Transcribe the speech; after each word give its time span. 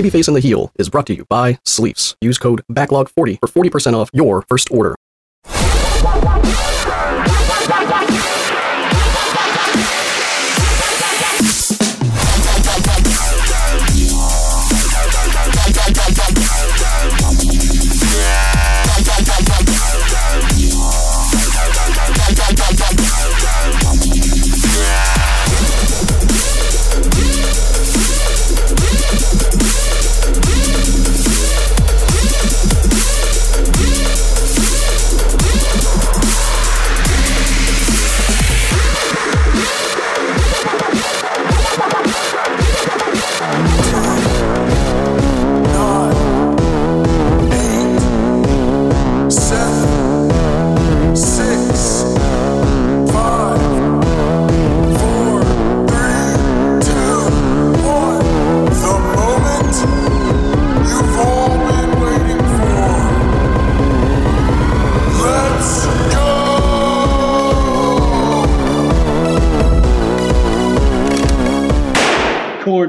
Babyface 0.00 0.28
and 0.28 0.36
the 0.36 0.40
Heel 0.40 0.72
is 0.78 0.88
brought 0.88 1.06
to 1.08 1.14
you 1.14 1.26
by 1.28 1.58
Sleeps. 1.66 2.16
Use 2.22 2.38
code 2.38 2.62
BACKLOG40 2.72 3.38
for 3.40 3.68
40% 3.68 3.92
off 3.92 4.08
your 4.14 4.40
first 4.48 4.70
order. 4.70 4.96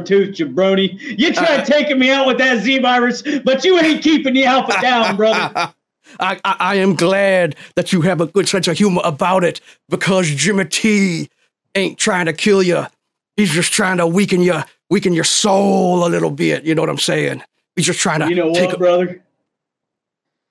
Tooth 0.04 0.36
jabroni. 0.36 1.00
You 1.20 1.34
tried 1.34 1.62
uh-huh. 1.62 1.66
taking 1.66 2.00
me 2.00 2.10
out 2.10 2.28
with 2.28 2.38
that 2.38 2.60
Z 2.60 2.80
virus, 2.80 3.24
but 3.44 3.64
you 3.64 3.80
ain't 3.80 4.04
keeping 4.04 4.34
the 4.34 4.46
alpha 4.46 4.80
down, 4.82 5.16
brother. 5.16 5.74
I, 6.20 6.40
I, 6.44 6.56
I 6.60 6.76
am 6.76 6.96
glad 6.96 7.56
that 7.76 7.94
you 7.94 8.02
have 8.02 8.22
a 8.22 8.26
good 8.26 8.48
sense 8.48 8.68
of 8.68 8.78
humor 8.78 9.02
about 9.04 9.44
it 9.44 9.62
because 9.90 10.30
Jimmy 10.30 10.66
T 10.66 11.30
ain't 11.76 11.98
trying 11.98 12.26
to 12.26 12.34
kill 12.34 12.62
you. 12.62 12.86
He's 13.38 13.52
just 13.52 13.72
trying 13.72 13.98
to 13.98 14.08
weaken 14.08 14.42
you, 14.42 14.62
weaken 14.90 15.14
your 15.14 15.24
soul 15.24 16.06
a 16.06 16.10
little 16.10 16.32
bit. 16.32 16.64
You 16.64 16.76
know 16.76 16.82
what 16.82 16.90
I'm 16.90 16.98
saying? 16.98 17.44
He's 17.76 17.86
just 17.86 18.00
trying 18.00 18.20
to 18.20 18.30
You 18.30 18.36
know 18.36 18.50
what, 18.50 18.78
brother? 18.78 19.24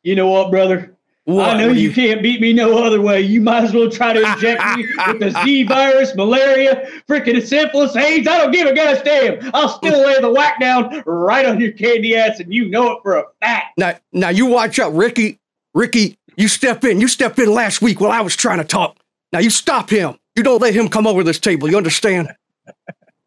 You 0.03 0.15
know 0.15 0.29
what, 0.29 0.51
brother? 0.51 0.97
What? 1.25 1.51
I 1.51 1.59
know 1.59 1.69
you 1.69 1.89
you- 1.89 1.93
can't 1.93 2.23
beat 2.23 2.41
me 2.41 2.53
no 2.53 2.79
other 2.83 3.01
way. 3.01 3.21
You 3.21 3.41
might 3.41 3.65
as 3.65 3.73
well 3.75 3.91
try 3.91 4.13
to 4.13 4.33
inject 4.33 4.63
me 4.77 4.87
with 5.07 5.21
the 5.21 5.31
Z 5.45 5.65
virus, 5.65 6.15
malaria, 6.15 6.89
freaking 7.09 7.41
syphilis, 7.47 7.95
AIDS. 7.95 8.27
I 8.27 8.39
don't 8.39 8.51
give 8.53 8.67
a 8.67 8.75
gosh 8.75 9.03
damn. 9.03 9.39
I'll 9.55 9.69
still 9.69 10.05
lay 10.07 10.21
the 10.21 10.31
whack 10.33 10.59
down 10.61 11.03
right 11.07 11.47
on 11.47 11.61
your 11.61 11.73
candy 11.73 12.17
ass, 12.17 12.41
and 12.41 12.53
you 12.53 12.69
know 12.69 12.93
it 12.93 12.99
for 13.03 13.17
a 13.17 13.25
fact. 13.41 13.77
Now, 13.77 13.97
now 14.13 14.29
you 14.31 14.47
watch 14.47 14.79
out, 14.79 14.95
Ricky. 14.95 15.39
Ricky, 15.75 16.19
you 16.37 16.49
step 16.49 16.85
in. 16.85 17.01
You 17.01 17.07
stepped 17.07 17.39
in 17.39 17.53
last 17.53 17.81
week 17.83 18.01
while 18.01 18.11
I 18.11 18.23
was 18.23 18.35
trying 18.35 18.59
to 18.59 18.65
talk. 18.65 18.97
Now 19.33 19.39
you 19.39 19.51
stop 19.51 19.91
him. 19.91 20.19
You 20.35 20.43
don't 20.43 20.61
let 20.61 20.75
him 20.75 20.89
come 20.89 21.07
over 21.07 21.23
this 21.23 21.39
table. 21.39 21.69
You 21.71 21.77
understand? 21.77 22.35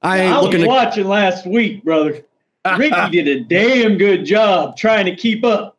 I 0.02 0.20
ain't 0.20 0.34
I 0.34 0.38
was 0.38 0.46
looking 0.48 0.62
to. 0.62 0.68
watching 0.68 1.08
last 1.08 1.46
week, 1.46 1.84
brother. 1.84 2.22
Ricky 2.78 3.10
did 3.12 3.28
a 3.28 3.40
damn 3.42 3.98
good 3.98 4.26
job 4.26 4.76
trying 4.76 5.06
to 5.06 5.16
keep 5.16 5.46
up. 5.46 5.73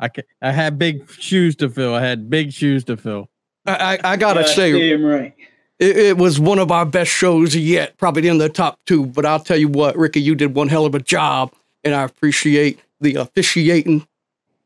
I, 0.00 0.08
I 0.40 0.52
had 0.52 0.78
big 0.78 1.10
shoes 1.10 1.56
to 1.56 1.68
fill. 1.68 1.94
I 1.94 2.02
had 2.02 2.30
big 2.30 2.52
shoes 2.52 2.84
to 2.84 2.96
fill. 2.96 3.28
I, 3.66 3.98
I, 4.02 4.12
I 4.12 4.16
gotta 4.16 4.42
Gosh 4.42 4.54
say, 4.54 4.72
damn 4.72 5.04
right. 5.04 5.34
It, 5.78 5.96
it 5.96 6.16
was 6.18 6.40
one 6.40 6.58
of 6.58 6.70
our 6.70 6.86
best 6.86 7.10
shows 7.10 7.54
yet, 7.54 7.96
probably 7.98 8.28
in 8.28 8.38
the 8.38 8.48
top 8.48 8.78
two. 8.86 9.06
But 9.06 9.26
I'll 9.26 9.40
tell 9.40 9.56
you 9.56 9.68
what, 9.68 9.96
Ricky, 9.96 10.20
you 10.20 10.34
did 10.34 10.54
one 10.54 10.68
hell 10.68 10.86
of 10.86 10.94
a 10.94 11.00
job, 11.00 11.52
and 11.84 11.94
I 11.94 12.02
appreciate 12.04 12.80
the 13.00 13.16
officiating 13.16 14.06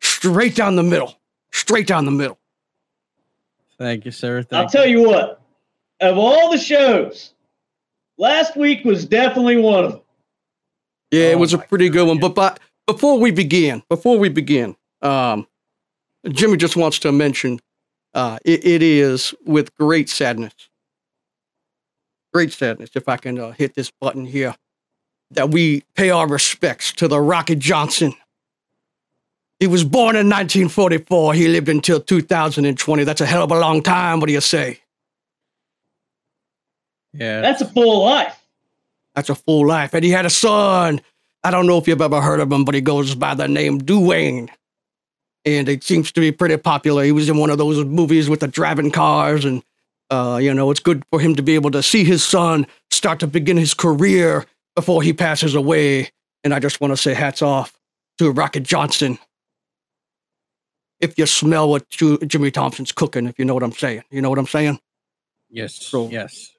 straight 0.00 0.54
down 0.54 0.76
the 0.76 0.82
middle, 0.82 1.18
straight 1.52 1.86
down 1.86 2.04
the 2.04 2.10
middle. 2.10 2.38
Thank 3.78 4.04
you, 4.04 4.10
sir. 4.10 4.44
I'll 4.52 4.68
tell 4.68 4.86
you 4.86 5.02
what, 5.02 5.40
of 6.00 6.16
all 6.18 6.50
the 6.50 6.58
shows, 6.58 7.34
last 8.18 8.56
week 8.56 8.84
was 8.84 9.04
definitely 9.04 9.56
one 9.56 9.84
of 9.84 9.92
them. 9.92 10.00
Yeah, 11.10 11.32
it 11.32 11.34
Oh 11.34 11.38
was 11.38 11.52
a 11.52 11.56
oh 11.56 11.60
my 11.60 11.66
pretty 11.66 11.88
good 11.88 12.06
one. 12.06 12.18
But, 12.18 12.34
but 12.34 12.60
before 12.86 13.18
we 13.18 13.32
begin, 13.32 13.82
before 13.88 14.18
we 14.18 14.28
begin, 14.28 14.76
um, 15.02 15.46
Jimmy 16.28 16.56
just 16.56 16.76
wants 16.76 16.98
to 17.00 17.12
mention 17.12 17.60
uh, 18.14 18.38
it, 18.44 18.64
it 18.64 18.82
is 18.82 19.34
with 19.44 19.74
great 19.76 20.08
sadness, 20.08 20.54
great 22.32 22.52
sadness, 22.52 22.90
if 22.94 23.08
I 23.08 23.16
can 23.16 23.38
uh, 23.38 23.52
hit 23.52 23.74
this 23.74 23.90
button 23.90 24.24
here, 24.24 24.54
that 25.30 25.50
we 25.50 25.82
pay 25.94 26.10
our 26.10 26.28
respects 26.28 26.92
to 26.94 27.08
the 27.08 27.20
Rocket 27.20 27.58
Johnson. 27.58 28.14
He 29.58 29.66
was 29.66 29.84
born 29.84 30.16
in 30.16 30.28
1944. 30.28 31.34
He 31.34 31.48
lived 31.48 31.68
until 31.68 32.00
2020. 32.00 33.04
That's 33.04 33.20
a 33.20 33.26
hell 33.26 33.44
of 33.44 33.52
a 33.52 33.58
long 33.58 33.82
time. 33.82 34.20
What 34.20 34.26
do 34.26 34.32
you 34.32 34.40
say? 34.40 34.80
Yeah. 37.12 37.40
That's 37.40 37.60
a 37.60 37.66
full 37.66 38.04
life. 38.04 38.38
That's 39.14 39.30
a 39.30 39.34
full 39.34 39.66
life. 39.66 39.94
And 39.94 40.04
he 40.04 40.10
had 40.10 40.26
a 40.26 40.30
son. 40.30 41.00
I 41.44 41.50
don't 41.50 41.66
know 41.66 41.78
if 41.78 41.86
you've 41.86 42.00
ever 42.00 42.20
heard 42.20 42.40
of 42.40 42.50
him, 42.50 42.64
but 42.64 42.74
he 42.74 42.80
goes 42.80 43.14
by 43.14 43.34
the 43.34 43.48
name 43.48 43.78
Duane. 43.78 44.50
And 45.44 45.68
it 45.68 45.82
seems 45.82 46.12
to 46.12 46.20
be 46.20 46.30
pretty 46.32 46.56
popular. 46.56 47.02
He 47.04 47.12
was 47.12 47.28
in 47.28 47.36
one 47.36 47.50
of 47.50 47.58
those 47.58 47.84
movies 47.84 48.28
with 48.28 48.40
the 48.40 48.48
driving 48.48 48.90
cars. 48.92 49.44
And, 49.44 49.62
uh, 50.10 50.38
you 50.40 50.54
know, 50.54 50.70
it's 50.70 50.80
good 50.80 51.02
for 51.10 51.18
him 51.20 51.34
to 51.36 51.42
be 51.42 51.54
able 51.56 51.70
to 51.72 51.82
see 51.82 52.04
his 52.04 52.24
son 52.24 52.66
start 52.90 53.20
to 53.20 53.26
begin 53.26 53.56
his 53.56 53.74
career 53.74 54.44
before 54.76 55.02
he 55.02 55.12
passes 55.12 55.54
away. 55.54 56.10
And 56.44 56.54
I 56.54 56.60
just 56.60 56.80
want 56.80 56.92
to 56.92 56.96
say 56.96 57.14
hats 57.14 57.42
off 57.42 57.76
to 58.18 58.30
Rocket 58.30 58.62
Johnson. 58.62 59.18
If 61.00 61.18
you 61.18 61.26
smell 61.26 61.68
what 61.68 61.88
Ju- 61.88 62.18
Jimmy 62.18 62.52
Thompson's 62.52 62.92
cooking, 62.92 63.26
if 63.26 63.36
you 63.38 63.44
know 63.44 63.54
what 63.54 63.64
I'm 63.64 63.72
saying. 63.72 64.04
You 64.10 64.22
know 64.22 64.30
what 64.30 64.38
I'm 64.38 64.46
saying? 64.46 64.78
yes. 65.50 65.74
so- 65.74 66.08
yes. 66.08 66.50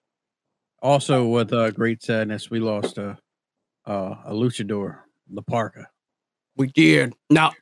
Also, 0.82 1.26
with 1.26 1.54
uh, 1.54 1.72
great 1.72 2.04
sadness, 2.04 2.50
we 2.52 2.60
lost 2.60 2.98
a 2.98 3.18
uh, 3.86 4.16
a 4.26 4.34
luchador, 4.34 4.98
La 5.32 5.42
Parca. 5.42 5.86
We 6.58 6.68
did. 6.68 7.14
Now, 7.30 7.54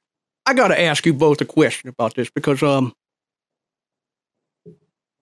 I 0.45 0.53
got 0.53 0.69
to 0.69 0.79
ask 0.79 1.05
you 1.05 1.13
both 1.13 1.41
a 1.41 1.45
question 1.45 1.89
about 1.89 2.15
this 2.15 2.29
because 2.29 2.63
um, 2.63 2.93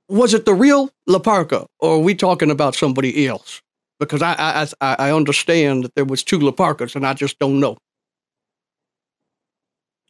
was 0.07 0.33
it 0.33 0.45
the 0.45 0.53
real 0.53 0.89
La 1.07 1.19
Parca, 1.19 1.67
or 1.79 1.95
are 1.95 1.99
we 1.99 2.15
talking 2.15 2.51
about 2.51 2.75
somebody 2.75 3.27
else? 3.27 3.61
Because 3.99 4.21
I 4.21 4.33
I 4.81 4.95
I, 4.97 5.11
understand 5.11 5.83
that 5.83 5.95
there 5.95 6.05
was 6.05 6.23
two 6.23 6.39
La 6.39 6.51
Parcas, 6.51 6.95
and 6.95 7.05
I 7.05 7.13
just 7.13 7.37
don't 7.37 7.59
know. 7.59 7.77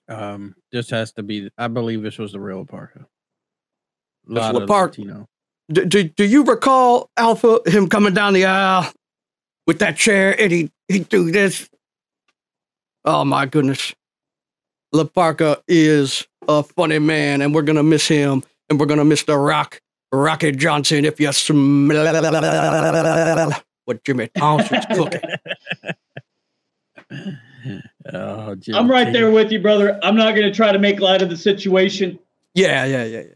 Um, 0.08 0.56
this 0.72 0.90
has 0.92 1.12
to 1.14 1.24
be. 1.24 1.50
I 1.58 1.68
believe 1.68 2.02
this 2.02 2.18
was 2.18 2.32
the 2.32 2.40
real 2.40 2.66
Parca. 2.66 3.06
That's 4.28 4.54
Lot 4.54 4.56
La 4.56 4.62
of 4.62 4.70
Parca. 4.70 5.00
Latino. 5.00 5.28
Do, 5.72 5.86
do, 5.86 6.04
do 6.04 6.24
you 6.24 6.44
recall 6.44 7.10
Alpha 7.16 7.60
him 7.66 7.90
coming 7.90 8.14
down 8.14 8.34
the 8.34 8.46
aisle 8.46 8.92
with 9.68 9.80
that 9.80 9.98
chair 9.98 10.40
and 10.40 10.52
he 10.52 10.72
he 10.88 11.00
do 11.00 11.32
this? 11.32 11.70
Oh 13.06 13.24
my 13.24 13.46
goodness, 13.46 13.94
La 14.92 15.04
Parca 15.04 15.62
is 15.68 16.28
a 16.48 16.64
funny 16.64 17.00
man, 17.00 17.42
and 17.42 17.54
we're 17.54 17.62
gonna 17.62 17.84
miss 17.84 18.08
him, 18.08 18.44
and 18.70 18.80
we're 18.80 18.86
gonna 18.86 19.06
miss 19.06 19.24
the 19.24 19.38
Rock 19.38 19.82
Rocky 20.12 20.52
Johnson 20.52 21.06
if 21.06 21.20
you 21.20 21.32
smell 21.32 22.02
what 23.86 24.04
Jimmy 24.04 24.28
Thompson's 24.36 24.86
cooking. 24.88 25.22
Oh, 28.14 28.56
Jim 28.56 28.74
I'm 28.76 28.90
right 28.90 29.06
T. 29.06 29.12
there 29.12 29.30
with 29.32 29.52
you, 29.52 29.60
brother. 29.60 30.00
I'm 30.02 30.16
not 30.16 30.34
going 30.34 30.48
to 30.50 30.54
try 30.54 30.72
to 30.72 30.80
make 30.80 31.00
light 31.02 31.22
of 31.22 31.30
the 31.30 31.36
situation 31.38 32.18
Yeah, 32.56 32.86
yeah, 32.86 33.04
yeah, 33.04 33.20
yeah. 33.20 33.36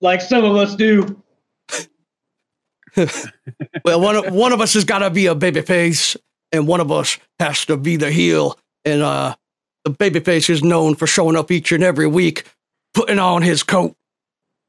like 0.00 0.20
some 0.20 0.44
of 0.44 0.54
us 0.56 0.76
do. 0.76 1.20
Well, 3.84 4.00
one 4.00 4.16
of 4.16 4.34
one 4.34 4.52
of 4.52 4.60
us 4.60 4.74
has 4.74 4.84
got 4.84 4.98
to 4.98 5.08
be 5.08 5.24
a 5.26 5.34
baby 5.34 5.62
face, 5.62 6.14
and 6.52 6.68
one 6.68 6.80
of 6.80 6.92
us 6.92 7.18
has 7.40 7.64
to 7.66 7.78
be 7.78 7.96
the 7.96 8.10
heel. 8.12 8.58
And 8.84 9.00
uh, 9.02 9.34
the 9.84 9.90
baby 9.90 10.20
face 10.20 10.48
is 10.48 10.62
known 10.62 10.94
for 10.94 11.06
showing 11.06 11.36
up 11.36 11.50
each 11.50 11.72
and 11.72 11.82
every 11.82 12.06
week, 12.06 12.44
putting 12.94 13.18
on 13.18 13.42
his 13.42 13.62
coat, 13.62 13.96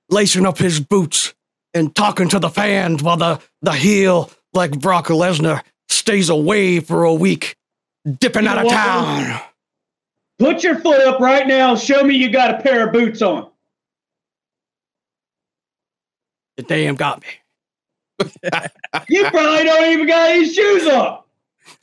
lacing 0.10 0.46
up 0.46 0.58
his 0.58 0.80
boots, 0.80 1.34
and 1.74 1.96
talking 1.96 2.30
to 2.30 2.40
the 2.40 2.50
fans, 2.50 3.02
while 3.04 3.18
the 3.18 3.40
the 3.62 3.74
heel, 3.74 4.30
like 4.54 4.80
Brock 4.80 5.08
Lesnar, 5.08 5.62
stays 5.90 6.30
away 6.30 6.80
for 6.80 7.04
a 7.04 7.14
week, 7.14 7.56
dipping 8.20 8.44
You 8.44 8.50
out 8.50 8.58
of 8.60 8.66
what? 8.66 8.74
town. 8.74 9.42
Put 10.40 10.64
your 10.64 10.80
foot 10.80 11.02
up 11.02 11.20
right 11.20 11.48
now. 11.48 11.76
Show 11.76 12.04
me 12.04 12.16
you 12.16 12.30
got 12.32 12.60
a 12.60 12.62
pair 12.64 12.88
of 12.88 12.94
boots 12.94 13.22
on. 13.22 13.50
The 16.58 16.64
damn 16.64 16.96
got 16.96 17.22
me. 17.22 17.28
You 19.10 19.24
probably 19.30 19.64
don't 19.64 19.92
even 19.92 20.08
got 20.08 20.30
any 20.30 20.48
shoes 20.52 20.88
on. 20.88 21.20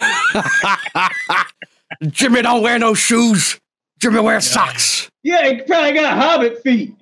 Jimmy 2.08 2.42
don't 2.42 2.62
wear 2.62 2.78
no 2.78 2.94
shoes. 2.94 3.58
Jimmy 3.98 4.20
wears 4.20 4.46
socks. 4.46 5.10
Yeah, 5.22 5.48
he 5.50 5.60
probably 5.62 5.92
got 5.92 6.16
hobbit 6.16 6.62
feet. 6.62 6.94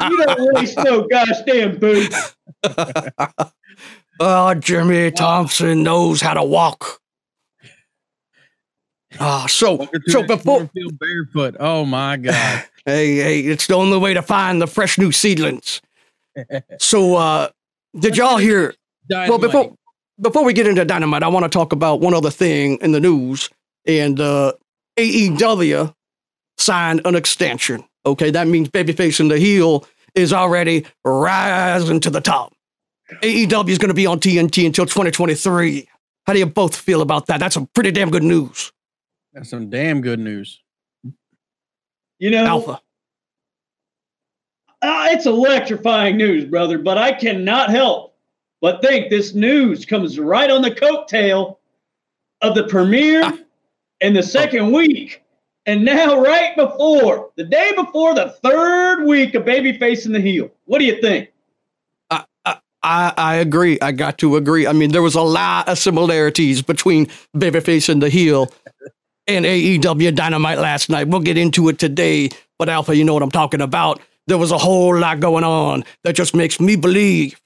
You 0.00 0.24
don't 0.24 0.54
waste 0.54 0.78
no 0.78 1.06
gosh 1.06 1.42
damn 1.46 1.78
boots. 1.78 2.36
Oh, 4.20 4.54
Jimmy 4.54 5.10
Thompson 5.10 5.82
knows 5.82 6.20
how 6.20 6.34
to 6.34 6.42
walk. 6.42 7.00
Ah, 9.20 9.46
so 9.48 9.88
so 10.06 10.22
before 10.22 10.58
cornfield 10.58 10.98
barefoot. 10.98 11.56
Oh 11.58 11.84
my 11.84 12.16
god. 12.16 12.64
hey 12.84 13.16
hey, 13.16 13.40
it's 13.40 13.66
the 13.66 13.74
only 13.74 13.96
way 13.98 14.14
to 14.14 14.22
find 14.22 14.60
the 14.60 14.66
fresh 14.66 14.98
new 14.98 15.12
seedlings. 15.12 15.80
So 16.78 17.16
uh 17.16 17.48
did 17.98 18.16
y'all 18.16 18.36
hear 18.36 18.74
well, 19.10 19.38
before 19.38 19.74
before 20.20 20.44
we 20.44 20.52
get 20.52 20.68
into 20.68 20.84
dynamite, 20.84 21.24
I 21.24 21.28
want 21.28 21.44
to 21.44 21.48
talk 21.48 21.72
about 21.72 22.00
one 22.00 22.14
other 22.14 22.30
thing 22.30 22.78
in 22.80 22.92
the 22.92 23.00
news. 23.00 23.50
And 23.88 24.20
uh, 24.20 24.52
AEW 24.96 25.94
signed 26.58 27.00
an 27.04 27.14
extension. 27.14 27.84
Okay, 28.06 28.30
that 28.30 28.46
means 28.46 28.68
babyface 28.68 29.18
in 29.18 29.28
the 29.28 29.38
heel 29.38 29.86
is 30.14 30.32
already 30.32 30.86
rising 31.04 32.00
to 32.00 32.10
the 32.10 32.20
top. 32.20 32.52
AEW 33.22 33.70
is 33.70 33.78
going 33.78 33.88
to 33.88 33.94
be 33.94 34.06
on 34.06 34.20
TNT 34.20 34.66
until 34.66 34.84
2023. 34.84 35.88
How 36.26 36.32
do 36.34 36.38
you 36.38 36.46
both 36.46 36.76
feel 36.76 37.00
about 37.00 37.26
that? 37.26 37.40
That's 37.40 37.54
some 37.54 37.66
pretty 37.68 37.90
damn 37.90 38.10
good 38.10 38.22
news. 38.22 38.70
That's 39.32 39.48
some 39.50 39.70
damn 39.70 40.00
good 40.02 40.20
news. 40.20 40.60
You 42.18 42.30
know, 42.30 42.44
Alpha. 42.44 42.80
uh, 44.82 45.08
it's 45.10 45.24
electrifying 45.26 46.16
news, 46.16 46.44
brother, 46.44 46.78
but 46.78 46.98
I 46.98 47.12
cannot 47.12 47.70
help 47.70 48.08
but 48.60 48.82
think 48.82 49.10
this 49.10 49.34
news 49.34 49.84
comes 49.84 50.18
right 50.18 50.50
on 50.50 50.62
the 50.62 50.70
coattail 50.70 51.56
of 52.40 52.54
the 52.54 52.64
premiere 52.64 53.32
And 54.00 54.16
the 54.16 54.22
second 54.22 54.72
week. 54.72 55.22
And 55.66 55.84
now, 55.84 56.22
right 56.22 56.56
before 56.56 57.30
the 57.36 57.44
day 57.44 57.72
before 57.76 58.14
the 58.14 58.30
third 58.42 59.04
week 59.04 59.34
of 59.34 59.44
Babyface 59.44 60.06
in 60.06 60.12
the 60.12 60.20
Heel. 60.20 60.50
What 60.64 60.78
do 60.78 60.86
you 60.86 61.00
think? 61.00 61.30
I, 62.82 63.12
I 63.16 63.34
agree. 63.36 63.78
I 63.82 63.92
got 63.92 64.18
to 64.18 64.36
agree. 64.36 64.66
I 64.66 64.72
mean, 64.72 64.92
there 64.92 65.02
was 65.02 65.14
a 65.14 65.22
lot 65.22 65.68
of 65.68 65.78
similarities 65.78 66.62
between 66.62 67.06
Babyface 67.36 67.88
and 67.88 68.02
the 68.02 68.08
heel 68.08 68.52
and 69.26 69.44
AEW 69.44 70.14
Dynamite 70.14 70.58
last 70.58 70.88
night. 70.88 71.08
We'll 71.08 71.20
get 71.20 71.36
into 71.36 71.68
it 71.68 71.78
today, 71.78 72.30
but 72.58 72.68
Alpha, 72.68 72.96
you 72.96 73.04
know 73.04 73.14
what 73.14 73.22
I'm 73.22 73.30
talking 73.30 73.60
about. 73.60 74.00
There 74.26 74.38
was 74.38 74.52
a 74.52 74.58
whole 74.58 74.96
lot 74.96 75.20
going 75.20 75.44
on 75.44 75.84
that 76.04 76.14
just 76.14 76.34
makes 76.34 76.60
me 76.60 76.76
believe 76.76 77.38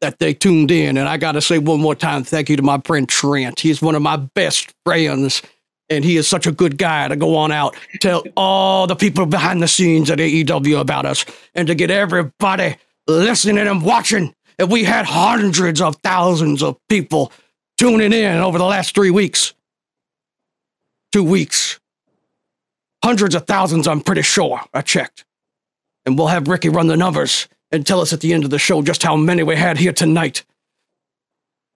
that 0.00 0.18
they 0.18 0.32
tuned 0.32 0.70
in. 0.70 0.96
And 0.96 1.08
I 1.08 1.16
got 1.16 1.32
to 1.32 1.40
say 1.40 1.58
one 1.58 1.80
more 1.80 1.94
time, 1.94 2.24
thank 2.24 2.48
you 2.48 2.56
to 2.56 2.62
my 2.62 2.80
friend 2.84 3.08
Trent. 3.08 3.60
He's 3.60 3.82
one 3.82 3.94
of 3.94 4.02
my 4.02 4.16
best 4.16 4.72
friends. 4.84 5.42
And 5.90 6.04
he 6.04 6.16
is 6.16 6.28
such 6.28 6.46
a 6.46 6.52
good 6.52 6.76
guy 6.76 7.08
to 7.08 7.16
go 7.16 7.36
on 7.36 7.50
out, 7.50 7.74
tell 8.00 8.22
all 8.36 8.86
the 8.86 8.96
people 8.96 9.24
behind 9.24 9.62
the 9.62 9.68
scenes 9.68 10.10
at 10.10 10.18
AEW 10.18 10.80
about 10.80 11.06
us, 11.06 11.24
and 11.54 11.66
to 11.68 11.74
get 11.74 11.90
everybody 11.90 12.76
listening 13.06 13.66
and 13.66 13.82
watching. 13.82 14.34
And 14.58 14.70
we 14.70 14.84
had 14.84 15.06
hundreds 15.06 15.80
of 15.80 15.96
thousands 15.96 16.62
of 16.62 16.76
people 16.88 17.32
tuning 17.78 18.12
in 18.12 18.36
over 18.38 18.58
the 18.58 18.64
last 18.64 18.94
three 18.94 19.10
weeks, 19.10 19.54
two 21.12 21.24
weeks. 21.24 21.80
Hundreds 23.02 23.34
of 23.34 23.46
thousands, 23.46 23.86
I'm 23.86 24.00
pretty 24.00 24.22
sure. 24.22 24.60
I 24.74 24.82
checked. 24.82 25.24
And 26.04 26.18
we'll 26.18 26.26
have 26.26 26.48
Ricky 26.48 26.68
run 26.68 26.88
the 26.88 26.96
numbers 26.96 27.48
and 27.70 27.86
tell 27.86 28.00
us 28.00 28.12
at 28.12 28.20
the 28.20 28.32
end 28.32 28.44
of 28.44 28.50
the 28.50 28.58
show 28.58 28.82
just 28.82 29.02
how 29.02 29.16
many 29.16 29.42
we 29.42 29.56
had 29.56 29.78
here 29.78 29.92
tonight. 29.92 30.44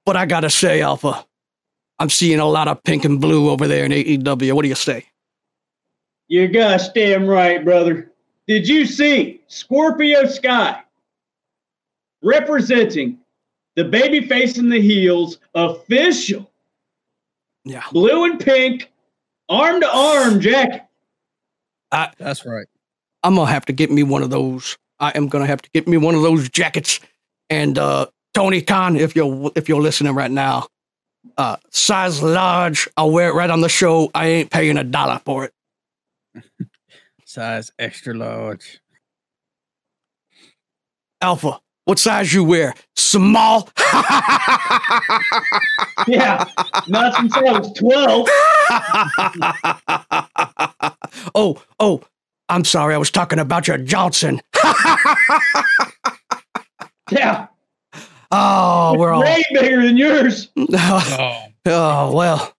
But 0.04 0.16
I 0.16 0.26
gotta 0.26 0.50
say, 0.50 0.80
Alpha, 0.80 1.24
I'm 2.02 2.10
seeing 2.10 2.40
a 2.40 2.48
lot 2.48 2.66
of 2.66 2.82
pink 2.82 3.04
and 3.04 3.20
blue 3.20 3.48
over 3.48 3.68
there 3.68 3.84
in 3.84 3.92
AEW. 3.92 4.54
What 4.54 4.62
do 4.62 4.68
you 4.68 4.74
say? 4.74 5.06
You're 6.26 6.48
gosh 6.48 6.88
damn 6.88 7.28
right, 7.28 7.64
brother. 7.64 8.10
Did 8.48 8.66
you 8.66 8.86
see 8.86 9.40
Scorpio 9.46 10.26
Sky 10.26 10.82
representing 12.24 13.18
the 13.76 13.84
babyface 13.84 14.58
and 14.58 14.70
the 14.72 14.80
heels 14.80 15.38
official 15.54 16.50
Yeah. 17.64 17.84
blue 17.92 18.24
and 18.24 18.40
pink 18.40 18.90
arm 19.48 19.80
to 19.80 19.88
arm 19.88 20.40
jacket? 20.40 20.82
That's 22.18 22.44
right. 22.44 22.66
I'm 23.22 23.36
gonna 23.36 23.48
have 23.48 23.66
to 23.66 23.72
get 23.72 23.92
me 23.92 24.02
one 24.02 24.24
of 24.24 24.30
those. 24.30 24.76
I 24.98 25.10
am 25.10 25.28
gonna 25.28 25.46
have 25.46 25.62
to 25.62 25.70
get 25.70 25.86
me 25.86 25.98
one 25.98 26.16
of 26.16 26.22
those 26.22 26.48
jackets. 26.48 26.98
And 27.48 27.78
uh, 27.78 28.06
Tony 28.34 28.60
Khan, 28.60 28.96
if 28.96 29.14
you're 29.14 29.52
if 29.54 29.68
you're 29.68 29.80
listening 29.80 30.16
right 30.16 30.32
now, 30.32 30.66
uh, 31.36 31.56
size 31.70 32.22
large. 32.22 32.88
I'll 32.96 33.10
wear 33.10 33.28
it 33.28 33.34
right 33.34 33.50
on 33.50 33.60
the 33.60 33.68
show. 33.68 34.10
I 34.14 34.26
ain't 34.26 34.50
paying 34.50 34.76
a 34.76 34.84
dollar 34.84 35.20
for 35.24 35.44
it. 35.44 35.52
Size 37.24 37.72
extra 37.78 38.12
large. 38.12 38.80
Alpha, 41.22 41.60
what 41.86 41.98
size 41.98 42.34
you 42.34 42.44
wear? 42.44 42.74
Small. 42.96 43.70
Yeah, 46.06 46.44
not 46.88 47.14
since 47.14 47.34
I 47.34 47.42
was 47.42 47.72
12. 47.74 48.26
oh, 51.34 51.62
oh, 51.78 52.02
I'm 52.48 52.64
sorry. 52.64 52.94
I 52.94 52.98
was 52.98 53.10
talking 53.10 53.38
about 53.38 53.68
your 53.68 53.78
Johnson. 53.78 54.40
Yeah, 57.10 57.46
Oh, 58.34 58.96
we're 58.98 59.12
all. 59.12 59.20
way 59.20 59.42
bigger 59.52 59.82
than 59.82 59.96
yours. 59.96 60.48
oh, 60.58 61.44
Oh. 61.66 62.12
well. 62.14 62.54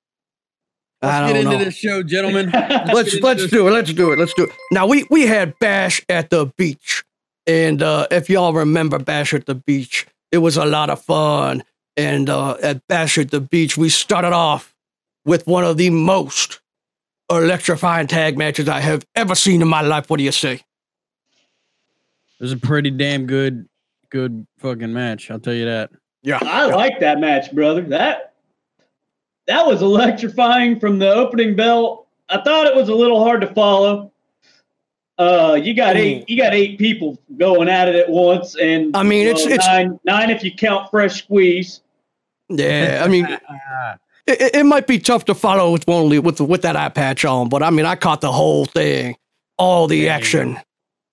Let's 1.02 1.18
don't 1.20 1.28
get 1.28 1.36
into 1.36 1.52
know. 1.58 1.64
this 1.66 1.76
show, 1.76 2.04
gentlemen. 2.04 2.50
let's 2.54 3.16
get 3.16 3.16
into 3.16 3.26
let's 3.26 3.48
do 3.48 3.68
it. 3.68 3.72
Let's 3.72 3.94
do 3.94 4.12
it. 4.14 4.20
Let's 4.20 4.34
do 4.36 4.44
it. 4.46 4.52
Now 4.72 4.88
we 4.88 5.06
we 5.10 5.24
had 5.28 5.58
Bash 5.60 6.02
at 6.08 6.30
the 6.30 6.46
beach, 6.58 7.04
and 7.46 7.84
uh, 7.84 8.08
if 8.10 8.30
y'all 8.30 8.54
remember 8.54 9.00
Bash 9.00 9.34
at 9.34 9.46
the 9.46 9.56
beach, 9.56 10.06
it 10.32 10.38
was 10.38 10.56
a 10.56 10.64
lot 10.64 10.90
of 10.90 11.02
fun. 11.02 11.64
And 11.98 12.30
uh, 12.30 12.56
at 12.64 12.88
Bash 12.88 13.18
at 13.18 13.32
the 13.32 13.42
beach, 13.42 13.76
we 13.78 13.90
started 13.90 14.32
off 14.32 14.74
with 15.26 15.46
one 15.46 15.66
of 15.66 15.76
the 15.76 15.90
most 15.90 16.62
electrifying 17.30 18.08
tag 18.08 18.38
matches 18.38 18.70
I 18.70 18.80
have 18.80 19.06
ever 19.16 19.36
seen 19.36 19.62
in 19.62 19.68
my 19.68 19.82
life. 19.82 20.10
What 20.10 20.18
do 20.20 20.24
you 20.24 20.32
say? 20.32 20.54
It 20.54 20.62
was 22.40 22.52
a 22.54 22.58
pretty 22.58 22.92
damn 22.92 23.26
good, 23.26 23.68
good 24.14 24.46
fucking 24.60 24.94
match. 24.94 25.30
I'll 25.30 25.40
tell 25.40 25.54
you 25.54 25.66
that. 25.66 25.90
Yeah, 26.22 26.40
I 26.42 26.68
like 26.68 27.00
that 27.02 27.20
match, 27.20 27.52
brother. 27.52 27.82
That 27.82 28.34
that 29.48 29.66
was 29.66 29.82
electrifying 29.82 30.80
from 30.80 31.00
the 31.00 31.10
opening 31.14 31.56
bell. 31.56 32.08
I 32.30 32.42
thought 32.42 32.66
it 32.68 32.76
was 32.76 32.88
a 32.88 32.96
little 32.96 33.22
hard 33.22 33.42
to 33.42 33.48
follow. 33.54 34.12
Uh, 35.18 35.60
you 35.62 35.74
got 35.74 35.98
eight. 35.98 36.30
You 36.30 36.38
got 36.42 36.54
eight 36.54 36.80
people 36.80 37.20
going 37.38 37.68
at 37.68 37.90
it 37.90 37.96
at 37.96 38.10
once, 38.10 38.56
and 38.56 38.96
I 38.96 39.04
mean, 39.04 39.28
it's- 39.28 39.44
well, 39.46 39.54
it's- 39.54 39.68
nine. 39.68 40.00
Nine 40.06 40.30
if 40.30 40.44
you 40.44 40.52
count 40.54 40.90
fresh 40.90 41.24
squeeze. 41.24 41.82
yeah. 42.50 43.02
I 43.04 43.08
mean, 43.10 43.26
it, 44.28 44.42
it- 44.42 44.56
it 44.56 44.66
might 44.66 44.88
be 44.88 44.98
tough 45.00 45.26
to 45.26 45.36
follow 45.36 45.72
with 45.74 45.88
only 45.90 46.20
with 46.20 46.40
with 46.40 46.62
that 46.62 46.76
eye 46.78 46.90
patch 46.90 47.26
on, 47.26 47.50
but 47.50 47.62
I 47.62 47.70
mean, 47.70 47.86
I 47.86 47.96
caught 47.96 48.22
the 48.22 48.32
whole 48.32 48.66
thing, 48.66 49.18
all 49.58 49.88
the 49.88 49.98
Yeah. 49.98 50.16
action, 50.16 50.58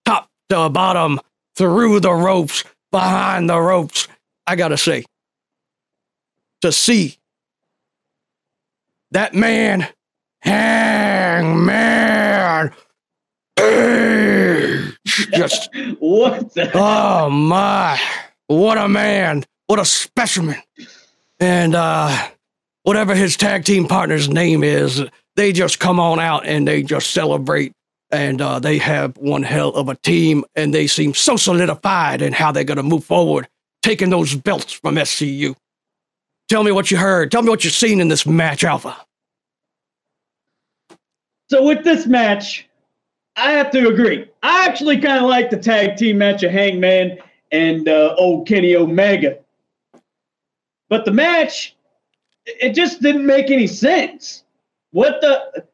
top 0.04 0.28
to 0.50 0.68
bottom, 0.70 1.18
through 1.56 2.00
the 2.00 2.12
ropes, 2.12 2.64
behind 2.90 3.48
the 3.48 3.60
ropes. 3.60 4.08
I 4.46 4.56
gotta 4.56 4.76
say, 4.76 5.04
to 6.62 6.72
see 6.72 7.18
that 9.12 9.34
man, 9.34 9.88
Hangman, 10.42 11.70
Page, 13.56 14.96
just 15.34 15.70
What 15.98 16.54
the? 16.54 16.70
Oh 16.74 17.30
my, 17.30 18.00
what 18.46 18.78
a 18.78 18.88
man, 18.88 19.44
what 19.66 19.78
a 19.78 19.84
specimen. 19.84 20.56
And 21.38 21.74
uh 21.74 22.28
whatever 22.82 23.14
his 23.14 23.36
tag 23.36 23.64
team 23.64 23.86
partner's 23.86 24.28
name 24.28 24.64
is, 24.64 25.02
they 25.36 25.52
just 25.52 25.78
come 25.78 26.00
on 26.00 26.18
out 26.18 26.46
and 26.46 26.66
they 26.66 26.82
just 26.82 27.10
celebrate 27.10 27.72
and 28.12 28.40
uh 28.40 28.58
they 28.58 28.78
have 28.78 29.16
one 29.16 29.42
hell 29.42 29.70
of 29.70 29.88
a 29.88 29.94
team 29.96 30.44
and 30.56 30.74
they 30.74 30.86
seem 30.86 31.14
so 31.14 31.36
solidified 31.36 32.22
in 32.22 32.32
how 32.32 32.52
they're 32.52 32.64
going 32.64 32.76
to 32.76 32.82
move 32.82 33.04
forward, 33.04 33.48
taking 33.82 34.10
those 34.10 34.34
belts 34.34 34.72
from 34.72 34.96
SCU. 34.96 35.54
Tell 36.48 36.64
me 36.64 36.72
what 36.72 36.90
you 36.90 36.96
heard. 36.96 37.30
Tell 37.30 37.42
me 37.42 37.48
what 37.50 37.64
you've 37.64 37.72
seen 37.72 38.00
in 38.00 38.08
this 38.08 38.26
match, 38.26 38.64
Alpha. 38.64 38.96
So 41.48 41.64
with 41.64 41.84
this 41.84 42.06
match, 42.06 42.68
I 43.36 43.52
have 43.52 43.70
to 43.70 43.88
agree. 43.88 44.28
I 44.42 44.66
actually 44.66 45.00
kind 45.00 45.22
of 45.22 45.28
like 45.28 45.50
the 45.50 45.56
tag 45.56 45.96
team 45.96 46.18
match 46.18 46.42
of 46.42 46.50
Hangman 46.50 47.18
and 47.52 47.88
uh, 47.88 48.14
old 48.18 48.46
Kenny 48.46 48.76
Omega. 48.76 49.38
But 50.88 51.04
the 51.04 51.12
match, 51.12 51.74
it 52.46 52.74
just 52.74 53.00
didn't 53.00 53.26
make 53.26 53.50
any 53.50 53.66
sense. 53.66 54.44
What 54.90 55.20
the? 55.20 55.64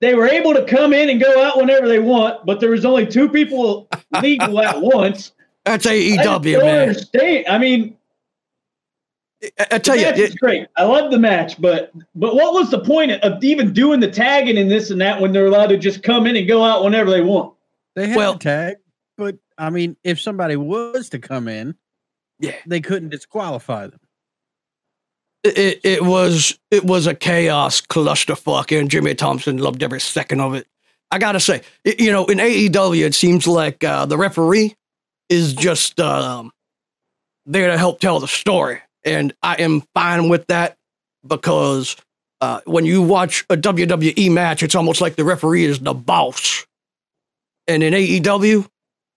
They 0.00 0.14
were 0.14 0.26
able 0.26 0.54
to 0.54 0.64
come 0.64 0.92
in 0.92 1.10
and 1.10 1.20
go 1.20 1.42
out 1.44 1.58
whenever 1.58 1.86
they 1.86 1.98
want, 1.98 2.46
but 2.46 2.58
there 2.60 2.70
was 2.70 2.84
only 2.84 3.06
two 3.06 3.28
people 3.28 3.88
legal 4.22 4.58
at 4.60 4.80
once. 4.80 5.32
That's 5.64 5.86
I 5.86 6.00
just 6.16 6.18
AEW, 6.20 6.52
don't 6.54 6.64
man. 6.64 6.88
understand. 6.88 7.44
I 7.48 7.58
mean, 7.58 7.96
I, 9.58 9.66
I 9.72 9.78
tell 9.78 9.94
the 9.96 10.00
you, 10.02 10.06
match 10.08 10.18
it- 10.18 10.28
is 10.30 10.34
great. 10.36 10.66
I 10.76 10.84
love 10.84 11.10
the 11.10 11.18
match, 11.18 11.60
but 11.60 11.92
but 12.14 12.34
what 12.34 12.54
was 12.54 12.70
the 12.70 12.80
point 12.80 13.12
of 13.12 13.44
even 13.44 13.72
doing 13.74 14.00
the 14.00 14.10
tagging 14.10 14.56
and 14.56 14.70
this 14.70 14.90
and 14.90 15.00
that 15.02 15.20
when 15.20 15.32
they're 15.32 15.46
allowed 15.46 15.66
to 15.68 15.76
just 15.76 16.02
come 16.02 16.26
in 16.26 16.34
and 16.36 16.48
go 16.48 16.64
out 16.64 16.82
whenever 16.82 17.10
they 17.10 17.20
want? 17.22 17.54
They 17.94 18.08
had 18.08 18.16
Well- 18.16 18.34
a 18.34 18.38
tag, 18.38 18.76
but 19.18 19.36
I 19.58 19.68
mean, 19.68 19.96
if 20.02 20.18
somebody 20.18 20.56
was 20.56 21.10
to 21.10 21.18
come 21.18 21.46
in, 21.46 21.74
Yeah. 22.38 22.54
they 22.66 22.80
couldn't 22.80 23.10
disqualify 23.10 23.88
them. 23.88 24.00
It, 25.44 25.80
it 25.84 26.02
was 26.04 26.58
it 26.70 26.84
was 26.84 27.06
a 27.06 27.14
chaos 27.14 27.80
clusterfuck, 27.80 28.78
and 28.78 28.90
Jimmy 28.90 29.14
Thompson 29.14 29.58
loved 29.58 29.82
every 29.82 30.00
second 30.00 30.40
of 30.40 30.54
it. 30.54 30.66
I 31.10 31.18
gotta 31.18 31.40
say, 31.40 31.62
it- 31.84 32.00
you 32.00 32.12
know, 32.12 32.26
in 32.26 32.38
AEW, 32.38 33.04
it 33.04 33.14
seems 33.14 33.46
like 33.46 33.82
uh, 33.82 34.06
the 34.06 34.16
referee 34.18 34.74
is 35.28 35.54
just 35.54 35.98
um, 36.00 36.52
there 37.46 37.68
to 37.68 37.78
help 37.78 38.00
tell 38.00 38.20
the 38.20 38.28
story, 38.28 38.80
and 39.04 39.32
I 39.42 39.54
am 39.56 39.82
fine 39.94 40.28
with 40.28 40.46
that 40.48 40.76
because 41.26 41.96
uh, 42.40 42.60
when 42.64 42.84
you 42.86 43.02
watch 43.02 43.44
a 43.50 43.56
WWE 43.56 44.30
match, 44.30 44.62
it's 44.62 44.74
almost 44.74 45.00
like 45.00 45.16
the 45.16 45.24
referee 45.24 45.64
is 45.64 45.78
the 45.78 45.94
boss, 45.94 46.66
and 47.66 47.82
in 47.82 47.94
AEW, 47.94 48.68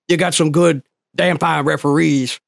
you 0.07 0.17
got 0.17 0.33
some 0.33 0.51
good 0.51 0.83
damn 1.15 1.37
fine 1.37 1.65
referees 1.65 2.39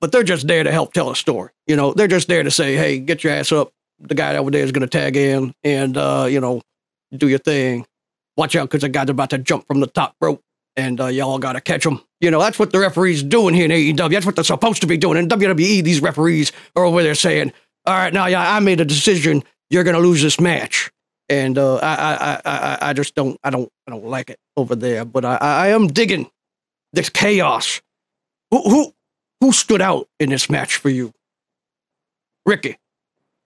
but 0.00 0.12
they're 0.12 0.22
just 0.22 0.46
there 0.46 0.64
to 0.64 0.72
help 0.72 0.92
tell 0.92 1.10
a 1.10 1.16
story. 1.16 1.50
You 1.66 1.76
know, 1.76 1.92
they're 1.92 2.08
just 2.08 2.28
there 2.28 2.42
to 2.42 2.50
say, 2.50 2.76
"Hey, 2.76 2.98
get 2.98 3.24
your 3.24 3.32
ass 3.32 3.52
up. 3.52 3.72
The 4.00 4.14
guy 4.14 4.36
over 4.36 4.50
there 4.50 4.62
is 4.62 4.72
going 4.72 4.86
to 4.86 4.98
tag 4.98 5.16
in, 5.16 5.54
and 5.64 5.96
uh, 5.96 6.26
you 6.28 6.40
know, 6.40 6.62
do 7.16 7.28
your 7.28 7.38
thing. 7.38 7.86
Watch 8.36 8.54
out, 8.54 8.68
because 8.68 8.82
the 8.82 8.88
guy's 8.88 9.08
about 9.08 9.30
to 9.30 9.38
jump 9.38 9.66
from 9.66 9.80
the 9.80 9.86
top 9.86 10.14
rope, 10.20 10.40
and 10.76 11.00
uh, 11.00 11.06
y'all 11.06 11.38
got 11.38 11.54
to 11.54 11.60
catch 11.60 11.84
him." 11.84 12.00
You 12.20 12.30
know, 12.30 12.40
that's 12.40 12.58
what 12.58 12.72
the 12.72 12.78
referees 12.78 13.22
doing 13.22 13.54
here 13.54 13.64
in 13.64 13.70
AEW. 13.70 14.10
That's 14.10 14.26
what 14.26 14.34
they're 14.34 14.44
supposed 14.44 14.80
to 14.82 14.86
be 14.86 14.96
doing. 14.96 15.18
In 15.18 15.28
WWE, 15.28 15.82
these 15.82 16.00
referees 16.00 16.52
are 16.76 16.84
over 16.84 17.02
there 17.02 17.14
saying, 17.14 17.52
"All 17.86 17.94
right, 17.94 18.12
now, 18.12 18.26
yeah, 18.26 18.54
I 18.54 18.60
made 18.60 18.80
a 18.80 18.84
decision. 18.84 19.42
You're 19.70 19.84
going 19.84 19.96
to 19.96 20.02
lose 20.02 20.22
this 20.22 20.40
match." 20.40 20.90
And 21.30 21.58
uh, 21.58 21.76
I, 21.76 21.94
I, 21.94 22.40
I, 22.46 22.78
I, 22.80 22.92
just 22.94 23.14
don't, 23.14 23.38
I 23.44 23.50
don't, 23.50 23.70
I 23.86 23.90
don't 23.90 24.06
like 24.06 24.30
it 24.30 24.38
over 24.56 24.74
there. 24.74 25.04
But 25.04 25.26
I, 25.26 25.36
I 25.36 25.66
I 25.66 25.68
am 25.68 25.86
digging 25.86 26.30
this 26.92 27.10
chaos. 27.10 27.82
Who, 28.50 28.62
who, 28.62 28.94
who 29.40 29.52
stood 29.52 29.80
out 29.80 30.08
in 30.18 30.30
this 30.30 30.50
match 30.50 30.76
for 30.76 30.88
you? 30.88 31.12
Ricky, 32.46 32.78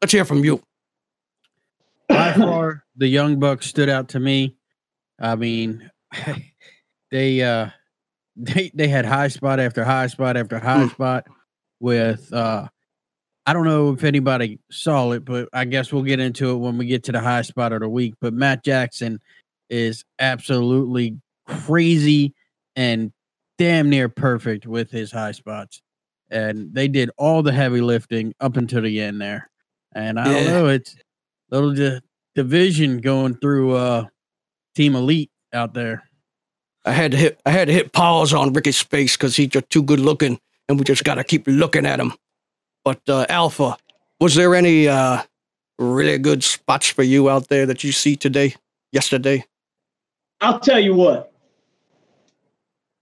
let's 0.00 0.12
hear 0.12 0.24
from 0.24 0.44
you. 0.44 0.62
By 2.08 2.32
far, 2.34 2.84
the 2.96 3.08
Young 3.08 3.38
Bucks 3.38 3.66
stood 3.66 3.88
out 3.88 4.08
to 4.10 4.20
me. 4.20 4.56
I 5.18 5.34
mean, 5.36 5.90
they 7.10 7.42
uh 7.42 7.68
they 8.36 8.70
they 8.74 8.88
had 8.88 9.04
high 9.04 9.28
spot 9.28 9.60
after 9.60 9.84
high 9.84 10.06
spot 10.06 10.36
after 10.36 10.58
high 10.58 10.88
spot 10.88 11.26
with 11.80 12.32
uh 12.32 12.68
I 13.44 13.52
don't 13.52 13.64
know 13.64 13.90
if 13.92 14.04
anybody 14.04 14.60
saw 14.70 15.10
it, 15.10 15.24
but 15.24 15.48
I 15.52 15.64
guess 15.64 15.92
we'll 15.92 16.04
get 16.04 16.20
into 16.20 16.50
it 16.50 16.56
when 16.56 16.78
we 16.78 16.86
get 16.86 17.02
to 17.04 17.12
the 17.12 17.20
high 17.20 17.42
spot 17.42 17.72
of 17.72 17.80
the 17.80 17.88
week. 17.88 18.14
But 18.20 18.34
Matt 18.34 18.62
Jackson 18.62 19.20
is 19.68 20.04
absolutely 20.20 21.18
crazy 21.48 22.34
and 22.76 23.12
damn 23.62 23.88
near 23.88 24.08
perfect 24.08 24.66
with 24.66 24.90
his 24.90 25.12
high 25.12 25.30
spots. 25.30 25.82
And 26.32 26.74
they 26.74 26.88
did 26.88 27.10
all 27.16 27.44
the 27.44 27.52
heavy 27.52 27.80
lifting 27.80 28.34
up 28.40 28.56
until 28.56 28.82
the 28.82 29.00
end 29.00 29.20
there. 29.20 29.48
And 29.94 30.18
I 30.18 30.24
don't 30.24 30.46
know, 30.46 30.66
it's 30.66 30.96
little 31.48 31.72
di- 31.72 32.00
division 32.34 32.98
going 32.98 33.36
through 33.36 33.76
uh 33.76 34.06
Team 34.74 34.96
Elite 34.96 35.30
out 35.52 35.74
there. 35.74 36.02
I 36.84 36.90
had 36.90 37.12
to 37.12 37.16
hit, 37.16 37.40
I 37.46 37.50
had 37.50 37.68
to 37.68 37.72
hit 37.72 37.92
pause 37.92 38.34
on 38.34 38.52
Ricky's 38.52 38.80
face 38.80 39.16
because 39.16 39.36
he's 39.36 39.48
just 39.48 39.70
too 39.70 39.82
good 39.84 40.00
looking, 40.00 40.40
and 40.68 40.76
we 40.76 40.84
just 40.84 41.04
got 41.04 41.14
to 41.16 41.24
keep 41.24 41.46
looking 41.46 41.86
at 41.86 42.00
him. 42.00 42.14
But 42.84 43.00
uh, 43.08 43.26
Alpha, 43.28 43.76
was 44.18 44.34
there 44.34 44.56
any 44.56 44.88
uh, 44.88 45.22
really 45.78 46.18
good 46.18 46.42
spots 46.42 46.88
for 46.88 47.04
you 47.04 47.30
out 47.30 47.46
there 47.48 47.66
that 47.66 47.84
you 47.84 47.92
see 47.92 48.16
today, 48.16 48.56
yesterday? 48.90 49.44
I'll 50.40 50.58
tell 50.58 50.80
you 50.80 50.94
what. 50.94 51.31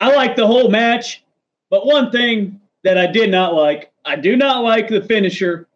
I 0.01 0.15
like 0.15 0.37
the 0.37 0.47
whole 0.47 0.71
match, 0.71 1.23
but 1.69 1.87
one 1.87 2.11
thing 2.11 2.61
that 2.85 2.97
I 2.97 3.07
did 3.07 3.31
not 3.31 3.55
like, 3.55 3.93
I 4.05 4.17
do 4.17 4.37
not 4.37 4.63
like 4.63 4.89
the 4.89 5.03
finisher 5.03 5.69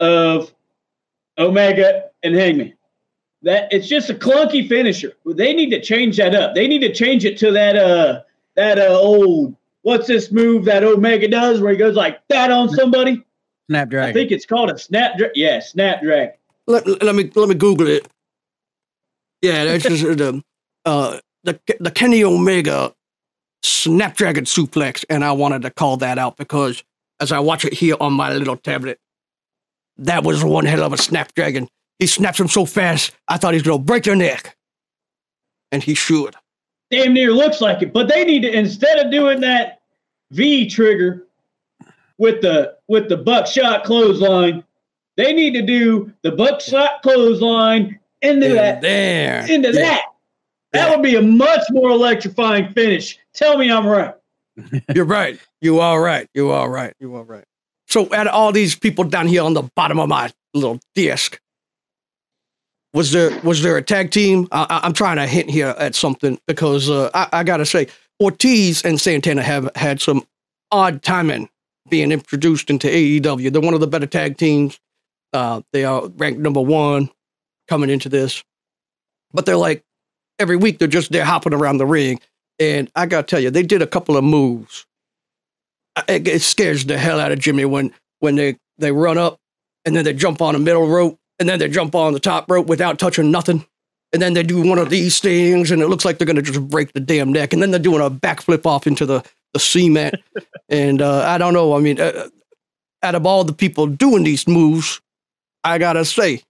of 0.00 0.52
Omega 1.38 2.10
and 2.22 2.34
Hangman. 2.34 2.74
That 3.42 3.72
it's 3.72 3.86
just 3.86 4.10
a 4.10 4.14
clunky 4.14 4.68
finisher. 4.68 5.12
They 5.24 5.54
need 5.54 5.70
to 5.70 5.80
change 5.80 6.16
that 6.16 6.34
up. 6.34 6.56
They 6.56 6.66
need 6.66 6.80
to 6.80 6.92
change 6.92 7.24
it 7.24 7.38
to 7.38 7.52
that 7.52 7.76
uh 7.76 8.22
that 8.56 8.80
uh 8.80 8.98
old 8.98 9.54
what's 9.82 10.08
this 10.08 10.32
move 10.32 10.64
that 10.64 10.82
Omega 10.82 11.28
does 11.28 11.60
where 11.60 11.70
he 11.70 11.78
goes 11.78 11.94
like 11.94 12.20
that 12.28 12.50
on 12.50 12.68
somebody? 12.68 13.24
Snapdrag. 13.70 14.08
I 14.08 14.12
think 14.12 14.32
it's 14.32 14.44
called 14.44 14.70
a 14.70 14.78
snapdragon. 14.78 15.32
Yeah, 15.36 15.60
snapdragon. 15.60 16.34
Let, 16.66 17.02
let 17.02 17.14
me 17.14 17.30
let 17.36 17.48
me 17.48 17.54
Google 17.54 17.86
it. 17.86 18.08
Yeah, 19.40 19.64
that's 19.64 19.84
just 19.84 20.04
uh, 20.04 20.14
the 20.14 20.42
uh, 20.84 21.18
the 21.44 21.60
the 21.78 21.90
Kenny 21.92 22.24
Omega 22.24 22.92
Snapdragon 23.62 24.44
suplex, 24.44 25.04
and 25.10 25.24
I 25.24 25.32
wanted 25.32 25.62
to 25.62 25.70
call 25.70 25.96
that 25.98 26.18
out 26.18 26.36
because 26.36 26.82
as 27.20 27.32
I 27.32 27.40
watch 27.40 27.64
it 27.64 27.74
here 27.74 27.96
on 28.00 28.12
my 28.12 28.32
little 28.32 28.56
tablet, 28.56 28.98
that 29.98 30.22
was 30.24 30.44
one 30.44 30.64
hell 30.64 30.84
of 30.84 30.92
a 30.92 30.98
Snapdragon. 30.98 31.68
He 31.98 32.06
snaps 32.06 32.38
him 32.38 32.48
so 32.48 32.64
fast, 32.64 33.12
I 33.26 33.36
thought 33.36 33.54
he 33.54 33.58
was 33.58 33.66
gonna 33.66 33.78
break 33.82 34.06
your 34.06 34.14
neck, 34.16 34.56
and 35.72 35.82
he 35.82 35.94
should. 35.94 36.36
damn 36.90 37.12
near 37.12 37.32
looks 37.32 37.60
like 37.60 37.82
it. 37.82 37.92
But 37.92 38.08
they 38.08 38.24
need 38.24 38.42
to 38.42 38.50
instead 38.56 38.98
of 39.04 39.10
doing 39.10 39.40
that 39.40 39.80
V 40.30 40.68
trigger 40.68 41.24
with 42.18 42.40
the 42.40 42.76
with 42.86 43.08
the 43.08 43.16
buckshot 43.16 43.84
clothesline, 43.84 44.62
they 45.16 45.32
need 45.32 45.52
to 45.54 45.62
do 45.62 46.12
the 46.22 46.30
buckshot 46.32 47.02
clothesline 47.02 47.98
into 48.22 48.48
that 48.50 48.80
there, 48.80 49.44
into 49.50 49.68
Yeah. 49.68 49.80
that. 49.80 50.04
That 50.78 50.90
would 50.96 51.02
be 51.02 51.16
a 51.16 51.22
much 51.22 51.62
more 51.70 51.90
electrifying 51.90 52.72
finish. 52.72 53.18
Tell 53.34 53.58
me 53.58 53.70
I'm 53.70 53.86
right. 53.86 54.14
You're 54.94 55.04
right. 55.04 55.38
You 55.60 55.80
are 55.80 56.00
right. 56.00 56.28
You 56.34 56.50
are 56.50 56.70
right. 56.70 56.92
You 57.00 57.14
are 57.16 57.22
right. 57.24 57.44
So, 57.86 58.12
out 58.14 58.26
of 58.26 58.34
all 58.34 58.52
these 58.52 58.74
people 58.74 59.04
down 59.04 59.26
here 59.28 59.42
on 59.42 59.54
the 59.54 59.62
bottom 59.76 59.98
of 59.98 60.08
my 60.08 60.30
little 60.54 60.78
disc, 60.94 61.40
was 62.92 63.12
there 63.12 63.38
was 63.40 63.62
there 63.62 63.76
a 63.76 63.82
tag 63.82 64.10
team? 64.10 64.48
I, 64.52 64.66
I- 64.68 64.80
I'm 64.86 64.92
trying 64.92 65.16
to 65.16 65.26
hint 65.26 65.50
here 65.50 65.74
at 65.78 65.94
something 65.94 66.38
because 66.46 66.88
uh, 66.90 67.10
I, 67.14 67.28
I 67.32 67.44
gotta 67.44 67.66
say 67.66 67.88
Ortiz 68.20 68.82
and 68.84 69.00
Santana 69.00 69.42
have 69.42 69.70
had 69.76 70.00
some 70.00 70.26
odd 70.70 71.02
timing 71.02 71.48
being 71.88 72.12
introduced 72.12 72.68
into 72.70 72.86
AEW. 72.88 73.52
They're 73.52 73.60
one 73.62 73.74
of 73.74 73.80
the 73.80 73.86
better 73.86 74.06
tag 74.06 74.36
teams. 74.36 74.78
Uh, 75.32 75.62
they 75.72 75.84
are 75.84 76.08
ranked 76.16 76.40
number 76.40 76.60
one 76.60 77.10
coming 77.68 77.90
into 77.90 78.08
this, 78.08 78.42
but 79.32 79.46
they're 79.46 79.56
like 79.56 79.82
every 80.38 80.56
week 80.56 80.78
they're 80.78 80.88
just 80.88 81.12
there 81.12 81.24
hopping 81.24 81.54
around 81.54 81.78
the 81.78 81.86
ring. 81.86 82.20
And 82.58 82.90
I 82.94 83.06
gotta 83.06 83.26
tell 83.26 83.40
you, 83.40 83.50
they 83.50 83.62
did 83.62 83.82
a 83.82 83.86
couple 83.86 84.16
of 84.16 84.24
moves. 84.24 84.86
It, 86.08 86.26
it 86.28 86.42
scares 86.42 86.84
the 86.84 86.98
hell 86.98 87.20
out 87.20 87.32
of 87.32 87.38
Jimmy 87.38 87.64
when 87.64 87.92
when 88.20 88.36
they 88.36 88.56
they 88.78 88.92
run 88.92 89.18
up 89.18 89.38
and 89.84 89.94
then 89.96 90.04
they 90.04 90.12
jump 90.12 90.40
on 90.40 90.54
the 90.54 90.60
middle 90.60 90.86
rope 90.86 91.18
and 91.38 91.48
then 91.48 91.58
they 91.58 91.68
jump 91.68 91.94
on 91.94 92.12
the 92.12 92.20
top 92.20 92.50
rope 92.50 92.66
without 92.66 92.98
touching 92.98 93.30
nothing. 93.30 93.64
And 94.12 94.22
then 94.22 94.32
they 94.32 94.42
do 94.42 94.66
one 94.66 94.78
of 94.78 94.90
these 94.90 95.18
things 95.20 95.70
and 95.70 95.82
it 95.82 95.88
looks 95.88 96.04
like 96.04 96.18
they're 96.18 96.26
gonna 96.26 96.42
just 96.42 96.66
break 96.68 96.92
the 96.92 97.00
damn 97.00 97.32
neck. 97.32 97.52
And 97.52 97.62
then 97.62 97.70
they're 97.70 97.80
doing 97.80 98.04
a 98.04 98.10
backflip 98.10 98.66
off 98.66 98.86
into 98.86 99.06
the 99.06 99.24
the 99.52 99.60
cement. 99.60 100.16
and 100.68 101.00
uh, 101.02 101.24
I 101.26 101.38
don't 101.38 101.54
know. 101.54 101.76
I 101.76 101.80
mean, 101.80 102.00
uh, 102.00 102.28
out 103.02 103.14
of 103.14 103.26
all 103.26 103.44
the 103.44 103.52
people 103.52 103.86
doing 103.86 104.24
these 104.24 104.48
moves, 104.48 105.00
I 105.64 105.78
gotta 105.78 106.04
say, 106.04 106.42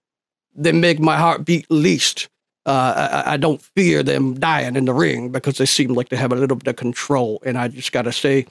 they 0.55 0.71
make 0.71 0.99
my 0.99 1.17
heart 1.17 1.45
beat 1.45 1.65
least. 1.69 2.29
Uh, 2.65 3.23
I, 3.25 3.33
I 3.33 3.37
don't 3.37 3.61
fear 3.61 4.03
them 4.03 4.35
dying 4.39 4.75
in 4.75 4.85
the 4.85 4.93
ring 4.93 5.31
because 5.31 5.57
they 5.57 5.65
seem 5.65 5.93
like 5.93 6.09
they 6.09 6.17
have 6.17 6.31
a 6.31 6.35
little 6.35 6.57
bit 6.57 6.67
of 6.67 6.75
control. 6.75 7.41
And 7.45 7.57
I 7.57 7.67
just 7.69 7.91
gotta 7.91 8.11
say, 8.11 8.45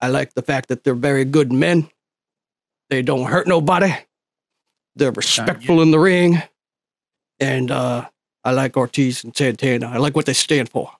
I 0.00 0.08
like 0.08 0.34
the 0.34 0.42
fact 0.42 0.68
that 0.68 0.84
they're 0.84 0.94
very 0.94 1.24
good 1.24 1.52
men. 1.52 1.88
They 2.90 3.02
don't 3.02 3.24
hurt 3.24 3.48
nobody. 3.48 3.92
They're 4.96 5.10
respectful 5.10 5.82
in 5.82 5.90
the 5.90 5.98
ring, 5.98 6.40
and 7.40 7.70
uh, 7.70 8.06
I 8.44 8.52
like 8.52 8.76
Ortiz 8.76 9.24
and 9.24 9.36
Santana. 9.36 9.88
I 9.88 9.96
like 9.96 10.14
what 10.14 10.26
they 10.26 10.34
stand 10.34 10.68
for. 10.68 10.92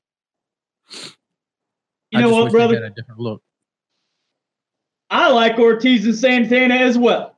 You 2.11 2.19
I 2.19 2.23
know 2.23 2.29
just 2.29 2.33
what, 2.33 2.45
wish 2.45 2.53
they 2.53 2.59
brother? 2.59 2.75
had 2.75 2.85
a 2.85 2.91
different 2.91 3.21
look. 3.21 3.43
I 5.11 5.31
like 5.31 5.59
Ortiz 5.59 6.07
and 6.07 6.15
Santana 6.17 6.75
as 6.75 6.99
well. 6.99 7.34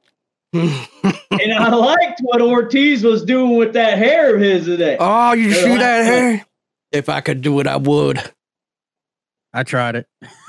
and 1.31 1.53
I 1.53 1.69
liked 1.75 2.21
what 2.23 2.41
Ortiz 2.43 3.03
was 3.05 3.25
doing 3.25 3.57
with 3.57 3.73
that 3.75 3.99
hair 3.99 4.35
of 4.35 4.41
his 4.41 4.65
today. 4.67 4.97
oh, 4.99 5.33
you 5.33 5.51
They're 5.51 5.63
see 5.65 5.71
like- 5.71 5.79
that 5.81 6.05
hair? 6.05 6.47
If 6.93 7.09
I 7.09 7.21
could 7.21 7.41
do 7.43 7.59
it, 7.61 7.67
I 7.67 7.77
would. 7.77 8.23
I 9.53 9.63
tried 9.65 9.97
it. 9.97 10.07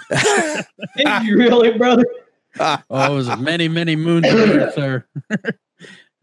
Did 0.98 1.24
you 1.24 1.38
really, 1.38 1.78
brother? 1.78 2.06
Oh, 2.60 2.80
it 2.90 3.14
was 3.16 3.38
many, 3.38 3.68
many 3.68 3.96
moons 3.96 4.26
ago, 4.26 4.72
sir. 4.74 5.06
it 5.30 5.56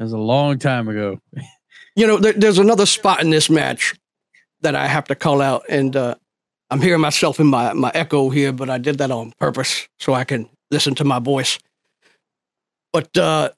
was 0.01 0.13
a 0.13 0.19
long 0.19 0.59
time 0.59 0.89
ago. 0.89 1.21
You 1.95 2.09
know, 2.09 2.17
there, 2.17 2.33
there's 2.33 2.59
another 2.59 2.87
spot 2.87 3.21
in 3.23 3.31
this 3.31 3.49
match 3.49 3.95
that 4.63 4.75
I 4.75 4.89
have 4.89 5.05
to 5.05 5.15
call 5.15 5.41
out, 5.41 5.63
and 5.69 5.95
uh, 5.95 6.17
I'm 6.71 6.81
hearing 6.81 7.01
myself 7.01 7.39
in 7.39 7.47
my, 7.47 7.73
my 7.75 7.93
echo 7.95 8.31
here, 8.31 8.53
but 8.53 8.69
I 8.69 8.79
did 8.79 8.99
that 8.99 9.13
on 9.13 9.33
purpose 9.39 9.87
so 10.01 10.13
I 10.13 10.25
can 10.25 10.49
listen 10.73 10.97
to 10.97 11.05
my 11.05 11.21
voice. 11.21 11.57
But 12.93 13.17
uh, 13.17 13.51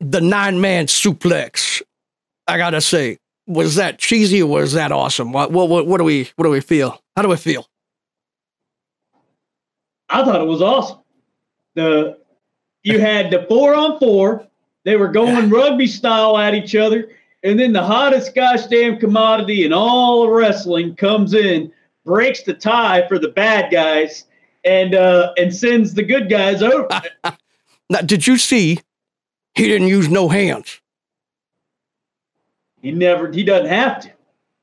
the 0.00 0.20
nine 0.20 0.60
man 0.60 0.86
suplex, 0.86 1.82
I 2.48 2.56
gotta 2.56 2.80
say, 2.80 3.18
was 3.46 3.74
that 3.76 3.98
cheesy 3.98 4.42
or 4.42 4.60
was 4.60 4.72
that 4.72 4.92
awesome? 4.92 5.32
What, 5.32 5.52
what 5.52 5.86
what 5.86 5.98
do 5.98 6.04
we 6.04 6.30
what 6.36 6.44
do 6.44 6.50
we 6.50 6.60
feel? 6.60 7.02
How 7.16 7.22
do 7.22 7.28
we 7.28 7.36
feel? 7.36 7.66
I 10.08 10.24
thought 10.24 10.40
it 10.40 10.46
was 10.46 10.62
awesome. 10.62 10.98
The 11.74 12.18
you 12.82 12.98
had 12.98 13.30
the 13.30 13.44
four 13.48 13.74
on 13.74 13.98
four. 13.98 14.46
They 14.84 14.96
were 14.96 15.08
going 15.08 15.50
rugby 15.50 15.86
style 15.86 16.38
at 16.38 16.54
each 16.54 16.74
other, 16.74 17.10
and 17.42 17.60
then 17.60 17.72
the 17.72 17.82
hottest 17.82 18.34
gosh 18.34 18.66
damn 18.66 18.98
commodity 18.98 19.64
in 19.64 19.72
all 19.72 20.30
wrestling 20.30 20.96
comes 20.96 21.34
in, 21.34 21.70
breaks 22.04 22.42
the 22.42 22.54
tie 22.54 23.06
for 23.06 23.18
the 23.18 23.28
bad 23.28 23.70
guys, 23.70 24.24
and 24.64 24.94
uh, 24.94 25.32
and 25.36 25.54
sends 25.54 25.94
the 25.94 26.02
good 26.02 26.28
guys 26.30 26.62
over. 26.62 26.88
Now, 27.92 28.02
did 28.02 28.24
you 28.24 28.38
see? 28.38 28.78
He 29.54 29.68
didn't 29.68 29.88
use 29.88 30.08
no 30.08 30.28
hands. 30.28 30.80
he 32.80 32.92
never. 32.92 33.30
He 33.30 33.42
doesn't 33.42 33.68
have 33.68 34.00
to. 34.02 34.12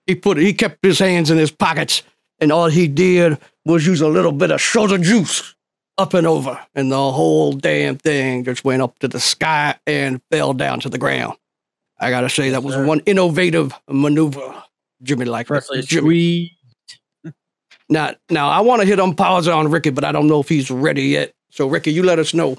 He 0.06 0.16
put 0.16 0.38
he 0.38 0.54
kept 0.54 0.84
his 0.84 1.00
hands 1.00 1.30
in 1.30 1.38
his 1.38 1.52
pockets, 1.52 2.04
and 2.40 2.52
all 2.52 2.68
he 2.68 2.88
did 2.88 3.38
was 3.66 3.86
use 3.86 4.02
a 4.02 4.08
little 4.08 4.32
bit 4.32 4.52
of 4.52 4.62
shoulder 4.62 4.98
juice 4.98 5.54
up 5.98 6.14
and 6.14 6.26
over, 6.26 6.60
and 6.76 6.92
the 6.92 7.12
whole 7.12 7.54
damn 7.54 7.98
thing 7.98 8.44
just 8.46 8.64
went 8.64 8.82
up 8.82 8.98
to 9.00 9.08
the 9.08 9.20
sky 9.20 9.76
and 9.86 10.22
fell 10.32 10.54
down 10.54 10.80
to 10.80 10.90
the 10.90 10.98
ground. 10.98 11.38
I 12.00 12.10
gotta 12.10 12.30
say 12.30 12.52
that 12.52 12.64
was 12.64 12.76
sir. 12.76 12.86
one 12.86 13.02
innovative 13.06 13.74
maneuver. 13.90 14.64
Jimmy 15.04 15.26
like 15.26 15.48
Presley 15.48 15.82
Jimmy. 15.82 16.58
Now, 17.90 18.14
now 18.30 18.50
I 18.50 18.62
want 18.62 18.82
to 18.82 18.88
hit 18.88 19.00
on 19.00 19.16
pause 19.16 19.48
on 19.48 19.70
Ricky, 19.72 19.92
but 19.92 20.04
I 20.04 20.12
don't 20.12 20.28
know 20.28 20.40
if 20.42 20.50
he's 20.50 20.70
ready 20.70 21.04
yet. 21.04 21.34
So, 21.52 21.68
Ricky, 21.68 21.92
you 21.92 22.04
let 22.04 22.20
us 22.20 22.34
know 22.34 22.58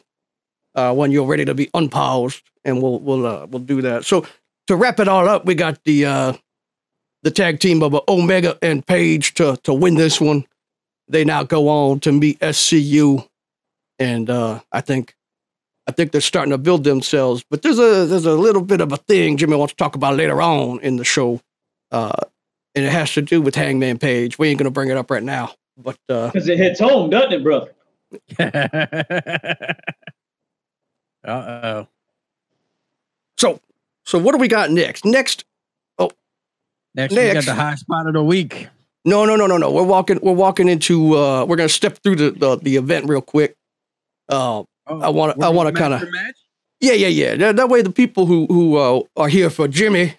uh, 0.79 0.95
when 0.95 1.11
you're 1.11 1.27
ready 1.27 1.45
to 1.45 1.55
be 1.55 1.69
unpaused, 1.75 2.43
and 2.65 2.81
we'll 2.81 3.01
we'll 3.01 3.27
uh, 3.27 3.47
we'll 3.47 3.63
do 3.63 3.83
that. 3.83 4.05
So, 4.05 4.27
to 4.69 4.77
wrap 4.77 5.01
it 5.01 5.09
all 5.09 5.29
up, 5.29 5.45
we 5.45 5.55
got 5.55 5.83
the 5.85 6.07
uh, 6.07 6.33
the 7.23 7.31
tag 7.31 7.59
team 7.59 7.83
of 7.83 7.99
Omega 8.09 8.57
and 8.63 8.87
Page 8.87 9.35
to 9.35 9.57
to 9.65 9.75
win 9.75 9.97
this 9.97 10.21
one. 10.21 10.47
They 11.09 11.25
now 11.25 11.43
go 11.43 11.69
on 11.69 12.01
to 12.01 12.13
meet 12.13 12.39
SCU, 12.39 13.27
and 13.99 14.31
uh, 14.31 14.61
I 14.71 14.81
think 14.81 15.17
I 15.89 15.93
think 15.93 16.13
they're 16.13 16.21
starting 16.21 16.53
to 16.53 16.59
build 16.59 16.85
themselves. 16.85 17.45
But 17.51 17.63
there's 17.63 17.79
a 17.79 18.07
there's 18.07 18.27
a 18.27 18.35
little 18.35 18.63
bit 18.63 18.81
of 18.81 18.93
a 18.93 18.99
thing 18.99 19.37
Jimmy 19.37 19.57
wants 19.57 19.73
to 19.73 19.77
talk 19.77 19.97
about 19.97 20.17
later 20.17 20.41
on 20.41 20.79
in 20.81 20.97
the 20.97 21.05
show, 21.05 21.41
uh, 21.91 22.13
and 22.77 22.85
it 22.85 22.93
has 22.93 23.13
to 23.15 23.23
do 23.23 23.43
with 23.43 23.57
Hangman 23.57 23.99
Page. 23.99 24.39
We 24.39 24.49
ain't 24.49 24.59
gonna 24.59 24.71
bring 24.71 24.91
it 24.91 24.97
up 24.97 25.11
right 25.11 25.23
now, 25.25 25.55
but 25.77 25.99
uh, 26.09 26.31
Because 26.31 26.49
it 26.49 26.59
hits 26.59 26.79
home, 26.79 27.11
doesn't 27.11 27.33
it, 27.33 27.43
brother? 27.43 27.73
uh 31.33 31.61
oh. 31.85 31.87
so 33.37 33.61
so 34.05 34.19
what 34.19 34.33
do 34.33 34.39
we 34.39 34.49
got 34.49 34.71
next? 34.71 35.05
Next, 35.05 35.45
oh, 35.99 36.11
Next, 36.95 37.15
we 37.15 37.33
got 37.33 37.45
the 37.45 37.55
high 37.55 37.75
spot 37.75 38.07
of 38.07 38.15
the 38.15 38.23
week. 38.25 38.69
no 39.05 39.25
no 39.25 39.37
no 39.37 39.47
no 39.47 39.57
no. 39.59 39.71
We're 39.71 39.83
walking 39.83 40.19
we're 40.23 40.33
walking 40.33 40.69
into 40.69 41.15
uh, 41.17 41.45
we're 41.45 41.57
gonna 41.57 41.69
step 41.69 41.99
through 42.03 42.17
the 42.17 42.31
the, 42.31 42.57
the 42.57 42.77
event 42.77 43.09
real 43.09 43.23
quick. 43.23 43.57
Uh, 44.29 44.65
Oh, 44.91 45.01
I 45.03 45.11
wanna- 45.11 45.35
I 45.45 45.51
wanna 45.51 45.71
kinda- 45.73 45.99
match? 46.11 46.37
yeah 46.81 46.95
yeah 46.95 47.09
yeah. 47.09 47.35
That, 47.37 47.57
that 47.57 47.69
way 47.69 47.83
the 47.83 47.91
people 47.93 48.25
who 48.25 48.47
who 48.47 48.77
uh, 48.79 49.01
are 49.19 49.29
here 49.29 49.51
for 49.51 49.69
Jimmy 49.69 50.15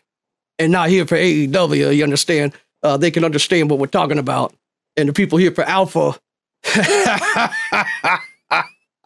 and 0.60 0.72
not 0.72 0.89
here 0.89 1.08
for 1.08 1.16
AEW, 1.18 1.96
you 1.96 2.04
understand? 2.04 2.54
Uh, 2.84 2.96
they 2.96 3.10
can 3.10 3.24
understand 3.25 3.72
what 3.72 3.80
we're 3.80 3.88
talking 3.88 4.19
about, 4.19 4.54
and 4.95 5.10
the 5.10 5.13
people 5.13 5.39
here 5.39 5.50
for 5.52 5.63
Alpha. 5.63 6.19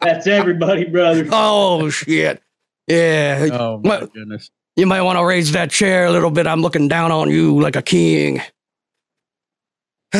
That's 0.04 0.26
everybody, 0.26 0.84
brother. 0.84 1.26
oh 1.32 1.88
shit! 1.90 2.42
Yeah, 2.86 3.48
Oh 3.52 3.78
my 3.82 3.88
What? 4.00 4.12
goodness. 4.14 4.50
You 4.76 4.86
might 4.86 5.02
want 5.02 5.18
to 5.18 5.24
raise 5.24 5.52
that 5.52 5.70
chair 5.70 6.04
a 6.06 6.10
little 6.10 6.30
bit. 6.32 6.46
I'm 6.48 6.60
looking 6.60 6.88
down 6.88 7.12
on 7.12 7.30
you 7.30 7.60
like 7.60 7.76
a 7.76 7.82
king. 7.82 8.40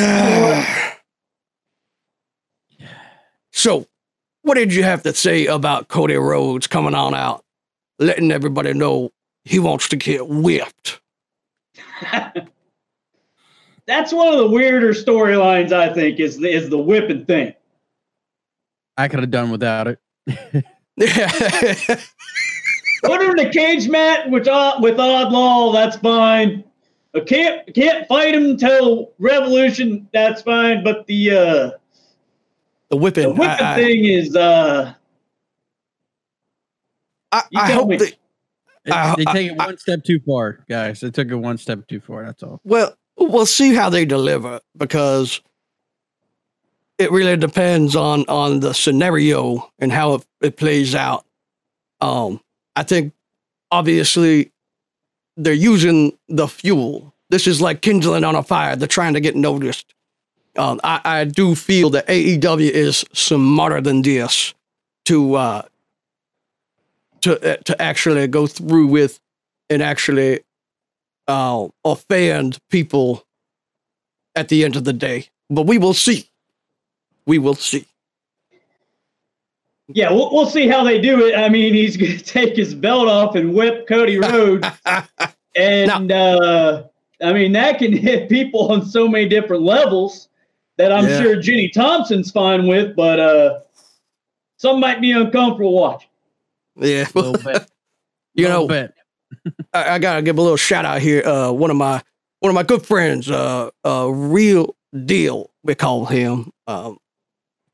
so, 3.51 3.85
what 4.43 4.55
did 4.55 4.73
you 4.73 4.83
have 4.83 5.03
to 5.03 5.13
say 5.13 5.45
about 5.47 5.87
Cody 5.87 6.15
Rhodes 6.15 6.67
coming 6.67 6.95
on 6.95 7.13
out, 7.13 7.43
letting 7.99 8.31
everybody 8.31 8.73
know 8.73 9.11
he 9.43 9.59
wants 9.59 9.89
to 9.89 9.95
get 9.95 10.27
whipped? 10.27 11.01
That's 13.87 14.11
one 14.11 14.29
of 14.33 14.39
the 14.39 14.47
weirder 14.49 14.93
storylines, 14.93 15.71
I 15.71 15.93
think, 15.93 16.19
is 16.19 16.37
the, 16.37 16.49
is 16.49 16.69
the 16.69 16.77
whipping 16.77 17.25
thing. 17.25 17.53
I 18.97 19.07
could 19.07 19.19
have 19.19 19.31
done 19.31 19.49
without 19.51 19.87
it. 19.87 19.99
Put 23.03 23.21
her 23.21 23.31
in 23.31 23.39
a 23.39 23.51
cage 23.51 23.87
match 23.89 24.27
with 24.29 24.47
Odd, 24.47 24.81
with 24.81 24.95
Wardlow, 24.97 25.73
that's 25.73 25.97
fine. 25.97 26.63
I 27.13 27.19
can't 27.21 27.73
can't 27.75 28.07
fight 28.07 28.33
him 28.33 28.45
until 28.45 29.13
Revolution, 29.19 30.07
that's 30.13 30.41
fine. 30.41 30.83
But 30.83 31.05
the 31.07 31.31
uh, 31.31 31.71
the 32.89 32.97
whipping. 32.97 33.23
the 33.23 33.29
whipping 33.31 33.65
I, 33.65 33.73
I, 33.73 33.75
thing 33.75 34.05
is 34.05 34.35
uh, 34.35 34.93
I, 37.31 37.43
I 37.55 37.71
hope 37.71 37.89
me. 37.89 37.97
that. 37.97 38.13
They, 38.85 38.91
I- 38.91 39.15
they 39.15 39.23
I- 39.27 39.33
take 39.33 39.51
it 39.51 39.57
one 39.57 39.77
step 39.77 40.03
too 40.03 40.19
far, 40.25 40.63
guys. 40.69 40.99
They 41.01 41.09
took 41.11 41.29
it 41.29 41.35
one 41.35 41.57
step 41.57 41.87
too 41.87 41.99
far. 41.99 42.25
That's 42.25 42.43
all. 42.43 42.59
Well, 42.63 42.95
we'll 43.17 43.45
see 43.45 43.73
how 43.73 43.89
they 43.89 44.05
deliver 44.05 44.59
because 44.77 45.41
it 46.97 47.11
really 47.11 47.37
depends 47.37 47.95
on 47.95 48.25
on 48.27 48.59
the 48.59 48.73
scenario 48.73 49.71
and 49.79 49.91
how 49.91 50.15
it, 50.15 50.25
it 50.41 50.57
plays 50.57 50.95
out. 50.95 51.25
Um, 52.01 52.39
I 52.75 52.83
think 52.83 53.13
obviously 53.71 54.51
they're 55.37 55.53
using 55.53 56.17
the 56.27 56.47
fuel. 56.47 57.13
This 57.29 57.47
is 57.47 57.61
like 57.61 57.81
kindling 57.81 58.23
on 58.23 58.35
a 58.35 58.43
fire. 58.43 58.75
They're 58.75 58.87
trying 58.87 59.13
to 59.15 59.19
get 59.19 59.35
noticed. 59.35 59.93
Um, 60.57 60.79
I, 60.83 61.01
I 61.03 61.23
do 61.25 61.55
feel 61.55 61.89
that 61.91 62.07
AEW 62.07 62.69
is 62.69 63.03
smarter 63.11 63.81
than 63.81 64.01
this 64.01 64.53
to 65.05 65.35
uh, 65.35 65.61
to 67.21 67.53
uh, 67.53 67.57
to 67.57 67.81
actually 67.81 68.27
go 68.27 68.47
through 68.47 68.87
with 68.87 69.19
and 69.69 69.81
actually 69.81 70.41
uh, 71.27 71.67
offend 71.83 72.59
people 72.69 73.25
at 74.35 74.49
the 74.49 74.63
end 74.63 74.75
of 74.75 74.83
the 74.83 74.93
day. 74.93 75.27
But 75.49 75.63
we 75.63 75.77
will 75.77 75.93
see. 75.93 76.29
We 77.25 77.39
will 77.39 77.55
see. 77.55 77.85
yeah, 79.87 80.09
we'll, 80.11 80.31
we'll 80.33 80.45
see 80.49 80.67
how 80.67 80.83
they 80.83 80.99
do 80.99 81.25
it. 81.25 81.35
I 81.35 81.49
mean, 81.49 81.73
he's 81.73 81.97
gonna 81.97 82.17
take 82.19 82.55
his 82.55 82.73
belt 82.73 83.07
off 83.07 83.35
and 83.35 83.53
whip 83.53 83.87
Cody 83.87 84.17
Rhodes, 84.17 84.67
and 85.55 86.11
uh, 86.11 86.83
I 87.21 87.33
mean 87.33 87.51
that 87.53 87.79
can 87.79 87.93
hit 87.97 88.29
people 88.29 88.71
on 88.71 88.85
so 88.85 89.07
many 89.07 89.27
different 89.29 89.63
levels 89.63 90.29
that 90.77 90.91
I'm 90.91 91.07
Yeah. 91.07 91.21
sure 91.21 91.41
Jenny 91.41 91.69
Thompson's 91.69 92.31
fine 92.31 92.67
with, 92.67 92.95
but 92.95 93.19
uh, 93.19 93.59
some 94.57 94.79
might 94.79 95.01
be 95.01 95.11
uncomfortable 95.11 95.73
watching. 95.73 96.09
yeah. 96.75 97.05
A 97.15 97.19
little 97.19 97.33
bit. 97.41 97.65
you 98.33 98.47
know, 98.47 98.65
Little 98.65 98.67
bit. 98.67 98.93
I, 99.73 99.91
I 99.95 99.99
gotta 99.99 100.21
give 100.21 100.37
a 100.37 100.41
little 100.41 100.57
shout 100.57 100.83
out 100.85 101.01
here. 101.01 101.25
Uh, 101.25 101.51
one 101.51 101.69
of 101.71 101.77
my 101.77 102.01
one 102.39 102.49
of 102.49 102.55
my 102.55 102.63
good 102.63 102.85
friends, 102.85 103.29
uh, 103.29 103.69
uh, 103.85 104.07
real 104.11 104.75
deal, 105.05 105.49
we 105.63 105.75
call 105.75 106.05
him. 106.05 106.51
Um, 106.67 106.97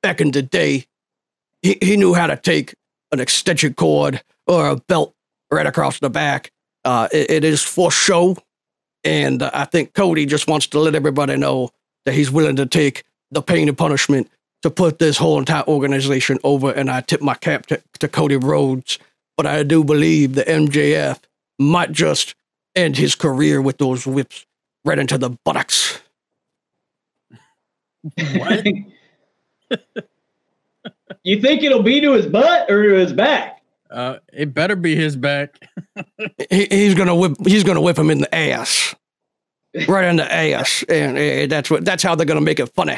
back 0.01 0.21
in 0.21 0.31
the 0.31 0.41
day, 0.41 0.85
he, 1.61 1.77
he 1.81 1.97
knew 1.97 2.13
how 2.13 2.27
to 2.27 2.37
take 2.37 2.73
an 3.11 3.19
extension 3.19 3.73
cord 3.73 4.21
or 4.47 4.67
a 4.69 4.75
belt 4.75 5.13
right 5.51 5.65
across 5.67 5.99
the 5.99 6.09
back. 6.09 6.51
Uh, 6.83 7.07
it- 7.11 7.29
it 7.29 7.43
is 7.43 7.61
for 7.63 7.91
show, 7.91 8.37
and 9.03 9.41
uh, 9.43 9.51
I 9.53 9.65
think 9.65 9.93
Cody 9.93 10.25
just 10.25 10.47
wants 10.47 10.67
to 10.67 10.79
let 10.79 10.95
everybody 10.95 11.37
know 11.37 11.69
that 12.05 12.13
he's 12.13 12.31
willing 12.31 12.55
to 12.55 12.65
take 12.65 13.03
the 13.31 13.41
pain 13.41 13.67
and 13.67 13.77
punishment 13.77 14.29
to 14.63 14.69
put 14.69 14.99
this 14.99 15.17
whole 15.17 15.37
entire 15.39 15.63
organization 15.67 16.37
over. 16.43 16.71
And 16.71 16.89
I 16.89 17.01
tip 17.01 17.21
my 17.21 17.35
cap 17.35 17.65
to, 17.67 17.81
to 17.99 18.07
Cody 18.07 18.37
Rhodes, 18.37 18.97
but 19.37 19.45
I 19.45 19.63
do 19.63 19.83
believe 19.83 20.33
the 20.35 20.43
MJF 20.43 21.19
might 21.59 21.91
just 21.91 22.35
end 22.75 22.97
his 22.97 23.15
career 23.15 23.61
with 23.61 23.77
those 23.77 24.05
whips 24.07 24.45
right 24.85 24.97
into 24.99 25.17
the 25.17 25.29
buttocks. 25.45 25.99
What? 28.35 28.65
You 31.23 31.41
think 31.41 31.63
it'll 31.63 31.84
be 31.84 32.01
to 32.01 32.13
his 32.13 32.25
butt 32.25 32.69
or 32.69 32.84
to 32.84 32.93
his 32.95 33.13
back? 33.13 33.62
Uh, 33.89 34.17
it 34.31 34.53
better 34.53 34.75
be 34.75 34.95
his 34.95 35.15
back. 35.15 35.57
He, 36.49 36.65
he's 36.69 36.95
gonna 36.95 37.15
whip. 37.15 37.34
He's 37.45 37.63
gonna 37.63 37.81
whip 37.81 37.97
him 37.97 38.10
in 38.10 38.19
the 38.19 38.36
ass, 38.36 38.95
right 39.88 40.05
in 40.05 40.15
the 40.17 40.34
ass, 40.34 40.84
and 40.89 41.17
uh, 41.17 41.45
that's 41.47 41.69
what. 41.69 41.86
That's 41.86 42.03
how 42.03 42.15
they're 42.15 42.25
gonna 42.25 42.41
make 42.41 42.60
it 42.60 42.73
funny. 42.73 42.97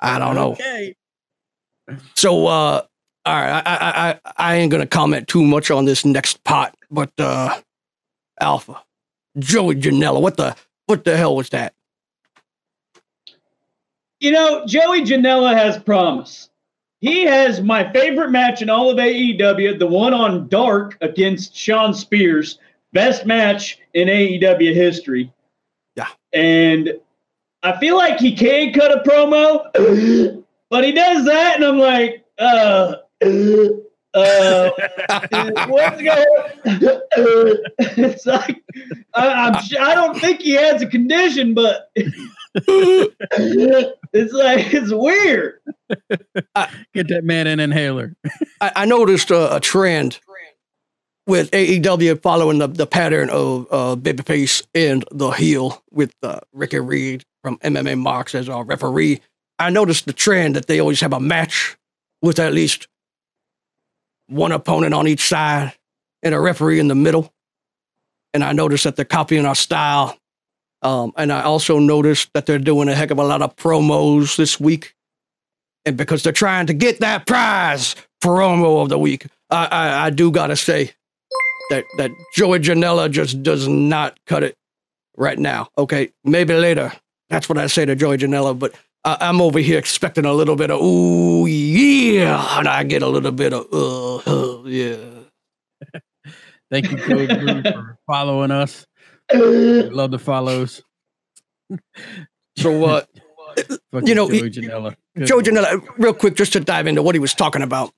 I 0.00 0.18
don't 0.18 0.34
know. 0.34 0.52
Okay. 0.52 0.94
So, 2.14 2.46
uh, 2.46 2.82
all 3.26 3.34
right, 3.34 3.62
I, 3.66 3.76
I, 3.76 4.10
I, 4.10 4.20
I 4.36 4.54
ain't 4.56 4.70
gonna 4.70 4.86
comment 4.86 5.28
too 5.28 5.42
much 5.42 5.70
on 5.70 5.84
this 5.84 6.04
next 6.04 6.42
pot, 6.44 6.74
but 6.90 7.12
uh, 7.18 7.60
Alpha, 8.40 8.82
Joey 9.38 9.76
Janela, 9.76 10.20
what 10.20 10.36
the, 10.36 10.56
what 10.86 11.04
the 11.04 11.16
hell 11.16 11.36
was 11.36 11.50
that? 11.50 11.74
You 14.24 14.32
know, 14.32 14.64
Joey 14.64 15.02
Janela 15.02 15.54
has 15.54 15.76
promise. 15.76 16.48
he 17.02 17.24
has 17.24 17.60
my 17.60 17.92
favorite 17.92 18.30
match 18.30 18.62
in 18.62 18.70
all 18.70 18.88
of 18.88 18.96
AEW, 18.96 19.78
the 19.78 19.86
one 19.86 20.14
on 20.14 20.48
Dark 20.48 20.96
against 21.02 21.54
Shawn 21.54 21.92
Spears, 21.92 22.58
best 22.94 23.26
match 23.26 23.78
in 23.92 24.08
AEW 24.08 24.74
history. 24.74 25.30
Yeah. 25.94 26.08
And 26.32 26.94
I 27.62 27.78
feel 27.78 27.98
like 27.98 28.18
he 28.18 28.34
can 28.34 28.72
cut 28.72 28.92
a 28.92 29.02
promo, 29.06 30.42
but 30.70 30.84
he 30.84 30.92
does 30.92 31.26
that, 31.26 31.56
and 31.56 31.64
I'm 31.66 31.78
like, 31.78 32.24
uh, 32.38 32.94
uh, 34.14 34.70
what's 35.68 36.00
going? 36.00 36.24
To 36.64 37.02
It's 37.78 38.24
like 38.24 38.64
I, 39.12 39.28
I'm, 39.28 39.54
I 39.78 39.94
don't 39.94 40.18
think 40.18 40.40
he 40.40 40.52
has 40.52 40.80
a 40.80 40.86
condition, 40.86 41.52
but 41.52 41.90
it's 44.14 44.32
like 44.32 44.72
it's 44.72 44.92
weird. 44.92 45.60
Get 46.94 47.08
that 47.08 47.24
man 47.24 47.46
an 47.46 47.60
inhaler. 47.60 48.14
I, 48.60 48.72
I 48.76 48.84
noticed 48.86 49.30
a, 49.30 49.56
a 49.56 49.60
trend 49.60 50.20
with 51.26 51.50
AEW 51.50 52.22
following 52.22 52.58
the, 52.58 52.68
the 52.68 52.86
pattern 52.86 53.30
of 53.30 53.66
uh, 53.70 53.96
Babyface 53.96 54.64
and 54.74 55.04
the 55.10 55.30
heel 55.30 55.82
with 55.90 56.14
uh, 56.22 56.40
Ricky 56.52 56.78
Reed 56.78 57.24
from 57.42 57.58
MMA 57.58 57.98
Marks 57.98 58.34
as 58.34 58.48
our 58.48 58.64
referee. 58.64 59.20
I 59.58 59.70
noticed 59.70 60.06
the 60.06 60.12
trend 60.12 60.56
that 60.56 60.66
they 60.66 60.80
always 60.80 61.00
have 61.00 61.12
a 61.12 61.20
match 61.20 61.76
with 62.22 62.38
at 62.38 62.52
least 62.52 62.88
one 64.26 64.52
opponent 64.52 64.94
on 64.94 65.08
each 65.08 65.26
side 65.26 65.72
and 66.22 66.34
a 66.34 66.40
referee 66.40 66.80
in 66.80 66.88
the 66.88 66.94
middle. 66.94 67.32
And 68.32 68.42
I 68.42 68.52
noticed 68.52 68.84
that 68.84 68.96
they're 68.96 69.04
copying 69.04 69.46
our 69.46 69.54
style. 69.54 70.18
Um, 70.84 71.12
and 71.16 71.32
I 71.32 71.42
also 71.42 71.78
noticed 71.78 72.30
that 72.34 72.44
they're 72.46 72.58
doing 72.58 72.88
a 72.88 72.94
heck 72.94 73.10
of 73.10 73.18
a 73.18 73.24
lot 73.24 73.40
of 73.42 73.56
promos 73.56 74.36
this 74.36 74.60
week. 74.60 74.94
And 75.86 75.96
because 75.96 76.22
they're 76.22 76.32
trying 76.32 76.66
to 76.66 76.74
get 76.74 77.00
that 77.00 77.26
prize 77.26 77.96
promo 78.22 78.82
of 78.82 78.90
the 78.90 78.98
week, 78.98 79.26
I, 79.50 79.66
I, 79.66 80.06
I 80.06 80.10
do 80.10 80.30
gotta 80.30 80.56
say 80.56 80.92
that 81.70 81.84
that 81.96 82.10
Joey 82.34 82.58
Janela 82.58 83.10
just 83.10 83.42
does 83.42 83.66
not 83.66 84.18
cut 84.26 84.42
it 84.42 84.56
right 85.16 85.38
now. 85.38 85.68
Okay, 85.76 86.12
maybe 86.22 86.54
later. 86.54 86.92
That's 87.30 87.48
what 87.48 87.58
I 87.58 87.66
say 87.66 87.86
to 87.86 87.96
Joey 87.96 88.18
Janela, 88.18 88.58
but 88.58 88.74
I, 89.04 89.16
I'm 89.20 89.40
over 89.40 89.58
here 89.58 89.78
expecting 89.78 90.24
a 90.26 90.32
little 90.32 90.56
bit 90.56 90.70
of 90.70 90.80
ooh 90.80 91.46
yeah, 91.46 92.58
and 92.58 92.68
I 92.68 92.84
get 92.84 93.02
a 93.02 93.08
little 93.08 93.32
bit 93.32 93.52
of 93.52 93.66
uh, 93.72 94.16
uh 94.16 94.62
yeah. 94.64 94.96
Thank 96.70 96.90
you, 96.90 96.96
Code 96.96 97.28
Blue, 97.28 97.62
for 97.72 97.98
following 98.06 98.50
us. 98.50 98.86
We 99.40 99.82
love 99.90 100.10
the 100.10 100.18
follows. 100.18 100.82
So 102.56 102.84
uh, 102.84 103.02
Fucking 103.92 104.06
You 104.08 104.14
know, 104.14 104.28
Joey 104.28 104.42
he- 104.42 104.50
Janela. 104.50 104.96
Good 105.16 105.26
Joe 105.26 105.34
Lord. 105.36 105.46
Janela, 105.46 105.88
real 105.98 106.14
quick, 106.14 106.34
just 106.36 106.52
to 106.52 106.60
dive 106.60 106.86
into 106.86 107.02
what 107.02 107.14
he 107.14 107.18
was 107.18 107.34
talking 107.34 107.62
about. 107.62 107.92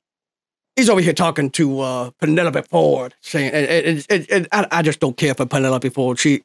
He's 0.77 0.88
over 0.90 1.01
here 1.01 1.12
talking 1.12 1.51
to 1.53 1.81
uh, 1.81 2.11
Penelope 2.20 2.62
Ford, 2.62 3.14
saying, 3.22 3.51
and, 3.53 3.66
and, 3.66 4.07
and, 4.11 4.27
and 4.31 4.49
I, 4.53 4.66
I 4.70 4.83
just 4.83 5.01
don't 5.01 5.16
care 5.16 5.35
for 5.35 5.46
Penelope 5.46 5.88
Ford. 5.90 6.18
She 6.18 6.42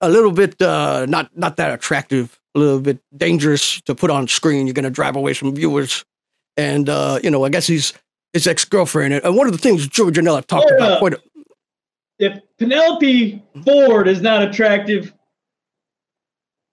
a 0.00 0.08
little 0.08 0.32
bit 0.32 0.60
uh, 0.60 1.06
not 1.08 1.36
not 1.36 1.56
that 1.56 1.72
attractive, 1.72 2.38
a 2.54 2.58
little 2.58 2.80
bit 2.80 2.98
dangerous 3.16 3.80
to 3.82 3.94
put 3.94 4.10
on 4.10 4.26
screen. 4.26 4.66
You're 4.66 4.74
gonna 4.74 4.90
drive 4.90 5.14
away 5.14 5.34
from 5.34 5.54
viewers, 5.54 6.04
and 6.56 6.88
uh, 6.88 7.20
you 7.22 7.30
know, 7.30 7.44
I 7.44 7.50
guess 7.50 7.66
he's 7.68 7.92
his 8.32 8.46
ex 8.48 8.64
girlfriend. 8.64 9.14
And 9.14 9.36
one 9.36 9.46
of 9.46 9.52
the 9.52 9.58
things 9.58 9.86
Joe 9.86 10.06
Janela 10.06 10.44
talked 10.44 10.68
Hold 10.70 10.80
about 10.80 10.98
quite 10.98 11.14
a, 11.14 11.20
If 12.18 12.40
Penelope 12.58 13.42
Ford 13.64 14.08
is 14.08 14.20
not 14.20 14.42
attractive, 14.42 15.12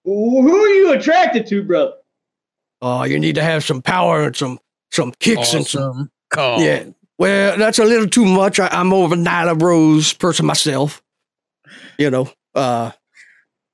who 0.03 0.55
are 0.63 0.69
you 0.69 0.91
attracted 0.93 1.47
to, 1.47 1.63
bro? 1.63 1.93
oh, 2.81 3.03
you 3.03 3.17
need 3.19 3.36
to 3.36 3.43
have 3.43 3.63
some 3.63 3.81
power 3.81 4.23
and 4.23 4.36
some 4.36 4.60
some 4.91 5.12
kicks 5.19 5.53
and 5.53 5.65
some 5.65 5.81
Awesome 5.84 6.12
call. 6.29 6.62
Yeah. 6.62 6.86
Well, 7.17 7.58
that's 7.58 7.79
a 7.79 7.86
little 7.86 8.08
too 8.08 8.25
much. 8.25 8.60
I, 8.60 8.67
I'm 8.67 8.88
more 8.88 9.05
of 9.05 9.12
a 9.12 9.15
Nyla 9.15 9.60
Rose 9.62 10.13
person 10.13 10.45
myself. 10.45 11.01
You 11.97 12.10
know, 12.12 12.29
uh, 12.53 12.91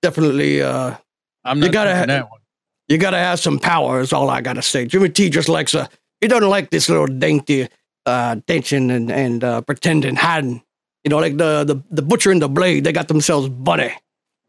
definitely, 0.01 0.62
uh, 0.62 0.95
I'm 1.43 1.57
You 1.57 1.65
not 1.65 1.73
gotta 1.73 1.89
taking 1.91 1.99
ha- 1.99 2.05
that 2.21 2.29
one. 2.29 2.39
you 2.88 2.97
gotta 2.97 3.17
have 3.17 3.39
some 3.39 3.60
power. 3.60 3.99
Is 3.99 4.13
all 4.13 4.29
I 4.29 4.41
gotta 4.41 4.62
say. 4.62 4.86
Jimmy 4.86 5.10
T 5.10 5.29
just 5.29 5.49
likes 5.49 5.73
a. 5.73 5.89
He 6.21 6.27
doesn't 6.27 6.47
like 6.49 6.69
this 6.69 6.88
little 6.88 7.07
dainty, 7.07 7.67
uh, 8.05 8.36
dancing 8.45 8.91
and 8.91 9.12
and 9.12 9.43
uh, 9.43 9.62
pretending, 9.62 10.15
hiding. 10.15 10.62
You 11.04 11.10
know, 11.10 11.18
like 11.18 11.38
the 11.38 11.64
the 11.64 11.82
the 11.90 12.02
butcher 12.02 12.32
and 12.32 12.42
the 12.42 12.50
blade. 12.50 12.84
They 12.84 12.92
got 12.92 13.08
themselves 13.08 13.50
bunny, 13.50 13.92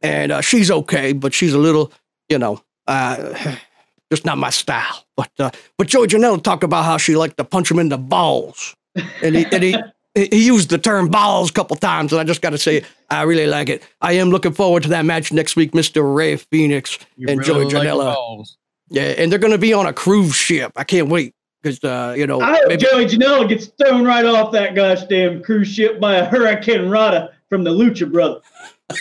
and 0.00 0.32
uh, 0.32 0.40
she's 0.40 0.70
okay, 0.70 1.12
but 1.12 1.32
she's 1.32 1.54
a 1.54 1.58
little, 1.58 1.92
you 2.28 2.38
know, 2.38 2.62
uh, 2.86 3.56
just 4.10 4.24
not 4.24 4.38
my 4.38 4.50
style. 4.50 5.04
But 5.16 5.30
uh, 5.38 5.50
but 5.78 5.86
Joey 5.86 6.08
Janela 6.08 6.42
talked 6.42 6.64
about 6.64 6.84
how 6.84 6.98
she 6.98 7.16
liked 7.16 7.36
to 7.38 7.44
punch 7.44 7.70
him 7.70 7.78
in 7.78 7.88
the 7.88 7.98
balls, 7.98 8.74
and 9.22 9.34
he 9.34 9.46
and 9.46 9.62
he. 9.62 9.76
He 10.14 10.44
used 10.44 10.68
the 10.68 10.76
term 10.76 11.08
balls 11.08 11.48
a 11.48 11.54
couple 11.54 11.74
times, 11.76 12.12
and 12.12 12.20
I 12.20 12.24
just 12.24 12.42
got 12.42 12.50
to 12.50 12.58
say, 12.58 12.84
I 13.08 13.22
really 13.22 13.46
like 13.46 13.70
it. 13.70 13.82
I 14.02 14.12
am 14.12 14.28
looking 14.28 14.52
forward 14.52 14.82
to 14.82 14.90
that 14.90 15.06
match 15.06 15.32
next 15.32 15.56
week, 15.56 15.72
Mr. 15.72 16.02
Rey 16.14 16.36
Fénix 16.36 17.02
You 17.16 17.28
and 17.30 17.38
really 17.38 17.66
Joey 17.70 17.78
like 17.78 17.88
Janela. 17.88 18.46
Yeah, 18.90 19.04
and 19.04 19.32
they're 19.32 19.38
going 19.38 19.52
to 19.52 19.58
be 19.58 19.72
on 19.72 19.86
a 19.86 19.92
cruise 19.94 20.34
ship. 20.34 20.72
I 20.76 20.84
can't 20.84 21.08
wait 21.08 21.34
because 21.62 21.82
uh, 21.84 22.14
you 22.16 22.26
know 22.26 22.40
I 22.40 22.56
hope 22.56 22.68
maybe- 22.68 22.84
Joey 22.84 23.06
Janela 23.06 23.48
gets 23.48 23.66
thrown 23.66 24.04
right 24.04 24.24
off 24.24 24.52
that 24.52 24.74
gosh 24.74 25.02
damn 25.04 25.42
cruise 25.42 25.68
ship 25.68 26.00
by 26.00 26.16
a 26.16 26.28
Hurricanrana 26.28 27.30
from 27.48 27.64
the 27.64 27.70
Lucha 27.70 28.10
Brothers. 28.10 28.42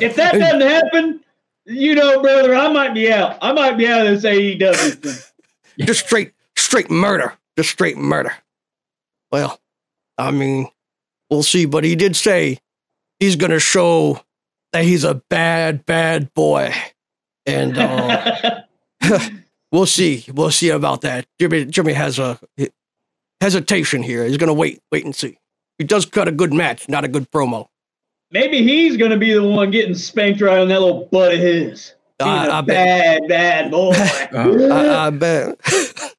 if 0.00 0.16
that 0.16 0.32
doesn't 0.32 0.60
happen, 0.60 1.20
you 1.66 1.94
know, 1.94 2.20
brother, 2.20 2.54
I 2.54 2.72
might 2.72 2.94
be 2.94 3.12
out. 3.12 3.38
I 3.40 3.52
might 3.52 3.76
be 3.76 3.86
out 3.86 4.06
of 4.06 4.20
this 4.20 4.24
AEW 4.24 4.94
thing. 4.94 5.86
just 5.86 6.06
straight 6.06 6.32
straight 6.56 6.90
murder, 6.90 7.34
just 7.56 7.70
straight 7.70 7.96
murder. 7.96 8.32
Well, 9.30 9.60
I 10.18 10.30
mean, 10.30 10.68
we'll 11.30 11.42
see. 11.42 11.66
But 11.66 11.84
he 11.84 11.96
did 11.96 12.16
say 12.16 12.58
he's 13.20 13.36
going 13.36 13.50
to 13.50 13.60
show 13.60 14.20
that 14.72 14.84
he's 14.84 15.04
a 15.04 15.14
bad, 15.28 15.86
bad 15.86 16.32
boy, 16.34 16.74
and 17.46 17.78
uh, 17.78 18.62
we'll 19.72 19.86
see. 19.86 20.24
We'll 20.32 20.50
see 20.52 20.68
about 20.70 21.00
that. 21.00 21.26
Jimmy 21.40 21.64
Jimmy 21.64 21.92
has 21.94 22.18
a 22.18 22.38
hesitation 23.40 24.02
here. 24.02 24.24
He's 24.24 24.36
going 24.36 24.48
to 24.48 24.54
wait, 24.54 24.80
wait 24.92 25.04
and 25.04 25.14
see. 25.14 25.38
He 25.78 25.84
does 25.84 26.06
cut 26.06 26.28
a 26.28 26.32
good 26.32 26.52
match, 26.52 26.88
not 26.88 27.04
a 27.04 27.08
good 27.08 27.30
promo. 27.30 27.66
Maybe 28.30 28.62
he's 28.62 28.96
going 28.96 29.10
to 29.10 29.16
be 29.18 29.32
the 29.34 29.42
one 29.42 29.70
getting 29.70 29.94
spanked 29.94 30.40
right 30.40 30.58
on 30.58 30.68
that 30.68 30.80
little 30.80 31.06
butt 31.10 31.34
of 31.34 31.40
his. 31.40 31.94
Being 32.18 32.30
I- 32.30 32.46
a 32.46 32.50
I 32.52 32.60
bet. 32.60 33.20
bad, 33.20 33.28
bad 33.28 33.70
boy. 33.70 33.92
Uh, 34.32 34.68
I, 34.72 35.06
I 35.06 35.10
bet. 35.10 35.60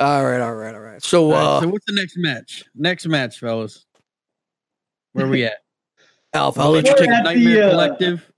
all 0.00 0.24
right, 0.24 0.40
all 0.40 0.54
right, 0.54 0.74
all 0.74 0.80
right. 0.80 1.02
So, 1.02 1.26
all 1.26 1.30
right, 1.32 1.38
uh, 1.40 1.60
so 1.60 1.68
what's 1.68 1.84
the 1.86 1.92
next 1.92 2.16
match? 2.16 2.64
Next 2.74 3.06
match, 3.06 3.38
fellas. 3.38 3.84
Where 5.12 5.28
we 5.28 5.44
at? 5.44 5.58
Alpha, 6.34 6.60
I'll 6.60 6.70
let 6.70 6.84
you 6.86 6.92
We're 6.92 6.98
take. 6.98 7.10
at 7.10 7.24
Nightmare 7.24 7.54
the, 7.54 7.66
uh, 7.66 7.70
Collective, 7.70 8.32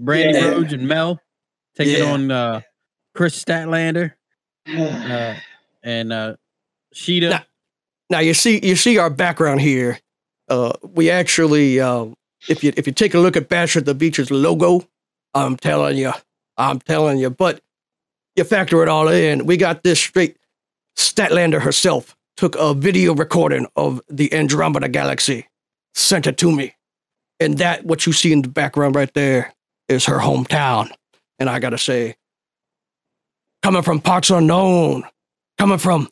Brandi 0.00 0.32
yeah. 0.34 0.48
Rhodes 0.48 0.72
and 0.72 0.88
Mel 0.88 1.20
taking 1.76 1.98
Yeah. 2.02 2.10
on 2.12 2.30
uh, 2.32 2.60
Kris 3.16 3.42
Statlander 3.42 4.12
uh, 4.68 5.34
and 5.82 6.12
uh, 6.12 6.36
Shida. 6.94 7.30
Nah. 7.30 7.40
Now 8.08 8.18
you 8.20 8.34
see, 8.34 8.64
you 8.64 8.76
see 8.76 8.98
our 8.98 9.10
background 9.10 9.60
here. 9.60 9.98
Uh, 10.48 10.72
we 10.82 11.10
actually, 11.10 11.80
uh, 11.80 12.06
if 12.48 12.62
you 12.62 12.72
if 12.76 12.86
you 12.86 12.92
take 12.92 13.14
a 13.14 13.18
look 13.18 13.36
at 13.36 13.48
Bash 13.48 13.76
at 13.76 13.84
the 13.84 13.94
Beach's 13.94 14.30
logo, 14.30 14.86
I'm 15.34 15.56
telling 15.56 15.96
you, 15.96 16.12
I'm 16.56 16.78
telling 16.78 17.18
you. 17.18 17.30
But 17.30 17.60
you 18.36 18.44
factor 18.44 18.82
it 18.82 18.88
all 18.88 19.08
in, 19.08 19.46
we 19.46 19.56
got 19.56 19.82
this 19.82 19.98
straight. 19.98 20.36
Statlander 20.96 21.60
herself 21.60 22.16
took 22.36 22.54
a 22.56 22.74
video 22.74 23.14
recording 23.14 23.66
of 23.76 24.00
the 24.08 24.32
Andromeda 24.32 24.88
Galaxy, 24.88 25.48
sent 25.94 26.26
it 26.26 26.38
to 26.38 26.52
me, 26.52 26.74
and 27.40 27.58
that 27.58 27.84
what 27.84 28.06
you 28.06 28.12
see 28.12 28.32
in 28.32 28.42
the 28.42 28.48
background 28.48 28.94
right 28.94 29.12
there 29.14 29.52
is 29.88 30.04
her 30.04 30.18
hometown. 30.18 30.90
And 31.38 31.50
I 31.50 31.58
gotta 31.58 31.78
say, 31.78 32.16
coming 33.66 33.82
from 33.82 34.00
parts 34.00 34.30
unknown, 34.30 35.02
coming 35.58 35.76
from 35.76 36.08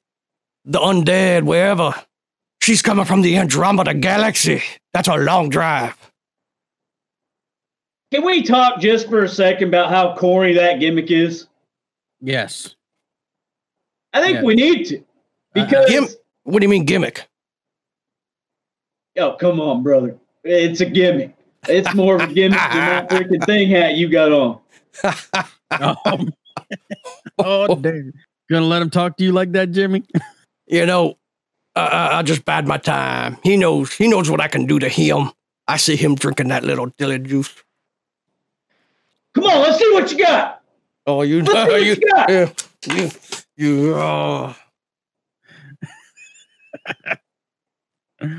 the 0.64 0.80
undead, 0.80 1.44
wherever. 1.44 1.94
She's 2.60 2.82
coming 2.82 3.04
from 3.04 3.22
the 3.22 3.36
Andromeda 3.36 3.94
Galaxy. 3.94 4.60
That's 4.92 5.06
a 5.06 5.14
long 5.16 5.50
drive. 5.50 5.96
Can 8.12 8.24
we 8.24 8.42
talk 8.42 8.80
just 8.80 9.08
for 9.08 9.22
a 9.22 9.28
second 9.28 9.68
about 9.68 9.90
how 9.90 10.16
corny 10.16 10.54
that 10.54 10.80
gimmick 10.80 11.12
is? 11.12 11.46
Yes. 12.20 12.74
I 14.12 14.20
think 14.20 14.38
Yeah. 14.38 14.42
we 14.42 14.54
need 14.56 14.84
to. 14.86 15.04
Because, 15.54 15.88
Gim- 15.88 16.08
What 16.42 16.58
do 16.58 16.64
you 16.64 16.70
mean 16.70 16.84
gimmick? 16.86 17.24
oh, 19.16 19.34
come 19.34 19.60
on, 19.60 19.84
brother. 19.84 20.18
It's 20.42 20.80
a 20.80 20.86
gimmick. 20.86 21.36
It's 21.68 21.94
more 21.94 22.16
of 22.16 22.22
a 22.28 22.34
gimmick 22.34 22.58
than 22.58 22.70
that 22.70 23.08
freaking 23.10 23.46
thing 23.46 23.70
hat 23.70 23.94
you 23.94 24.08
got 24.08 24.32
on. 24.32 24.58
Um, 26.04 26.32
oh, 27.38 27.74
damn. 27.80 28.12
Gonna 28.50 28.66
let 28.66 28.82
him 28.82 28.90
talk 28.90 29.16
to 29.16 29.24
you 29.24 29.32
like 29.32 29.52
that, 29.52 29.70
Jimmy? 29.70 30.02
You 30.66 30.84
know, 30.86 31.16
I, 31.74 31.86
I, 31.86 32.18
I 32.18 32.22
just 32.22 32.44
bide 32.44 32.66
my 32.68 32.76
time. 32.78 33.38
He 33.42 33.56
knows. 33.56 33.92
He 33.92 34.06
knows 34.08 34.30
what 34.30 34.40
I 34.40 34.48
can 34.48 34.66
do 34.66 34.78
to 34.78 34.88
him. 34.88 35.30
I 35.66 35.78
see 35.78 35.96
him 35.96 36.14
drinking 36.14 36.48
that 36.48 36.62
little 36.64 36.86
dilly 36.98 37.18
juice. 37.20 37.54
Come 39.34 39.44
on, 39.44 39.62
let's 39.62 39.78
see 39.78 39.90
what 39.92 40.12
you 40.12 40.18
got. 40.18 40.62
Oh, 41.06 41.22
you, 41.22 41.42
Let's 41.42 41.50
see 41.52 41.54
what 41.72 41.82
you, 41.82 41.94
you 41.94 42.12
got. 42.12 42.30
yeah, 42.30 42.50
you, 43.56 43.88
Yeah. 43.90 43.94
Uh. 43.96 44.54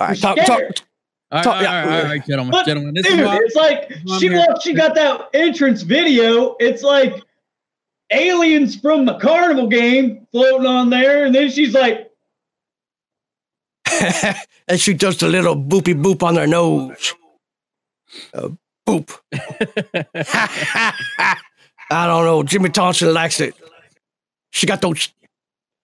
All 0.00 0.06
right, 0.08 0.18
talk, 0.20 0.36
talk, 0.38 0.46
Scared. 0.46 0.82
All 1.30 1.36
right, 1.38 1.44
Talk- 1.44 1.56
all 1.56 1.62
right, 1.62 1.82
all 1.82 1.88
right, 1.88 2.00
all 2.00 2.04
right, 2.10 2.26
gentlemen, 2.26 2.50
But, 2.52 2.66
gentlemen. 2.66 2.94
This 2.94 3.06
Dude, 3.06 3.20
is 3.20 3.26
why, 3.26 3.38
it's 3.42 3.54
like 3.54 3.90
she 4.18 4.26
I'm 4.28 4.32
here. 4.32 4.46
she 4.62 4.72
got 4.72 4.94
that 4.94 5.28
entrance 5.34 5.82
video. 5.82 6.56
It's 6.58 6.82
like 6.82 7.22
aliens 8.10 8.76
from 8.76 9.04
the 9.04 9.18
carnival 9.18 9.68
game 9.68 10.26
floating 10.32 10.66
on 10.66 10.88
there, 10.90 11.26
and 11.26 11.34
then 11.34 11.50
she's 11.50 11.74
like, 11.74 12.10
and 14.68 14.80
she 14.80 14.94
does 14.94 15.22
a 15.22 15.28
little 15.28 15.56
boopy 15.56 15.94
boop 16.02 16.22
on 16.22 16.36
her 16.36 16.46
nose. 16.46 17.14
Uh, 18.32 18.48
boop. 18.86 19.14
I 21.90 22.06
don't 22.06 22.24
know. 22.24 22.42
Jimmy 22.42 22.70
Thompson 22.70 23.12
likes 23.12 23.40
it. 23.40 23.54
She 24.50 24.66
got 24.66 24.80
those 24.80 25.12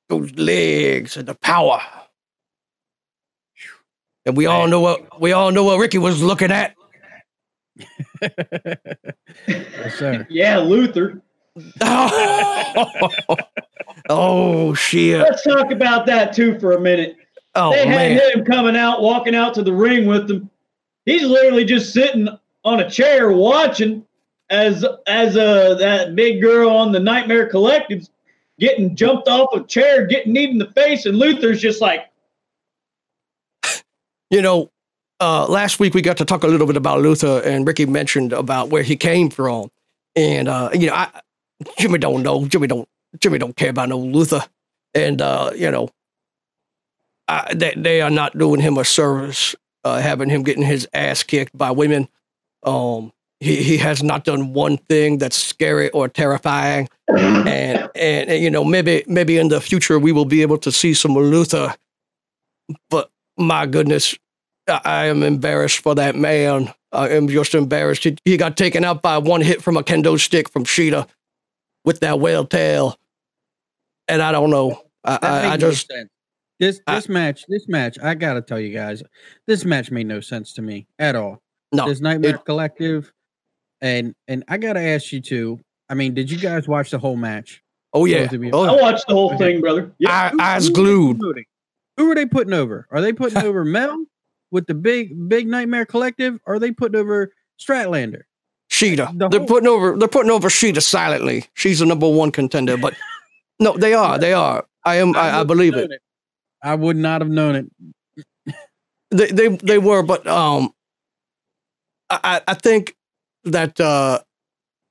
those 0.09 0.31
legs 0.33 1.17
and 1.17 1.27
the 1.29 1.35
power. 1.35 1.81
And 4.27 4.37
we 4.37 4.47
all 4.47 4.67
know 4.67 4.81
what 4.81 5.21
we 5.21 5.33
all 5.33 5.51
know 5.53 5.65
what 5.65 5.79
Ricky 5.79 5.99
was 5.99 6.23
looking 6.23 6.51
at. 6.51 6.75
yes, 9.49 9.95
sir. 9.97 10.27
"Yeah, 10.31 10.59
Luther." 10.59 11.21
oh 14.09 14.75
shit! 14.75 15.21
Let's 15.21 15.45
talk 15.45 15.71
about 15.71 16.07
that 16.07 16.35
too 16.35 16.59
for 16.59 16.73
a 16.73 16.81
minute. 16.81 17.17
Oh 17.55 17.71
they 17.71 17.87
had 17.87 18.17
man! 18.17 18.39
him 18.39 18.45
coming 18.45 18.77
out, 18.77 19.03
walking 19.03 19.35
out 19.35 19.55
to 19.55 19.63
the 19.63 19.73
ring 19.73 20.07
with 20.07 20.27
them. 20.27 20.51
He's 21.05 21.23
literally 21.23 21.65
just 21.65 21.93
sitting 21.93 22.29
on 22.65 22.81
a 22.81 22.91
chair 22.91 23.31
watching 23.31 24.07
as 24.51 24.85
as 25.07 25.37
uh 25.37 25.75
that 25.75 26.17
big 26.17 26.41
girl 26.41 26.71
on 26.71 26.93
the 26.93 27.01
Nightmare 27.01 27.47
Collective's 27.47 28.11
getting 28.59 28.97
jumped 28.97 29.29
off 29.29 29.55
a 29.55 29.63
chair, 29.65 30.07
getting 30.07 30.33
kneed 30.33 30.51
in 30.51 30.59
the 30.59 30.71
face, 30.73 31.07
and 31.07 31.19
Luther's 31.19 31.61
just 31.61 31.81
like, 31.81 32.11
You 34.35 34.43
know, 34.43 34.73
uh, 35.21 35.47
last 35.47 35.79
week 35.79 35.95
we 35.95 36.03
got 36.03 36.17
to 36.17 36.25
talk 36.25 36.43
a 36.43 36.49
little 36.49 36.67
bit 36.67 36.77
about 36.77 37.01
Luther, 37.01 37.41
and 37.45 37.65
Ricky 37.65 37.87
mentioned 37.87 38.33
about 38.33 38.69
where 38.69 38.83
he 38.83 38.97
came 38.97 39.31
from, 39.31 39.71
and 40.17 40.49
uh, 40.49 40.71
you 40.75 40.89
know, 40.89 40.95
I, 40.95 41.21
Jimmy 41.79 42.01
don't 42.01 42.25
know. 42.25 42.45
Jimmy 42.49 42.67
don't. 42.67 42.89
Jimmy 43.21 43.39
don't 43.39 43.55
care 43.55 43.71
about 43.71 43.91
no 43.91 43.99
Luther, 44.01 44.45
and 44.93 45.23
uh, 45.23 45.53
you 45.55 45.71
know, 45.71 45.89
I, 47.29 47.55
they 47.55 47.75
they 47.77 48.01
are 48.01 48.11
not 48.11 48.37
doing 48.37 48.61
him 48.61 48.77
a 48.77 48.85
service, 48.85 49.55
uh, 49.85 50.01
having 50.01 50.31
him 50.31 50.43
getting 50.43 50.65
his 50.65 50.89
ass 50.93 51.23
kicked 51.23 51.57
by 51.57 51.71
women. 51.71 52.09
Um, 52.65 53.13
he 53.39 53.63
he 53.63 53.77
has 53.77 54.03
not 54.03 54.25
done 54.25 54.53
one 54.53 54.79
thing 54.79 55.19
that's 55.19 55.37
scary 55.37 55.91
or 55.91 56.09
terrifying, 56.09 56.89
and, 57.07 57.89
and 57.95 58.31
and 58.31 58.43
you 58.43 58.51
know 58.51 58.65
maybe 58.65 59.05
maybe 59.07 59.39
in 59.39 59.47
the 59.47 59.61
future 59.61 59.97
we 60.01 60.11
will 60.11 60.25
be 60.25 60.43
able 60.43 60.59
to 60.59 60.73
see 60.73 60.93
some 60.93 61.15
Luther, 61.15 61.77
but 62.91 63.13
my 63.37 63.67
goodness, 63.67 64.17
I 64.69 64.81
I 64.85 65.07
am 65.07 65.23
embarrassed 65.23 65.79
for 65.81 65.95
that 65.95 66.17
man. 66.17 66.73
I 66.93 67.09
am 67.11 67.29
just 67.29 67.55
embarrassed. 67.55 68.05
He, 68.05 68.17
he 68.25 68.37
got 68.37 68.57
taken 68.57 68.85
out 68.85 69.03
by 69.03 69.19
one 69.19 69.41
hit 69.41 69.63
from 69.63 69.77
a 69.77 69.83
kendo 69.83 70.19
stick 70.19 70.49
from 70.49 70.65
Shida 70.65 71.09
with 71.85 72.01
that 72.01 72.21
whale 72.21 72.47
tail, 72.47 72.97
and 74.09 74.23
I 74.23 74.33
don't 74.33 74.51
know. 74.51 74.81
I, 75.05 75.19
That 75.19 75.25
I, 75.25 75.39
I 75.39 75.51
made 75.51 75.61
no 75.61 75.71
just 75.71 75.89
sense. 75.89 76.09
this 76.61 76.81
I- 76.87 76.95
this 76.97 77.09
match, 77.09 77.45
this 77.49 77.69
match, 77.69 77.99
I 78.03 78.15
gotta 78.15 78.41
tell 78.41 78.61
you 78.61 78.73
guys, 78.73 79.03
this 79.47 79.65
match 79.65 79.91
made 79.91 80.07
no 80.07 80.21
sense 80.21 80.53
to 80.55 80.63
me 80.63 80.87
at 80.99 81.15
all. 81.17 81.43
no. 81.73 81.89
This 81.89 82.01
Nightmare 82.01 82.37
it- 82.37 82.45
Collective, 82.45 83.13
and 83.81 84.15
and 84.29 84.45
I 84.49 84.57
gotta 84.57 84.81
ask 84.81 85.13
you 85.13 85.21
too. 85.21 85.61
I 85.91 85.95
mean, 85.95 86.15
did 86.15 86.31
you 86.31 86.39
guys 86.39 86.67
watch 86.69 86.91
the 86.91 86.99
whole 86.99 87.17
match? 87.17 87.61
Oh 87.93 88.07
yeah. 88.07 88.27
both 88.27 88.33
of. 88.33 88.55
Oh, 88.55 88.65
I 88.79 88.81
watched 88.81 89.07
the 89.09 89.15
whole 89.15 89.37
thing, 89.37 89.61
brother. 89.61 89.93
Yeah. 89.99 90.33
I, 90.39 90.55
eyes 90.55 90.67
who 90.69 90.73
are 90.73 90.75
glued. 90.75 91.21
Who 91.97 92.11
are 92.11 92.15
they 92.15 92.27
putting 92.27 92.53
over? 92.55 92.87
Are 92.91 93.01
they 93.03 93.13
putting 93.13 93.39
over 93.45 93.65
Mel 93.65 94.05
with 94.55 94.67
the 94.67 94.75
big 94.75 95.29
big 95.29 95.47
Nightmare 95.47 95.85
Collective? 95.85 96.39
Or 96.47 96.55
are 96.55 96.59
they 96.59 96.71
putting 96.73 96.99
over 96.99 97.33
Statlander? 97.61 98.23
Shida. 98.71 99.17
The 99.19 99.29
they're 99.29 99.41
whole- 99.41 99.49
putting 99.49 99.69
over. 99.69 99.97
They're 99.99 100.09
putting 100.09 100.31
over 100.31 100.49
Shida 100.49 100.81
silently. 100.83 101.45
She's 101.55 101.81
the 101.81 101.87
number 101.87 102.09
one 102.09 102.31
contender, 102.33 102.77
but 102.79 102.95
no, 103.61 103.77
they 103.77 103.93
are. 103.93 104.19
They 104.19 104.33
are. 104.33 104.65
I 104.85 104.97
am. 104.97 105.15
I, 105.15 105.21
I 105.21 105.25
wouldn't 105.43 105.49
believe 105.49 105.75
have 105.75 105.91
it. 105.91 106.01
I 106.63 106.75
would 106.75 106.97
not 106.97 107.21
have 107.21 107.31
known 107.31 107.55
it. 107.57 107.67
They 109.11 109.27
they 109.31 109.49
they 109.49 109.79
were, 109.79 110.03
but 110.03 110.27
um, 110.27 110.71
I 112.11 112.19
I- 112.25 112.41
I 112.49 112.55
think 112.55 112.97
that 113.45 113.79
uh, 113.79 114.21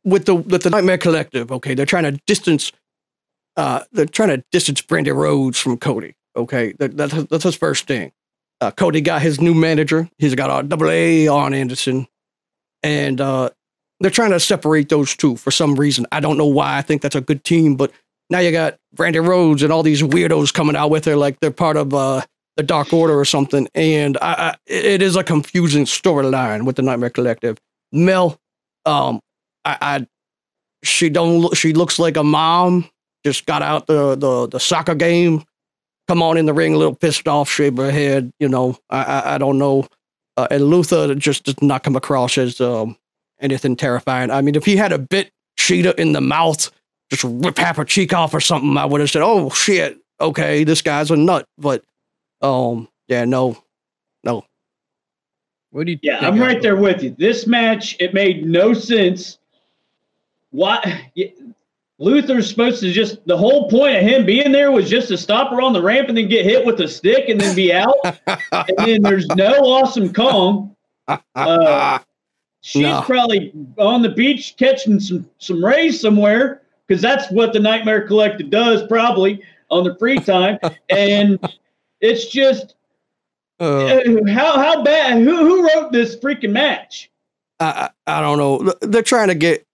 with 0.06 0.26
the 0.26 0.36
with 0.36 0.64
the 0.64 0.70
Nightmare 0.70 0.98
Collective, 0.98 1.52
okay, 1.52 1.74
they're 1.74 1.86
trying 1.86 2.04
to 2.06 2.12
distance. 2.26 2.72
Uh, 3.58 3.82
they're 3.92 4.06
trying 4.06 4.30
to 4.30 4.44
distance 4.52 4.82
Brandi 4.82 5.14
Rhodes 5.14 5.60
from 5.60 5.78
Cody. 5.78 6.16
Okay, 6.38 6.74
that, 6.80 6.96
that's 6.96 7.14
that's 7.26 7.44
his 7.44 7.56
first 7.58 7.86
thing. 7.86 8.12
Uh, 8.62 8.72
Cody 8.72 9.02
got 9.02 9.22
his 9.22 9.42
new 9.42 9.54
manager. 9.54 10.10
He's 10.18 10.36
got 10.36 10.64
a 10.64 10.68
double 10.68 10.90
A 10.90 11.28
on 11.28 11.54
Anderson, 11.54 12.08
and 12.82 13.20
uh, 13.20 13.50
they're 14.00 14.12
trying 14.12 14.32
to 14.32 14.40
separate 14.40 14.90
those 14.90 15.16
two 15.16 15.36
for 15.36 15.52
some 15.52 15.76
reason. 15.76 16.06
I 16.12 16.20
don't 16.20 16.38
know 16.38 16.48
why. 16.48 16.78
I 16.78 16.82
think 16.82 17.02
that's 17.02 17.16
a 17.16 17.22
good 17.22 17.44
team, 17.44 17.76
but 17.76 17.92
now 18.30 18.40
you 18.40 18.52
got 18.52 18.78
Brandi 18.96 19.26
Rhodes 19.26 19.64
and 19.64 19.72
all 19.72 19.84
these 19.84 20.02
weirdos 20.02 20.54
coming 20.54 20.76
out 20.76 20.90
with 20.90 21.06
her 21.06 21.16
like 21.16 21.40
they're 21.40 21.52
part 21.52 21.78
of 21.78 21.94
uh, 21.94 22.22
the 22.58 22.64
Dark 22.64 22.94
Order 22.94 23.18
or 23.18 23.26
something. 23.26 23.68
And 23.76 24.18
I, 24.22 24.34
I, 24.34 24.56
it 24.66 25.02
is 25.02 25.16
a 25.16 25.24
confusing 25.24 25.86
storyline 25.86 26.66
with 26.66 26.76
the 26.76 26.82
Nightmare 26.82 27.10
Collective. 27.10 27.58
Mel, 27.92 28.40
um, 28.86 29.20
I, 29.66 29.78
I 29.82 30.08
she 30.84 31.10
don't 31.10 31.40
look. 31.40 31.56
She 31.56 31.74
looks 31.74 32.00
like 32.00 32.18
a 32.18 32.24
mom. 32.24 32.90
Just 33.26 33.46
got 33.46 33.62
out 33.62 33.88
the 33.88 34.16
the, 34.16 34.48
the 34.48 34.60
soccer 34.60 34.96
game. 34.96 35.44
Come 36.08 36.22
on 36.22 36.38
in 36.38 36.46
the 36.46 36.54
ring, 36.54 36.74
a 36.74 36.78
little 36.78 36.96
pissed 36.96 37.28
off, 37.28 37.50
shave 37.50 37.78
her 37.78 37.92
head. 37.92 38.32
You 38.40 38.50
know, 38.50 38.78
I 38.90 39.04
I, 39.04 39.36
I 39.36 39.38
don't 39.38 39.58
know. 39.58 39.88
Uh, 40.36 40.48
and 40.50 40.66
Luther 40.66 41.14
just 41.16 41.44
does 41.44 41.62
not 41.62 41.84
come 41.84 41.96
across 41.96 42.38
as 42.38 42.60
um, 42.60 42.98
anything 43.40 43.76
terrifying. 43.76 44.32
I 44.32 44.42
mean, 44.42 44.56
if 44.56 44.66
he 44.66 44.76
had 44.76 44.92
a 44.92 44.98
bit 44.98 45.32
Shida 45.58 45.96
in 45.96 46.14
the 46.14 46.22
mouth, 46.22 46.72
just 47.10 47.24
rip 47.24 47.58
half 47.58 47.78
her 47.78 47.86
cheek 47.86 48.14
off 48.14 48.34
or 48.34 48.42
something, 48.42 48.76
I 48.78 48.86
would 48.86 49.02
have 49.02 49.10
said, 49.10 49.22
"Oh 49.24 49.50
shit, 49.52 50.00
okay, 50.20 50.64
this 50.64 50.82
guy's 50.82 51.12
a 51.12 51.16
nut." 51.16 51.48
But 51.58 51.84
um, 52.42 52.90
yeah, 53.08 53.26
no, 53.26 53.58
no. 54.24 54.46
What 55.72 55.86
do 55.86 55.94
you? 55.94 56.00
Yeah, 56.02 56.20
think, 56.20 56.34
I'm 56.34 56.42
right 56.42 56.62
there 56.62 56.76
with 56.76 57.04
you. 57.04 57.16
This 57.18 57.48
match, 57.48 57.96
it 58.00 58.14
made 58.14 58.46
no 58.46 58.74
sense. 58.74 59.38
Why? 60.50 61.12
Luther's 62.04 62.50
supposed 62.50 62.82
to 62.82 62.92
just, 62.92 63.26
the 63.28 63.38
whole 63.38 63.70
point 63.70 63.96
of 63.96 64.02
him 64.04 64.26
being 64.26 64.52
there 64.52 64.72
was 64.72 64.90
just 64.90 65.08
to 65.08 65.18
stop 65.18 65.52
her 65.52 65.62
on 65.62 65.72
the 65.72 65.82
ramp 65.82 66.10
and 66.10 66.18
then 66.18 66.28
get 66.28 66.44
hit 66.46 66.66
with 66.66 66.80
a 66.82 66.88
stick 66.88 67.30
and 67.30 67.40
then 67.40 67.56
be 67.56 67.72
out. 67.72 67.96
and 68.52 68.78
then 68.78 69.02
there's 69.02 69.26
no 69.30 69.54
awesome 69.64 70.14
Kong. 70.14 70.76
Uh, 71.36 72.00
She's 72.62 72.84
No. 72.84 73.02
probably 73.02 73.54
on 73.78 74.02
the 74.02 74.10
beach 74.10 74.56
catching 74.58 75.00
some, 75.00 75.30
some 75.38 75.64
rays 75.64 76.00
somewhere 76.00 76.62
because 76.88 77.02
that's 77.02 77.30
what 77.32 77.54
the 77.54 77.60
Nightmare 77.60 78.06
Collective 78.08 78.50
does 78.50 78.86
probably 78.88 79.42
on 79.70 79.84
the 79.86 79.96
free 79.96 80.20
time. 80.20 80.60
and 80.90 81.40
it's 82.02 82.28
just, 82.28 82.76
Uh, 83.60 83.86
uh, 83.86 84.26
how 84.28 84.58
how 84.58 84.84
bad? 84.84 85.22
Who 85.22 85.38
who 85.38 85.68
wrote 85.68 85.92
this 85.94 86.16
freaking 86.18 86.52
match? 86.52 87.10
I, 87.60 87.90
I 88.08 88.18
I 88.18 88.22
don't 88.22 88.38
know. 88.38 88.74
They're 88.82 89.02
trying 89.04 89.28
to 89.30 89.36
get 89.36 89.66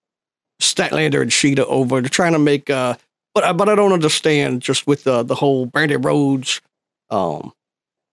Statlander 0.62 1.22
and 1.22 1.32
Shida 1.32 1.60
over. 1.66 2.02
They're 2.02 2.10
trying 2.10 2.34
to 2.34 2.40
make 2.40 2.70
uh, 2.70 2.96
but 3.34 3.44
I- 3.44 3.54
but 3.54 3.70
I 3.70 3.76
don't 3.76 3.94
understand 3.94 4.62
just 4.62 4.88
with 4.88 5.04
the 5.04 5.24
the 5.24 5.36
whole 5.36 5.68
Brandi 5.68 6.04
Rhodes. 6.04 6.62
Um, 7.10 7.54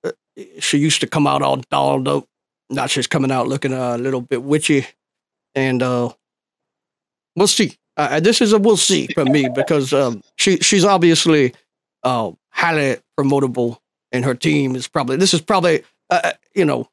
uh, 0.05 0.13
she 0.61 0.79
used 0.79 1.01
to 1.01 1.07
come 1.07 1.27
out 1.27 1.43
all 1.43 1.57
dolled 1.71 2.09
up. 2.09 2.25
Now 2.71 2.87
she's 2.87 3.07
coming 3.07 3.31
out 3.31 3.49
looking 3.49 3.73
a 3.73 3.97
little 3.99 4.21
bit 4.21 4.43
witchy, 4.43 4.87
and 5.55 5.83
uh, 5.83 6.11
we'll 7.35 7.47
see. 7.47 7.77
Uh, 7.97 8.21
this 8.21 8.41
is 8.41 8.53
a 8.53 8.59
we'll 8.59 8.77
see 8.77 9.07
for 9.09 9.25
me 9.25 9.49
because 9.49 9.93
um, 9.93 10.23
she 10.37 10.59
she's 10.59 10.85
obviously 10.85 11.55
uh, 12.03 12.31
highly 12.51 12.97
promotable, 13.19 13.79
and 14.13 14.25
her 14.25 14.35
team 14.35 14.77
is 14.77 14.87
probably 14.89 15.17
this 15.17 15.33
is 15.35 15.41
probably 15.41 15.83
uh, 16.11 16.21
uh, 16.25 16.33
you 16.55 16.65
know 16.65 16.89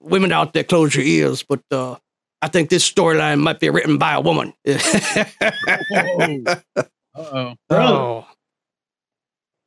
women 0.00 0.32
out 0.32 0.52
there 0.52 0.64
close 0.64 0.94
your 0.94 1.04
ears, 1.04 1.42
but 1.42 1.60
uh, 1.70 1.96
I 2.44 2.48
think 2.48 2.68
this 2.68 2.86
storyline 2.86 3.40
might 3.40 3.58
be 3.58 3.70
written 3.70 3.96
by 3.96 4.12
a 4.12 4.20
woman. 4.20 4.52
Uh-oh. 7.16 7.54
oh. 7.70 8.26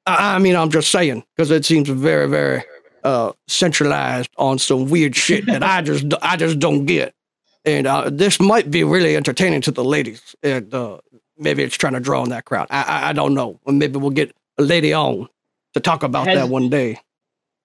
I, 0.05 0.35
I 0.35 0.37
mean, 0.37 0.55
I'm 0.55 0.69
just 0.69 0.91
saying 0.91 1.23
because 1.35 1.49
it 1.49 1.65
seems 1.65 1.89
very, 1.89 2.29
very 2.29 2.63
uh, 3.03 3.31
centralized 3.47 4.29
on 4.37 4.59
some 4.59 4.91
weird 4.91 5.15
shit 5.15 5.47
that 5.47 5.63
I 5.63 5.81
just, 5.81 6.05
I 6.21 6.37
just 6.37 6.59
don't 6.59 6.85
get. 6.85 7.15
And 7.65 7.87
uh, 7.87 8.11
this 8.11 8.39
might 8.39 8.69
be 8.69 8.83
really 8.83 9.15
entertaining 9.15 9.61
to 9.61 9.71
the 9.71 9.83
ladies, 9.83 10.35
and 10.43 10.71
uh, 10.71 10.99
maybe 11.35 11.63
it's 11.63 11.77
trying 11.77 11.93
to 11.93 11.99
draw 11.99 12.23
in 12.23 12.29
that 12.29 12.45
crowd. 12.45 12.67
I, 12.69 12.83
I, 12.83 13.09
I 13.09 13.13
don't 13.13 13.33
know. 13.33 13.59
Maybe 13.65 13.97
we'll 13.97 14.11
get 14.11 14.35
a 14.59 14.61
lady 14.61 14.93
on 14.93 15.27
to 15.73 15.79
talk 15.79 16.03
about 16.03 16.27
Has- 16.27 16.35
that 16.37 16.49
one 16.49 16.69
day. 16.69 16.99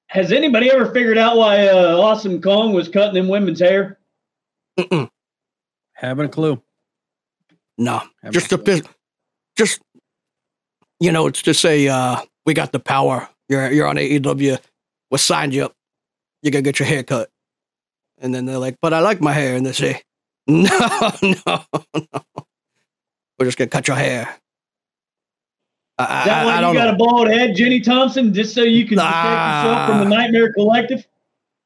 Has 0.07 0.33
anybody 0.33 0.70
ever 0.70 0.90
figured 0.90 1.18
out 1.18 1.37
why 1.37 1.68
uh, 1.68 1.98
Awesome 1.98 2.40
Kong 2.40 2.72
was 2.72 2.88
cutting 2.88 3.14
them 3.14 3.29
women's 3.29 3.61
hair? 3.61 3.98
Mm-mm. 4.85 5.09
Having 5.95 6.27
a 6.27 6.29
clue. 6.29 6.62
No, 7.79 8.03
Having 8.23 8.33
just 8.33 8.47
a 8.47 8.57
to 8.57 8.59
clue. 8.62 8.81
piss, 8.81 8.88
just 9.57 9.81
you 11.01 11.11
know, 11.12 11.27
it's 11.27 11.42
to 11.42 11.55
say 11.55 11.88
uh, 11.88 12.16
we 12.47 12.55
got 12.55 12.73
the 12.73 12.79
power. 12.81 13.29
You're 13.49 13.71
you're 13.73 13.87
on 13.88 13.97
AEW. 13.97 14.59
We 15.11 15.18
signed 15.18 15.55
you 15.55 15.64
up. 15.66 15.75
You 16.42 16.51
gotta 16.51 16.62
get 16.62 16.79
your 16.79 16.87
hair 16.88 17.03
cut. 17.03 17.29
And 18.21 18.35
then 18.35 18.47
they're 18.47 18.59
like, 18.59 18.77
but 18.81 18.92
I 18.95 19.01
like 19.01 19.21
my 19.21 19.33
hair. 19.33 19.57
And 19.57 19.64
they 19.66 19.73
say, 19.73 20.03
no, 20.47 20.68
no, 21.23 21.64
no. 21.95 22.23
We're 23.38 23.47
just 23.47 23.59
gonna 23.59 23.68
cut 23.71 23.88
your 23.88 23.97
hair. 23.97 24.29
I, 25.99 26.25
that 26.25 26.42
I- 26.42 26.45
why 26.47 26.53
I 26.53 26.55
you 26.57 26.61
don't 26.62 26.75
got 26.75 26.87
know. 26.88 26.95
a 26.95 26.97
bald 26.97 27.29
head, 27.29 27.55
Jenny 27.57 27.81
Thompson, 27.81 28.33
just 28.35 28.55
so 28.55 28.62
you 28.62 28.87
can 28.87 28.97
protect 28.99 29.14
yourself 29.16 29.88
from 29.88 29.99
the 30.09 30.16
Nightmare 30.16 30.53
Collective? 30.53 31.07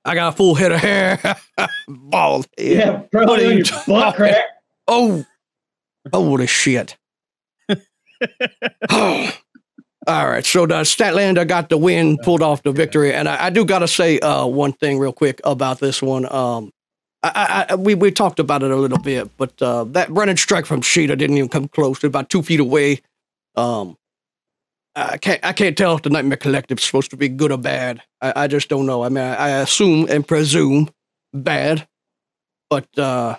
I 0.06 0.14
got 0.14 0.32
a 0.32 0.36
full 0.36 0.54
head 0.54 0.72
of 0.72 0.80
hair, 0.80 1.18
bald 1.88 2.46
head. 2.56 2.66
Yeah, 2.66 2.98
probably 3.10 3.46
on 3.46 3.58
your 3.58 3.66
butt 3.86 4.16
crack. 4.16 4.44
Oh, 4.86 5.24
holy 6.12 6.46
shit. 6.46 6.96
All 10.08 10.28
right, 10.28 10.46
so 10.46 10.66
the 10.66 10.82
Statlander 10.82 11.46
got 11.46 11.68
the 11.68 11.76
win, 11.76 12.16
pulled 12.18 12.40
off 12.40 12.62
the 12.62 12.70
victory, 12.70 13.12
and 13.12 13.28
I, 13.28 13.46
I 13.46 13.50
do 13.50 13.64
got 13.64 13.80
to 13.80 13.88
say 13.88 14.20
uh, 14.20 14.46
one 14.46 14.72
thing 14.72 15.00
real 15.00 15.12
quick 15.12 15.40
about 15.42 15.80
this 15.80 16.00
one. 16.00 16.32
Um, 16.32 16.70
I, 17.24 17.66
I, 17.70 17.74
we 17.74 17.96
we 17.96 18.12
talked 18.12 18.38
about 18.38 18.62
it 18.62 18.70
a 18.70 18.76
little 18.76 18.98
bit, 18.98 19.28
but 19.36 19.60
uh, 19.60 19.82
that 19.84 20.08
running 20.10 20.36
strike 20.36 20.64
from 20.64 20.80
Shida 20.80 21.18
didn't 21.18 21.36
even 21.36 21.48
come 21.48 21.66
close. 21.66 21.98
They're 21.98 22.08
about 22.08 22.30
two 22.30 22.42
feet 22.42 22.60
away. 22.60 23.00
Um, 23.56 23.96
I 24.96 25.18
can't 25.18 25.44
I 25.44 25.52
can't 25.52 25.76
tell 25.76 25.94
if 25.94 26.02
the 26.02 26.10
Nightmare 26.10 26.38
Collective's 26.38 26.82
supposed 26.82 27.10
to 27.10 27.16
be 27.16 27.28
good 27.28 27.52
or 27.52 27.58
bad. 27.58 28.02
I, 28.22 28.32
I 28.36 28.46
just 28.46 28.68
don't 28.68 28.86
know. 28.86 29.04
I 29.04 29.10
mean, 29.10 29.22
I, 29.22 29.34
I 29.34 29.48
assume 29.58 30.06
and 30.08 30.26
presume 30.26 30.88
bad, 31.34 31.86
but 32.70 32.86
uh, 32.98 33.36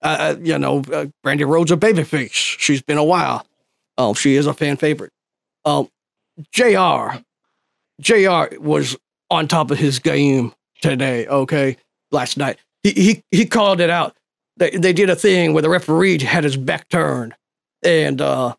I, 0.00 0.32
you 0.40 0.58
know, 0.58 0.78
uh, 0.78 1.06
Brandi 1.24 1.46
Rhodes 1.46 1.72
a 1.72 1.76
babyface. 1.76 2.32
She's 2.32 2.82
been 2.82 2.98
a 2.98 3.04
while. 3.04 3.44
Um, 3.98 4.14
she 4.14 4.36
is 4.36 4.46
a 4.46 4.54
fan 4.54 4.76
favorite. 4.76 5.12
Um, 5.64 5.88
Jr. 6.52 7.18
Jr. 8.00 8.58
was 8.58 8.96
on 9.28 9.48
top 9.48 9.72
of 9.72 9.78
his 9.78 9.98
game 9.98 10.52
today. 10.80 11.26
Okay, 11.26 11.76
last 12.12 12.36
night 12.36 12.58
he 12.82 12.90
he 12.92 13.22
he 13.30 13.46
called 13.46 13.80
it 13.80 13.90
out. 13.90 14.16
They 14.56 14.70
they 14.70 14.92
did 14.92 15.10
a 15.10 15.16
thing 15.16 15.52
where 15.52 15.62
the 15.62 15.68
referee 15.68 16.20
had 16.20 16.44
his 16.44 16.56
back 16.56 16.88
turned, 16.88 17.34
and 17.82 18.20
uh, 18.20 18.54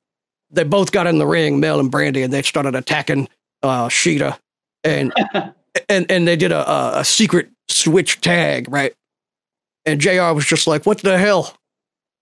they 0.53 0.63
both 0.63 0.91
got 0.91 1.07
in 1.07 1.17
the 1.17 1.27
ring, 1.27 1.59
Mel 1.59 1.79
and 1.79 1.91
Brandi, 1.91 2.23
and 2.23 2.31
they 2.31 2.41
started 2.41 2.75
attacking 2.75 3.27
uh, 3.61 3.87
Shida, 3.89 4.37
and 4.83 5.11
and 5.89 6.09
and 6.09 6.27
they 6.27 6.35
did 6.35 6.51
a, 6.51 6.69
a 6.69 6.99
a 6.99 7.05
secret 7.05 7.49
switch 7.67 8.21
tag, 8.21 8.67
right? 8.69 8.93
And 9.85 9.99
Jr. 9.99 10.31
was 10.33 10.45
just 10.45 10.67
like, 10.67 10.85
"What 10.85 10.99
the 10.99 11.17
hell? 11.17 11.55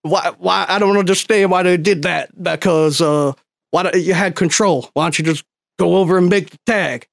Why? 0.02 0.32
Why? 0.38 0.66
I 0.68 0.80
don't 0.80 0.98
understand 0.98 1.52
why 1.52 1.64
they 1.64 1.78
did 1.78 2.04
that. 2.04 2.32
Because 2.42 3.02
uh, 3.02 3.34
why 3.72 3.92
do, 3.92 4.00
you 4.00 4.14
had 4.14 4.36
control? 4.36 4.90
Why 4.94 5.06
don't 5.06 5.20
you 5.20 5.26
just 5.26 5.44
go 5.78 5.98
over 5.98 6.18
and 6.18 6.30
make 6.30 6.50
the 6.50 6.58
tag?" 6.66 7.08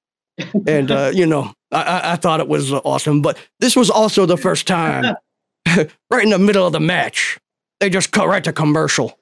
and 0.67 0.89
uh, 0.89 1.11
you 1.13 1.25
know, 1.25 1.51
I, 1.71 1.81
I, 1.81 2.13
I 2.13 2.15
thought 2.15 2.39
it 2.39 2.47
was 2.47 2.71
uh, 2.71 2.77
awesome. 2.79 3.21
But 3.21 3.37
this 3.59 3.75
was 3.75 3.89
also 3.89 4.25
the 4.25 4.37
first 4.37 4.67
time, 4.67 5.15
right 6.09 6.23
in 6.23 6.29
the 6.29 6.39
middle 6.39 6.65
of 6.65 6.73
the 6.73 6.79
match, 6.79 7.37
they 7.79 7.89
just 7.89 8.11
cut 8.11 8.27
right 8.27 8.43
to 8.43 8.53
commercial, 8.53 9.19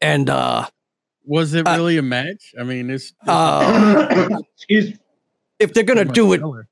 and 0.00 0.30
uh, 0.30 0.66
Was 1.24 1.54
it 1.54 1.66
Uh, 1.66 1.76
really 1.76 1.98
a 1.98 2.02
match? 2.02 2.54
I 2.58 2.64
mean, 2.64 2.90
it's, 2.90 3.12
it's 3.20 3.28
uh, 3.28 4.38
Excuse 4.56 4.98
if 5.58 5.72
they're 5.74 5.84
gonna 5.84 6.04
do 6.04 6.32
it, 6.32 6.40
filler. 6.40 6.68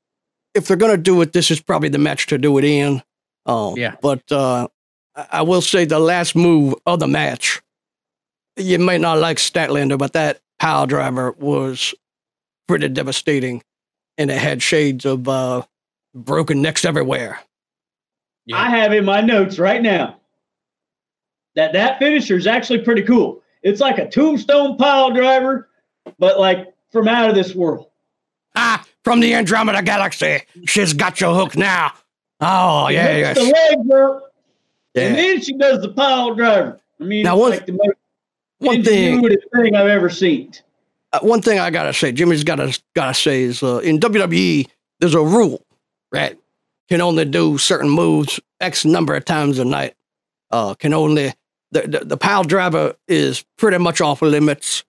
if 0.55 0.67
they're 0.67 0.77
gonna 0.77 0.97
do 0.97 1.21
it, 1.23 1.33
this 1.33 1.51
is 1.51 1.61
probably 1.61 1.89
the 1.89 1.99
match 1.99 2.27
to 2.27 2.39
do 2.39 2.59
it 2.59 2.65
in. 2.65 3.03
Um, 3.47 3.75
Yeah. 3.77 3.95
But 4.03 4.31
uh, 4.33 4.69
I 5.15 5.27
I 5.33 5.43
will 5.43 5.63
say 5.63 5.85
the 5.85 5.99
last 6.01 6.35
move 6.35 6.75
of 6.87 6.99
the 7.01 7.07
match, 7.07 7.63
you 8.57 8.79
might 8.79 9.01
not 9.01 9.19
like 9.19 9.37
Statlander, 9.39 9.97
but 9.99 10.13
that 10.15 10.41
power 10.59 10.87
driver 10.87 11.33
was 11.33 11.95
pretty 12.67 12.89
devastating, 12.89 13.63
and 14.19 14.31
it 14.31 14.39
had 14.39 14.63
shades 14.63 15.05
of 15.05 15.29
uh, 15.29 15.63
broken 16.15 16.61
necks 16.63 16.85
everywhere. 16.85 17.39
Yeah. 18.47 18.59
I 18.59 18.71
have 18.71 18.93
in 18.93 19.05
my 19.05 19.21
notes 19.21 19.59
right 19.59 19.81
now 19.83 20.17
that 21.55 21.73
that 21.75 21.99
finisher 21.99 22.37
is 22.37 22.47
actually 22.47 22.81
pretty 22.81 23.03
cool. 23.03 23.40
It's 23.63 23.81
like 23.81 23.99
a 23.99 24.09
tombstone 24.09 24.77
pile 24.77 25.11
driver, 25.11 25.69
but 26.19 26.39
like 26.41 26.73
from 26.93 27.09
out 27.09 27.29
of 27.29 27.35
this 27.35 27.55
world. 27.55 27.89
Ah, 28.57 28.85
from 29.05 29.21
the 29.21 29.35
Andromeda 29.35 29.83
Galaxy, 29.83 30.41
she's 30.67 30.93
got 30.93 31.21
your 31.21 31.35
hook 31.35 31.57
now. 31.57 31.93
Oh 32.41 32.89
yeah, 32.89 33.17
yeah, 33.17 33.35
the 33.35 33.43
legs 33.43 33.91
up, 33.93 34.33
and 34.95 35.15
then 35.15 35.41
she 35.41 35.53
does 35.57 35.81
the 35.83 35.91
pile 35.91 36.35
driver. 36.35 36.81
I 37.01 37.05
mean, 37.05 37.23
Now, 37.25 37.37
one- 37.39 37.51
like 37.53 37.67
the 37.67 37.73
most 37.73 37.97
One 38.59 38.83
thing, 38.83 39.23
thing 39.55 39.75
I've 39.77 39.89
ever 39.89 40.11
seen. 40.11 40.53
uh, 41.13 41.21
one 41.21 41.41
thing 41.43 41.59
I 41.59 41.71
gotta 41.71 41.93
say, 41.95 42.13
Jimmy's 42.13 42.45
gotta 42.45 42.79
gotta 42.95 43.15
say 43.15 43.43
is 43.43 43.63
uh, 43.63 43.79
in 43.79 43.99
WWE 44.01 44.67
there's 45.01 45.15
a 45.15 45.21
rule, 45.23 45.65
right? 46.13 46.37
Can 46.89 47.01
only 47.01 47.25
do 47.25 47.57
certain 47.57 47.89
moves 47.89 48.41
X 48.61 48.85
number 48.85 49.15
of 49.15 49.25
times 49.25 49.59
a 49.59 49.65
night. 49.65 49.95
Uh, 50.51 50.75
can 50.75 50.93
only 50.93 51.33
the, 51.73 51.83
the 51.83 52.05
the 52.05 52.17
pile 52.17 52.45
driver 52.45 52.95
is 53.09 53.45
pretty 53.59 53.79
much 53.79 54.01
off 54.01 54.23
limits, 54.23 54.85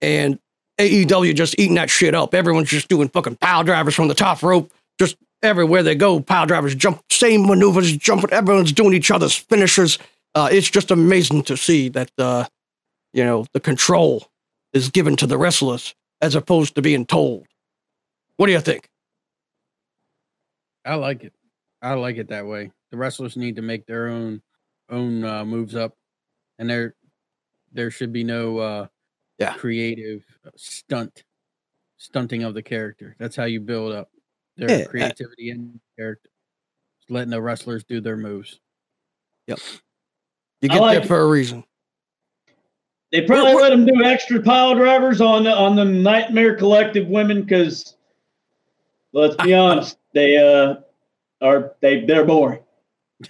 and 0.00 0.38
AEW 0.78 1.34
just 1.34 1.58
eating 1.58 1.76
that 1.76 1.90
shit 1.90 2.14
up. 2.14 2.34
Everyone's 2.34 2.68
just 2.68 2.88
doing 2.88 3.08
fucking 3.08 3.36
pile 3.36 3.64
drivers 3.64 3.94
from 3.94 4.08
the 4.08 4.14
top 4.14 4.42
rope, 4.42 4.72
just 4.98 5.16
everywhere 5.42 5.82
they 5.82 5.94
go. 5.94 6.20
Pile 6.20 6.46
drivers 6.46 6.74
jump, 6.74 7.02
same 7.10 7.46
maneuvers, 7.46 7.96
jumping. 7.96 8.32
Everyone's 8.32 8.72
doing 8.72 8.94
each 8.94 9.10
other's 9.10 9.36
finishers. 9.36 9.98
Uh, 10.34 10.48
it's 10.52 10.70
just 10.70 10.90
amazing 10.90 11.42
to 11.44 11.56
see 11.56 11.88
that 11.90 12.10
uh, 12.18 12.44
you 13.12 13.24
know 13.24 13.46
the 13.52 13.60
control 13.60 14.28
is 14.72 14.90
given 14.90 15.16
to 15.16 15.26
the 15.26 15.38
wrestlers 15.38 15.94
as 16.20 16.34
opposed 16.34 16.74
to 16.74 16.82
being 16.82 17.06
told. 17.06 17.46
What 18.36 18.46
do 18.46 18.52
you 18.52 18.60
think? 18.60 18.88
I 20.84 20.94
like 20.94 21.24
it. 21.24 21.32
I 21.82 21.94
like 21.94 22.16
it 22.16 22.28
that 22.28 22.46
way. 22.46 22.70
The 22.90 22.96
wrestlers 22.96 23.36
need 23.36 23.56
to 23.56 23.62
make 23.62 23.86
their 23.86 24.08
own 24.08 24.42
own 24.90 25.24
uh, 25.24 25.44
moves 25.44 25.74
up, 25.74 25.96
and 26.58 26.68
there 26.68 26.94
there 27.72 27.90
should 27.90 28.12
be 28.12 28.24
no 28.24 28.58
uh, 28.58 28.86
Yeah. 29.38 29.54
creative 29.54 30.24
uh, 30.46 30.50
stunt 30.56 31.24
stunting 31.98 32.42
of 32.44 32.54
the 32.54 32.62
character. 32.62 33.16
That's 33.18 33.36
how 33.36 33.44
you 33.44 33.60
build 33.60 33.92
up 33.92 34.10
their 34.56 34.70
Yeah, 34.70 34.84
creativity 34.86 35.50
and 35.50 35.78
character. 35.98 36.30
Just 37.00 37.10
letting 37.10 37.30
the 37.30 37.40
wrestlers 37.42 37.84
do 37.84 38.00
their 38.00 38.16
moves. 38.16 38.60
Yep. 39.46 39.58
You 40.62 40.68
get 40.68 40.80
like 40.80 40.98
there 41.00 41.06
for 41.06 41.20
a 41.20 41.26
reason. 41.26 41.64
They 43.12 43.22
probably 43.22 43.54
What- 43.54 43.62
let 43.62 43.70
them 43.70 43.84
do 43.86 44.02
extra 44.04 44.40
pile 44.42 44.74
drivers 44.74 45.20
on 45.20 45.44
the 45.44 45.52
on 45.52 45.76
the 45.76 45.84
Nightmare 45.84 46.54
Collective 46.56 47.06
women 47.06 47.42
because, 47.42 47.96
let's 49.12 49.36
be 49.36 49.52
honest, 49.54 49.98
they 50.14 50.36
uh 50.36 50.76
are 51.40 51.74
they 51.80 52.04
they're 52.04 52.24
boring. 52.24 52.60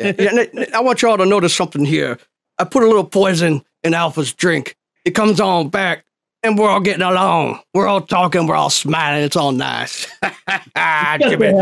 Yeah, 0.00 0.12
yeah, 0.18 0.30
and 0.30 0.60
I- 0.74 0.78
I 0.78 0.80
want 0.80 1.02
y'all 1.02 1.18
to 1.18 1.26
notice 1.26 1.54
something 1.54 1.84
here. 1.84 2.18
I 2.58 2.64
put 2.64 2.82
a 2.82 2.86
little 2.86 3.04
poison 3.04 3.62
in 3.84 3.94
Alpha's 3.94 4.32
drink. 4.32 4.76
It 5.04 5.10
comes 5.12 5.40
on 5.40 5.68
back, 5.68 6.04
and 6.42 6.58
we're 6.58 6.68
all 6.70 6.80
getting 6.80 7.02
along. 7.02 7.60
We're 7.74 7.86
all 7.86 8.00
talking. 8.00 8.46
We're 8.46 8.56
all 8.56 8.70
smiling. 8.70 9.22
It's 9.24 9.36
all 9.36 9.52
nice. 9.52 10.06
Jimmy. 11.20 11.52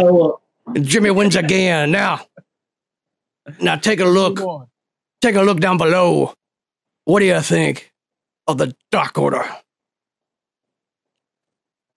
Jimmy 0.81 1.11
wins 1.11 1.37
again. 1.37 1.91
Now, 1.91 2.21
now 3.61 3.77
take 3.77 4.01
a 4.01 4.05
look. 4.07 4.41
Take 5.21 5.35
a 5.37 5.43
look 5.43 5.61
down 5.61 5.79
below. 5.79 6.33
What 7.05 7.21
do 7.21 7.27
you 7.27 7.41
think 7.41 7.93
of 8.47 8.57
the 8.59 8.75
Dark 8.91 9.19
Order? 9.19 9.45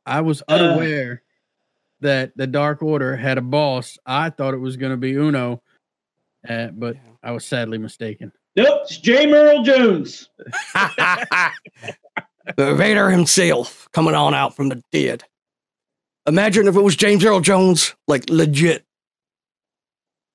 I 0.05 0.21
was 0.21 0.41
Uh. 0.47 0.53
unaware 0.53 1.23
that 2.01 2.31
the 2.35 2.47
Dark 2.47 2.81
Order 2.81 3.15
had 3.15 3.37
a 3.37 3.41
boss. 3.41 3.97
I 4.05 4.29
thought 4.29 4.53
it 4.53 4.57
was 4.59 4.77
going 4.77 4.91
to 4.91 4.97
be 4.97 5.13
Uno, 5.13 5.61
uh, 6.47 6.67
but 6.67 6.95
I 7.23 7.31
was 7.31 7.45
sadly 7.45 7.77
mistaken. 7.77 8.31
Nope, 8.57 8.81
it's 8.85 8.97
James 8.97 9.33
Earl 9.33 9.61
Jones. 9.61 10.29
the 12.57 12.73
Vader 12.73 13.11
himself 13.11 13.87
coming 13.91 14.15
on 14.15 14.33
out 14.33 14.55
from 14.55 14.69
the 14.69 14.81
dead. 14.91 15.23
Imagine 16.25 16.67
if 16.67 16.75
it 16.75 16.81
was 16.81 16.95
James 16.95 17.23
Earl 17.23 17.39
Jones, 17.39 17.95
like 18.07 18.27
legit. 18.31 18.83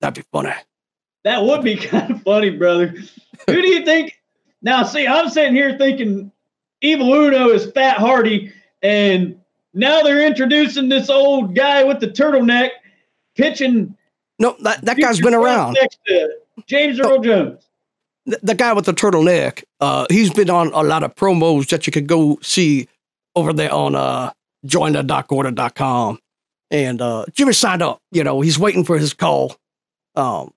That'd 0.00 0.22
be 0.22 0.28
funny. 0.32 0.52
That 1.24 1.42
would 1.42 1.64
be 1.64 1.76
kind 1.88 2.12
of 2.12 2.22
funny, 2.22 2.50
brother. 2.50 2.94
Who 3.48 3.60
do 3.60 3.68
you 3.68 3.84
think? 3.84 4.16
Now, 4.62 4.84
see, 4.84 5.04
I'm 5.04 5.28
sitting 5.28 5.56
here 5.56 5.76
thinking 5.76 6.30
Evil 6.80 7.12
Uno 7.12 7.48
is 7.48 7.72
Fat 7.72 7.96
Hardy, 7.96 8.52
and 8.82 9.40
now 9.74 10.02
they're 10.02 10.24
introducing 10.24 10.88
this 10.88 11.10
old 11.10 11.56
guy 11.56 11.82
with 11.82 11.98
the 11.98 12.06
turtleneck 12.06 12.70
pitching. 13.34 13.96
No, 14.38 14.54
that, 14.60 14.84
that 14.84 14.96
guy's 14.96 15.20
been 15.20 15.34
around. 15.34 15.72
Next 15.80 15.98
to 16.06 16.36
James 16.66 17.00
Earl 17.00 17.18
Jones. 17.18 17.66
The, 18.26 18.38
the 18.42 18.54
guy 18.54 18.72
with 18.72 18.84
the 18.84 18.92
turtleneck, 18.92 19.64
uh, 19.80 20.06
he's 20.08 20.32
been 20.32 20.50
on 20.50 20.68
a 20.68 20.82
lot 20.82 21.02
of 21.02 21.14
promos 21.14 21.68
that 21.68 21.86
you 21.86 21.92
could 21.92 22.06
go 22.06 22.38
see 22.42 22.88
over 23.34 23.52
there 23.52 23.72
on 23.72 23.94
uh, 23.94 24.32
jointhedarkorder.com. 24.66 26.18
And 26.70 27.02
uh, 27.02 27.26
Jimmy 27.32 27.52
signed 27.52 27.82
up. 27.82 27.98
You 28.12 28.24
know, 28.24 28.40
he's 28.40 28.58
waiting 28.58 28.84
for 28.84 28.98
his 28.98 29.12
call. 29.12 29.56
Um, 30.14 30.52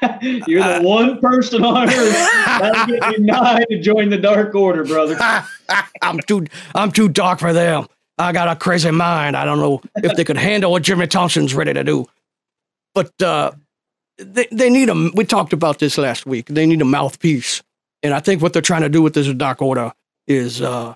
You're 0.22 0.62
the 0.62 0.80
one 0.82 1.20
person 1.20 1.62
on 1.62 1.88
earth 1.88 2.12
that'll 2.46 2.86
get 2.86 3.02
denied 3.16 3.66
to 3.70 3.80
join 3.80 4.08
the 4.08 4.16
Dark 4.16 4.54
Order, 4.54 4.84
brother. 4.84 5.18
I'm 6.02 6.20
too 6.20 6.46
I'm 6.74 6.90
too 6.90 7.08
dark 7.08 7.40
for 7.40 7.52
them. 7.52 7.86
I 8.18 8.32
got 8.32 8.48
a 8.48 8.56
crazy 8.56 8.90
mind. 8.90 9.36
I 9.36 9.44
don't 9.44 9.58
know 9.58 9.82
if 9.96 10.16
they 10.16 10.24
could 10.24 10.36
handle 10.36 10.70
what 10.70 10.82
Jimmy 10.82 11.06
Thompson's 11.06 11.54
ready 11.54 11.72
to 11.72 11.84
do. 11.84 12.06
But 12.94 13.20
uh, 13.22 13.52
they 14.20 14.46
they 14.50 14.70
need 14.70 14.88
a. 14.88 15.10
We 15.14 15.24
talked 15.24 15.52
about 15.52 15.78
this 15.78 15.98
last 15.98 16.26
week. 16.26 16.46
They 16.46 16.66
need 16.66 16.82
a 16.82 16.84
mouthpiece, 16.84 17.62
and 18.02 18.14
I 18.14 18.20
think 18.20 18.42
what 18.42 18.52
they're 18.52 18.62
trying 18.62 18.82
to 18.82 18.88
do 18.88 19.02
with 19.02 19.14
this 19.14 19.32
Dark 19.34 19.62
Order 19.62 19.92
is 20.26 20.60
uh, 20.60 20.94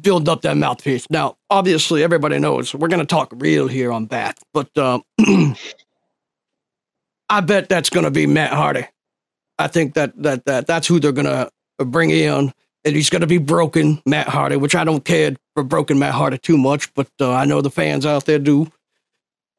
build 0.00 0.28
up 0.28 0.42
that 0.42 0.56
mouthpiece. 0.56 1.08
Now, 1.10 1.36
obviously, 1.50 2.02
everybody 2.02 2.38
knows 2.38 2.74
we're 2.74 2.88
going 2.88 3.00
to 3.00 3.06
talk 3.06 3.32
real 3.36 3.68
here 3.68 3.92
on 3.92 4.06
Bath, 4.06 4.42
but 4.52 4.68
uh, 4.76 5.00
I 7.28 7.40
bet 7.40 7.68
that's 7.68 7.90
going 7.90 8.04
to 8.04 8.10
be 8.10 8.26
Matt 8.26 8.52
Hardy. 8.52 8.86
I 9.58 9.68
think 9.68 9.94
that 9.94 10.20
that 10.22 10.44
that 10.46 10.66
that's 10.66 10.86
who 10.86 11.00
they're 11.00 11.12
going 11.12 11.26
to 11.26 11.50
bring 11.84 12.10
in, 12.10 12.52
and 12.84 12.96
he's 12.96 13.10
going 13.10 13.20
to 13.20 13.26
be 13.26 13.38
broken 13.38 14.00
Matt 14.06 14.28
Hardy, 14.28 14.56
which 14.56 14.74
I 14.74 14.84
don't 14.84 15.04
care 15.04 15.36
for 15.54 15.62
broken 15.62 15.98
Matt 15.98 16.14
Hardy 16.14 16.38
too 16.38 16.58
much, 16.58 16.92
but 16.94 17.08
uh, 17.20 17.32
I 17.32 17.44
know 17.44 17.60
the 17.60 17.70
fans 17.70 18.06
out 18.06 18.26
there 18.26 18.38
do. 18.38 18.70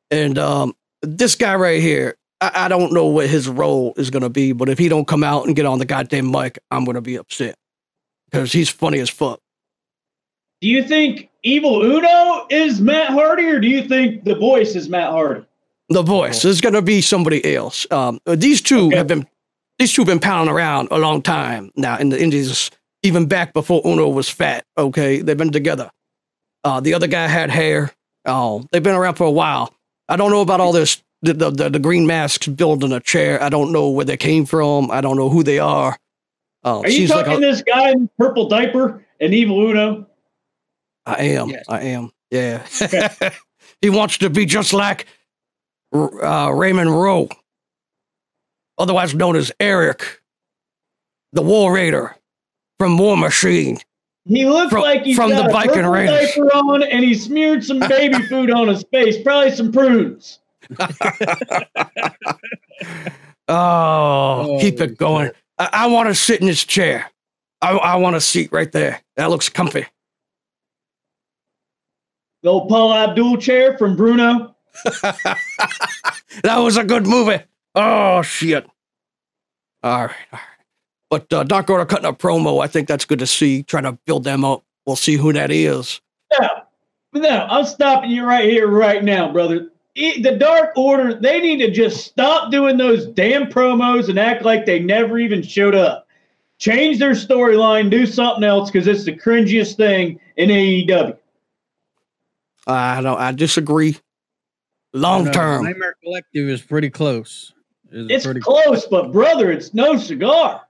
And 0.09 0.37
um, 0.37 0.73
this 1.01 1.35
guy 1.35 1.55
right 1.55 1.81
here, 1.81 2.15
I, 2.41 2.51
I 2.55 2.67
don't 2.67 2.93
know 2.93 3.07
what 3.07 3.27
his 3.29 3.47
role 3.49 3.93
is 3.97 4.09
going 4.09 4.23
to 4.23 4.29
be, 4.29 4.51
but 4.51 4.69
if 4.69 4.77
he 4.77 4.89
don't 4.89 5.07
come 5.07 5.23
out 5.23 5.45
and 5.45 5.55
get 5.55 5.65
on 5.65 5.79
the 5.79 5.85
goddamn 5.85 6.29
mic, 6.31 6.59
I'm 6.71 6.85
going 6.85 6.95
to 6.95 7.01
be 7.01 7.15
upset 7.15 7.55
because 8.29 8.51
he's 8.51 8.69
funny 8.69 8.99
as 8.99 9.09
fuck. 9.09 9.39
Do 10.61 10.67
you 10.67 10.83
think 10.83 11.29
Evil 11.43 11.83
Uno 11.83 12.47
is 12.49 12.81
Matt 12.81 13.09
Hardy, 13.11 13.45
or 13.45 13.59
do 13.59 13.67
you 13.67 13.87
think 13.87 14.23
the 14.23 14.35
voice 14.35 14.75
is 14.75 14.89
Matt 14.89 15.11
Hardy? 15.11 15.45
The 15.89 16.01
voice 16.03 16.43
is 16.43 16.59
going 16.61 16.73
to 16.73 16.81
be 16.81 16.99
somebody 17.01 17.55
else. 17.55 17.87
Um, 17.91 18.19
these 18.25 18.61
two 18.61 18.87
Okay. 18.87 18.97
have 18.97 19.07
been 19.07 19.27
these 19.79 19.93
two 19.93 20.01
have 20.01 20.07
been 20.07 20.19
pounding 20.19 20.53
around 20.53 20.87
a 20.91 20.97
long 20.97 21.21
time 21.21 21.71
now 21.75 21.97
in 21.99 22.09
the 22.09 22.21
Indies, 22.21 22.71
even 23.03 23.27
back 23.27 23.53
before 23.53 23.81
Uno 23.85 24.09
was 24.09 24.27
fat. 24.27 24.65
Okay, 24.77 25.21
they've 25.21 25.37
been 25.37 25.51
together. 25.51 25.89
Uh, 26.63 26.79
the 26.79 26.93
other 26.95 27.05
guy 27.07 27.27
had 27.27 27.49
hair. 27.51 27.91
Oh, 28.25 28.65
they've 28.71 28.81
been 28.83 28.95
around 28.95 29.13
for 29.15 29.25
a 29.25 29.31
while. 29.31 29.73
I 30.09 30.15
don't 30.15 30.31
know 30.31 30.41
about 30.41 30.59
all 30.59 30.71
this. 30.71 31.01
The, 31.23 31.33
the, 31.33 31.49
the, 31.51 31.69
the 31.69 31.79
green 31.79 32.05
masks 32.05 32.47
building 32.47 32.91
a 32.91 32.99
chair. 32.99 33.41
I 33.41 33.49
don't 33.49 33.71
know 33.71 33.89
where 33.89 34.05
they 34.05 34.17
came 34.17 34.45
from. 34.45 34.91
I 34.91 35.01
don't 35.01 35.17
know 35.17 35.29
who 35.29 35.41
they 35.43 35.57
are. 35.59 35.97
Uh, 36.63 36.79
Are 36.81 36.85
you 36.89 36.91
she's 36.91 37.09
like 37.09 37.25
talking 37.25 37.43
a- 37.43 37.47
this 37.47 37.61
guy 37.63 37.89
in 37.91 38.09
purple 38.19 38.47
diaper 38.47 39.03
and 39.19 39.33
Evil 39.33 39.59
Uno? 39.69 40.07
I 41.05 41.21
am. 41.23 41.49
Yes. 41.49 41.65
I 41.69 41.81
am. 41.81 42.11
Yeah. 42.29 42.65
he 43.81 43.89
wants 43.89 44.17
to 44.19 44.29
be 44.29 44.45
just 44.45 44.73
like 44.73 45.07
uh, 45.93 46.51
Raymond 46.53 46.91
Rowe, 46.91 47.29
otherwise 48.77 49.15
known 49.15 49.35
as 49.35 49.51
Erik, 49.59 50.21
the 51.33 51.41
War 51.41 51.73
Raider 51.73 52.15
from 52.79 52.97
War 52.97 53.17
Machine. 53.17 53.79
He 54.25 54.45
looks 54.45 54.71
From- 54.71 54.81
like 54.81 55.03
he's 55.03 55.15
from 55.15 55.29
got 55.31 55.43
the 55.45 55.49
a 55.49 55.51
Viking 55.53 55.73
purple 55.75 55.91
Raiders. 55.91 56.35
diaper 56.35 56.47
on, 56.57 56.83
and 56.83 57.03
he 57.03 57.13
smeared 57.15 57.63
some 57.63 57.79
baby 57.79 58.21
food 58.29 58.51
on 58.51 58.67
his 58.67 58.83
face, 58.91 59.15
probably 59.23 59.51
some 59.51 59.71
prunes. 59.71 60.39
Oh, 63.49 64.57
keep 64.59 64.79
Oh, 64.81 64.83
it 64.83 64.97
going. 64.97 65.31
I, 65.57 65.69
I 65.71 65.87
want 65.87 66.09
to 66.09 66.15
sit 66.15 66.41
in 66.41 66.47
this 66.47 66.65
chair. 66.65 67.09
I, 67.61 67.71
I 67.77 67.95
want 67.95 68.17
a 68.17 68.21
seat 68.21 68.51
right 68.51 68.69
there. 68.71 69.01
That 69.15 69.29
looks 69.29 69.47
comfy. 69.47 69.85
The 72.43 72.49
old 72.49 72.67
Paula 72.69 73.05
Abdul 73.07 73.37
chair 73.37 73.77
from 73.77 73.95
Bruno. 73.95 74.53
That 76.43 76.57
was 76.57 76.77
a 76.77 76.83
good 76.83 77.07
movie. 77.07 77.41
Oh 77.73 78.21
shit. 78.21 78.67
All 79.81 80.05
right. 80.05 80.15
all 80.31 80.39
right. 80.39 80.41
But 81.09 81.33
uh, 81.33 81.43
Dark 81.45 81.69
Order 81.69 81.85
cutting 81.85 82.05
a 82.05 82.13
promo. 82.13 82.61
I 82.63 82.67
think 82.67 82.87
that's 82.87 83.05
good 83.05 83.19
to 83.19 83.27
see. 83.27 83.63
Trying 83.63 83.83
to 83.83 83.93
build 84.05 84.23
them 84.23 84.45
up. 84.45 84.63
We'll 84.85 84.97
see 84.97 85.15
who 85.15 85.33
that 85.33 85.49
is. 85.51 85.99
Now, 86.39 86.49
now, 87.13 87.47
I'm 87.49 87.65
stopping 87.65 88.11
you 88.11 88.23
right 88.25 88.47
here, 88.47 88.67
right 88.67 89.03
now, 89.03 89.31
brother. 89.31 89.71
E- 89.97 90.21
The 90.21 90.33
Dark 90.33 90.77
Order, 90.77 91.15
they 91.15 91.41
need 91.41 91.57
to 91.57 91.71
just 91.71 92.05
stop 92.05 92.51
doing 92.51 92.77
those 92.77 93.07
damn 93.07 93.47
promos 93.47 94.09
and 94.09 94.19
act 94.19 94.43
like 94.43 94.65
they 94.65 94.79
never 94.79 95.17
even 95.17 95.41
showed 95.41 95.73
up. 95.73 96.07
Change 96.59 96.99
their 96.99 97.11
storyline, 97.11 97.89
do 97.89 98.05
something 98.05 98.43
else, 98.43 98.69
because 98.69 98.87
it's 98.87 99.05
the 99.05 99.15
cringiest 99.15 99.75
thing 99.75 100.19
in 100.37 100.49
AEW. 100.49 101.17
I 102.67 103.01
don't. 103.01 103.19
I 103.19 103.31
disagree. 103.31 103.97
Long 104.93 105.31
term. 105.31 105.63
Nightmare 105.63 105.95
Collective 106.03 106.47
is 106.47 106.61
pretty 106.61 106.89
close. 106.89 107.53
Is 107.91 108.07
It's 108.09 108.25
pretty 108.25 108.41
close, 108.41 108.85
but 108.85 109.11
brother, 109.11 109.51
it's 109.51 109.73
no 109.73 109.97
cigar. 109.97 110.61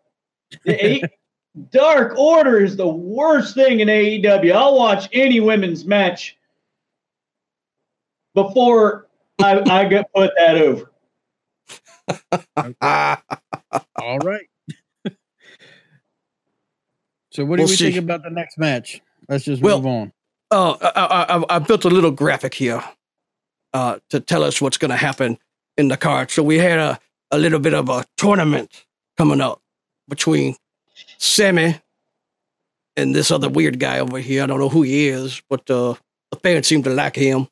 The 0.63 1.03
Dark 1.71 2.17
Order 2.17 2.59
is 2.59 2.77
the 2.77 2.87
worst 2.87 3.55
thing 3.55 3.79
in 3.81 3.87
AEW. 3.87 4.53
I'll 4.53 4.77
watch 4.77 5.09
any 5.11 5.39
women's 5.39 5.85
match 5.85 6.37
before 8.35 9.06
I, 9.39 9.59
I 9.69 9.85
get 9.87 10.11
put 10.13 10.31
that 10.37 10.57
over. 10.57 10.91
All 13.95 14.19
right. 14.19 14.47
so, 17.31 17.45
what 17.45 17.57
do 17.57 17.63
We'll 17.63 17.69
we 17.69 17.75
think 17.75 17.97
about 17.97 18.23
the 18.23 18.29
next 18.29 18.57
match? 18.57 19.01
Let's 19.29 19.45
just 19.45 19.61
Well- 19.61 19.77
move 19.79 19.87
on. 19.87 20.11
oh, 20.51 20.77
I, 20.81 20.87
I, 21.01 21.37
I- 21.37 21.55
I 21.55 21.59
built 21.59 21.85
a 21.85 21.89
little 21.89 22.11
graphic 22.11 22.53
here 22.53 22.83
uh, 23.73 23.99
to 24.09 24.19
tell 24.19 24.43
us 24.43 24.61
what's 24.61 24.77
going 24.77 24.91
to 24.91 24.97
happen 24.97 25.37
in 25.77 25.89
the 25.89 25.97
card. 25.97 26.31
So 26.31 26.41
we 26.41 26.57
had 26.57 26.79
a, 26.79 26.99
a 27.31 27.37
little 27.37 27.59
bit 27.59 27.73
of 27.73 27.89
a 27.89 28.05
tournament 28.15 28.85
coming 29.17 29.41
up 29.41 29.61
between 30.07 30.55
Sammy 31.17 31.79
and 32.95 33.13
this 33.13 33.29
other 33.29 33.49
weird 33.49 33.79
guy 33.79 33.99
over 33.99 34.17
here. 34.19 34.41
I 34.43 34.45
don't 34.47 34.59
know 34.59 34.69
who 34.69 34.81
he 34.83 35.07
is, 35.09 35.41
but 35.49 35.69
uh, 35.69 35.93
the 36.31 36.37
fans 36.41 36.65
seem 36.67 36.81
to 36.83 36.89
like 36.89 37.15
him. 37.15 37.47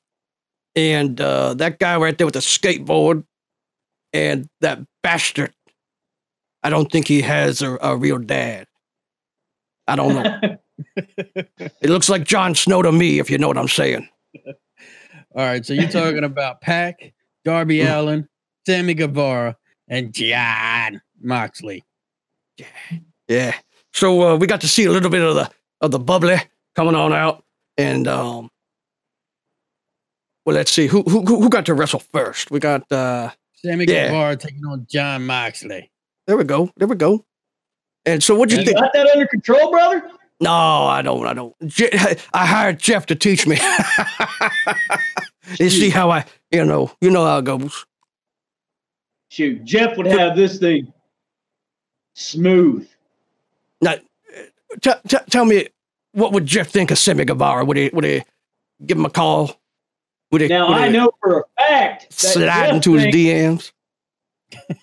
And 0.76 1.20
uh, 1.22 1.54
that 1.56 1.80
guy 1.80 1.96
right 1.98 2.18
there 2.18 2.28
with 2.28 2.34
the 2.34 2.40
skateboard 2.42 3.24
and 4.14 4.50
that 4.62 4.80
bastard. 5.04 5.54
I 6.64 6.70
don't 6.70 6.92
think 6.92 7.08
he 7.08 7.22
has 7.22 7.62
a, 7.62 7.78
a 7.82 7.96
real 7.96 8.18
dad. 8.18 8.68
I 9.88 9.96
don't 9.96 10.16
know. 10.16 10.58
it 10.98 11.90
looks 11.90 12.10
like 12.10 12.24
Jon 12.24 12.56
Snow 12.56 12.82
to 12.82 12.92
me, 12.92 13.20
if 13.20 13.30
you 13.30 13.38
know 13.38 13.48
what 13.48 13.58
I'm 13.58 13.68
saying. 13.68 14.08
All 14.46 14.54
right. 15.36 15.66
So, 15.66 15.74
you're 15.74 15.90
talking 15.90 16.24
about 16.24 16.62
Pac, 16.62 17.14
Darby 17.44 17.80
Mm. 17.80 17.96
Allin, 17.96 18.30
Sammy 18.66 18.96
Guevara, 18.96 19.58
and 19.88 20.12
Jon 20.14 21.02
Moxley. 21.22 21.84
Yeah. 23.28 23.54
So 23.94 24.22
uh, 24.34 24.36
we 24.38 24.48
got 24.48 24.62
to 24.62 24.68
see 24.68 24.86
a 24.86 24.92
little 24.92 25.10
bit 25.10 25.22
of 25.22 25.36
the 25.36 25.50
of 25.82 25.92
the 25.92 26.00
bubbly 26.00 26.38
coming 26.76 26.96
on 26.96 27.14
out, 27.14 27.44
and 27.78 28.08
um, 28.08 28.50
well, 30.46 30.56
let's 30.56 30.72
see 30.72 30.88
who 30.88 31.02
who 31.04 31.22
who 31.26 31.42
who 31.42 31.50
got 31.50 31.66
to 31.68 31.74
wrestle 31.74 32.02
first. 32.14 32.52
We 32.52 32.60
got 32.60 32.90
uh, 32.92 33.32
Sammy 33.54 33.86
Yeah. 33.88 34.08
Guevara 34.08 34.36
taking 34.38 34.66
on 34.66 34.86
Jon 34.90 35.26
Moxley. 35.26 35.92
there 36.28 36.38
we 36.38 36.44
go, 36.44 36.72
there 36.78 36.88
we 36.88 36.96
go. 36.96 37.26
And 38.06 38.24
so, 38.24 38.36
what 38.36 38.50
do 38.50 38.56
you 38.56 38.62
You 38.62 38.68
think? 38.68 38.80
got 38.80 38.94
that 38.94 39.08
under 39.08 39.26
control, 39.28 39.72
brother? 39.72 40.10
No, 40.40 40.52
I 40.52 41.02
don't. 41.02 41.26
I 41.26 41.34
don't. 41.34 41.56
Je- 41.66 41.90
I 42.34 42.46
hired 42.46 42.78
Jeff 42.78 43.06
to 43.08 43.16
teach 43.16 43.48
me. 43.48 43.58
you 45.60 45.70
see 45.70 45.90
how 45.90 46.12
I, 46.12 46.26
you 46.52 46.66
know, 46.66 46.92
you 47.02 47.10
know 47.10 47.26
how 47.26 47.38
it 47.40 47.46
goes. 47.46 47.86
Shoot, 49.30 49.64
Jeff 49.64 49.98
would 49.98 50.06
have 50.08 50.36
this 50.36 50.60
thing 50.60 50.92
smooth. 52.16 52.88
Now, 53.82 53.96
t- 54.82 54.92
t- 55.08 55.18
tell 55.30 55.46
me, 55.46 55.68
what 56.14 56.32
would 56.34 56.46
Jeff 56.46 56.70
think 56.70 56.92
of 56.92 56.98
Sammy 56.98 57.26
Guevara? 57.26 57.66
Would 57.66 57.78
he 57.78 57.90
would 57.94 58.04
he 58.04 58.24
give 58.86 58.98
him 58.98 59.06
a 59.06 59.10
call? 59.10 59.60
Would 60.32 60.42
he, 60.42 60.48
Now 60.48 60.68
would 60.70 60.78
I 60.78 60.90
know 60.90 61.12
for 61.22 61.40
a 61.40 61.62
fact 61.62 62.10
that 62.10 62.34
slide 62.34 62.74
into 62.74 62.94
his 62.94 63.06
DMs? 63.14 63.72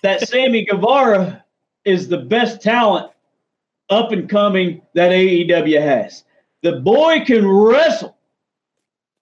that 0.01 0.27
Sammy 0.27 0.65
Guevara 0.65 1.43
is 1.85 2.07
the 2.07 2.17
best 2.17 2.61
talent 2.61 3.11
up 3.89 4.11
and 4.11 4.29
coming 4.29 4.81
that 4.93 5.11
AEW 5.11 5.81
has. 5.81 6.23
The 6.61 6.77
boy 6.79 7.23
can 7.25 7.47
wrestle 7.47 8.15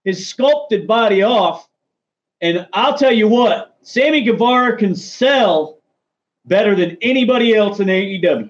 his 0.03 0.28
sculpted 0.28 0.88
body 0.88 1.24
off, 1.24 1.67
and 2.41 2.67
I'll 2.74 2.97
tell 2.97 3.11
you 3.11 3.28
what, 3.28 3.78
Sammy 3.82 4.22
Guevara 4.22 4.78
can 4.78 4.95
sell 4.95 5.80
better 6.45 6.76
than 6.76 6.97
anybody 7.01 7.55
else 7.55 7.80
in 7.80 7.88
AEW. 7.88 8.49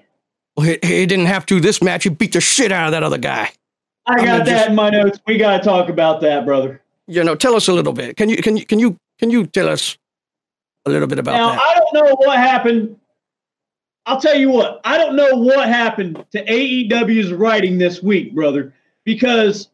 Well, 0.56 0.66
he, 0.66 0.78
he 0.82 1.06
didn't 1.06 1.26
have 1.26 1.46
to 1.46 1.60
this 1.60 1.82
match. 1.82 2.04
He 2.04 2.10
beat 2.10 2.32
the 2.32 2.40
shit 2.40 2.72
out 2.72 2.86
of 2.86 2.92
that 2.92 3.02
other 3.02 3.18
guy. 3.18 3.50
I 4.06 4.16
got 4.24 4.44
that 4.44 4.46
just- 4.46 4.68
in 4.68 4.74
my 4.74 4.90
notes. 4.90 5.18
We 5.26 5.38
got 5.38 5.58
to 5.58 5.64
talk 5.64 5.88
about 5.88 6.20
that, 6.22 6.44
brother. 6.44 6.82
You 7.06 7.24
know, 7.24 7.34
tell 7.34 7.54
us 7.54 7.68
a 7.68 7.72
little 7.72 7.92
bit. 7.92 8.16
Can 8.16 8.28
you 8.28 8.36
can 8.36 8.56
you 8.56 8.64
can 8.64 8.78
you 8.78 8.96
can 9.18 9.30
you 9.30 9.46
tell 9.46 9.68
us 9.68 9.98
a 10.86 10.90
little 10.90 11.08
bit 11.08 11.18
about 11.18 11.32
Now, 11.32 11.50
that? 11.50 11.60
I 11.60 11.78
don't 11.78 11.94
know 11.94 12.14
what 12.16 12.36
happened. 12.38 12.98
I'll 14.06 14.20
tell 14.20 14.36
you 14.36 14.50
what, 14.50 14.80
I 14.84 14.98
don't 14.98 15.14
know 15.14 15.36
what 15.36 15.68
happened 15.68 16.24
to 16.32 16.44
AEW's 16.44 17.32
writing 17.32 17.78
this 17.78 18.02
week, 18.02 18.34
brother, 18.34 18.74
because 19.04 19.68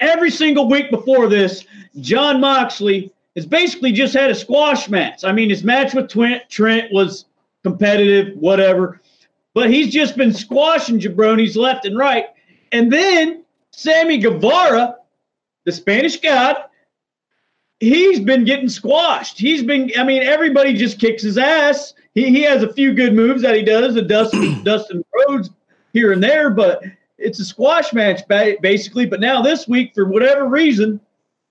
every 0.00 0.30
single 0.30 0.68
week 0.68 0.90
before 0.90 1.28
this, 1.28 1.64
Jon 2.00 2.40
Moxley 2.40 3.12
has 3.36 3.46
basically 3.46 3.92
just 3.92 4.12
had 4.12 4.30
a 4.30 4.34
squash 4.34 4.88
match. 4.88 5.22
I 5.22 5.30
mean, 5.30 5.50
his 5.50 5.62
match 5.62 5.94
with 5.94 6.08
Trent, 6.08 6.42
Trent 6.50 6.92
was 6.92 7.26
competitive, 7.62 8.36
whatever, 8.36 9.00
but 9.54 9.70
he's 9.70 9.92
just 9.92 10.16
been 10.16 10.32
squashing 10.32 10.98
jabronis 10.98 11.56
left 11.56 11.84
and 11.84 11.96
right. 11.96 12.26
And 12.72 12.92
then 12.92 13.44
Sammy 13.70 14.18
Guevara, 14.18 14.96
the 15.64 15.72
Spanish 15.72 16.20
God, 16.20 16.56
he's 17.80 18.20
been 18.20 18.44
getting 18.44 18.68
squashed. 18.68 19.38
He's 19.38 19.62
been, 19.62 19.90
I 19.98 20.04
mean, 20.04 20.22
everybody 20.22 20.74
just 20.74 20.98
kicks 20.98 21.22
his 21.22 21.38
ass. 21.38 21.94
He, 22.14 22.30
he 22.30 22.42
has 22.42 22.62
a 22.62 22.72
few 22.72 22.94
good 22.94 23.14
moves 23.14 23.42
that 23.42 23.54
he 23.54 23.62
does, 23.62 23.94
the 23.94 24.02
Dustin, 24.02 24.62
Dustin 24.64 25.04
Rhodes 25.14 25.50
here 25.92 26.12
and 26.12 26.22
there, 26.22 26.50
but 26.50 26.82
it's 27.18 27.40
a 27.40 27.44
squash 27.44 27.92
match 27.92 28.26
ba- 28.28 28.56
basically. 28.60 29.06
But 29.06 29.20
now 29.20 29.42
this 29.42 29.68
week, 29.68 29.92
for 29.94 30.04
whatever 30.06 30.46
reason, 30.46 31.00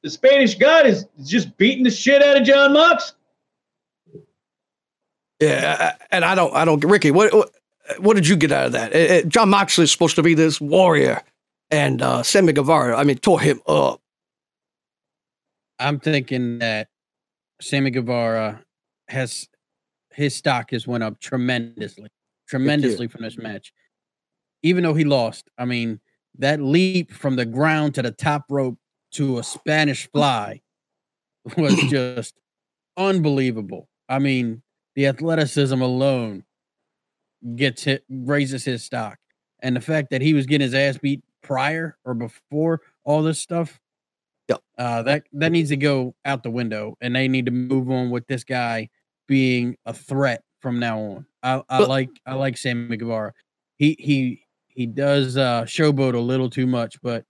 the 0.04 0.10
Spanish 0.10 0.56
God 0.56 0.86
is 0.86 1.06
just 1.24 1.56
beating 1.58 1.84
the 1.84 1.92
shit 1.92 2.24
out 2.24 2.38
of 2.38 2.44
Jon 2.44 2.74
Mox. 2.74 3.14
Yeah, 5.40 5.96
and 6.12 6.24
I 6.24 6.36
don't, 6.36 6.54
I 6.56 6.66
don't, 6.66 6.84
Ricky, 6.84 7.10
what, 7.10 7.34
what, 7.34 7.50
what 8.00 8.16
did 8.16 8.28
you 8.28 8.36
get 8.36 8.52
out 8.52 8.68
of 8.68 8.72
that? 8.74 8.94
Eh, 8.94 9.06
eh, 9.08 9.22
Jon 9.24 9.50
Moxley 9.50 9.86
is 9.86 9.92
supposed 9.92 10.16
to 10.18 10.24
be 10.24 10.36
this 10.36 10.62
warrior, 10.62 11.22
and 11.72 12.02
uh, 12.02 12.22
Sammy 12.22 12.54
Guevara, 12.54 12.96
I 12.96 13.04
mean, 13.04 13.18
tore 13.18 13.40
him 13.40 13.60
up. 13.68 14.01
I'm 15.82 16.00
thinking 16.00 16.60
that 16.60 16.90
Sammy 17.60 17.90
Guevara 17.90 18.64
has 19.08 19.48
his 20.14 20.36
stock 20.36 20.72
has 20.72 20.86
went 20.86 21.04
up 21.04 21.20
tremendously, 21.20 22.10
tremendously 22.48 23.08
from 23.08 23.24
this 23.24 23.38
match. 23.38 23.74
Even 24.64 24.84
though 24.84 24.94
he 24.94 25.04
lost, 25.04 25.50
I 25.58 25.66
mean 25.66 26.00
that 26.38 26.62
leap 26.62 27.12
from 27.12 27.36
the 27.36 27.46
ground 27.46 27.96
to 27.96 28.02
the 28.04 28.12
top 28.12 28.46
rope 28.50 28.78
to 29.14 29.40
a 29.40 29.44
Spanish 29.44 30.10
fly 30.12 30.62
was 31.58 31.76
just 31.90 32.36
unbelievable. 32.96 33.90
I 34.08 34.20
mean, 34.20 34.62
the 34.96 35.08
athleticism 35.08 35.82
alone 35.82 36.44
gets 37.56 37.84
hit 37.84 38.04
raises 38.08 38.64
his 38.64 38.84
stock, 38.84 39.18
and 39.62 39.76
the 39.76 39.82
fact 39.82 40.12
that 40.12 40.22
he 40.22 40.36
was 40.36 40.46
getting 40.46 40.66
his 40.66 40.76
ass 40.76 41.00
beat 41.00 41.24
prior 41.42 41.98
or 42.06 42.14
before 42.14 42.82
all 43.04 43.24
this 43.24 43.40
stuff. 43.40 43.81
Uh, 44.82 45.04
that 45.04 45.24
that 45.34 45.52
needs 45.52 45.70
to 45.70 45.78
go 45.78 46.16
out 46.26 46.42
the 46.42 46.50
window, 46.50 46.98
and 47.02 47.16
they 47.16 47.28
need 47.28 47.46
to 47.46 47.52
move 47.52 47.90
on 47.92 48.10
with 48.10 48.26
this 48.26 48.44
guy 48.44 48.90
being 49.28 49.78
a 49.86 49.94
threat 49.94 50.42
from 50.60 50.80
now 50.80 51.00
on. 51.00 51.26
I, 51.44 51.62
I 51.70 51.80
But- 51.80 51.90
like 51.90 52.10
I 52.26 52.34
like 52.34 52.58
Sammy 52.58 52.98
Guevara. 52.98 53.34
He 53.78 53.96
he 54.00 54.44
he 54.68 54.86
does 54.88 55.38
uh, 55.38 55.64
showboat 55.66 56.16
a 56.16 56.20
little 56.20 56.50
too 56.50 56.66
much, 56.66 56.96
but 57.04 57.26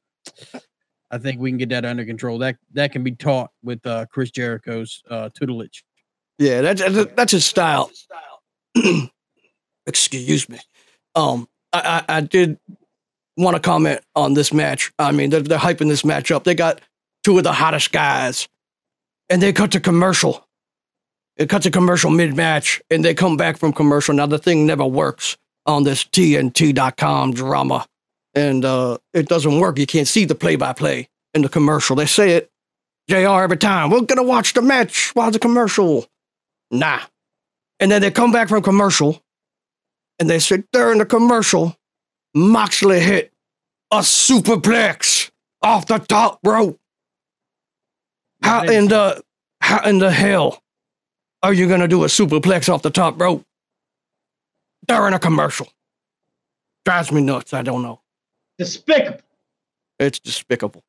I 1.11 1.17
think 1.17 1.41
we 1.41 1.49
can 1.51 1.57
get 1.57 1.69
that 1.69 1.83
under 1.83 2.05
control. 2.05 2.37
That 2.37 2.55
that 2.73 2.91
can 2.93 3.03
be 3.03 3.11
taught 3.11 3.51
with 3.63 3.85
uh, 3.85 4.05
Chris 4.11 4.31
Jericho's 4.31 5.01
uh, 5.09 5.29
tutelage. 5.33 5.83
Yeah, 6.39 6.61
that's 6.61 6.81
that's, 6.81 7.11
that's 7.15 7.31
his 7.33 7.45
style. 7.45 7.91
Excuse 9.87 10.47
me. 10.47 10.59
Um, 11.15 11.47
I, 11.73 12.03
I, 12.07 12.17
I 12.17 12.21
did 12.21 12.57
want 13.37 13.55
to 13.55 13.61
comment 13.61 14.01
on 14.15 14.33
this 14.35 14.53
match. 14.53 14.91
I 14.99 15.11
mean, 15.11 15.29
they're, 15.29 15.41
they're 15.41 15.57
hyping 15.57 15.87
this 15.89 16.05
match 16.05 16.31
up. 16.31 16.43
They 16.43 16.55
got 16.55 16.81
two 17.23 17.37
of 17.37 17.43
the 17.43 17.53
hottest 17.53 17.91
guys, 17.91 18.47
and 19.29 19.41
they 19.41 19.53
cut 19.53 19.71
to 19.71 19.79
commercial. 19.79 20.47
It 21.37 21.49
cuts 21.49 21.65
a 21.65 21.71
commercial 21.71 22.11
mid 22.11 22.35
match, 22.35 22.81
and 22.89 23.03
they 23.03 23.13
come 23.13 23.37
back 23.37 23.57
from 23.57 23.73
commercial. 23.73 24.13
Now 24.13 24.25
the 24.25 24.37
thing 24.37 24.65
never 24.65 24.85
works 24.85 25.37
on 25.65 25.83
this 25.83 26.03
TNT.com 26.03 27.33
drama, 27.33 27.85
and 28.35 28.65
uh, 28.65 28.97
it 29.13 29.27
doesn't 29.27 29.59
work. 29.59 29.79
You 29.79 29.87
can't 29.87 30.07
see 30.07 30.25
the 30.25 30.35
play 30.35 30.55
by 30.55 30.73
play 30.73 31.09
in 31.33 31.41
the 31.41 31.49
commercial. 31.49 31.95
They 31.95 32.05
say 32.05 32.31
it, 32.31 32.51
Jr. 33.09 33.41
every 33.41 33.57
time. 33.57 33.89
We're 33.89 34.01
gonna 34.01 34.23
watch 34.23 34.53
the 34.53 34.61
match 34.61 35.11
while 35.15 35.31
the 35.31 35.39
commercial. 35.39 36.05
Nah. 36.69 37.01
And 37.79 37.91
then 37.91 38.01
they 38.01 38.11
come 38.11 38.31
back 38.31 38.49
from 38.49 38.61
commercial, 38.61 39.21
and 40.19 40.29
they 40.29 40.39
say 40.39 40.63
during 40.71 40.99
the 40.99 41.05
commercial, 41.05 41.75
Moxley 42.35 42.99
hit 42.99 43.31
a 43.91 43.99
superplex 43.99 45.31
off 45.61 45.87
the 45.87 45.97
top 45.99 46.39
rope. 46.43 46.80
How 48.41 48.63
in 48.63 48.87
the 48.87 49.23
how 49.59 49.87
in 49.87 49.99
the 49.99 50.11
hell 50.11 50.61
are 51.43 51.53
you 51.53 51.67
gonna 51.67 51.87
do 51.87 52.03
a 52.03 52.07
superplex 52.07 52.67
off 52.73 52.81
the 52.81 52.89
top 52.89 53.19
rope 53.19 53.45
during 54.87 55.13
a 55.13 55.19
commercial? 55.19 55.67
Drives 56.85 57.11
me 57.11 57.21
nuts. 57.21 57.53
I 57.53 57.61
don't 57.61 57.83
know. 57.83 58.01
Despicable. 58.57 59.19
It's 59.99 60.19
despicable. 60.19 60.83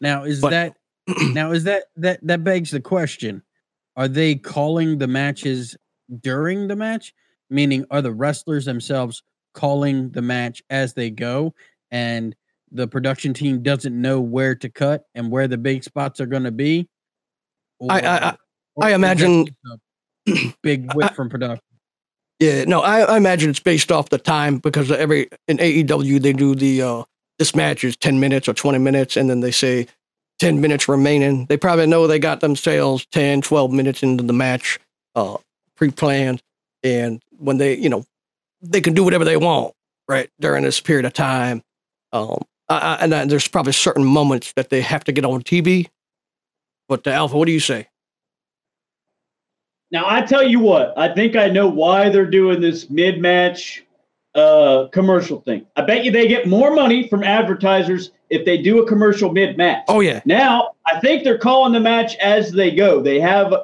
Now 0.00 0.24
is 0.24 0.40
But- 0.40 0.50
that 0.50 0.76
now 1.34 1.52
is 1.52 1.64
that 1.64 1.84
that 1.96 2.20
that 2.26 2.42
begs 2.44 2.70
the 2.70 2.80
question: 2.80 3.42
Are 3.96 4.08
they 4.08 4.34
calling 4.34 4.98
the 4.98 5.06
matches 5.06 5.76
during 6.20 6.68
the 6.68 6.76
match? 6.76 7.12
Meaning, 7.48 7.84
are 7.92 8.02
the 8.02 8.12
wrestlers 8.12 8.64
themselves 8.64 9.22
calling 9.54 10.10
the 10.10 10.22
match 10.22 10.62
as 10.68 10.94
they 10.94 11.10
go, 11.10 11.54
and 11.92 12.34
the 12.76 12.86
production 12.86 13.34
team 13.34 13.62
doesn't 13.62 13.98
know 14.00 14.20
where 14.20 14.54
to 14.54 14.68
cut 14.68 15.04
and 15.14 15.30
where 15.30 15.48
the 15.48 15.58
big 15.58 15.82
spots 15.84 16.20
are 16.20 16.26
going 16.26 16.44
to 16.44 16.50
be? 16.52 16.88
I- 17.88 18.00
I- 18.00 18.28
I- 18.30 18.36
or 18.76 18.84
I 18.84 18.92
imagine- 18.94 19.46
a 20.28 20.54
big 20.62 20.92
whip 20.94 21.14
from 21.14 21.28
production. 21.28 21.62
Yeah, 22.38 22.64
no, 22.64 22.82
I, 22.82 23.00
I 23.00 23.16
imagine 23.16 23.48
it's 23.48 23.60
based 23.60 23.90
off 23.90 24.10
the 24.10 24.18
time 24.18 24.58
because 24.58 24.90
every 24.90 25.28
in 25.48 25.56
AEW 25.56 26.20
they 26.20 26.34
do 26.34 26.54
the 26.54 26.82
uh 26.82 27.02
this 27.38 27.54
match 27.54 27.82
is 27.84 27.96
ten 27.96 28.20
minutes 28.20 28.46
or 28.48 28.52
twenty 28.52 28.78
minutes, 28.78 29.16
and 29.16 29.30
then 29.30 29.40
they 29.40 29.50
say 29.50 29.86
ten 30.38 30.60
minutes 30.60 30.86
remaining. 30.88 31.46
They 31.46 31.56
probably 31.56 31.86
know 31.86 32.06
they 32.06 32.18
got 32.18 32.40
themselves 32.40 33.06
10, 33.12 33.40
12 33.40 33.72
minutes 33.72 34.02
into 34.02 34.22
the 34.22 34.34
match, 34.34 34.78
uh, 35.14 35.38
pre-planned, 35.76 36.42
and 36.82 37.22
when 37.38 37.56
they, 37.56 37.74
you 37.78 37.88
know, 37.88 38.04
they 38.60 38.82
can 38.82 38.92
do 38.92 39.02
whatever 39.02 39.24
they 39.24 39.38
want, 39.38 39.72
right, 40.08 40.28
during 40.38 40.62
this 40.64 40.78
period 40.80 41.06
of 41.06 41.14
time. 41.14 41.62
Um, 42.12 42.42
I, 42.68 42.98
and 43.00 43.12
then 43.12 43.28
there's 43.28 43.48
probably 43.48 43.72
certain 43.72 44.04
moments 44.04 44.52
that 44.54 44.70
they 44.70 44.80
have 44.80 45.04
to 45.04 45.12
get 45.12 45.24
on 45.24 45.42
TV. 45.42 45.88
But 46.88 47.04
the 47.04 47.12
Alpha, 47.12 47.36
what 47.36 47.46
do 47.46 47.52
you 47.52 47.60
say? 47.60 47.88
Now 49.90 50.04
I 50.06 50.22
tell 50.22 50.42
you 50.42 50.58
what, 50.60 50.96
I 50.96 51.14
think 51.14 51.36
I 51.36 51.48
know 51.48 51.68
why 51.68 52.08
they're 52.08 52.30
doing 52.30 52.60
this 52.60 52.90
mid-match 52.90 53.84
uh, 54.34 54.88
commercial 54.92 55.40
thing. 55.40 55.66
I 55.76 55.82
bet 55.82 56.04
you 56.04 56.10
they 56.10 56.26
get 56.26 56.46
more 56.46 56.74
money 56.74 57.08
from 57.08 57.22
advertisers 57.22 58.10
if 58.28 58.44
they 58.44 58.58
do 58.58 58.82
a 58.82 58.86
commercial 58.86 59.32
mid-match. 59.32 59.84
Oh 59.88 60.00
yeah, 60.00 60.20
Now 60.24 60.72
I 60.86 60.98
think 61.00 61.22
they're 61.22 61.38
calling 61.38 61.72
the 61.72 61.80
match 61.80 62.16
as 62.16 62.50
they 62.50 62.72
go. 62.72 63.00
They 63.00 63.20
have 63.20 63.54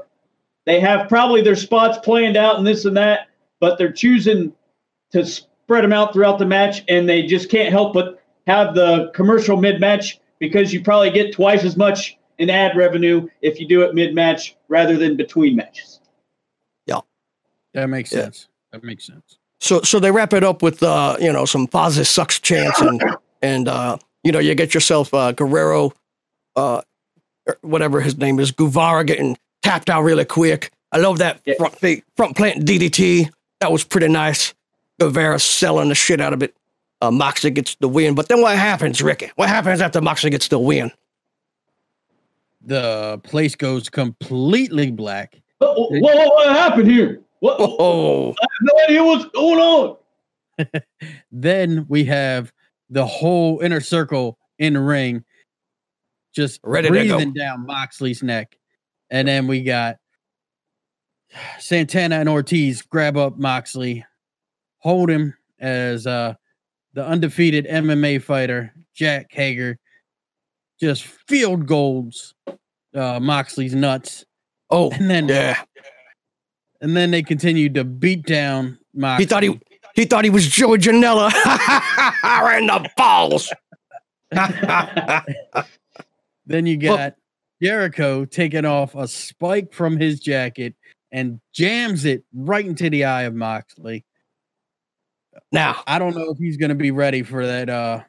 they 0.64 0.78
have 0.78 1.08
probably 1.08 1.42
their 1.42 1.56
spots 1.56 1.98
planned 1.98 2.36
out 2.36 2.56
and 2.56 2.66
this 2.66 2.84
and 2.84 2.96
that, 2.96 3.28
but 3.58 3.78
they're 3.78 3.92
choosing 3.92 4.52
to 5.10 5.26
spread 5.26 5.82
them 5.82 5.92
out 5.92 6.12
throughout 6.12 6.38
the 6.38 6.46
match, 6.46 6.84
and 6.88 7.08
they 7.08 7.26
just 7.26 7.50
can't 7.50 7.70
help 7.70 7.94
but 7.94 8.21
have 8.46 8.74
the 8.74 9.10
commercial 9.14 9.56
mid-match 9.56 10.18
because 10.38 10.72
you 10.72 10.82
probably 10.82 11.10
get 11.10 11.32
twice 11.32 11.64
as 11.64 11.76
much 11.76 12.16
in 12.38 12.50
ad 12.50 12.76
revenue 12.76 13.28
if 13.42 13.60
you 13.60 13.66
do 13.68 13.82
it 13.82 13.94
mid-match 13.94 14.56
rather 14.68 14.96
than 14.96 15.16
between 15.16 15.54
matches. 15.56 16.00
Yeah, 16.86 17.00
that 17.74 17.86
makes 17.88 18.12
Yeah. 18.12 18.22
sense. 18.22 18.48
That 18.72 18.82
makes 18.82 19.04
sense. 19.06 19.38
So 19.60 19.82
so 19.82 20.00
they 20.00 20.10
wrap 20.10 20.32
it 20.32 20.42
up 20.42 20.62
with 20.62 20.82
uh, 20.82 21.16
you 21.20 21.32
know, 21.32 21.44
some 21.44 21.66
Fozzy 21.68 22.04
sucks 22.06 22.40
chance 22.40 22.80
and 22.80 23.00
and 23.42 23.68
uh, 23.68 23.96
you 24.24 24.32
know, 24.32 24.38
you 24.40 24.54
get 24.54 24.74
yourself 24.74 25.12
uh 25.14 25.32
Guerrero 25.32 25.92
uh 26.56 26.80
whatever 27.60 28.00
his 28.00 28.16
name 28.18 28.38
is, 28.40 28.50
Guevara 28.50 29.04
getting 29.04 29.36
tapped 29.62 29.88
out 29.90 30.02
really 30.02 30.24
quick. 30.24 30.70
I 30.90 30.98
love 30.98 31.18
that 31.18 31.40
Yeah. 31.44 31.54
front 31.58 31.76
feet, 31.78 32.04
front 32.16 32.36
plant 32.36 32.64
DDT. 32.64 33.30
That 33.60 33.70
was 33.70 33.84
pretty 33.84 34.08
nice. 34.08 34.54
Guevara 35.00 35.38
selling 35.38 35.88
the 35.88 35.94
shit 35.94 36.20
out 36.20 36.32
of 36.32 36.42
it. 36.42 36.54
Uh, 37.02 37.10
Moxley 37.10 37.50
gets 37.50 37.74
the 37.74 37.88
win. 37.88 38.14
But 38.14 38.28
then 38.28 38.40
what 38.40 38.56
happens, 38.56 39.02
Ricky? 39.02 39.32
What 39.34 39.48
happens 39.48 39.80
after 39.80 40.00
Moxley 40.00 40.30
gets 40.30 40.46
the 40.46 40.58
win? 40.58 40.92
The 42.64 43.20
place 43.24 43.56
goes 43.56 43.88
completely 43.90 44.92
black. 44.92 45.42
Whoa, 45.58 45.74
whoa, 45.74 45.98
whoa, 45.98 46.28
what 46.28 46.48
happened 46.50 46.88
here? 46.88 47.20
What, 47.40 47.60
I 47.60 47.64
have 47.64 47.70
Oh, 47.80 48.34
no 48.60 48.84
idea 48.84 49.04
what's 49.04 49.24
going 49.26 49.58
on. 49.58 49.96
Then 51.32 51.86
we 51.88 52.04
have 52.04 52.52
the 52.88 53.04
whole 53.04 53.58
inner 53.60 53.80
circle 53.80 54.38
in 54.60 54.74
the 54.74 54.80
ring, 54.80 55.24
just 56.32 56.60
Ready 56.62 56.88
breathing 56.88 57.32
down 57.32 57.66
Moxley's 57.66 58.22
neck. 58.22 58.56
And 59.10 59.26
then 59.26 59.48
we 59.48 59.64
got 59.64 59.96
Santana 61.58 62.16
and 62.16 62.28
Ortiz 62.28 62.82
grab 62.82 63.16
up 63.16 63.38
Moxley, 63.38 64.04
hold 64.78 65.10
him 65.10 65.34
as 65.58 66.06
uh, 66.06 66.34
the 66.94 67.04
undefeated 67.04 67.66
MMA 67.66 68.22
fighter, 68.22 68.72
Jack 68.94 69.28
Hager, 69.32 69.78
just 70.80 71.04
field 71.04 71.66
goals 71.66 72.34
uh, 72.94 73.18
Moxley's 73.20 73.74
nuts. 73.74 74.24
oh, 74.70 74.90
And 74.90 75.08
then 75.10 75.28
yeah. 75.28 75.62
and 76.80 76.96
then 76.96 77.10
they 77.10 77.22
continued 77.22 77.74
to 77.74 77.84
beat 77.84 78.26
down 78.26 78.78
Moxley. 78.94 79.24
He 79.24 79.28
thought 79.28 79.42
he 79.42 79.60
he 79.94 80.04
thought 80.04 80.24
he 80.24 80.30
was 80.30 80.46
Joey 80.48 80.78
Janela. 80.78 81.28
in 82.58 82.66
the 82.66 82.88
balls. 82.96 83.52
Then 86.46 86.66
you 86.66 86.78
Well- 86.82 86.96
got 86.96 87.14
Jericho 87.62 88.24
taking 88.24 88.64
off 88.64 88.94
a 88.96 89.06
spike 89.06 89.72
from 89.72 89.96
his 89.98 90.18
jacket 90.18 90.74
and 91.12 91.40
jams 91.52 92.04
it 92.04 92.24
right 92.34 92.66
into 92.66 92.90
the 92.90 93.04
eye 93.04 93.22
of 93.22 93.34
Moxley. 93.34 94.04
Now, 95.50 95.82
I 95.86 95.98
don't 95.98 96.14
know 96.16 96.30
if 96.30 96.38
he's 96.38 96.56
going 96.56 96.68
to 96.70 96.74
be 96.74 96.90
ready 96.90 97.22
for 97.22 97.46
that 97.46 97.68
uh 97.70 98.00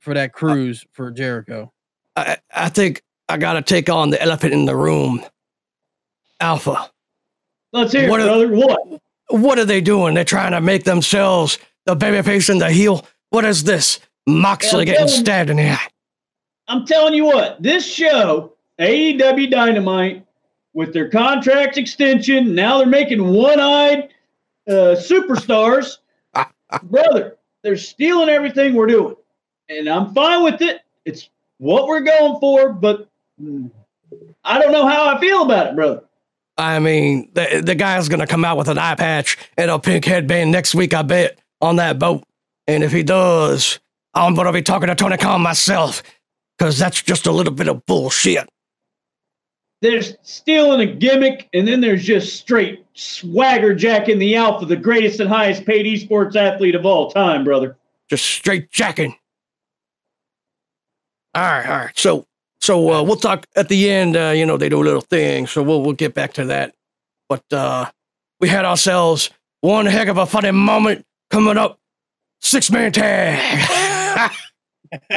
for 0.00 0.14
that 0.14 0.32
cruise 0.32 0.84
for 0.92 1.10
Jericho. 1.10 1.72
I, 2.16 2.38
I 2.54 2.68
think 2.68 3.02
I 3.28 3.36
got 3.36 3.54
to 3.54 3.62
take 3.62 3.88
on 3.90 4.10
the 4.10 4.20
elephant 4.22 4.52
in 4.54 4.64
the 4.64 4.76
room. 4.76 5.22
Alpha. 6.40 6.90
Let's 7.72 7.92
hear 7.92 8.08
What 8.08 8.20
it, 8.20 8.24
a- 8.24 8.26
brother. 8.28 8.48
What? 8.48 9.00
What 9.30 9.58
are 9.58 9.64
they 9.66 9.80
doing? 9.82 10.14
They're 10.14 10.24
trying 10.24 10.52
to 10.52 10.60
make 10.60 10.84
themselves 10.84 11.58
the 11.84 11.94
babyface 11.94 12.48
and 12.48 12.60
the 12.60 12.70
heel. 12.70 13.06
What 13.30 13.44
is 13.44 13.64
this? 13.64 14.00
Moxley 14.26 14.80
Yeah, 14.80 14.84
getting 14.92 15.06
tell 15.08 15.14
'em- 15.16 15.20
stabbed 15.24 15.50
in 15.50 15.56
the 15.58 15.70
eye. 15.70 15.88
I'm 16.68 16.86
telling 16.86 17.14
you 17.14 17.24
what, 17.26 17.62
this 17.62 17.84
show, 17.86 18.52
AEW 18.78 19.50
Dynamite, 19.50 20.24
with 20.74 20.92
their 20.92 21.08
contract 21.08 21.76
extension, 21.78 22.54
now 22.54 22.78
they're 22.78 22.86
making 22.86 23.26
one-eyed 23.26 24.10
uh, 24.68 24.94
superstars. 24.96 25.98
Brother, 26.82 27.36
they're 27.62 27.76
stealing 27.76 28.28
everything 28.28 28.74
we're 28.74 28.86
doing, 28.86 29.16
and 29.68 29.88
I'm 29.88 30.14
fine 30.14 30.44
with 30.44 30.60
it. 30.60 30.82
It's 31.04 31.28
what 31.58 31.86
we're 31.86 32.00
going 32.00 32.40
for, 32.40 32.72
but 32.72 33.08
I 34.44 34.58
don't 34.58 34.72
know 34.72 34.86
how 34.86 35.14
I 35.14 35.20
feel 35.20 35.42
about 35.42 35.68
it, 35.68 35.74
brother. 35.74 36.02
I 36.56 36.80
mean, 36.80 37.30
the, 37.34 37.62
the 37.64 37.74
guy's 37.74 38.08
going 38.08 38.20
to 38.20 38.26
come 38.26 38.44
out 38.44 38.58
with 38.58 38.68
an 38.68 38.78
eye 38.78 38.96
patch 38.96 39.38
and 39.56 39.70
a 39.70 39.78
pink 39.78 40.04
headband 40.04 40.50
next 40.50 40.74
week, 40.74 40.92
I 40.92 41.02
bet, 41.02 41.38
on 41.60 41.76
that 41.76 41.98
boat. 41.98 42.24
And 42.66 42.82
if 42.82 42.90
he 42.90 43.04
does, 43.04 43.78
I'm 44.12 44.34
going 44.34 44.46
to 44.46 44.52
be 44.52 44.62
talking 44.62 44.88
to 44.88 44.94
Tony 44.94 45.16
Khan 45.16 45.40
myself 45.40 46.02
because 46.58 46.76
that's 46.76 47.00
just 47.00 47.26
a 47.26 47.32
little 47.32 47.52
bit 47.52 47.68
of 47.68 47.86
bullshit. 47.86 48.48
There's 49.80 50.16
stealing 50.22 50.80
a 50.80 50.92
gimmick, 50.92 51.48
and 51.52 51.66
then 51.66 51.80
there's 51.80 52.04
just 52.04 52.36
straight 52.36 52.84
swagger 52.94 53.74
jacking 53.74 54.18
the 54.18 54.34
alpha, 54.34 54.66
the 54.66 54.76
greatest 54.76 55.20
and 55.20 55.28
highest 55.28 55.64
paid 55.64 55.86
esports 55.86 56.34
athlete 56.34 56.74
of 56.74 56.84
all 56.84 57.10
time, 57.10 57.44
brother. 57.44 57.76
Just 58.10 58.24
straight 58.24 58.70
jacking. 58.70 59.14
All 61.34 61.42
right, 61.42 61.66
all 61.66 61.76
right. 61.78 61.96
So, 61.96 62.26
so 62.60 62.92
uh, 62.92 63.02
we'll 63.04 63.16
talk 63.16 63.46
at 63.54 63.68
the 63.68 63.88
end. 63.88 64.16
Uh, 64.16 64.32
you 64.34 64.44
know, 64.44 64.56
they 64.56 64.68
do 64.68 64.82
a 64.82 64.84
little 64.84 65.00
thing, 65.00 65.46
so 65.46 65.62
we'll 65.62 65.82
we'll 65.82 65.92
get 65.92 66.14
back 66.14 66.32
to 66.34 66.46
that. 66.46 66.74
But 67.28 67.44
uh, 67.52 67.90
we 68.40 68.48
had 68.48 68.64
ourselves 68.64 69.30
one 69.60 69.86
heck 69.86 70.08
of 70.08 70.18
a 70.18 70.26
funny 70.26 70.50
moment 70.50 71.04
coming 71.30 71.56
up. 71.56 71.78
Six 72.40 72.70
man 72.70 72.90
tag. 72.92 74.30
we 75.10 75.16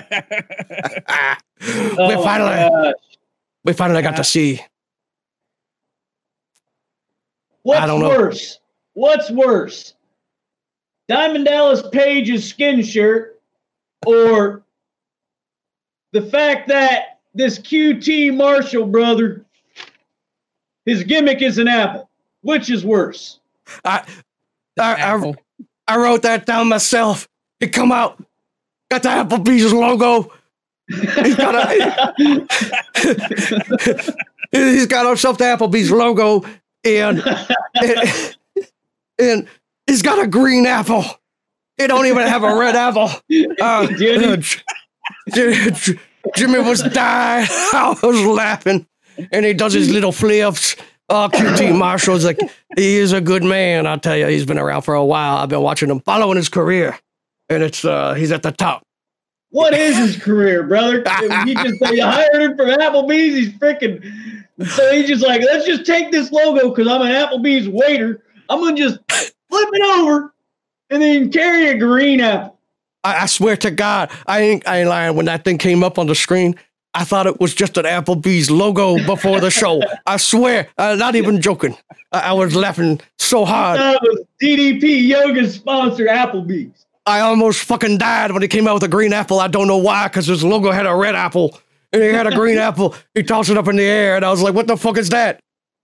Oh, 1.98 2.24
finally, 2.24 2.70
gosh. 2.70 2.94
We 3.64 3.74
finally 3.74 4.02
got 4.02 4.16
to 4.16 4.22
uh, 4.22 4.24
see. 4.24 4.62
What's 7.64 7.82
I 7.82 7.86
don't 7.86 8.02
know. 8.02 8.10
worse? 8.10 8.60
What's 8.94 9.30
worse? 9.32 9.94
Diamond 11.08 11.46
Dallas 11.46 11.84
Page's 11.92 12.48
skin 12.48 12.82
shirt 12.82 13.40
or 14.06 14.64
the 16.12 16.22
fact 16.22 16.68
that 16.70 17.20
this 17.34 17.60
QT 17.60 18.36
Marshall 18.36 18.86
brother, 18.86 19.46
his 20.86 21.04
gimmick 21.04 21.42
is 21.42 21.58
an 21.58 21.68
apple? 21.68 22.10
Which 22.42 22.70
is 22.70 22.84
worse? 22.84 23.40
I, 23.86 24.04
I, 24.80 24.94
I, 24.96 25.34
I 25.88 25.98
wrote 25.98 26.24
that 26.24 26.46
down 26.46 26.70
myself. 26.70 27.30
It 27.60 27.68
come 27.68 27.92
out, 27.92 28.22
got 28.90 29.04
the 29.04 29.10
Applebee's 29.10 29.72
logo. 29.72 30.32
He's 31.24 31.36
got 31.36 31.56
a, 31.56 32.14
he's 34.52 34.88
got 34.88 35.06
himself 35.08 35.38
the 35.38 35.46
Applebee's 35.46 35.92
logo, 35.92 36.44
and, 36.84 37.24
and 37.82 38.36
and 39.20 39.48
he's 39.88 40.02
got 40.02 40.22
a 40.24 40.28
green 40.28 40.66
apple. 40.66 41.04
He 41.78 41.88
don't 41.88 42.06
even 42.06 42.28
have 42.28 42.44
a 42.44 42.56
red 42.58 42.76
apple. 42.76 43.10
Uh, 43.62 43.88
Jimmy. 43.98 44.26
uh, 44.26 44.38
J- 44.38 44.62
J- 45.34 45.72
J- 45.72 46.00
Jimmy 46.36 46.60
was 46.60 46.82
dying. 46.84 47.48
I 47.74 47.96
was 48.04 48.22
laughing, 48.26 48.86
and 49.32 49.46
he 49.46 49.54
does 49.54 49.74
his 49.74 49.90
little 49.90 50.12
flips. 50.12 50.76
Oh, 51.10 51.30
QT 51.32 51.78
Marshall's 51.78 52.24
like 52.24 52.40
he 52.78 52.96
is 52.98 53.12
a 53.12 53.20
good 53.22 53.44
man. 53.44 53.86
I'll 53.88 54.00
tell 54.00 54.16
you, 54.16 54.28
he's 54.28 54.46
been 54.46 54.60
around 54.60 54.84
for 54.84 54.94
a 54.94 55.04
while. 55.04 55.38
I've 55.38 55.50
been 55.50 55.62
watching 55.62 55.90
him, 55.90 56.00
following 56.02 56.38
his 56.38 56.48
career, 56.50 56.98
and 57.50 57.64
it's 57.64 57.84
uh 57.84 58.14
he's 58.14 58.32
at 58.32 58.44
the 58.44 58.52
top. 58.52 58.84
What 59.52 59.74
is 59.74 59.98
his 59.98 60.18
career, 60.18 60.64
brother? 60.64 61.04
He 61.46 61.54
just 61.54 61.80
they 61.82 62.00
hired 62.00 62.42
him 62.42 62.58
from 62.58 62.70
Applebee's. 62.70 63.36
He's 63.36 63.50
freaking. 63.54 64.02
So 64.66 64.92
he's 64.94 65.08
just 65.08 65.26
like, 65.26 65.42
let's 65.42 65.66
just 65.66 65.86
take 65.86 66.12
this 66.12 66.32
logo 66.32 66.70
because 66.70 66.88
I'm 66.88 67.02
an 67.02 67.12
Applebee's 67.12 67.68
waiter. 67.68 68.24
I'm 68.50 68.60
gonna 68.60 68.76
just 68.76 69.00
flip 69.10 69.30
it 69.74 70.00
over 70.00 70.34
and 70.90 71.02
then 71.02 71.32
carry 71.32 71.68
a 71.70 71.78
green 71.78 72.22
apple. 72.22 72.58
I, 73.04 73.24
I 73.24 73.26
swear 73.26 73.58
to 73.58 73.72
God, 73.72 74.12
I 74.28 74.42
ain't 74.42 74.68
I 74.68 74.80
ain't 74.80 74.90
lying. 74.90 75.16
When 75.16 75.26
that 75.26 75.44
thing 75.44 75.58
came 75.58 75.84
up 75.84 75.98
on 75.98 76.08
the 76.08 76.16
screen, 76.16 76.56
I 76.94 77.04
thought 77.04 77.28
it 77.28 77.40
was 77.40 77.54
just 77.54 77.78
an 77.78 77.86
Applebee's 77.86 78.52
logo 78.52 79.04
before 79.06 79.40
the 79.40 79.50
show. 79.50 79.82
I 80.06 80.18
swear, 80.18 80.68
I'm 80.78 80.98
not 80.98 81.16
even 81.16 81.42
joking. 81.42 81.76
I, 82.12 82.20
I 82.20 82.34
was 82.34 82.56
laughing 82.56 83.02
so 83.18 83.46
hard. 83.46 83.80
That 83.80 84.02
was 84.02 84.26
DDP 84.42 85.08
Yoga's 85.08 85.56
sponsor, 85.56 86.06
Applebee's. 86.06 86.86
I 87.12 87.20
almost 87.22 87.64
fucking 87.66 87.98
died 87.98 88.32
when 88.32 88.42
he 88.42 88.48
came 88.48 88.68
out 88.68 88.76
with 88.76 88.84
a 88.84 88.88
green 88.88 89.12
apple. 89.14 89.40
I 89.40 89.48
don't 89.48 89.68
know 89.68 89.78
why, 89.78 90.08
because 90.08 90.28
his 90.28 90.44
logo 90.44 90.72
had 90.72 90.86
a 90.86 90.96
red 90.96 91.14
apple 91.16 91.60
and 91.92 92.02
he 92.02 92.10
had 92.10 92.26
a 92.26 92.32
green 92.36 92.58
apple. 92.70 92.96
He 93.14 93.24
tossed 93.24 93.50
it 93.50 93.58
up 93.58 93.68
in 93.68 93.76
the 93.76 93.84
air, 93.84 94.16
and 94.16 94.24
I 94.26 94.32
was 94.32 94.42
like, 94.42 94.54
"What 94.54 94.68
the 94.68 94.78
fuck 94.78 94.98
is 94.98 95.10
that? 95.10 95.42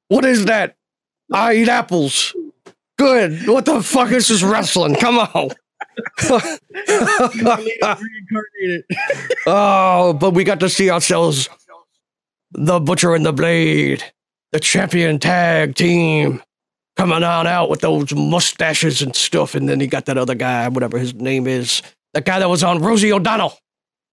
What 0.08 0.24
is 0.26 0.46
that? 0.46 0.76
I 1.34 1.56
eat 1.56 1.68
apples." 1.68 2.34
Good. 2.98 3.46
What 3.48 3.66
the 3.66 3.84
fuck 3.84 4.12
is 4.12 4.28
this 4.30 4.42
wrestling? 4.42 4.96
Come 4.96 5.20
on. 5.20 5.50
Oh, 9.46 10.14
but 10.14 10.32
we 10.32 10.44
got 10.44 10.60
to 10.62 10.70
see 10.70 10.90
ourselves 10.90 11.50
the 12.52 12.80
Butcher 12.80 13.16
and 13.16 13.26
the 13.26 13.34
Blade, 13.34 14.04
the 14.52 14.60
champion 14.60 15.20
tag 15.20 15.76
team, 15.76 16.42
coming 16.98 17.24
on 17.24 17.48
out 17.48 17.70
with 17.70 17.82
those 17.82 18.14
mustaches 18.14 19.02
and 19.02 19.16
stuff. 19.16 19.56
And 19.56 19.70
then 19.70 19.80
he 19.80 19.88
got 19.88 20.06
that 20.06 20.18
other 20.18 20.36
guy, 20.36 20.68
whatever 20.68 20.98
his 20.98 21.14
name 21.14 21.48
is, 21.48 21.82
the 22.14 22.22
guy 22.22 22.40
that 22.40 22.50
was 22.50 22.64
on 22.64 22.80
Rosie 22.82 23.14
O'Donnell. 23.14 23.58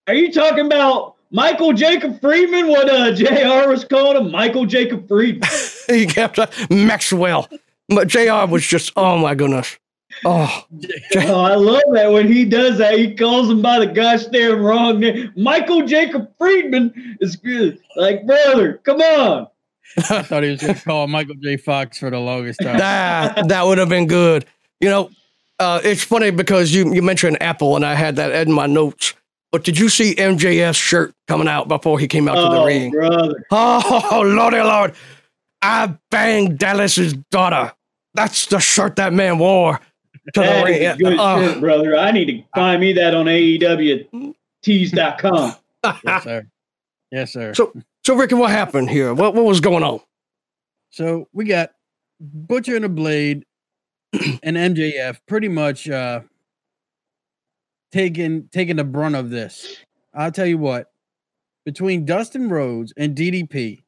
Are 0.07 0.14
you 0.14 0.30
talking 0.30 0.66
about 0.66 1.16
Michael 1.30 1.72
Jacob 1.72 2.20
Friedman? 2.20 2.68
What 2.68 2.91
uh, 2.91 3.12
JR 3.12 3.68
was 3.68 3.85
calling 3.85 4.26
him? 4.26 4.30
Michael 4.30 4.66
Jacob 4.66 5.09
Friedman. 5.09 5.49
he 5.89 6.07
kept 6.07 6.39
uh, 6.39 6.47
Maxwell. 6.70 7.49
But 7.89 8.09
JR 8.09 8.47
was 8.47 8.66
just, 8.66 8.93
oh 8.97 9.18
my 9.18 9.35
goodness. 9.35 9.78
Oh, 10.24 10.64
Oh, 11.16 11.41
I 11.41 11.57
love 11.57 11.82
that 11.93 12.12
when 12.12 12.30
he 12.30 12.45
does 12.45 12.78
that. 12.78 12.97
He 12.97 13.14
calls 13.14 13.51
him 13.51 13.62
by 13.62 13.80
the 13.80 13.87
gosh 13.87 14.26
damn 14.26 14.62
wrong 14.62 15.01
name. 15.01 15.32
Michael 15.37 15.85
Jacob 15.87 16.30
Friedman 16.39 17.16
is 17.20 17.35
good. 17.37 17.80
Like, 17.97 18.24
brother, 18.26 18.74
come 18.85 19.01
on. 19.01 19.49
I 20.11 20.22
thought 20.22 20.43
he 20.43 20.51
was 20.51 20.61
going 20.62 20.74
to 20.74 20.82
call 20.82 21.07
Michael 21.07 21.35
J. 21.37 21.57
Fox 21.57 21.99
for 21.99 22.11
the 22.11 22.18
longest 22.18 22.61
time. 22.61 22.78
that, 22.78 23.49
that 23.49 23.64
would 23.66 23.78
have 23.78 23.89
been 23.89 24.07
good. 24.07 24.45
You 24.80 24.91
know, 24.91 25.11
uh, 25.59 25.80
it's 25.85 26.03
funny 26.03 26.30
because 26.30 26.74
you, 26.74 26.93
you 26.93 27.01
mentioned 27.03 27.41
Apple, 27.41 27.76
and 27.76 27.85
I 27.87 27.95
had 27.95 28.16
that 28.16 28.47
in 28.47 28.53
my 28.53 28.66
notes. 28.66 29.14
But 29.53 29.62
did 29.62 29.78
you 29.78 29.89
see 29.89 30.16
MJF's 30.16 30.76
shirt 30.76 31.14
coming 31.28 31.47
out 31.47 31.68
before 31.68 31.99
he 32.01 32.09
came 32.09 32.28
out 32.28 32.35
to 32.35 32.41
the 32.41 32.61
Oh, 32.61 32.66
ring? 32.66 32.91
brother. 32.91 33.47
Oh, 33.53 34.22
lordy 34.26 34.59
lord. 34.61 34.95
I 35.62 35.95
banged 36.11 36.59
Dallas's 36.59 37.12
daughter. 37.30 37.72
That's 38.14 38.47
the 38.47 38.59
shirt 38.59 38.97
that 38.97 39.12
man 39.12 39.39
wore 39.39 39.78
to 40.35 40.41
the 40.41 40.62
ring. 40.64 40.82
is 40.82 40.97
good 40.97 41.16
Oh, 41.20 41.53
shit, 41.53 41.61
brother. 41.61 41.97
I 41.97 42.11
need 42.11 42.24
to 42.26 42.43
find 42.55 42.80
me 42.80 42.93
that 42.95 43.14
on 43.14 43.26
AEWtees.com. 43.26 45.55
yes, 46.05 46.24
sir. 46.24 46.47
Yes, 47.12 47.32
sir. 47.32 47.55
So- 47.55 47.72
so, 48.07 48.14
Ricky, 48.14 48.34
what 48.34 48.50
happened 48.50 48.90
here? 48.90 49.12
What, 49.14 49.34
what 49.34 49.44
was 49.44 49.61
going 49.61 49.82
on? 49.82 50.00
So 50.90 51.28
we 51.32 51.44
got 51.44 51.70
Butcher 52.20 52.76
and 52.76 52.84
the 52.84 52.88
Blade 52.88 53.44
and 54.42 54.57
MJF 54.57 55.18
pretty 55.26 55.48
much 55.48 55.88
uh 55.88 56.20
taking 57.92 58.48
taking 58.52 58.76
the 58.76 58.84
brunt 58.84 59.16
of 59.16 59.30
this. 59.30 59.76
I'll 60.12 60.30
tell 60.32 60.46
you 60.46 60.59
what, 60.59 60.92
between 61.64 62.05
Dustin 62.05 62.48
Rhodes 62.48 62.92
and 62.96 63.16
DDP, 63.16 63.82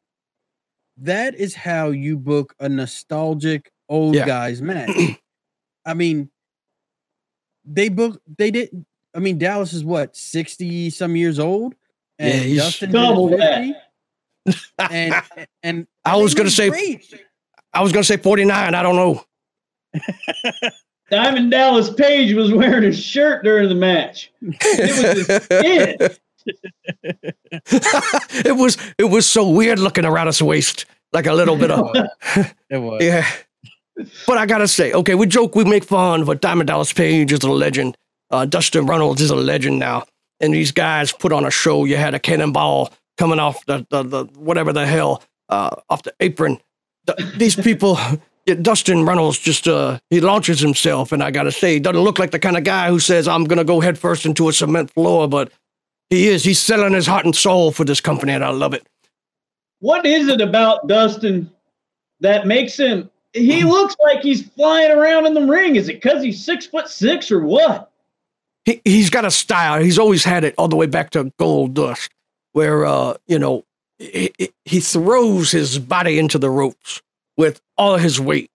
that 0.98 1.34
is 1.36 1.54
how 1.54 1.90
you 1.90 2.16
book 2.16 2.54
a 2.58 2.68
nostalgic 2.68 3.70
old 3.88 4.16
Yeah. 4.16 4.26
guys 4.26 4.60
match. 4.60 4.90
I 5.84 5.94
mean, 5.94 6.28
they 7.64 7.88
book 7.88 8.20
they 8.38 8.50
did 8.50 8.84
I 9.14 9.20
mean 9.20 9.38
Dallas 9.38 9.72
is 9.72 9.84
what 9.84 10.16
60 10.16 10.90
some 10.90 11.14
years 11.14 11.38
old 11.38 11.74
and 12.18 12.34
Yeah, 12.34 12.40
he's 12.40 12.58
Dustin 12.58 12.90
double 12.92 13.32
is 13.32 13.38
that. 13.38 13.85
50, 14.52 14.72
and 14.90 15.14
and 15.62 15.86
I 16.04 16.16
was 16.16 16.34
gonna 16.34 16.50
say- 16.50 16.70
great. 16.70 17.22
I 17.72 17.82
was 17.82 17.92
going 17.92 18.02
to 18.02 18.06
say 18.06 18.16
49. 18.16 18.74
I 18.74 18.82
don't 18.82 18.96
know. 18.96 19.22
Diamond 21.10 21.50
Dallas 21.50 21.90
Page 21.92 22.32
was 22.34 22.50
wearing 22.50 22.84
his 22.84 22.98
shirt 22.98 23.44
during 23.44 23.68
the 23.68 23.74
match. 23.74 24.32
It 24.40 25.98
was 25.98 26.08
his 26.08 26.16
it 28.46 28.56
was 28.56 28.78
it 28.98 29.04
was 29.04 29.26
so 29.26 29.48
weird 29.50 29.78
looking 29.78 30.04
around 30.06 30.26
his 30.28 30.42
waist, 30.42 30.86
like 31.12 31.26
a 31.26 31.34
little 31.34 31.56
bit 31.56 31.70
of 31.70 31.94
It 32.70 32.78
was. 32.78 33.02
yeah. 33.02 33.26
But 34.26 34.38
I 34.38 34.46
gotta 34.46 34.68
say, 34.68 34.92
okay, 34.92 35.14
we 35.14 35.26
joke, 35.26 35.54
we 35.54 35.64
make 35.64 35.84
fun, 35.84 36.24
but 36.24 36.40
Diamond 36.40 36.68
Dallas 36.68 36.92
Page 36.92 37.32
is 37.32 37.42
a 37.42 37.50
legend. 37.50 37.96
Uh, 38.30 38.46
Dustin 38.46 38.86
Reynolds 38.86 39.20
is 39.20 39.30
a 39.30 39.36
legend 39.36 39.78
now, 39.78 40.04
and 40.40 40.54
these 40.54 40.72
guys 40.72 41.12
put 41.12 41.32
on 41.32 41.44
a 41.44 41.50
show. 41.50 41.84
You 41.84 41.96
had 41.96 42.14
a 42.14 42.18
cannonball 42.18 42.92
coming 43.16 43.38
off 43.38 43.64
the 43.66 43.86
the, 43.90 44.02
the 44.02 44.24
whatever 44.36 44.72
the 44.72 44.86
hell 44.86 45.22
uh, 45.48 45.76
off 45.88 46.02
the 46.02 46.14
apron. 46.20 46.58
Th- 47.06 47.32
these 47.36 47.56
people. 47.56 47.98
Dustin 48.62 49.04
Reynolds 49.04 49.40
just 49.40 49.66
uh, 49.66 49.98
he 50.08 50.20
launches 50.20 50.60
himself, 50.60 51.10
and 51.10 51.20
I 51.20 51.32
gotta 51.32 51.50
say, 51.50 51.74
he 51.74 51.80
doesn't 51.80 52.00
look 52.00 52.20
like 52.20 52.30
the 52.30 52.38
kind 52.38 52.56
of 52.56 52.62
guy 52.62 52.88
who 52.90 53.00
says 53.00 53.26
I'm 53.26 53.42
gonna 53.42 53.64
go 53.64 53.80
headfirst 53.80 54.24
into 54.24 54.48
a 54.48 54.52
cement 54.52 54.92
floor, 54.92 55.28
but 55.28 55.50
he 56.10 56.28
is. 56.28 56.44
He's 56.44 56.60
selling 56.60 56.92
his 56.92 57.08
heart 57.08 57.24
and 57.24 57.34
soul 57.34 57.72
for 57.72 57.82
this 57.84 58.00
company, 58.00 58.32
and 58.32 58.44
I 58.44 58.50
love 58.50 58.72
it. 58.72 58.86
What 59.80 60.06
is 60.06 60.28
it 60.28 60.40
about 60.40 60.86
Dustin 60.86 61.50
that 62.20 62.46
makes 62.46 62.76
him? 62.76 63.10
He 63.32 63.64
looks 63.64 63.96
like 64.00 64.22
he's 64.22 64.48
flying 64.50 64.92
around 64.92 65.26
in 65.26 65.34
the 65.34 65.44
ring. 65.44 65.74
Is 65.74 65.88
it 65.88 66.00
because 66.00 66.22
he's 66.22 66.42
six 66.42 66.66
foot 66.66 66.88
six 66.88 67.32
or 67.32 67.40
what? 67.40 67.90
he, 68.66 68.82
he's 68.84 69.08
got 69.08 69.24
a 69.24 69.30
style. 69.30 69.82
He's 69.82 69.98
always 69.98 70.24
had 70.24 70.44
it 70.44 70.54
all 70.58 70.68
the 70.68 70.76
way 70.76 70.86
back 70.86 71.10
to 71.10 71.32
Gold 71.38 71.74
Dust, 71.74 72.10
where 72.56 72.86
uh, 72.86 73.14
you 73.26 73.38
know 73.38 73.64
he, 73.98 74.32
he- 74.64 74.80
throws 74.80 75.50
his 75.50 75.78
body 75.78 76.18
into 76.18 76.38
the 76.38 76.48
ropes 76.48 77.02
with 77.36 77.60
all 77.76 77.98
his 77.98 78.18
weight. 78.18 78.50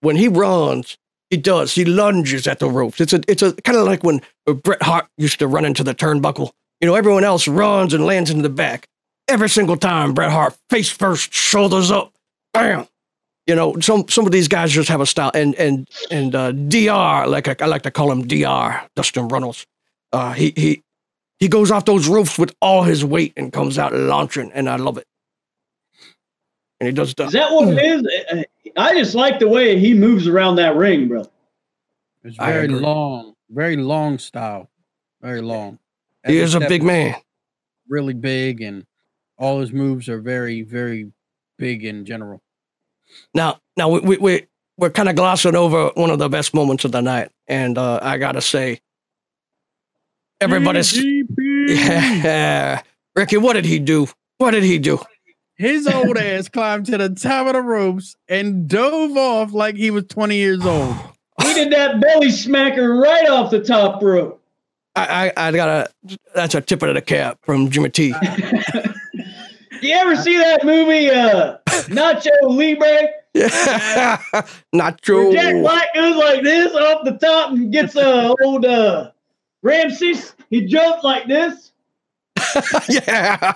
When 0.00 0.16
he 0.16 0.28
runs, 0.28 0.96
he 1.28 1.36
does. 1.36 1.74
He 1.74 1.84
lunges 1.84 2.46
at 2.46 2.58
the 2.58 2.70
ropes. 2.70 3.02
It's 3.02 3.12
a 3.12 3.20
it's 3.28 3.42
a 3.42 3.52
kind 3.52 3.76
of 3.76 3.84
like 3.84 4.02
when 4.02 4.22
Bret 4.46 4.82
Hart 4.82 5.08
used 5.18 5.40
to 5.40 5.46
run 5.46 5.66
into 5.66 5.84
the 5.84 5.94
turnbuckle. 5.94 6.52
You 6.80 6.88
know, 6.88 6.94
everyone 6.94 7.22
else 7.24 7.46
runs 7.46 7.92
and 7.92 8.06
lands 8.06 8.30
in 8.30 8.40
the 8.40 8.48
back. 8.48 8.88
Every 9.28 9.50
single 9.50 9.76
time, 9.76 10.14
Bret 10.14 10.30
Hart 10.30 10.56
face 10.70 10.88
first, 10.88 11.34
shoulders 11.34 11.90
up, 11.90 12.14
bam. 12.54 12.86
You 13.46 13.56
know, 13.56 13.78
some 13.80 14.08
some 14.08 14.24
of 14.24 14.32
these 14.32 14.48
guys 14.48 14.72
just 14.72 14.88
have 14.88 15.02
a 15.02 15.06
style, 15.06 15.32
and 15.34 15.54
and 15.56 15.86
and 16.10 16.34
uh, 16.34 16.52
Dr. 16.52 17.28
like 17.28 17.48
I, 17.48 17.56
I 17.60 17.66
like 17.66 17.82
to 17.82 17.90
call 17.90 18.10
him 18.10 18.26
Dr. 18.26 18.88
Dustin 18.96 19.28
Reynolds. 19.28 19.66
Uh, 20.14 20.32
he 20.32 20.54
he 20.56 20.83
he 21.44 21.48
goes 21.48 21.70
off 21.70 21.84
those 21.84 22.08
roofs 22.08 22.38
with 22.38 22.56
all 22.62 22.84
his 22.84 23.04
weight 23.04 23.34
and 23.36 23.52
comes 23.52 23.78
out 23.78 23.92
launching, 23.92 24.50
and 24.52 24.66
I 24.66 24.76
love 24.76 24.96
it. 24.96 25.06
And 26.80 26.86
he 26.86 26.92
does 26.94 27.10
stuff. 27.10 27.26
Is 27.26 27.32
stuff. 27.34 27.50
that 27.50 27.54
what 27.54 27.68
it 27.76 27.84
is? 27.84 28.44
I 28.78 28.94
just 28.94 29.14
like 29.14 29.40
the 29.40 29.48
way 29.50 29.78
he 29.78 29.92
moves 29.92 30.26
around 30.26 30.56
that 30.56 30.74
ring, 30.74 31.06
bro. 31.06 31.30
It's 32.22 32.38
very 32.38 32.68
long, 32.68 33.34
very 33.50 33.76
long 33.76 34.18
style, 34.18 34.70
very 35.20 35.42
long. 35.42 35.78
He 36.26 36.38
is 36.38 36.54
a 36.54 36.60
big 36.60 36.82
man. 36.82 37.14
really 37.90 38.14
big, 38.14 38.62
and 38.62 38.86
all 39.36 39.60
his 39.60 39.70
moves 39.70 40.08
are 40.08 40.22
very, 40.22 40.62
very 40.62 41.12
big 41.58 41.84
in 41.84 42.06
general. 42.06 42.40
Now, 43.34 43.58
now 43.76 43.90
we, 43.90 44.00
we, 44.00 44.16
we 44.16 44.46
we're 44.78 44.88
kind 44.88 45.10
of 45.10 45.14
glossing 45.14 45.56
over 45.56 45.90
one 45.94 46.08
of 46.08 46.18
the 46.18 46.30
best 46.30 46.54
moments 46.54 46.86
of 46.86 46.92
the 46.92 47.02
night, 47.02 47.32
and 47.46 47.76
uh, 47.76 47.98
I 48.00 48.16
gotta 48.16 48.40
say, 48.40 48.80
everybody's 50.44 50.96
yeah. 51.66 52.82
Ricky, 53.16 53.36
what 53.38 53.54
did 53.54 53.64
he 53.64 53.78
do? 53.78 54.08
What 54.38 54.50
did 54.52 54.62
he 54.62 54.78
do? 54.78 55.00
His 55.56 55.86
old 55.86 56.18
ass 56.18 56.48
climbed 56.48 56.86
to 56.86 56.98
the 56.98 57.10
top 57.10 57.46
of 57.46 57.54
the 57.54 57.62
ropes 57.62 58.16
and 58.28 58.68
dove 58.68 59.16
off 59.16 59.52
like 59.52 59.76
he 59.76 59.90
was 59.90 60.04
20 60.04 60.36
years 60.36 60.64
old. 60.64 60.94
He 61.42 61.52
did 61.52 61.72
that 61.72 62.00
belly 62.00 62.28
smacker 62.28 63.02
right 63.02 63.28
off 63.28 63.50
the 63.50 63.60
top 63.60 64.00
rope. 64.00 64.40
I, 64.94 65.32
I, 65.36 65.48
I 65.48 65.50
gotta. 65.50 65.90
That's 66.32 66.54
a 66.54 66.60
tip 66.60 66.80
of 66.82 66.94
the 66.94 67.02
cap 67.02 67.38
from 67.42 67.70
Jimmy 67.70 67.90
T. 67.90 68.12
Do 68.12 68.18
You 69.82 69.94
ever 69.96 70.14
see 70.14 70.36
that 70.36 70.64
movie, 70.64 71.10
uh, 71.10 71.58
Nacho 71.66 72.30
Libre? 72.42 73.08
Yeah, 73.34 74.22
not 74.72 74.92
Where 74.92 74.98
true. 75.02 75.32
Jack 75.32 75.54
Black 75.56 75.92
goes 75.92 76.16
like 76.16 76.44
this 76.44 76.72
off 76.72 77.04
the 77.04 77.18
top 77.18 77.50
and 77.50 77.72
gets 77.72 77.96
uh, 77.96 78.32
old 78.42 78.64
uh, 78.64 79.10
Ramses. 79.64 80.34
He 80.50 80.66
jumped 80.66 81.02
like 81.02 81.26
this. 81.26 81.72
yeah, 82.88 83.52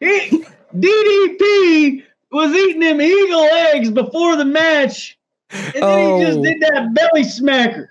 He, 0.00 0.44
DDP 0.74 2.04
was 2.30 2.52
eating 2.52 2.80
them 2.80 3.00
eagle 3.00 3.42
eggs 3.42 3.90
before 3.90 4.36
the 4.36 4.44
match, 4.44 5.18
and 5.50 5.74
then 5.74 6.20
he 6.20 6.24
just 6.24 6.38
Oh. 6.38 6.42
did 6.44 6.60
that 6.60 6.94
belly 6.94 7.22
smacker 7.24 7.88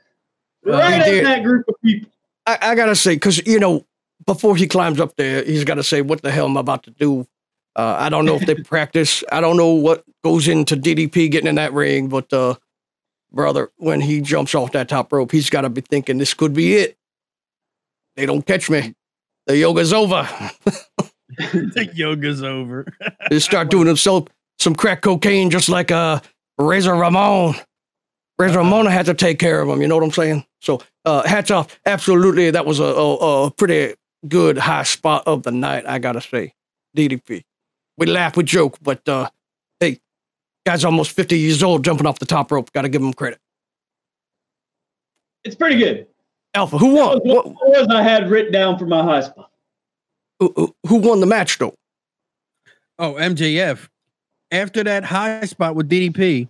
Uh, 0.66 0.72
right 0.72 1.02
at 1.02 1.24
that 1.24 1.44
group 1.44 1.68
of 1.68 1.76
people. 1.84 2.10
I, 2.48 2.58
I 2.62 2.76
gotta 2.76 2.96
say, 2.96 3.16
because 3.16 3.46
you 3.46 3.60
know, 3.60 3.86
before 4.26 4.56
he 4.56 4.66
climbs 4.68 5.00
up 5.00 5.16
there, 5.18 5.44
he's 5.44 5.64
got 5.64 5.76
to 5.76 5.84
say, 5.84 6.02
"What 6.02 6.22
the 6.22 6.32
hell 6.32 6.46
am 6.46 6.58
I 6.58 6.62
about 6.62 6.84
to 6.84 6.92
do?" 6.92 7.28
Uh, 7.76 7.96
I 8.00 8.10
don't 8.10 8.26
know 8.26 8.36
if 8.36 8.46
they 8.46 8.56
practice. 8.64 9.24
I 9.32 9.42
don't 9.42 9.58
know 9.58 9.74
what 9.74 10.04
goes 10.24 10.48
into 10.48 10.76
DDP 10.76 11.30
getting 11.32 11.48
in 11.48 11.56
that 11.56 11.74
ring, 11.74 12.08
but 12.08 12.32
uh, 12.34 12.56
brother, 13.32 13.72
when 13.78 14.02
he 14.02 14.22
jumps 14.22 14.56
off 14.56 14.72
that 14.74 14.90
top 14.90 15.12
rope, 15.12 15.32
he's 15.32 15.50
got 15.50 15.62
to 15.62 15.70
be 15.70 15.82
thinking, 15.82 16.18
"This 16.18 16.34
could 16.34 16.54
be 16.54 16.76
it." 16.76 16.98
They 18.16 18.26
don't 18.26 18.46
catch 18.46 18.70
me. 18.70 18.94
The 19.48 19.58
yoga's 19.58 19.94
over. 19.94 20.28
the 21.38 21.90
yoga's 21.94 22.44
over. 22.44 22.86
They 23.30 23.40
start 23.40 23.70
doing 23.70 23.86
themselves 23.86 24.30
some 24.60 24.76
crack 24.76 25.02
cocaine, 25.02 25.50
just 25.50 25.70
like 25.70 25.92
uh, 25.92 26.20
Razor 26.58 26.94
Ramon. 26.94 27.56
Razor 28.38 28.60
Ramon 28.60 28.86
had 28.88 29.06
to 29.06 29.14
take 29.14 29.40
care 29.40 29.62
of 29.62 29.70
him. 29.70 29.82
You 29.82 29.88
know 29.88 29.96
what 29.96 30.04
I'm 30.04 30.12
saying? 30.12 30.46
So, 30.60 30.82
uh, 31.06 31.28
hats 31.28 31.50
off. 31.50 31.80
Absolutely, 31.86 32.52
that 32.52 32.66
was 32.66 32.80
a, 32.80 32.84
a, 32.84 33.46
a 33.46 33.52
pretty 33.52 33.96
good 34.28 34.58
high 34.58 34.84
spot 34.84 35.24
of 35.26 35.44
the 35.44 35.52
night. 35.52 35.86
I 35.88 36.00
gotta 36.00 36.22
say, 36.22 36.54
DDP. 36.96 37.44
We 37.98 38.06
laugh, 38.08 38.36
we 38.36 38.44
joke, 38.44 38.78
but 38.82 39.08
uh, 39.08 39.30
guy's 40.66 40.86
almost 40.86 41.12
50 41.12 41.38
years 41.38 41.64
old, 41.64 41.84
jumping 41.84 42.06
off 42.06 42.20
the 42.20 42.26
top 42.26 42.52
rope. 42.52 42.72
Got 42.72 42.84
to 42.84 42.90
give 42.90 43.02
him 43.02 43.14
credit. 43.14 43.40
It's 45.44 45.56
pretty 45.56 45.78
good. 45.78 46.08
Alpha, 46.54 46.78
who 46.78 46.96
won? 46.96 47.18
That 47.20 47.24
was 47.26 47.36
What, 47.36 47.46
what 47.48 47.70
was 47.80 47.88
I 47.90 48.04
had 48.04 48.30
written 48.30 48.52
down 48.52 48.78
for 48.78 48.86
my 48.86 49.02
high 49.04 49.22
spot. 49.22 49.50
who, 50.40 50.54
who- 50.56 50.76
who 50.88 50.96
won 50.98 51.20
the 51.20 51.26
match 51.26 51.58
though? 51.58 51.74
Oh, 53.00 53.14
MJF. 53.14 53.88
After 54.52 54.84
that 54.84 55.04
high 55.06 55.46
spot 55.46 55.76
with 55.76 55.90
DDP, 55.90 56.50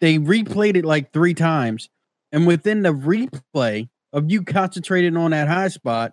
they 0.00 0.18
replayed 0.18 0.76
it 0.76 0.84
like 0.84 1.12
three 1.12 1.34
times. 1.34 1.90
And 2.32 2.46
within 2.46 2.82
the 2.82 2.92
replay 2.92 3.88
of 4.12 4.30
you 4.30 4.42
concentrating 4.42 5.16
on 5.16 5.30
that 5.32 5.46
high 5.46 5.68
spot, 5.68 6.12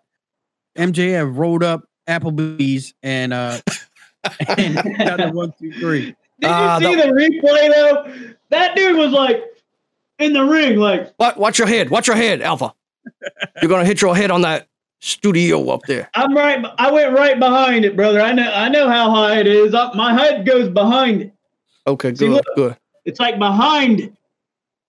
MJF 0.77 1.35
rolled 1.35 1.63
up 1.63 1.85
Applebee's 2.07 2.93
and 3.01 3.33
uh 3.33 3.59
and 4.57 4.75
got 4.97 5.17
the 5.17 5.31
one, 5.33 5.53
two, 5.59 5.71
three. 5.73 6.15
Did 6.41 6.47
you 6.47 6.53
Ah, 6.53 6.79
see 6.79 6.95
that- 6.95 7.07
the 7.07 7.11
replay 7.13 7.69
though? 7.73 8.33
That 8.49 8.75
dude 8.75 8.97
was 8.97 9.11
like 9.11 9.43
in 10.19 10.33
the 10.33 10.43
ring, 10.43 10.77
like 10.77 11.13
What? 11.17 11.37
Watch 11.37 11.57
your 11.57 11.67
head. 11.67 11.89
Watch 11.89 12.07
your 12.07 12.15
head, 12.17 12.41
Alpha. 12.41 12.73
You're 13.61 13.69
gonna 13.69 13.85
hit 13.85 14.01
your 14.01 14.15
head 14.15 14.29
on 14.31 14.41
that 14.41 14.67
studio 14.99 15.69
up 15.69 15.81
there. 15.87 16.09
I'm 16.13 16.35
right. 16.35 16.63
I 16.77 16.91
went 16.91 17.13
right 17.17 17.39
behind 17.39 17.85
it, 17.85 17.95
brother. 17.95 18.21
I 18.21 18.31
know. 18.33 18.51
I 18.51 18.69
know 18.69 18.89
how 18.89 19.09
high 19.11 19.39
it 19.39 19.47
is. 19.47 19.73
Up, 19.73 19.95
my 19.95 20.13
head 20.13 20.45
goes 20.45 20.69
behind 20.69 21.21
it. 21.23 21.33
Okay, 21.87 22.09
See, 22.13 22.27
good, 22.27 22.31
look. 22.33 22.45
good. 22.55 22.77
It's 23.05 23.19
like 23.19 23.39
behind 23.39 23.99
it. 24.01 24.13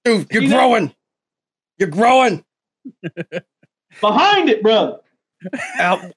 Dude, 0.05 0.26
you're 0.30 0.42
See 0.42 0.48
that? 0.48 0.57
growing. 0.57 0.94
You're 1.78 1.88
growing. 1.88 2.44
Behind 4.00 4.48
it, 4.50 4.62
brother. 4.62 4.98
Al, 5.78 6.11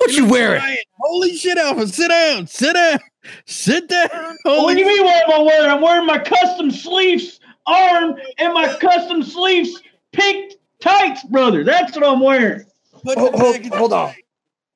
what 0.00 0.12
you 0.12 0.26
wearing? 0.26 0.60
Ryan, 0.60 0.76
Holy 0.98 1.36
shit, 1.36 1.58
Alpha. 1.58 1.86
Sit 1.88 2.08
down. 2.08 2.46
Sit 2.46 2.74
down. 2.74 2.98
Sit 3.46 3.88
down. 3.88 4.08
What 4.42 4.58
Holy 4.58 4.74
do 4.74 4.80
you 4.80 4.86
mean? 4.86 5.04
What 5.04 5.24
am 5.24 5.40
I 5.40 5.42
wearing? 5.42 5.70
I'm 5.70 5.80
wearing 5.80 6.06
my 6.06 6.18
custom 6.18 6.70
sleeves 6.70 7.38
arm 7.66 8.16
and 8.38 8.52
my 8.54 8.74
custom 8.78 9.22
sleeves 9.22 9.80
pink 10.12 10.54
tights, 10.80 11.22
brother. 11.24 11.62
That's 11.64 11.94
what 11.96 12.04
I'm 12.06 12.20
wearing. 12.20 12.64
Put 13.04 13.18
Hold- 13.18 13.34
the 13.34 13.38
hold- 13.38 13.54
package 13.56 13.72
hold 13.74 13.92
on. 13.92 14.04
away. 14.06 14.16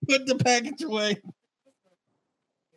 Put 0.09 0.27
the 0.27 0.35
package 0.37 0.83
away. 0.83 1.17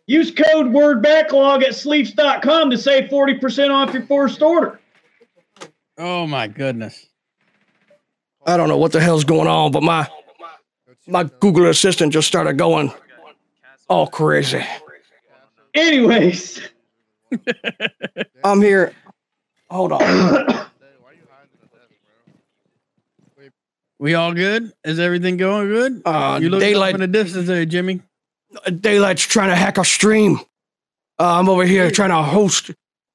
Use 0.07 0.31
code 0.31 0.67
word 0.71 1.03
backlog 1.03 1.63
at 1.63 1.75
sleeves.com 1.75 2.69
to 2.71 2.77
save 2.77 3.09
40% 3.09 3.71
off 3.71 3.93
your 3.93 4.05
first 4.05 4.41
order. 4.41 4.79
Oh 5.97 6.25
my 6.25 6.47
goodness. 6.47 7.05
I 8.45 8.55
don't 8.55 8.69
know 8.69 8.77
what 8.77 8.93
the 8.93 9.01
hell's 9.01 9.25
going 9.25 9.47
on, 9.49 9.71
but 9.73 9.83
my 9.83 10.07
my 11.07 11.23
Google 11.39 11.67
Assistant 11.67 12.13
just 12.13 12.27
started 12.27 12.57
going 12.57 12.91
all 13.89 14.07
crazy. 14.07 14.63
Anyways, 15.73 16.61
I'm 18.43 18.61
here. 18.61 18.93
Hold 19.69 19.91
on. 19.93 20.65
We 23.99 24.13
all 24.13 24.33
good? 24.33 24.71
Is 24.83 24.99
everything 24.99 25.37
going 25.37 25.67
good? 25.69 26.01
Uh, 26.05 26.37
you 26.41 26.49
look 26.49 26.59
daylight- 26.59 26.89
off 26.93 27.01
in 27.01 27.01
the 27.01 27.07
distance 27.07 27.47
there, 27.47 27.65
Jimmy. 27.65 28.01
Daylight's 28.79 29.23
trying 29.23 29.49
to 29.49 29.55
hack 29.55 29.77
our 29.77 29.85
stream. 29.85 30.39
Uh, 31.19 31.39
I'm 31.39 31.49
over 31.49 31.65
here 31.65 31.89
trying 31.89 32.11
to 32.11 32.21
host, 32.21 32.71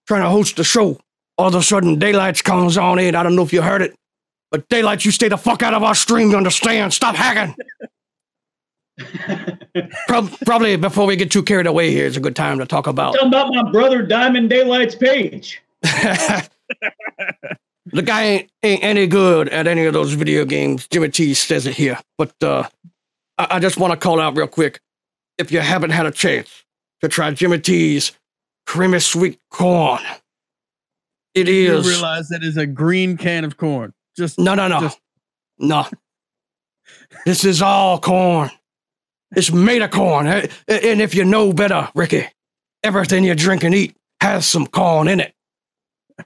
trying 0.07 0.23
to 0.23 0.29
host 0.29 0.57
the 0.57 0.65
show. 0.65 0.99
All 1.39 1.49
of 1.49 1.55
a 1.55 1.63
sudden, 1.63 1.99
Daylight 1.99 2.43
comes 2.43 2.77
on 2.77 2.99
in. 2.99 3.15
I 3.15 3.23
don't 3.23 3.37
know 3.37 3.43
if 3.43 3.53
you 3.53 3.63
heard 3.63 3.81
it, 3.83 3.95
but 4.53 4.69
Daylight, 4.69 5.05
you 5.05 5.11
stay 5.11 5.29
the 5.29 5.37
fuck 5.39 5.63
out 5.63 5.75
of 5.75 5.83
our 5.83 5.95
stream. 5.95 6.31
You 6.31 6.37
understand? 6.37 6.93
Stop 6.93 7.17
hacking. 7.17 7.57
Prob- 10.07 10.31
probably 10.45 10.77
before 10.77 11.07
we 11.07 11.17
get 11.17 11.31
too 11.31 11.43
carried 11.43 11.67
away 11.67 11.91
here, 11.91 12.07
it's 12.07 12.19
a 12.19 12.21
good 12.21 12.37
time 12.37 12.59
to 12.59 12.67
talk 12.67 12.87
about. 12.87 13.15
Talking 13.15 13.29
about 13.29 13.53
my 13.53 13.71
brother 13.73 14.03
Diamond 14.03 14.51
Daylight's 14.51 14.95
page. 14.95 15.63
the 15.83 16.49
guy 18.05 18.23
ain't, 18.23 18.51
ain't 18.63 18.85
any 18.85 19.07
good 19.07 19.49
at 19.49 19.67
any 19.67 19.87
of 19.87 19.95
those 19.95 20.13
video 20.13 20.45
games. 20.45 20.87
Jimmy 20.89 21.09
T 21.09 21.33
says 21.35 21.67
it 21.67 21.75
here. 21.75 21.99
But 22.19 22.35
uh, 22.43 22.69
I, 23.39 23.47
I 23.53 23.59
just 23.59 23.79
want 23.79 23.93
to 23.93 23.97
call 23.97 24.21
out 24.21 24.37
real 24.37 24.47
quick 24.47 24.81
if 25.39 25.51
you 25.51 25.61
haven't 25.61 25.91
had 25.91 26.05
a 26.07 26.11
chance 26.13 26.65
to 27.01 27.09
try 27.09 27.31
Jimmy 27.31 27.59
T's 27.59 28.13
creamy 28.67 29.01
sweet 29.01 29.41
corn. 29.51 30.03
It 31.35 31.49
You 31.49 31.79
is. 31.79 31.89
realize 31.89 32.29
that 32.29 32.45
is 32.45 32.59
a 32.59 32.67
green 32.67 33.17
can 33.17 33.45
of 33.45 33.57
corn. 33.57 33.95
Just 34.17 34.39
No, 34.39 34.55
no, 34.55 34.69
no. 34.69 34.81
Just- 34.81 35.01
no. 35.59 35.87
This 37.25 37.45
is 37.45 37.63
all 37.63 37.99
corn. 38.01 38.51
It's 39.37 39.51
made 39.53 39.83
of 39.83 39.91
corn. 39.91 40.27
Eh, 40.27 40.47
And 40.69 41.01
if 41.01 41.15
you 41.15 41.25
know 41.25 41.53
better, 41.53 41.89
Ricky, 41.95 42.27
everything 42.83 43.25
you 43.25 43.35
drink 43.35 43.65
and 43.65 43.75
eat 43.75 43.97
has 44.21 44.47
some 44.47 44.67
corn 44.67 45.09
in 45.09 45.21
it. 45.21 45.35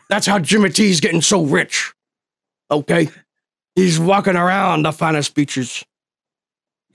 That's 0.08 0.26
how 0.26 0.38
Jimmy 0.38 0.70
T's 0.70 1.00
getting 1.00 1.22
so 1.22 1.44
rich. 1.44 1.92
Okay? 2.70 3.08
He's 3.74 4.00
walking 4.00 4.34
around 4.36 4.82
the 4.82 4.92
finest 4.92 5.34
beaches 5.34 5.84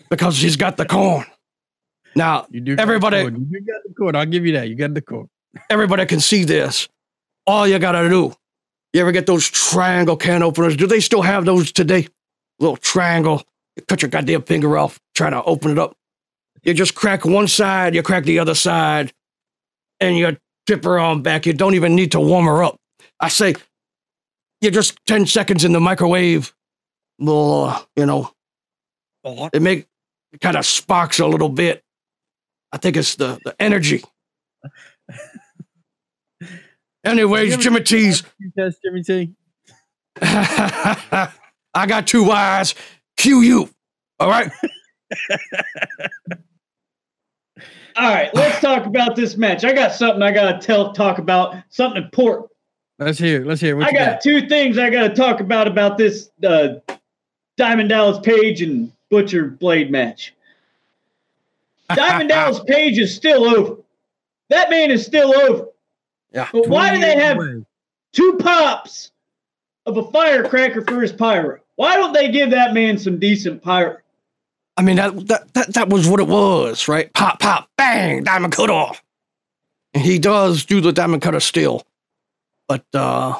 because 0.09 0.37
he's 0.37 0.55
got 0.57 0.77
the 0.77 0.85
corn. 0.85 1.25
Now, 2.15 2.47
you 2.49 2.59
do. 2.59 2.75
got 2.75 2.81
Everybody- 2.81 3.21
corn. 3.21 3.47
You 3.49 3.61
got 3.61 3.81
the 3.87 3.93
corn. 3.93 4.15
I'll 4.15 4.25
give 4.25 4.45
you 4.45 4.53
that. 4.53 4.67
You 4.67 4.75
got 4.75 4.93
the 4.93 5.01
corn. 5.01 5.29
everybody 5.69 6.05
can 6.05 6.19
see 6.19 6.43
this. 6.43 6.87
All 7.47 7.67
you 7.67 7.77
gotta 7.79 8.07
do, 8.09 8.33
you 8.93 9.01
ever 9.01 9.11
get 9.11 9.25
those 9.25 9.49
triangle 9.49 10.17
can 10.17 10.43
openers? 10.43 10.75
Do 10.75 10.87
they 10.87 10.99
still 10.99 11.21
have 11.21 11.45
those 11.45 11.71
today? 11.71 12.07
Little 12.59 12.77
triangle. 12.77 13.43
You 13.75 13.83
cut 13.83 14.01
your 14.01 14.09
goddamn 14.09 14.43
finger 14.43 14.77
off 14.77 14.99
trying 15.15 15.31
to 15.31 15.43
open 15.43 15.71
it 15.71 15.79
up. 15.79 15.95
You 16.63 16.73
just 16.73 16.93
crack 16.93 17.25
one 17.25 17.47
side, 17.47 17.95
you 17.95 18.03
crack 18.03 18.23
the 18.25 18.39
other 18.39 18.53
side, 18.53 19.13
and 19.99 20.17
you 20.17 20.37
tip 20.67 20.83
her 20.83 20.99
on 20.99 21.21
back. 21.21 21.45
You 21.45 21.53
don't 21.53 21.73
even 21.73 21.95
need 21.95 22.11
to 22.11 22.19
warm 22.19 22.45
her 22.45 22.63
up. 22.63 22.77
I 23.19 23.29
say, 23.29 23.55
you 24.59 24.69
just 24.71 24.97
10 25.07 25.25
seconds 25.25 25.63
in 25.63 25.71
the 25.71 25.79
microwave. 25.79 26.53
Well, 27.17 27.63
uh, 27.63 27.81
you 27.95 28.05
know, 28.05 28.31
it 29.53 29.61
make 29.61 29.87
it 30.33 30.41
kind 30.41 30.55
of 30.55 30.65
sparks 30.65 31.19
a 31.19 31.27
little 31.27 31.49
bit. 31.49 31.83
I 32.71 32.77
think 32.77 32.95
it's 32.97 33.15
the, 33.15 33.39
the 33.43 33.55
energy. 33.59 34.03
Anyways, 37.03 37.57
Jimmy 37.57 37.81
T's. 37.81 38.23
You 38.39 38.51
test 38.57 38.79
Jimmy 38.83 39.03
T. 39.03 39.33
I 40.21 41.85
got 41.87 42.07
two 42.07 42.29
eyes. 42.31 42.75
Cue 43.17 43.41
you. 43.41 43.69
All 44.19 44.29
right. 44.29 44.51
All 47.97 48.09
right, 48.09 48.33
let's 48.33 48.61
talk 48.61 48.85
about 48.85 49.15
this 49.17 49.35
match. 49.35 49.65
I 49.65 49.73
got 49.73 49.91
something 49.93 50.21
I 50.21 50.31
gotta 50.31 50.59
tell 50.59 50.93
talk 50.93 51.17
about, 51.17 51.57
something 51.69 52.01
important. 52.01 52.49
Let's 52.99 53.19
hear. 53.19 53.43
Let's 53.43 53.59
hear. 53.59 53.75
What 53.75 53.87
I 53.87 53.89
you 53.89 53.97
got 53.97 54.21
two 54.21 54.47
things 54.47 54.77
I 54.77 54.89
gotta 54.89 55.13
talk 55.13 55.41
about 55.41 55.67
about 55.67 55.97
this 55.97 56.29
uh, 56.47 56.75
Diamond 57.57 57.89
Dallas 57.89 58.19
Page 58.19 58.61
and 58.61 58.91
Butcher 59.09 59.47
Blade 59.47 59.91
match. 59.91 60.33
Diamond 61.95 62.29
Dallas 62.29 62.61
Page 62.61 62.97
is 62.97 63.13
still 63.13 63.43
over. 63.43 63.77
That 64.49 64.69
man 64.69 64.89
is 64.91 65.05
still 65.05 65.35
over. 65.35 65.67
Yeah. 66.31 66.47
But 66.51 66.67
why 66.67 66.93
do 66.93 67.01
they 67.01 67.15
have 67.15 67.37
away. 67.37 67.65
two 68.13 68.37
pops 68.39 69.11
of 69.85 69.97
a 69.97 70.11
firecracker 70.11 70.83
for 70.83 71.01
his 71.01 71.11
pyro? 71.11 71.59
Why 71.75 71.95
don't 71.95 72.13
they 72.13 72.31
give 72.31 72.51
that 72.51 72.73
man 72.73 72.97
some 72.97 73.19
decent 73.19 73.61
pyro? 73.61 73.97
I 74.77 74.83
mean, 74.83 74.95
that, 74.95 75.27
that, 75.27 75.53
that, 75.53 75.73
that 75.73 75.89
was 75.89 76.07
what 76.07 76.19
it 76.19 76.27
was, 76.27 76.87
right? 76.87 77.11
Pop, 77.13 77.39
pop, 77.39 77.69
bang, 77.77 78.23
diamond 78.23 78.53
cut 78.53 78.69
off. 78.69 79.03
And 79.93 80.03
he 80.03 80.17
does 80.19 80.65
do 80.65 80.79
the 80.79 80.93
diamond 80.93 81.21
cutter 81.21 81.41
still. 81.41 81.83
But 82.67 82.85
uh, 82.93 83.39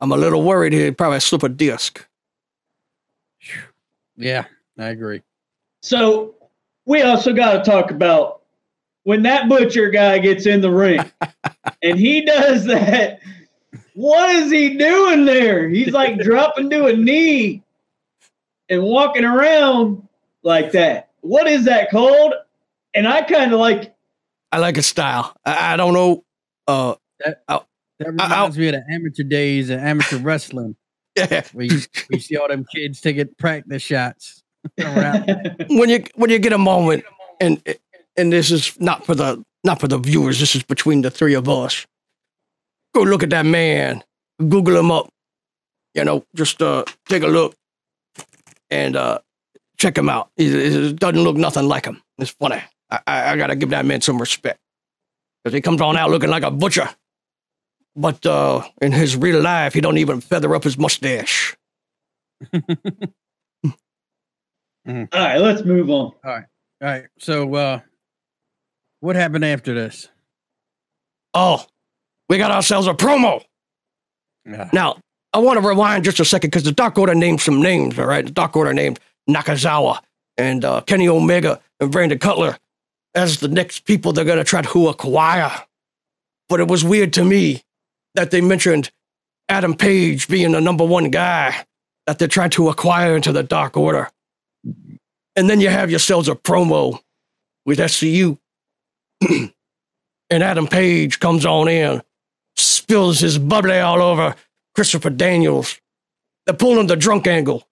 I'm 0.00 0.12
a 0.12 0.16
little 0.16 0.42
worried 0.42 0.72
he'd 0.72 0.96
probably 0.96 1.20
slip 1.20 1.42
a 1.42 1.48
disc. 1.48 2.06
Yeah, 4.16 4.44
I 4.78 4.86
agree. 4.86 5.22
So 5.82 6.34
we 6.86 7.02
also 7.02 7.34
got 7.34 7.62
to 7.62 7.70
talk 7.70 7.90
about 7.90 8.42
when 9.04 9.22
that 9.22 9.48
butcher 9.48 9.88
guy 9.90 10.18
gets 10.18 10.46
in 10.46 10.60
the 10.60 10.70
ring 10.70 11.00
and 11.82 11.98
he 11.98 12.24
does 12.24 12.64
that. 12.66 13.20
What 13.94 14.34
is 14.34 14.50
he 14.50 14.76
doing 14.76 15.24
there? 15.24 15.68
He's 15.68 15.92
like 15.92 16.18
dropping 16.18 16.68
to 16.70 16.86
a 16.86 16.96
knee 16.96 17.62
and 18.68 18.82
walking 18.82 19.24
around 19.24 20.06
like 20.42 20.72
that. 20.72 21.10
What 21.20 21.46
is 21.46 21.64
that 21.66 21.90
called? 21.90 22.34
And 22.94 23.06
I 23.06 23.22
kind 23.22 23.52
of 23.52 23.60
like 23.60 23.94
I 24.50 24.58
like 24.58 24.76
his 24.76 24.86
style. 24.86 25.34
I, 25.44 25.74
I 25.74 25.76
don't 25.76 25.94
know. 25.94 26.24
Uh, 26.66 26.94
That 27.20 27.40
I- 27.48 27.60
reminds 28.00 28.58
me 28.58 28.68
of 28.68 28.74
the 28.74 28.84
amateur 28.92 29.22
days 29.22 29.70
and 29.70 29.80
amateur 29.80 30.18
wrestling. 30.18 30.76
yeah. 31.16 31.42
We 31.54 31.68
we 32.10 32.18
see 32.18 32.36
all 32.36 32.48
them 32.48 32.64
kids 32.74 33.00
taking 33.00 33.28
practice 33.38 33.82
shots 33.82 34.42
when 34.76 35.88
you 35.88 36.04
when 36.16 36.30
you 36.30 36.38
get 36.40 36.52
a 36.52 36.58
moment, 36.58 37.04
and 37.40 37.62
and 38.16 38.32
this 38.32 38.50
is 38.50 38.78
not 38.80 39.04
for 39.04 39.14
the 39.14 39.42
not 39.64 39.80
for 39.80 39.88
the 39.88 39.98
viewers. 39.98 40.40
This 40.40 40.54
is 40.54 40.62
between 40.62 41.02
the 41.02 41.10
three 41.10 41.34
of 41.34 41.48
us. 41.48 41.86
Go 42.94 43.02
look 43.02 43.22
at 43.22 43.30
that 43.30 43.46
man. 43.46 44.02
Google 44.38 44.76
him 44.76 44.90
up. 44.90 45.08
You 45.94 46.04
know, 46.04 46.24
just 46.34 46.60
uh, 46.60 46.84
take 47.08 47.22
a 47.22 47.28
look 47.28 47.54
and 48.70 48.96
uh, 48.96 49.20
check 49.78 49.96
him 49.96 50.08
out. 50.08 50.30
He, 50.36 50.50
he 50.50 50.92
doesn't 50.92 51.22
look 51.22 51.36
nothing 51.36 51.68
like 51.68 51.86
him. 51.86 52.02
It's 52.18 52.30
funny. 52.30 52.62
I, 52.90 53.00
I, 53.06 53.32
I 53.32 53.36
gotta 53.36 53.56
give 53.56 53.70
that 53.70 53.86
man 53.86 54.00
some 54.00 54.18
respect 54.18 54.58
because 55.42 55.54
he 55.54 55.60
comes 55.60 55.80
on 55.80 55.96
out 55.96 56.10
looking 56.10 56.30
like 56.30 56.42
a 56.42 56.50
butcher, 56.50 56.88
but 57.96 58.24
uh, 58.26 58.62
in 58.82 58.92
his 58.92 59.16
real 59.16 59.40
life, 59.40 59.74
he 59.74 59.80
don't 59.80 59.98
even 59.98 60.20
feather 60.20 60.54
up 60.54 60.64
his 60.64 60.76
mustache. 60.76 61.56
all 62.54 62.62
right, 65.12 65.38
let's 65.38 65.64
move 65.64 65.88
on. 65.90 66.12
All 66.24 66.42
right. 66.80 67.06
So 67.18 67.54
uh 67.54 67.80
what 69.04 69.16
happened 69.16 69.44
after 69.44 69.74
this? 69.74 70.08
Oh, 71.34 71.66
we 72.30 72.38
got 72.38 72.50
ourselves 72.50 72.86
a 72.86 72.94
promo. 72.94 73.44
Yeah. 74.46 74.70
Now, 74.72 74.96
I 75.34 75.38
want 75.38 75.60
to 75.60 75.68
rewind 75.68 76.04
just 76.04 76.20
a 76.20 76.24
second 76.24 76.48
because 76.48 76.62
the 76.62 76.72
Dark 76.72 76.96
Order 76.96 77.14
named 77.14 77.42
some 77.42 77.60
names, 77.60 77.98
all 77.98 78.06
right? 78.06 78.24
The 78.24 78.30
Dark 78.30 78.56
Order 78.56 78.72
named 78.72 78.98
Nakazawa 79.28 79.98
and 80.38 80.64
uh, 80.64 80.80
Kenny 80.80 81.06
Omega 81.06 81.60
and 81.80 81.92
Brandon 81.92 82.18
Cutler 82.18 82.56
as 83.14 83.40
the 83.40 83.48
next 83.48 83.80
people 83.80 84.14
they're 84.14 84.24
going 84.24 84.38
to 84.38 84.44
try 84.44 84.62
to 84.62 84.88
acquire. 84.88 85.52
But 86.48 86.60
it 86.60 86.68
was 86.68 86.82
weird 86.82 87.12
to 87.14 87.24
me 87.24 87.62
that 88.14 88.30
they 88.30 88.40
mentioned 88.40 88.90
Adam 89.50 89.74
Page 89.74 90.28
being 90.28 90.52
the 90.52 90.62
number 90.62 90.84
one 90.84 91.10
guy 91.10 91.66
that 92.06 92.18
they're 92.18 92.26
trying 92.26 92.50
to 92.50 92.70
acquire 92.70 93.16
into 93.16 93.32
the 93.32 93.42
Dark 93.42 93.76
Order. 93.76 94.10
And 95.36 95.50
then 95.50 95.60
you 95.60 95.68
have 95.68 95.90
yourselves 95.90 96.26
a 96.26 96.34
promo 96.34 97.00
with 97.66 97.80
SCU. 97.80 98.38
And 100.30 100.42
Adam 100.42 100.66
Page 100.66 101.20
comes 101.20 101.46
on 101.46 101.68
in, 101.68 102.02
spills 102.56 103.20
his 103.20 103.38
bubbly 103.38 103.78
all 103.78 104.02
over 104.02 104.34
Christopher 104.74 105.10
Daniels. 105.10 105.80
They're 106.46 106.54
pulling 106.54 106.86
the 106.86 106.96
drunk 106.96 107.26
angle. 107.26 107.66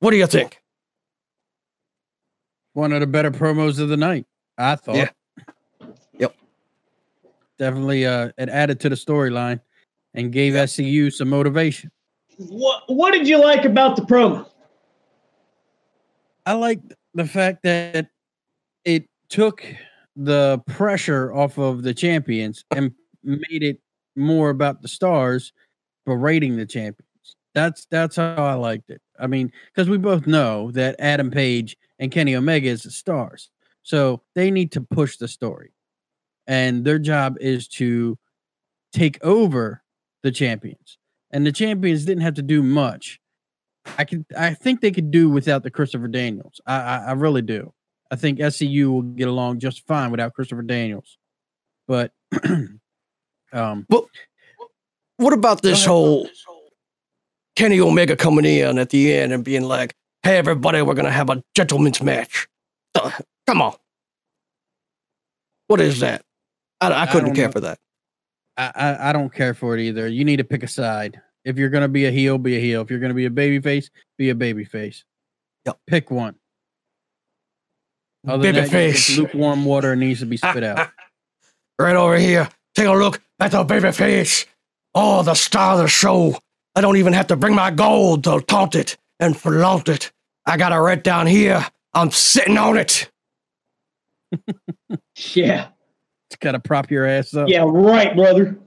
What 0.00 0.10
do 0.10 0.16
you 0.16 0.26
think? 0.26 0.62
One 2.74 2.92
of 2.92 3.00
the 3.00 3.06
better 3.06 3.30
promos 3.30 3.78
of 3.78 3.88
the 3.88 3.96
night, 3.96 4.26
I 4.56 4.76
thought. 4.76 4.96
Yeah. 4.96 5.10
Yep. 6.18 6.34
Definitely 7.58 8.06
uh 8.06 8.30
it 8.38 8.48
added 8.48 8.80
to 8.80 8.88
the 8.88 8.94
storyline 8.94 9.60
and 10.14 10.32
gave 10.32 10.54
SCU 10.54 11.12
some 11.12 11.28
motivation. 11.28 11.90
What 12.38 12.84
What 12.88 13.12
did 13.12 13.28
you 13.28 13.38
like 13.40 13.64
about 13.64 13.96
the 13.96 14.02
promo? 14.02 14.48
I 16.46 16.54
like 16.54 16.80
the 17.14 17.26
fact 17.26 17.62
that 17.62 18.08
it 18.84 19.08
took 19.28 19.64
the 20.16 20.60
pressure 20.66 21.32
off 21.32 21.58
of 21.58 21.82
the 21.82 21.94
champions 21.94 22.64
and 22.74 22.92
made 23.22 23.62
it 23.62 23.80
more 24.16 24.50
about 24.50 24.82
the 24.82 24.88
stars 24.88 25.52
berating 26.04 26.56
the 26.56 26.66
champions. 26.66 27.08
That's 27.54 27.86
that's 27.90 28.16
how 28.16 28.34
I 28.36 28.54
liked 28.54 28.90
it. 28.90 29.00
I 29.18 29.26
mean, 29.26 29.52
because 29.72 29.88
we 29.88 29.98
both 29.98 30.26
know 30.26 30.70
that 30.72 30.96
Adam 30.98 31.30
Page 31.30 31.76
and 31.98 32.10
Kenny 32.10 32.34
Omega 32.34 32.68
is 32.68 32.82
the 32.82 32.90
stars, 32.90 33.50
so 33.82 34.22
they 34.34 34.50
need 34.50 34.72
to 34.72 34.80
push 34.80 35.16
the 35.16 35.28
story, 35.28 35.72
and 36.46 36.84
their 36.84 36.98
job 36.98 37.36
is 37.40 37.68
to 37.68 38.18
take 38.92 39.22
over 39.24 39.82
the 40.22 40.30
champions. 40.30 40.98
And 41.30 41.46
the 41.46 41.52
champions 41.52 42.04
didn't 42.04 42.22
have 42.22 42.34
to 42.34 42.42
do 42.42 42.62
much. 42.62 43.18
I 43.98 44.04
could, 44.04 44.24
I 44.36 44.54
think 44.54 44.80
they 44.80 44.90
could 44.90 45.10
do 45.10 45.28
without 45.30 45.62
the 45.62 45.70
Christopher 45.70 46.08
Daniels. 46.08 46.60
I, 46.66 46.76
I, 46.76 46.96
I 46.98 47.12
really 47.12 47.42
do. 47.42 47.72
I 48.12 48.16
think 48.16 48.38
SCU 48.38 48.92
will 48.92 49.02
get 49.02 49.26
along 49.26 49.58
just 49.58 49.86
fine 49.86 50.10
without 50.10 50.34
Christopher 50.34 50.62
Daniels. 50.62 51.16
But, 51.88 52.12
um, 53.52 53.86
What 53.88 55.32
about 55.32 55.62
this 55.62 55.84
whole 55.84 56.28
Kenny 57.56 57.80
Omega 57.80 58.14
coming 58.14 58.44
in 58.44 58.78
at 58.78 58.90
the 58.90 59.14
end 59.14 59.32
and 59.32 59.42
being 59.42 59.62
like, 59.62 59.94
hey, 60.22 60.36
everybody, 60.36 60.82
we're 60.82 60.94
going 60.94 61.06
to 61.06 61.10
have 61.10 61.30
a 61.30 61.42
gentleman's 61.56 62.02
match? 62.02 62.46
Uh, 62.94 63.10
Come 63.46 63.62
on. 63.62 63.74
What 65.68 65.80
is 65.80 66.00
that? 66.00 66.22
I, 66.82 66.88
I 66.90 67.02
I 67.02 67.06
couldn't 67.06 67.28
don't 67.28 67.34
care 67.34 67.46
know. 67.46 67.52
for 67.52 67.60
that. 67.60 67.78
I, 68.58 68.72
I 68.74 69.08
I 69.08 69.12
don't 69.14 69.32
care 69.32 69.54
for 69.54 69.74
it 69.74 69.80
either. 69.80 70.06
You 70.06 70.24
need 70.24 70.36
to 70.36 70.44
pick 70.44 70.62
a 70.62 70.68
side. 70.68 71.18
If 71.46 71.56
you're 71.56 71.70
gonna 71.70 71.88
be 71.88 72.04
a 72.04 72.10
heel, 72.10 72.36
be 72.36 72.56
a 72.56 72.60
heel. 72.60 72.82
If 72.82 72.90
you're 72.90 72.98
gonna 73.00 73.14
be 73.14 73.24
a 73.24 73.30
baby 73.30 73.58
face, 73.60 73.88
be 74.18 74.28
a 74.28 74.34
baby 74.34 74.64
face. 74.64 75.04
Yep. 75.64 75.78
Pick 75.86 76.10
one. 76.10 76.34
Other 78.26 78.52
than 78.52 78.64
that, 78.64 78.70
Babyface. 78.70 79.18
lukewarm 79.18 79.64
water 79.64 79.96
needs 79.96 80.20
to 80.20 80.26
be 80.26 80.36
spit 80.36 80.62
out. 80.62 80.88
right 81.78 81.96
over 81.96 82.16
here. 82.16 82.48
Take 82.74 82.86
a 82.86 82.92
look 82.92 83.20
at 83.40 83.50
the 83.50 83.64
baby 83.64 83.90
face. 83.92 84.46
Oh, 84.94 85.22
the 85.22 85.34
star 85.34 85.74
of 85.74 85.80
the 85.80 85.88
show. 85.88 86.38
I 86.74 86.80
don't 86.80 86.96
even 86.96 87.12
have 87.12 87.26
to 87.28 87.36
bring 87.36 87.54
my 87.54 87.70
gold 87.70 88.24
to 88.24 88.40
taunt 88.42 88.74
it 88.74 88.96
and 89.20 89.36
flaunt 89.36 89.88
it. 89.88 90.12
I 90.46 90.56
got 90.56 90.72
it 90.72 90.76
right 90.76 91.02
down 91.02 91.26
here. 91.26 91.66
I'm 91.94 92.10
sitting 92.10 92.58
on 92.58 92.76
it. 92.76 93.10
Yeah. 95.34 95.68
It's 96.28 96.36
gotta 96.40 96.58
prop 96.58 96.90
your 96.90 97.04
ass 97.04 97.34
up. 97.34 97.48
Yeah, 97.48 97.64
right, 97.66 98.16
brother. 98.16 98.58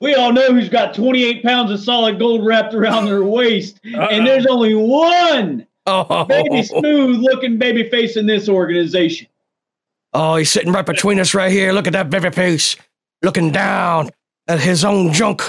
We 0.00 0.14
all 0.14 0.32
know 0.32 0.52
who's 0.52 0.68
got 0.68 0.94
28 0.94 1.42
pounds 1.44 1.70
of 1.70 1.78
solid 1.80 2.18
gold 2.18 2.44
wrapped 2.44 2.74
around 2.74 3.06
their 3.06 3.22
waist, 3.22 3.78
and 3.84 4.26
there's 4.26 4.46
only 4.46 4.74
one 4.74 5.66
Oh, 5.86 6.24
baby 6.24 6.62
smooth 6.64 7.20
looking 7.20 7.58
baby 7.58 7.88
face 7.88 8.16
in 8.16 8.26
this 8.26 8.48
organization. 8.48 9.28
oh, 10.14 10.36
he's 10.36 10.50
sitting 10.50 10.72
right 10.72 10.84
between 10.86 11.20
us 11.20 11.34
right 11.34 11.52
here. 11.52 11.72
Look 11.72 11.86
at 11.86 11.92
that 11.92 12.10
baby 12.10 12.30
face 12.30 12.76
looking 13.22 13.52
down 13.52 14.10
at 14.48 14.58
his 14.60 14.84
own 14.84 15.12
junk. 15.12 15.42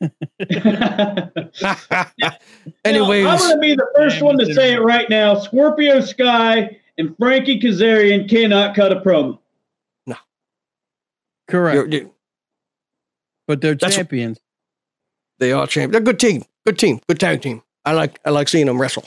Anyways, 0.00 0.14
Now, 3.24 3.32
I'm 3.32 3.38
going 3.38 3.56
to 3.56 3.58
be 3.60 3.74
the 3.74 3.86
first 3.96 4.22
one 4.22 4.38
to 4.38 4.52
say 4.54 4.74
it 4.74 4.78
right 4.80 5.08
now. 5.10 5.38
Scorpio 5.38 6.00
Sky 6.00 6.78
and 6.96 7.16
Frankie 7.18 7.60
Kazarian 7.60 8.28
cannot 8.28 8.74
cut 8.74 8.92
a 8.92 9.00
promo. 9.00 9.38
No, 10.06 10.16
correct. 11.48 11.74
you're- 11.74 11.90
you- 11.96 12.14
but 13.46 13.60
they're 13.62 13.74
champions. 13.74 14.38
they 15.38 15.52
are 15.52 15.66
champions. 15.66 15.92
They're 15.92 16.02
a 16.02 16.04
good 16.04 16.20
team. 16.20 16.44
Good 16.66 16.78
team. 16.78 17.00
Good 17.08 17.18
tag 17.18 17.40
team. 17.40 17.62
I 17.84 17.92
like 17.92 18.18
I 18.26 18.30
like 18.30 18.46
seeing 18.48 18.66
them 18.66 18.78
wrestle. 18.78 19.04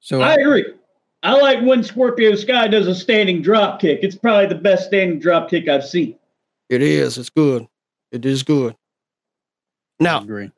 So 0.00 0.20
I 0.22 0.34
agree. 0.34 0.64
I 1.22 1.34
like 1.34 1.60
when 1.62 1.82
Scorpio 1.84 2.34
Sky 2.34 2.66
does 2.68 2.86
a 2.86 2.94
standing 2.94 3.42
drop 3.42 3.80
kick. 3.80 4.00
It's 4.02 4.16
probably 4.16 4.46
the 4.46 4.54
best 4.54 4.86
standing 4.86 5.18
drop 5.20 5.50
kick 5.50 5.68
I've 5.68 5.84
seen. 5.84 6.16
It 6.70 6.82
is. 6.82 7.18
It's 7.18 7.28
good. 7.30 7.66
It 8.10 8.24
is 8.24 8.42
good. 8.42 8.72
I 10.00 10.04
Now, 10.04 10.20
agree. 10.22 10.50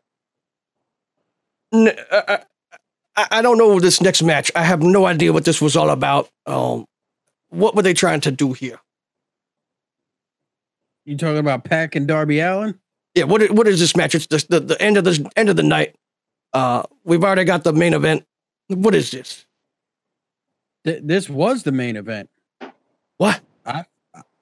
n- 1.74 1.97
I, 2.12 2.38
I, 3.16 3.26
I 3.32 3.43
don't 3.43 3.59
know 3.59 3.80
this 3.80 4.01
next 4.01 4.22
match. 4.22 4.53
I 4.55 4.62
have 4.62 4.82
no 4.82 5.07
idea 5.07 5.32
what 5.32 5.45
this 5.45 5.61
was 5.61 5.76
all 5.76 5.90
about. 5.90 6.30
Um, 6.47 6.86
what 7.49 7.74
were 7.74 7.82
they 7.82 7.95
trying 7.95 8.20
to 8.22 8.30
do 8.30 8.53
here? 8.53 8.78
You 11.05 11.16
talking 11.16 11.38
about 11.38 11.64
Pac 11.64 11.97
and 11.97 12.07
Darby 12.07 12.38
Allin? 12.38 12.78
Yeah, 13.14 13.24
what 13.24 13.51
what 13.51 13.66
is 13.66 13.80
this 13.80 13.97
match? 13.97 14.14
It's 14.14 14.26
the, 14.26 14.38
the, 14.49 14.61
the 14.61 14.80
end 14.82 14.97
of 14.97 15.05
the 15.05 15.28
end 15.36 15.49
of 15.51 15.57
the 15.57 15.62
night. 15.64 15.97
Uh, 16.53 16.84
we've 17.05 17.24
already 17.24 17.45
got 17.45 17.64
the 17.64 17.72
main 17.72 17.93
event. 17.93 18.24
What 18.75 18.95
is 18.95 19.11
this? 19.11 19.47
Th- 20.85 21.01
this 21.03 21.29
was 21.29 21.62
the 21.62 21.73
main 21.73 21.97
event. 21.97 22.29
What? 23.18 23.41
I 23.64 23.85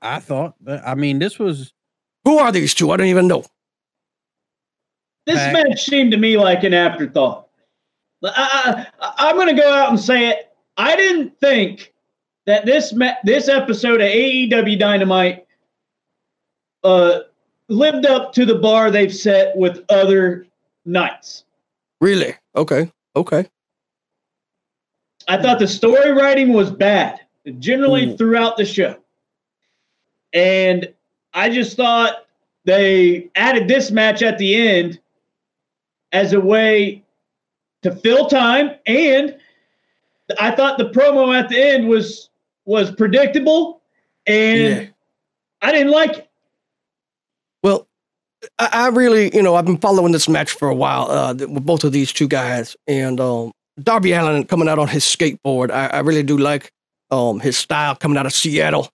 I 0.03 0.21
thought. 0.21 0.55
that- 0.65 0.87
I 0.87 0.95
mean, 0.95 1.19
this 1.19 1.39
was 1.39 1.73
Who 2.25 2.39
are 2.39 2.53
these 2.53 2.75
two? 2.75 2.91
I 2.91 2.97
don't 2.97 3.07
even 3.07 3.27
know. 3.29 3.45
This 5.27 5.37
Pac- 5.37 5.53
match 5.53 5.83
seemed 5.85 6.13
to 6.13 6.17
me 6.17 6.37
like 6.39 6.65
an 6.65 6.75
afterthought. 6.75 7.49
I, 8.23 8.87
I, 9.01 9.13
I'm 9.19 9.37
going 9.37 9.55
to 9.55 9.61
go 9.61 9.73
out 9.73 9.89
and 9.91 9.99
say 10.01 10.29
it. 10.29 10.53
I 10.77 10.97
didn't 10.97 11.39
think 11.41 11.93
that 12.47 12.67
this 12.67 12.93
ma- 12.93 13.15
this 13.25 13.49
episode 13.49 14.01
of 14.01 14.09
AEW 14.09 14.79
Dynamite 14.79 15.47
uh, 16.85 17.21
lived 17.69 18.07
up 18.07 18.33
to 18.35 18.45
the 18.45 18.57
bar 18.57 18.91
they've 18.91 19.15
set 19.15 19.57
with 19.57 19.85
other 19.89 20.47
nights. 20.85 21.45
Really? 22.01 22.35
Okay. 22.57 22.91
Okay. 23.17 23.47
I 25.29 25.41
thought 25.41 25.59
the 25.59 25.69
story 25.69 26.13
writing 26.13 26.53
was 26.53 26.71
bad, 26.71 27.21
generally 27.59 28.11
Ooh. 28.11 28.17
throughout 28.17 28.57
the 28.57 28.65
show. 28.65 28.97
And 30.33 30.93
I 31.35 31.51
just 31.51 31.77
thought 31.77 32.27
they 32.65 33.31
added 33.35 33.69
this 33.69 33.91
match 33.91 34.23
at 34.23 34.39
the 34.39 34.55
end 34.55 35.01
as 36.13 36.33
a 36.33 36.41
way 36.41 37.03
to 37.83 37.95
fill 37.95 38.27
time. 38.27 38.73
And 38.87 39.37
I 40.39 40.51
thought 40.53 40.79
the 40.79 40.91
promo 40.91 41.37
at 41.37 41.49
the 41.49 41.61
end 41.61 41.89
was 41.89 42.29
was 42.65 42.91
predictable 42.91 43.81
and 44.27 44.61
Yeah. 44.61 44.87
I 45.63 45.73
didn't 45.73 45.93
like 45.93 46.19
it. 46.19 46.31
Well, 47.63 47.89
I, 48.59 48.69
I 48.73 48.89
really, 48.89 49.35
you 49.35 49.43
know, 49.43 49.55
I've 49.55 49.65
been 49.67 49.79
following 49.79 50.13
this 50.13 50.29
match 50.29 50.53
for 50.53 50.69
a 50.69 50.75
while 50.75 51.11
uh, 51.11 51.35
with 51.35 51.67
both 51.67 51.85
of 51.85 51.93
these 51.93 52.13
two 52.13 52.29
guys, 52.29 52.77
and 52.87 53.21
um, 53.21 53.53
Darby 53.83 54.13
Allin 54.13 54.45
coming 54.45 54.69
out 54.69 54.79
on 54.79 54.89
his 54.89 55.05
skateboard. 55.05 55.71
I, 55.71 55.87
I 55.87 55.99
really 56.01 56.23
do 56.23 56.37
like 56.37 56.73
um, 57.11 57.41
his 57.41 57.57
style 57.57 57.95
coming 57.95 58.19
out 58.19 58.27
of 58.27 58.33
Seattle. 58.33 58.89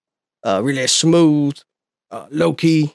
Uh, 0.45 0.61
really 0.63 0.87
smooth, 0.87 1.59
uh, 2.11 2.27
low 2.31 2.53
key. 2.53 2.95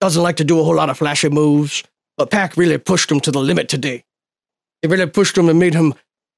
Doesn't 0.00 0.22
like 0.22 0.36
to 0.36 0.44
do 0.44 0.60
a 0.60 0.64
whole 0.64 0.74
lot 0.74 0.90
of 0.90 0.98
flashy 0.98 1.30
moves, 1.30 1.82
but 2.18 2.30
Pac 2.30 2.56
really 2.56 2.76
pushed 2.78 3.10
him 3.10 3.20
to 3.20 3.30
the 3.30 3.38
limit 3.40 3.68
today. 3.68 4.04
It 4.82 4.90
really 4.90 5.06
pushed 5.06 5.38
him 5.38 5.48
and 5.48 5.58
made 5.58 5.72
him 5.74 5.94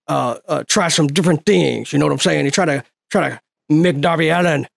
uh, 0.07 0.38
uh, 0.47 0.64
try 0.68 0.88
some 0.88 1.09
different 1.09 1.44
things. 1.44 1.92
You 1.92 1.99
know 1.99 2.07
what 2.07 2.12
I'm 2.12 2.20
saying? 2.20 2.44
He 2.44 2.51
tried 2.51 2.66
to 2.66 2.84
try 3.11 3.30
to 3.30 3.40
make 3.68 4.01
Darby 4.01 4.28
Allin 4.28 4.68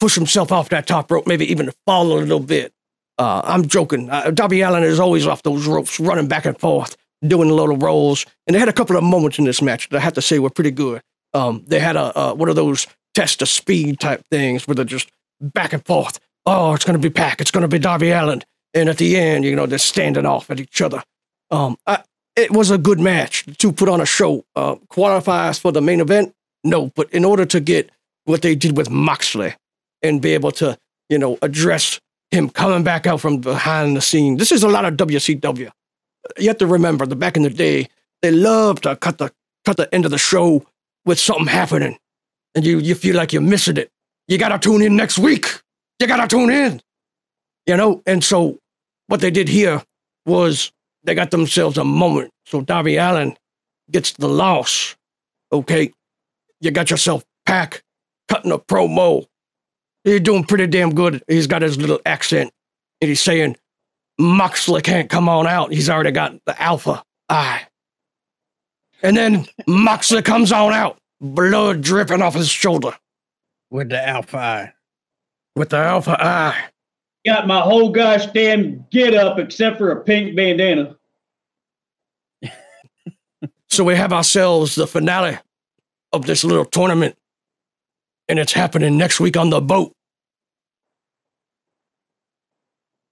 push 0.00 0.14
himself 0.14 0.50
off 0.50 0.70
that 0.70 0.86
top 0.86 1.10
rope, 1.10 1.26
maybe 1.26 1.50
even 1.50 1.70
fall 1.86 2.06
a 2.06 2.14
little 2.14 2.40
bit. 2.40 2.72
Uh, 3.18 3.42
I'm 3.44 3.68
joking. 3.68 4.08
Uh, 4.08 4.30
Darby 4.30 4.62
Allin 4.62 4.82
is 4.82 4.98
always 4.98 5.26
off 5.26 5.42
those 5.42 5.66
ropes, 5.66 6.00
running 6.00 6.28
back 6.28 6.46
and 6.46 6.58
forth, 6.58 6.96
doing 7.26 7.50
a 7.50 7.54
little 7.54 7.76
rolls. 7.76 8.26
And 8.46 8.54
they 8.54 8.58
had 8.58 8.68
a 8.68 8.72
couple 8.72 8.96
of 8.96 9.04
moments 9.04 9.38
in 9.38 9.44
this 9.44 9.62
match 9.62 9.88
that 9.88 9.98
I 9.98 10.00
have 10.00 10.14
to 10.14 10.22
say 10.22 10.38
were 10.38 10.50
pretty 10.50 10.70
good. 10.70 11.02
Um, 11.34 11.64
they 11.66 11.80
had 11.80 11.96
a 11.96 12.16
uh, 12.18 12.34
one 12.34 12.48
of 12.48 12.56
those 12.56 12.86
test 13.14 13.42
of 13.42 13.48
speed 13.48 14.00
type 14.00 14.24
things 14.30 14.66
where 14.66 14.74
they're 14.74 14.84
just 14.84 15.10
back 15.40 15.72
and 15.72 15.84
forth. 15.84 16.18
Oh, 16.46 16.74
it's 16.74 16.84
going 16.84 17.00
to 17.00 17.08
be 17.08 17.12
Pac. 17.12 17.40
It's 17.40 17.50
going 17.50 17.62
to 17.62 17.68
be 17.68 17.78
Darby 17.78 18.10
Allin. 18.10 18.42
And 18.74 18.88
at 18.88 18.98
the 18.98 19.16
end, 19.16 19.44
you 19.44 19.54
know, 19.54 19.66
they're 19.66 19.78
standing 19.78 20.26
off 20.26 20.50
at 20.50 20.60
each 20.60 20.80
other. 20.80 21.02
Um, 21.50 21.76
I, 21.86 22.02
it 22.36 22.50
was 22.50 22.70
a 22.70 22.78
good 22.78 22.98
match 22.98 23.44
to 23.58 23.72
put 23.72 23.88
on 23.88 24.00
a 24.00 24.06
show. 24.06 24.44
Uh, 24.56 24.76
qualifies 24.88 25.58
for 25.58 25.72
the 25.72 25.82
main 25.82 26.00
event? 26.00 26.34
No, 26.64 26.90
but 26.94 27.10
in 27.10 27.24
order 27.24 27.44
to 27.46 27.60
get 27.60 27.90
what 28.24 28.42
they 28.42 28.54
did 28.54 28.76
with 28.76 28.90
Moxley 28.90 29.54
and 30.02 30.22
be 30.22 30.32
able 30.32 30.52
to, 30.52 30.78
you 31.08 31.18
know, 31.18 31.38
address 31.42 32.00
him 32.30 32.48
coming 32.48 32.82
back 32.82 33.06
out 33.06 33.20
from 33.20 33.38
behind 33.38 33.96
the 33.96 34.00
scene. 34.00 34.36
This 34.38 34.52
is 34.52 34.62
a 34.62 34.68
lot 34.68 34.84
of 34.84 34.94
WCW. 34.94 35.70
You 36.38 36.48
have 36.48 36.58
to 36.58 36.66
remember 36.66 37.06
that 37.06 37.16
back 37.16 37.36
in 37.36 37.42
the 37.42 37.50
day, 37.50 37.88
they 38.20 38.30
loved 38.30 38.84
to 38.84 38.96
cut 38.96 39.18
the 39.18 39.32
cut 39.64 39.76
the 39.76 39.92
end 39.94 40.04
of 40.04 40.10
the 40.10 40.18
show 40.18 40.64
with 41.04 41.18
something 41.18 41.46
happening, 41.46 41.98
and 42.54 42.64
you 42.64 42.78
you 42.78 42.94
feel 42.94 43.16
like 43.16 43.32
you're 43.32 43.42
missing 43.42 43.76
it. 43.76 43.90
You 44.28 44.38
gotta 44.38 44.58
tune 44.58 44.82
in 44.82 44.96
next 44.96 45.18
week. 45.18 45.46
You 46.00 46.06
gotta 46.06 46.28
tune 46.28 46.50
in. 46.50 46.80
You 47.66 47.76
know, 47.76 48.02
and 48.06 48.22
so 48.24 48.58
what 49.06 49.20
they 49.20 49.30
did 49.30 49.48
here 49.48 49.82
was 50.26 50.72
they 51.04 51.14
got 51.14 51.30
themselves 51.30 51.78
a 51.78 51.84
moment. 51.84 52.30
So 52.46 52.60
Darby 52.60 52.96
Allin 52.96 53.36
gets 53.90 54.12
the 54.12 54.28
loss. 54.28 54.96
Okay, 55.52 55.92
you 56.60 56.70
got 56.70 56.90
yourself 56.90 57.24
Pac 57.46 57.82
cutting 58.28 58.52
a 58.52 58.58
promo 58.58 59.26
He's 60.04 60.20
doing 60.20 60.44
pretty 60.44 60.66
damn 60.66 60.94
good. 60.94 61.22
He's 61.28 61.46
got 61.46 61.62
his 61.62 61.78
little 61.78 62.00
accent, 62.04 62.52
and 63.00 63.08
he's 63.08 63.20
saying, 63.20 63.56
Moxley 64.18 64.82
can't 64.82 65.08
come 65.10 65.28
on 65.28 65.46
out. 65.46 65.72
He's 65.72 65.90
already 65.90 66.10
got 66.12 66.34
the 66.46 66.60
alpha 66.62 67.02
eye. 67.28 67.62
And 69.02 69.16
then 69.16 69.46
Moxley 69.66 70.22
comes 70.22 70.52
on 70.52 70.72
out, 70.72 70.98
blood 71.20 71.82
dripping 71.82 72.22
off 72.22 72.34
his 72.34 72.48
shoulder 72.48 72.96
with 73.70 73.88
the 73.88 74.06
Alpha 74.08 74.36
Eye. 74.38 74.72
with 75.56 75.70
the 75.70 75.78
alpha 75.78 76.16
eye. 76.22 76.64
Got 77.26 77.46
my 77.46 77.60
whole 77.60 77.90
gosh 77.90 78.26
damn 78.26 78.84
get 78.90 79.14
up 79.14 79.38
except 79.38 79.78
for 79.78 79.90
a 79.90 80.02
pink 80.02 80.36
bandana. 80.36 80.96
So 83.70 83.84
we 83.84 83.96
have 83.96 84.12
ourselves 84.12 84.74
the 84.74 84.86
finale 84.86 85.38
of 86.12 86.26
this 86.26 86.44
little 86.44 86.66
tournament, 86.66 87.16
and 88.28 88.38
it's 88.38 88.52
happening 88.52 88.98
next 88.98 89.18
week 89.18 89.36
on 89.36 89.48
the 89.48 89.62
boat. 89.62 89.92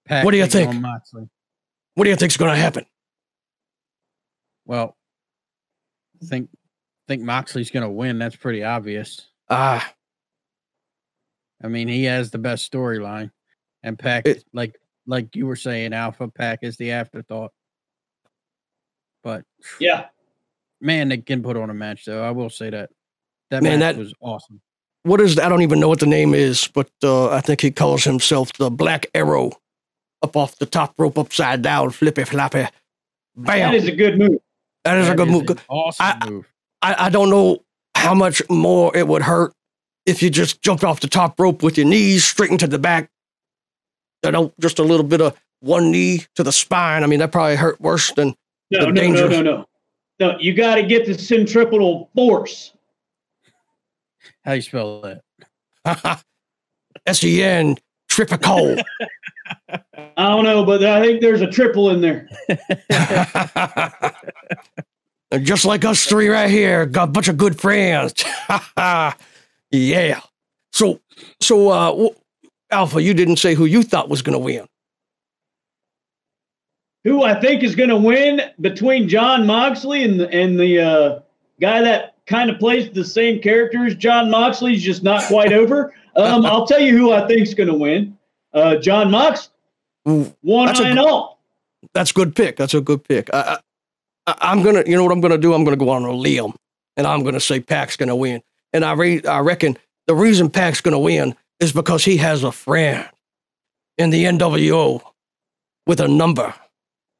What 0.11 0.31
do 0.31 0.37
you 0.37 0.45
think? 0.47 0.83
What 1.95 2.03
do 2.03 2.09
you 2.09 2.15
think's 2.15 2.37
going 2.37 2.51
to 2.53 2.57
happen? 2.59 2.85
Well, 4.65 4.95
I 6.21 6.25
think 6.25 6.49
think 7.07 7.21
Moxley's 7.23 7.71
going 7.71 7.83
to 7.83 7.89
win. 7.89 8.19
That's 8.19 8.35
pretty 8.35 8.63
obvious. 8.63 9.27
Ah, 9.49 9.93
I 11.63 11.67
mean, 11.67 11.87
he 11.87 12.03
has 12.05 12.31
the 12.31 12.37
best 12.37 12.71
storyline, 12.71 13.31
and 13.83 13.97
Pac 13.97 14.27
It- 14.27 14.43
like 14.53 14.75
like 15.07 15.35
you 15.35 15.47
were 15.47 15.55
saying, 15.55 15.93
Alpha 15.93 16.27
Pac 16.27 16.59
is 16.61 16.77
the 16.77 16.91
afterthought. 16.91 17.51
But 19.23 19.43
Yeah. 19.79 20.07
man, 20.79 21.09
they 21.09 21.17
can 21.17 21.41
put 21.43 21.57
on 21.57 21.69
a 21.69 21.73
match 21.73 22.05
though. 22.05 22.23
I 22.23 22.31
will 22.31 22.49
say 22.49 22.69
that. 22.69 22.89
That 23.49 23.63
Man, 23.63 23.79
match 23.79 23.95
that- 23.95 23.99
was 23.99 24.13
awesome. 24.21 24.61
What 25.03 25.19
is 25.19 25.39
I 25.39 25.49
don't 25.49 25.63
even 25.63 25.79
know 25.79 25.89
what 25.89 25.99
the 25.99 26.05
name 26.05 26.33
is, 26.35 26.67
but 26.67 26.89
uh, 27.03 27.29
I 27.31 27.41
think 27.41 27.61
he 27.61 27.71
calls 27.71 28.03
himself 28.03 28.53
the 28.53 28.69
Black 28.69 29.07
Arrow. 29.15 29.51
Up 30.23 30.35
off 30.37 30.55
the 30.57 30.65
top 30.67 30.93
rope, 30.99 31.17
upside 31.17 31.61
down, 31.63 31.89
flippy 31.89 32.23
floppy. 32.23 32.67
Bam! 33.35 33.71
That 33.71 33.73
is 33.75 33.87
a 33.87 33.91
good 33.95 34.19
move. 34.19 34.39
that 34.83 34.97
is 34.99 35.09
a 35.09 35.15
good 35.15 35.27
is 35.29 35.33
move. 35.33 35.49
an 35.49 35.59
Awesome 35.67 36.05
I- 36.05 36.29
move. 36.29 36.47
I, 36.83 37.05
I 37.05 37.09
don't 37.09 37.29
know 37.29 37.63
how 37.95 38.13
much 38.13 38.41
more 38.49 38.95
it 38.95 39.07
would 39.07 39.21
hurt 39.21 39.53
if 40.07 40.21
you 40.23 40.29
just 40.31 40.61
jumped 40.61 40.83
off 40.83 40.99
the 40.99 41.07
top 41.07 41.39
rope 41.39 41.61
with 41.63 41.77
your 41.77 41.85
knees 41.87 42.23
straight 42.23 42.49
into 42.51 42.65
the 42.67 42.79
back. 42.79 43.09
You 44.23 44.31
know, 44.31 44.53
just 44.59 44.79
a 44.79 44.83
little 44.83 45.05
bit 45.05 45.21
of 45.21 45.39
one 45.59 45.91
knee 45.91 46.25
to 46.35 46.43
the 46.43 46.51
spine. 46.51 47.03
I 47.03 47.07
mean, 47.07 47.19
that 47.19 47.31
probably 47.31 47.55
hurt 47.55 47.79
worse 47.81 48.11
than 48.13 48.35
No, 48.71 48.79
The 48.81 48.85
no, 48.87 48.91
dangerous- 48.93 49.31
no, 49.31 49.41
no, 49.41 49.51
no. 49.57 49.65
No, 50.19 50.37
you 50.39 50.53
got 50.53 50.75
to 50.75 50.83
get 50.83 51.07
the 51.07 51.15
centripetal 51.17 52.09
force. 52.15 52.73
How 54.45 54.51
do 54.51 54.55
you 54.57 54.61
spell 54.61 55.01
that? 55.85 56.23
S-E-N 57.07 57.77
triple. 58.07 58.75
I 59.69 60.29
don't 60.29 60.43
know, 60.43 60.65
but 60.65 60.83
I 60.83 61.01
think 61.01 61.21
there's 61.21 61.41
a 61.41 61.49
triple 61.49 61.89
in 61.89 62.01
there. 62.01 62.29
Just 65.41 65.65
like 65.65 65.85
us 65.85 66.05
three 66.05 66.27
right 66.27 66.49
here, 66.49 66.85
got 66.85 67.09
a 67.09 67.11
bunch 67.11 67.29
of 67.29 67.37
good 67.37 67.59
friends. 67.59 68.13
yeah. 69.71 70.19
So, 70.73 70.99
so, 71.39 71.69
uh, 71.69 72.09
Alpha, 72.69 73.01
you 73.01 73.13
didn't 73.13 73.37
say 73.37 73.53
who 73.53 73.65
you 73.65 73.83
thought 73.83 74.09
was 74.09 74.21
going 74.21 74.33
to 74.33 74.39
win. 74.39 74.67
Who 77.03 77.23
I 77.23 77.39
think 77.39 77.63
is 77.63 77.75
going 77.75 77.89
to 77.89 77.97
win 77.97 78.41
between 78.59 79.09
Jon 79.09 79.47
Moxley 79.47 80.03
and 80.03 80.19
the, 80.19 80.29
and 80.29 80.59
the 80.59 80.79
uh, 80.79 81.19
guy 81.59 81.81
that 81.81 82.15
kind 82.25 82.49
of 82.49 82.59
plays 82.59 82.91
the 82.91 83.03
same 83.03 83.41
character 83.41 83.85
as 83.85 83.95
Jon 83.95 84.29
Moxley's 84.29 84.83
just 84.83 85.03
not 85.03 85.23
quite 85.23 85.53
over. 85.53 85.93
Um, 86.13 86.45
I'll 86.45 86.67
tell 86.67 86.81
you 86.81 86.97
who 86.97 87.13
I 87.13 87.25
think's 87.25 87.53
going 87.53 87.69
to 87.69 87.73
win. 87.73 88.17
Uh, 88.53 88.75
John 88.77 89.13
Ooh, 90.07 90.33
one 90.41 90.67
That's 90.67 90.79
and 90.79 90.97
good- 90.97 91.05
all. 91.07 91.39
That's 91.93 92.11
a 92.11 92.13
good 92.13 92.35
pick. 92.35 92.57
That's 92.57 92.73
a 92.75 92.81
good 92.81 93.03
pick. 93.03 93.29
I, 93.33 93.57
I, 94.27 94.35
I'm 94.39 94.61
gonna, 94.61 94.83
you 94.85 94.95
know 94.95 95.03
what 95.03 95.11
I'm 95.11 95.21
gonna 95.21 95.37
do? 95.37 95.53
I'm 95.53 95.63
gonna 95.63 95.75
go 95.77 95.89
on 95.89 96.03
a 96.03 96.11
limb, 96.11 96.53
and 96.95 97.07
I'm 97.07 97.23
gonna 97.23 97.39
say 97.39 97.59
Pac's 97.59 97.95
gonna 97.97 98.15
win. 98.15 98.41
And 98.71 98.85
I, 98.85 98.93
re- 98.93 99.23
I 99.25 99.39
reckon 99.39 99.77
the 100.07 100.13
reason 100.15 100.49
Pac's 100.49 100.79
gonna 100.81 100.99
win 100.99 101.35
is 101.59 101.71
because 101.71 102.05
he 102.05 102.17
has 102.17 102.43
a 102.43 102.51
friend 102.51 103.07
in 103.97 104.11
the 104.11 104.25
NWO 104.25 105.01
with 105.87 105.99
a 105.99 106.07
number. 106.07 106.53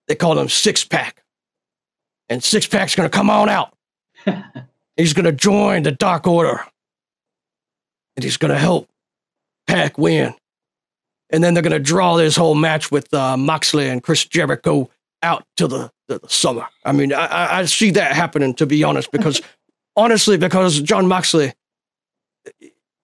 They 0.08 0.16
call 0.16 0.38
him 0.38 0.48
Six 0.48 0.84
Pack, 0.84 1.24
and 2.30 2.44
Six 2.44 2.68
Pack's 2.68 2.94
gonna 2.96 3.10
come 3.10 3.30
on 3.32 3.50
out. 3.50 3.74
he's 4.96 5.14
gonna 5.14 5.32
join 5.32 5.84
the 5.84 5.92
Dark 5.92 6.28
Order, 6.28 6.64
and 8.16 8.24
he's 8.24 8.38
gonna 8.38 8.58
help 8.60 8.88
Pac 9.66 9.98
win 9.98 10.36
and 11.32 11.44
then 11.44 11.54
they're 11.54 11.64
going 11.64 11.72
to 11.72 11.80
draw 11.80 12.16
this 12.18 12.36
whole 12.36 12.56
match 12.56 12.92
with 12.92 13.14
uh, 13.14 13.38
Moxley 13.38 13.88
and 13.90 14.04
Chris 14.04 14.26
Jericho 14.26 14.90
out 15.24 15.46
to 15.58 15.68
the, 15.68 15.92
the, 16.08 16.20
the 16.20 16.30
summer. 16.30 16.66
I 16.86 16.92
mean, 16.92 17.14
I, 17.14 17.26
I- 17.26 17.60
I 17.60 17.66
see 17.66 17.92
that 17.92 18.14
happening, 18.14 18.54
to 18.56 18.66
be 18.66 18.84
honest, 18.84 19.12
because 19.12 19.42
honestly, 19.96 20.38
because 20.38 20.82
Jon 20.82 21.08
Moxley, 21.08 21.54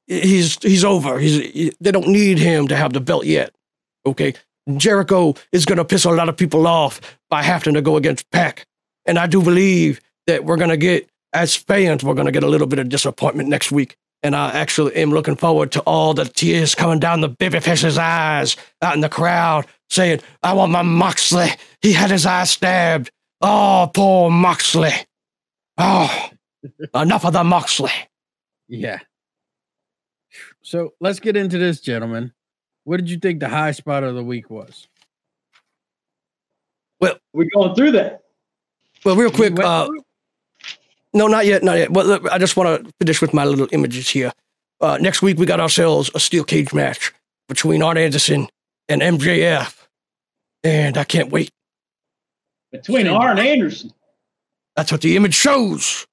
he's 0.08 0.62
he's 0.62 0.84
over. 0.84 1.20
He's 1.20 1.38
he- 1.54 1.74
they 1.80 1.92
don't 1.92 2.08
need 2.08 2.38
him 2.40 2.68
to 2.68 2.76
have 2.76 2.94
the 2.94 3.02
belt 3.02 3.26
yet. 3.26 3.54
Okay, 4.06 4.34
Jericho 4.78 5.36
is 5.52 5.66
going 5.66 5.78
to 5.78 5.86
piss 5.86 6.06
a 6.06 6.12
lot 6.12 6.30
of 6.30 6.38
people 6.38 6.66
off 6.68 7.02
by 7.30 7.44
having 7.44 7.74
to 7.74 7.82
go 7.82 7.98
against 7.98 8.30
Pac, 8.32 8.66
and 9.06 9.18
I 9.20 9.28
do 9.28 9.42
believe 9.42 10.00
that 10.28 10.44
we're 10.46 10.58
going 10.58 10.70
to 10.70 10.78
get 10.78 11.10
as 11.34 11.56
fans, 11.56 12.04
we're 12.04 12.14
going 12.14 12.26
to 12.26 12.32
get 12.32 12.44
a 12.44 12.48
little 12.48 12.68
bit 12.68 12.80
of 12.80 12.90
disappointment 12.90 13.50
next 13.50 13.72
week. 13.72 13.98
And 14.28 14.36
I 14.36 14.50
actually 14.50 14.94
am 14.98 15.12
looking 15.12 15.38
forward 15.38 15.72
to 15.72 15.80
all 15.84 16.14
the 16.14 16.26
tears 16.26 16.76
coming 16.76 17.00
down 17.00 17.22
the 17.22 17.30
babyface's 17.30 17.98
eyes 17.98 18.58
out 18.82 18.94
in 18.94 19.00
the 19.00 19.08
crowd 19.08 19.66
saying, 19.90 20.20
I 20.44 20.52
want 20.52 20.70
my 20.74 20.82
Moxley. 20.82 21.48
He 21.82 21.94
had 21.94 22.12
his 22.12 22.26
eye 22.26 22.44
stabbed. 22.44 23.10
Oh, 23.42 23.90
poor 23.94 24.30
Moxley. 24.30 24.92
Oh, 25.78 26.30
enough 26.94 27.26
of 27.26 27.32
the 27.32 27.46
Moxley. 27.46 27.94
Yeah. 28.68 29.00
So 30.62 30.94
let's 31.00 31.22
get 31.22 31.38
into 31.38 31.58
this, 31.58 31.80
gentlemen. 31.80 32.34
What 32.84 32.98
did 32.98 33.10
you 33.10 33.20
think 33.20 33.40
the 33.40 33.48
high 33.48 33.72
spot 33.72 34.04
of 34.04 34.14
the 34.16 34.24
week 34.26 34.50
was? 34.50 34.90
Well, 37.00 37.18
we're 37.32 37.48
going 37.54 37.76
through 37.76 37.92
that. 37.92 38.24
Well, 39.06 39.16
real 39.16 39.30
You 39.30 39.36
quick, 39.38 39.54
went 39.54 39.66
uh, 39.66 39.86
through? 39.86 40.02
No, 41.18 41.28
not 41.28 41.46
yet, 41.46 41.64
not 41.64 41.78
yet. 41.78 41.92
Well, 41.92 42.06
look, 42.06 42.30
I 42.32 42.38
just 42.38 42.56
want 42.56 42.86
to 42.86 42.92
finish 43.00 43.22
with 43.22 43.34
my 43.34 43.44
little 43.46 43.68
images 43.72 44.10
here. 44.10 44.32
Uh, 44.80 44.98
next 45.02 45.22
week, 45.22 45.38
we 45.38 45.46
got 45.46 45.60
ourselves 45.60 46.10
a 46.16 46.20
steel 46.20 46.44
cage 46.44 46.74
match 46.74 47.12
between 47.50 47.82
Arn 47.84 47.98
Anderson 47.98 48.48
and 48.88 49.02
MJF. 49.02 49.74
And 50.64 50.98
I 50.98 51.04
can't 51.04 51.32
wait. 51.32 51.52
Between 52.72 53.06
Shane. 53.06 53.16
Arn 53.16 53.40
Anderson. 53.40 53.92
That's 54.76 54.92
what 54.92 55.02
the 55.02 55.16
image 55.16 55.34
shows. 55.36 56.06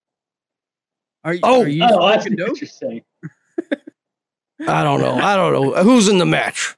Are, 1.25 1.35
you- 1.35 1.41
Oh, 1.43 1.63
are 1.63 1.69
you 1.69 1.83
Oh, 1.85 2.09
that's 2.09 2.23
smoking 2.25 2.37
dope? 2.37 2.49
what 2.51 2.61
you're 2.61 2.69
saying. 2.69 3.03
I 4.67 4.85
don't 4.85 5.01
know. 5.01 5.15
I 5.15 5.37
don't 5.37 5.53
know. 5.53 5.83
Who's 5.83 6.09
in 6.09 6.19
the 6.19 6.27
match? 6.27 6.77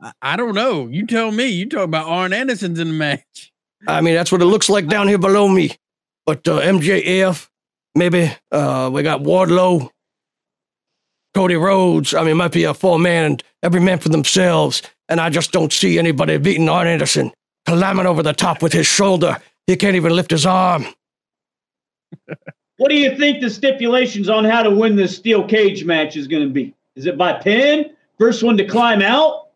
I, 0.00 0.12
I 0.22 0.36
don't 0.36 0.54
know. 0.54 0.86
You 0.86 1.06
tell 1.06 1.30
me. 1.32 1.46
You 1.46 1.68
talk 1.68 1.84
about 1.84 2.06
Arn 2.06 2.32
Anderson's 2.32 2.78
in 2.78 2.88
the 2.88 2.94
match. 2.94 3.52
I 3.86 4.00
mean, 4.00 4.14
that's 4.14 4.30
what 4.32 4.40
it 4.42 4.46
looks 4.46 4.68
like 4.68 4.86
down 4.86 5.08
here 5.08 5.18
below 5.18 5.48
me. 5.48 5.76
But 6.26 6.46
uh, 6.48 6.60
MJF, 6.60 7.48
maybe 7.98 8.32
uh, 8.52 8.88
we 8.92 9.02
got 9.02 9.20
Wardlow, 9.22 9.90
Cody 11.34 11.56
Rhodes. 11.56 12.14
I 12.14 12.20
mean, 12.20 12.30
it 12.30 12.34
might 12.34 12.52
be 12.52 12.64
a 12.64 12.72
four 12.74 12.98
man, 12.98 13.38
every 13.62 13.80
man 13.80 13.98
for 13.98 14.08
themselves. 14.08 14.82
And 15.08 15.20
I 15.20 15.30
just 15.30 15.52
don't 15.52 15.72
see 15.72 15.98
anybody 15.98 16.38
beating 16.38 16.68
Arn 16.68 16.86
Anderson, 16.86 17.32
climbing 17.66 18.06
over 18.06 18.22
the 18.22 18.32
top 18.32 18.62
with 18.62 18.72
his 18.72 18.86
shoulder. 18.86 19.38
He 19.66 19.76
can't 19.76 19.96
even 19.96 20.12
lift 20.12 20.30
his 20.30 20.46
arm. 20.46 20.86
What 22.78 22.90
do 22.90 22.94
you 22.94 23.16
think 23.18 23.40
the 23.40 23.50
stipulations 23.50 24.28
on 24.28 24.44
how 24.44 24.62
to 24.62 24.70
win 24.70 24.94
this 24.94 25.16
steel 25.16 25.44
cage 25.44 25.84
match 25.84 26.16
is 26.16 26.28
going 26.28 26.44
to 26.44 26.48
be? 26.48 26.72
Is 26.94 27.06
it 27.06 27.18
by 27.18 27.32
pin? 27.32 27.90
First 28.20 28.44
one 28.44 28.56
to 28.56 28.64
climb 28.64 29.02
out? 29.02 29.48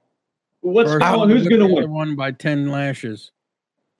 What's 0.61 0.91
First 0.91 1.05
going? 1.05 1.31
Who's 1.31 1.47
going 1.47 1.61
to 1.61 1.73
win? 1.73 1.89
One 1.93 2.17
by 2.17 2.33
10 2.33 2.73
lashes. 2.73 3.31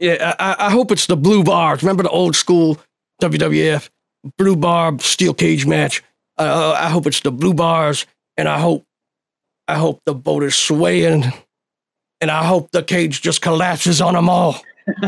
Yeah, 0.01 0.35
I, 0.41 0.55
I- 0.55 0.67
I 0.67 0.71
hope 0.71 0.91
it's 0.91 1.07
the 1.07 1.17
blue 1.17 1.45
bars. 1.45 1.85
Remember 1.85 2.03
the 2.03 2.09
old 2.11 2.35
school 2.35 2.81
WWF 3.23 3.91
blue 4.39 4.57
bar 4.57 4.99
steel 5.01 5.35
cage 5.35 5.67
match? 5.67 6.03
Uh, 6.39 6.73
I 6.79 6.89
hope 6.89 7.07
it's 7.07 7.21
the 7.21 7.31
blue 7.33 7.55
bars, 7.55 8.07
and 8.37 8.49
I 8.49 8.59
hope, 8.59 8.85
I 9.69 9.77
hope 9.77 10.01
the 10.07 10.15
boat 10.15 10.43
is 10.43 10.57
swaying, 10.57 11.25
and 12.21 12.31
I 12.31 12.45
hope 12.45 12.71
the 12.73 12.83
cage 12.83 13.21
just 13.23 13.43
collapses 13.43 14.01
on 14.01 14.15
them 14.15 14.29
all. 14.29 14.61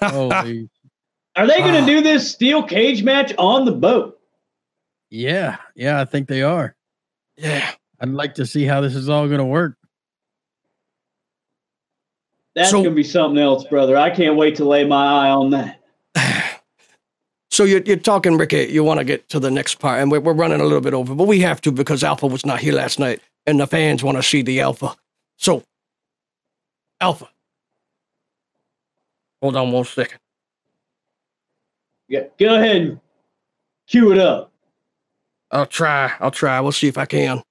Holy. 0.00 0.68
Are 1.36 1.46
they 1.46 1.58
going 1.58 1.74
to 1.74 1.82
Ah. 1.82 1.86
do 1.86 2.00
this 2.02 2.30
steel 2.30 2.62
cage 2.62 3.02
match 3.04 3.32
on 3.38 3.64
the 3.64 3.72
boat? 3.72 4.18
yeah. 5.10 5.56
Yeah, 5.74 6.00
I 6.00 6.04
think 6.04 6.28
they 6.28 6.42
are. 6.42 6.74
yeah. 7.36 7.70
I'd 8.00 8.08
like 8.10 8.34
to 8.36 8.46
see 8.46 8.64
how 8.64 8.80
this 8.80 8.94
is 8.94 9.08
all 9.10 9.26
going 9.26 9.38
to 9.38 9.44
work. 9.44 9.76
That's 12.54 12.70
So- 12.70 12.78
going 12.78 12.90
to 12.90 12.94
be 12.94 13.02
something 13.02 13.38
else, 13.42 13.64
brother. 13.64 13.96
I 13.96 14.08
can't 14.10 14.36
wait 14.36 14.56
to 14.56 14.64
lay 14.64 14.84
my 14.84 15.26
eye 15.26 15.30
on 15.30 15.50
that. 15.50 15.79
So 17.52 17.64
you're, 17.64 17.80
you're 17.82 17.96
talking, 17.96 18.38
Ricky. 18.38 18.66
You 18.70 18.84
want 18.84 19.00
to 19.00 19.04
get 19.04 19.28
to 19.30 19.40
the 19.40 19.50
next 19.50 19.80
part, 19.80 20.00
and 20.00 20.08
we're, 20.10 20.20
we're 20.20 20.32
running 20.34 20.60
a 20.60 20.64
little 20.64 20.80
bit 20.80 20.94
over, 20.94 21.16
but 21.16 21.26
we 21.26 21.40
have 21.40 21.60
to 21.62 21.72
because 21.72 22.04
Alpha 22.04 22.28
was 22.28 22.46
not 22.46 22.60
here 22.60 22.72
last 22.72 23.00
night, 23.00 23.20
and 23.44 23.58
the 23.58 23.66
fans 23.66 24.04
want 24.04 24.16
to 24.16 24.22
see 24.22 24.40
the 24.40 24.60
Alpha. 24.60 24.94
So, 25.36 25.64
Alpha, 27.00 27.28
hold 29.42 29.56
on 29.56 29.72
one 29.72 29.84
second. 29.84 30.20
Yeah, 32.08 32.22
go 32.38 32.54
ahead 32.54 32.76
and 32.76 33.00
cue 33.88 34.12
it 34.12 34.18
up. 34.18 34.52
I'll 35.50 35.66
try. 35.66 36.12
I'll 36.20 36.30
try. 36.30 36.60
We'll 36.60 36.70
see 36.70 36.86
if 36.86 36.96
I 36.96 37.04
can. 37.04 37.42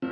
Do 0.00 0.08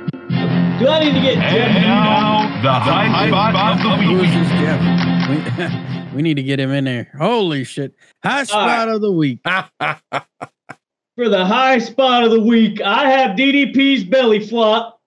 I 0.89 0.99
need 1.03 1.13
to 1.13 1.21
get 1.21 1.37
And 1.37 1.73
now, 1.75 2.61
the 2.61 2.71
high 2.73 3.27
spot 3.29 3.77
of 3.77 3.81
the 3.81 4.03
Who 4.05 4.15
is 4.17 4.21
week. 4.23 4.31
this 4.33 4.49
Jeff? 4.59 5.16
We, 5.29 6.15
we 6.15 6.21
need 6.21 6.35
to 6.35 6.43
get 6.43 6.59
him 6.59 6.71
in 6.71 6.85
there. 6.85 7.11
Holy 7.17 7.63
shit. 7.63 7.93
High 8.23 8.43
spot 8.43 8.89
of 8.89 9.01
the 9.01 9.11
week. 9.11 9.39
For 9.45 11.29
the 11.29 11.45
high 11.45 11.79
spot 11.79 12.23
of 12.23 12.31
the 12.31 12.39
week, 12.39 12.79
I 12.81 13.09
have 13.09 13.35
DDP's 13.35 14.03
belly 14.03 14.45
flop. 14.45 15.01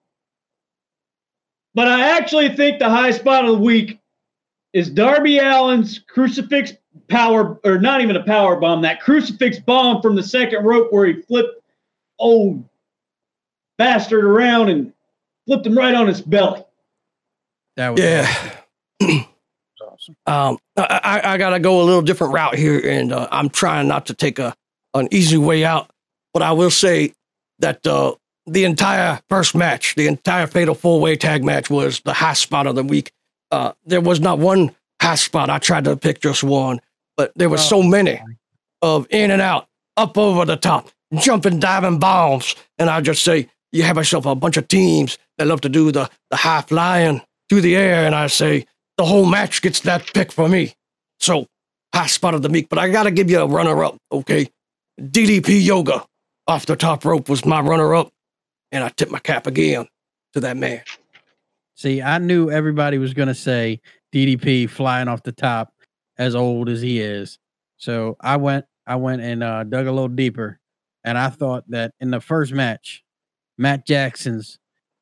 But 1.73 1.87
I 1.87 2.17
actually 2.17 2.49
think 2.49 2.79
the 2.79 2.89
high 2.89 3.11
spot 3.11 3.45
of 3.45 3.51
the 3.51 3.63
week 3.63 3.99
is 4.73 4.89
Darby 4.89 5.39
Allin's 5.39 5.99
crucifix 5.99 6.73
power, 7.07 7.59
or 7.63 7.79
not 7.79 8.01
even 8.01 8.17
a 8.17 8.23
power 8.23 8.57
bomb, 8.57 8.81
that 8.81 9.01
crucifix 9.01 9.59
bomb 9.59 10.01
from 10.01 10.15
the 10.15 10.23
second 10.23 10.65
rope 10.65 10.91
where 10.91 11.05
he 11.05 11.21
flipped 11.21 11.61
old 12.19 12.63
bastard 13.77 14.25
around 14.25 14.69
and 14.69 14.93
flipped 15.47 15.65
him 15.65 15.77
right 15.77 15.95
on 15.95 16.07
his 16.07 16.21
belly. 16.21 16.63
That 17.77 17.89
was 17.89 18.01
yeah. 18.01 18.57
Um, 20.25 20.57
I, 20.77 21.21
I, 21.23 21.33
I 21.33 21.37
got 21.37 21.51
to 21.51 21.59
go 21.59 21.81
a 21.81 21.83
little 21.83 22.01
different 22.01 22.33
route 22.33 22.55
here, 22.55 22.79
and 22.79 23.13
uh, 23.13 23.27
I'm 23.31 23.49
trying 23.49 23.87
not 23.87 24.07
to 24.07 24.13
take 24.13 24.39
a 24.39 24.55
an 24.93 25.07
easy 25.11 25.37
way 25.37 25.63
out. 25.63 25.89
But 26.33 26.43
I 26.43 26.51
will 26.51 26.71
say 26.71 27.13
that 27.59 27.85
uh, 27.85 28.15
the 28.45 28.65
entire 28.65 29.21
first 29.29 29.55
match, 29.55 29.95
the 29.95 30.07
entire 30.07 30.47
fatal 30.47 30.75
four 30.75 30.99
way 30.99 31.15
tag 31.15 31.43
match, 31.43 31.69
was 31.69 32.01
the 32.01 32.13
high 32.13 32.33
spot 32.33 32.67
of 32.67 32.75
the 32.75 32.83
week. 32.83 33.11
Uh, 33.51 33.73
there 33.85 34.01
was 34.01 34.19
not 34.19 34.39
one 34.39 34.75
high 35.01 35.15
spot. 35.15 35.49
I 35.49 35.59
tried 35.59 35.85
to 35.85 35.95
pick 35.97 36.21
just 36.21 36.43
one, 36.43 36.79
but 37.17 37.31
there 37.35 37.49
were 37.49 37.57
so 37.57 37.83
many 37.83 38.21
of 38.81 39.07
in 39.09 39.31
and 39.31 39.41
out, 39.41 39.67
up 39.97 40.17
over 40.17 40.45
the 40.45 40.55
top, 40.55 40.89
jumping, 41.19 41.59
diving 41.59 41.99
bombs. 41.99 42.55
And 42.77 42.89
I 42.89 43.01
just 43.01 43.23
say, 43.23 43.49
you 43.71 43.83
have 43.83 43.97
yourself 43.97 44.25
a 44.25 44.35
bunch 44.35 44.57
of 44.57 44.67
teams 44.67 45.17
that 45.37 45.47
love 45.47 45.61
to 45.61 45.69
do 45.69 45.91
the, 45.91 46.09
the 46.29 46.37
high 46.37 46.61
flying 46.61 47.21
through 47.49 47.61
the 47.61 47.75
air. 47.75 48.05
And 48.05 48.15
I 48.15 48.27
say, 48.27 48.65
the 49.01 49.07
whole 49.07 49.25
match 49.25 49.63
gets 49.63 49.79
that 49.79 50.13
pick 50.13 50.31
for 50.31 50.47
me. 50.47 50.75
So, 51.19 51.47
high 51.91 52.05
spot 52.05 52.35
of 52.35 52.43
the 52.43 52.49
week. 52.49 52.69
But 52.69 52.77
I 52.77 52.87
got 52.89 53.03
to 53.03 53.11
give 53.11 53.31
you 53.31 53.39
a 53.39 53.47
runner 53.47 53.83
up, 53.83 53.97
okay? 54.11 54.47
DDP 54.99 55.65
Yoga 55.65 56.05
off 56.47 56.67
the 56.67 56.75
top 56.75 57.03
rope 57.03 57.27
was 57.27 57.43
my 57.43 57.61
runner 57.61 57.95
up. 57.95 58.11
And 58.71 58.83
I 58.83 58.89
tip 58.89 59.09
my 59.09 59.17
cap 59.17 59.47
again 59.47 59.87
to 60.33 60.39
that 60.41 60.55
man. 60.55 60.83
See, 61.75 61.99
I 61.99 62.19
knew 62.19 62.51
everybody 62.51 62.99
was 62.99 63.15
to 63.15 63.33
say 63.33 63.81
DDP 64.13 64.69
flying 64.69 65.07
off 65.07 65.23
the 65.23 65.31
top, 65.31 65.73
as 66.19 66.35
old 66.35 66.69
as 66.69 66.79
he 66.83 66.99
is. 66.99 67.39
So 67.77 68.17
I 68.21 68.37
went, 68.37 68.65
I 68.85 68.97
went 68.97 69.23
and 69.23 69.41
uh, 69.41 69.63
dug 69.63 69.87
a 69.87 69.91
little 69.91 70.09
deeper, 70.09 70.59
and 71.03 71.17
I 71.17 71.29
thought 71.29 71.63
that 71.69 71.95
in 71.99 72.11
the 72.11 72.21
first 72.21 72.53
match, 72.53 73.03
Matt 73.57 73.87
Jackson's 73.87 74.59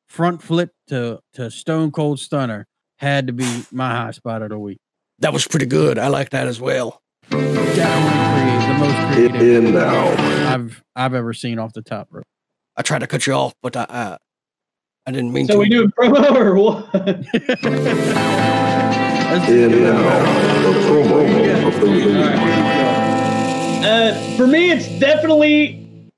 front 0.08 0.42
flip 0.42 0.70
to 0.88 1.20
to 1.34 1.50
Stone 1.50 1.90
Cold 1.90 2.18
Stunner 2.18 2.66
had 3.00 3.26
to 3.28 3.32
be 3.32 3.64
my 3.72 3.90
high 3.90 4.10
spot 4.10 4.42
of 4.42 4.50
the 4.50 4.58
week. 4.58 4.78
That 5.20 5.32
was 5.32 5.46
pretty 5.46 5.66
good. 5.66 5.98
I 5.98 6.08
like 6.08 6.30
that 6.30 6.46
as 6.46 6.60
well. 6.60 7.00
Definitely 7.30 8.20
creative, 8.30 8.68
the 8.68 8.74
most 8.78 9.14
creative 9.14 9.76
I've 10.46 10.82
I've 10.94 11.14
ever 11.14 11.32
seen 11.32 11.58
off 11.58 11.72
the 11.72 11.82
top 11.82 12.08
rope. 12.10 12.26
I 12.76 12.82
tried 12.82 13.00
to 13.00 13.06
cut 13.06 13.26
you 13.26 13.32
off, 13.32 13.54
but 13.62 13.76
I 13.76 13.86
I, 13.88 14.18
I 15.06 15.10
didn't 15.12 15.32
mean 15.32 15.46
So 15.46 15.52
to. 15.52 15.56
So 15.56 15.60
we 15.60 15.68
doing 15.68 15.90
promo 15.98 16.36
or 16.36 16.54
what? 16.56 16.94
Let's 19.30 19.46
Uh, 23.82 24.36
for 24.36 24.46
me, 24.46 24.72
it's 24.72 24.88
definitely, 24.98 26.10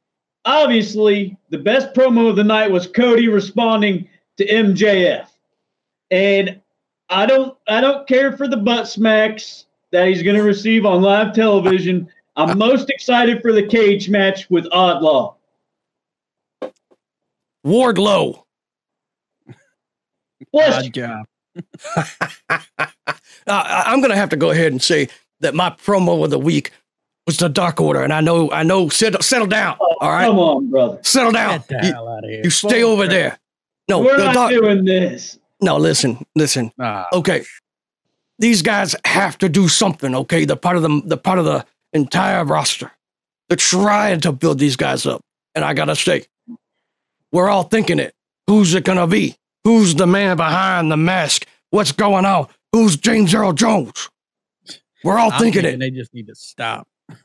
obviously, 0.47 1.37
the 1.51 1.59
best 1.59 1.93
promo 1.95 2.31
of 2.31 2.37
the 2.37 2.45
night 2.45 2.71
was 2.71 2.87
Cody 2.87 3.29
responding 3.29 4.09
to 4.39 4.47
MJF, 4.47 5.27
and 6.11 6.62
I 7.13 7.27
don't, 7.27 7.57
I 7.69 7.81
don't 7.81 8.07
care 8.09 8.37
for 8.37 8.49
the 8.49 8.57
butt 8.57 8.89
smacks 8.89 9.67
that 9.91 10.07
he's 10.09 10.23
going 10.23 10.37
to 10.37 10.43
receive 10.43 10.87
on 10.87 11.03
live 11.03 11.35
television. 11.35 12.09
I'm 12.37 12.57
most 12.59 12.89
excited 12.91 13.43
for 13.43 13.53
the 13.53 13.67
cage 13.67 14.09
match 14.09 14.49
with 14.49 14.65
Oddlaw. 14.71 15.35
Wardlow. 17.67 18.43
Bless 20.53 20.85
Odd 20.87 20.95
job. 20.95 21.27
Uh, 23.45 23.51
I- 23.67 23.83
I'm 23.89 24.01
gonna 24.01 24.15
have 24.15 24.29
to 24.29 24.37
go 24.37 24.53
ahead 24.53 24.71
and 24.71 24.81
say 24.81 25.09
that 25.41 25.53
my 25.53 25.69
promo 25.71 26.23
of 26.25 26.31
the 26.31 26.39
week 26.39 26.71
was 27.27 27.37
the 27.39 27.49
Dark 27.49 27.81
Order, 27.81 28.03
and 28.05 28.13
I 28.13 28.21
know, 28.21 28.49
I 28.53 28.63
know. 28.63 28.89
Settle, 28.89 29.21
settle 29.21 29.49
down. 29.49 29.77
All 30.01 30.11
right, 30.11 30.27
Come 30.29 30.39
on, 30.39 30.71
brother. 30.71 31.01
settle 31.03 31.33
down. 31.33 31.59
Get 31.59 31.67
the 31.69 31.87
You, 31.89 31.93
hell 31.93 32.09
out 32.09 32.23
of 32.23 32.31
here. 32.31 32.41
you 32.45 32.51
stay 32.51 32.85
over 32.85 33.09
there. 33.09 33.37
No, 33.89 33.99
We're 33.99 34.17
the 34.17 34.27
not 34.27 34.35
Dark. 34.35 34.51
doing 34.53 34.85
this. 34.85 35.41
No, 35.63 35.77
listen, 35.79 36.25
listen. 36.35 36.73
Ah, 36.79 37.07
Okay, 37.13 37.45
these 38.39 38.61
guys 38.63 38.95
have 39.05 39.39
to 39.39 39.49
do 39.49 39.69
something. 39.69 40.15
Okay, 40.15 40.45
they're 40.45 40.57
part 40.57 40.77
of 40.77 40.83
the 40.83 41.03
they're 41.07 41.17
part 41.17 41.39
of 41.39 41.45
the 41.45 41.65
entire 41.93 42.45
roster. 42.45 42.91
They're 43.49 43.57
trying 43.57 44.21
to 44.21 44.33
build 44.33 44.59
these 44.59 44.77
guys 44.77 45.07
up, 45.07 45.21
and 45.55 45.65
I 45.65 45.73
gotta 45.75 45.95
say, 45.97 46.27
we're 47.31 47.49
all 47.49 47.65
thinking 47.65 47.99
it. 47.99 48.15
Who's 48.47 48.75
it 48.75 48.85
gonna 48.85 49.07
be? 49.07 49.37
Who's 49.65 49.95
the 49.95 50.07
man 50.07 50.37
behind 50.37 50.91
the 50.91 50.97
mask? 50.97 51.47
What's 51.71 51.93
going 51.93 52.27
on? 52.27 52.49
Who's 52.73 52.97
James 52.97 53.33
Earl 53.35 53.53
Jones? 53.53 54.09
We're 55.05 55.19
all 55.19 55.33
I'm 55.33 55.39
thinking 55.41 55.61
it. 55.61 55.71
thinking 55.73 55.79
they 55.81 55.91
just 55.91 56.13
need 56.15 56.27
to 56.27 56.35
stop. 56.35 56.87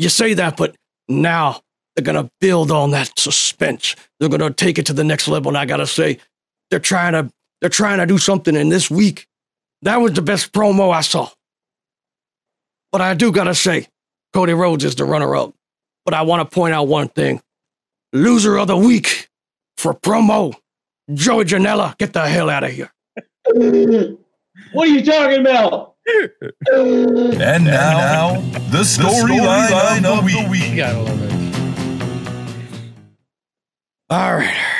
You 0.00 0.08
say 0.08 0.34
that, 0.34 0.56
but 0.56 0.76
now 1.08 1.60
they're 1.96 2.04
gonna 2.04 2.30
build 2.40 2.70
on 2.70 2.92
that 2.92 3.18
suspense. 3.18 3.96
They're 4.20 4.28
gonna 4.28 4.52
take 4.52 4.78
it 4.78 4.86
to 4.86 4.92
the 4.92 5.02
next 5.02 5.26
level. 5.26 5.48
And 5.50 5.58
I 5.58 5.64
gotta 5.66 5.88
say, 5.88 6.18
they're 6.70 6.80
trying 6.80 7.12
to 7.12 7.30
they're 7.60 7.70
trying 7.70 7.98
to 7.98 8.06
do 8.06 8.18
something 8.18 8.54
in 8.54 8.68
this 8.68 8.90
week. 8.90 9.26
That 9.82 9.96
was 9.96 10.12
the 10.12 10.22
best 10.22 10.52
promo 10.52 10.92
I 10.92 11.00
saw. 11.00 11.28
But 12.92 13.00
I 13.00 13.14
do 13.14 13.32
gotta 13.32 13.54
say, 13.54 13.86
Cody 14.32 14.54
Rhodes 14.54 14.84
is 14.84 14.94
the 14.94 15.04
runner-up. 15.04 15.54
But 16.04 16.14
I 16.14 16.22
want 16.22 16.48
to 16.48 16.54
point 16.54 16.74
out 16.74 16.88
one 16.88 17.08
thing. 17.08 17.42
Loser 18.12 18.56
of 18.56 18.68
the 18.68 18.76
week 18.76 19.28
for 19.76 19.92
promo. 19.92 20.54
Joey 21.12 21.44
Janela, 21.44 21.96
get 21.98 22.12
the 22.12 22.26
hell 22.26 22.48
out 22.50 22.64
of 22.64 22.70
here. 22.72 22.90
What 24.72 24.88
are 24.88 24.90
you 24.90 25.04
talking 25.04 25.40
about? 25.40 25.94
And 26.72 27.64
now, 27.64 28.40
the 28.70 28.82
storyline 28.82 30.04
of 30.04 30.24
the 30.24 30.48
week. 30.50 30.70
You 30.70 30.76
gotta 30.76 30.98
love 30.98 31.22
it. 31.22 31.32
All 34.10 34.36
right. 34.36 34.77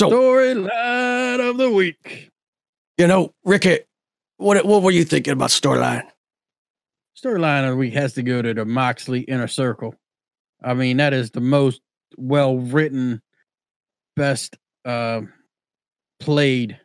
So 0.00 0.08
Storyline 0.08 1.50
of 1.50 1.58
the 1.58 1.70
week. 1.70 2.30
You 2.96 3.06
know, 3.06 3.34
Ricky, 3.44 3.80
what 4.38 4.64
what 4.64 4.82
were 4.82 4.92
you 4.92 5.04
thinking 5.04 5.34
about 5.34 5.50
storyline? 5.50 6.04
Storyline 7.22 7.64
of 7.64 7.72
the 7.72 7.76
week 7.76 7.92
has 7.92 8.14
to 8.14 8.22
go 8.22 8.40
to 8.40 8.54
the 8.54 8.64
Moxley 8.64 9.20
Inner 9.20 9.46
Circle. 9.46 9.94
I 10.64 10.72
mean, 10.72 10.96
that 10.96 11.12
is 11.12 11.32
the 11.32 11.42
most 11.42 11.82
well 12.16 12.56
written, 12.56 13.20
best 14.16 14.56
uh, 14.86 15.20
played 16.18 16.80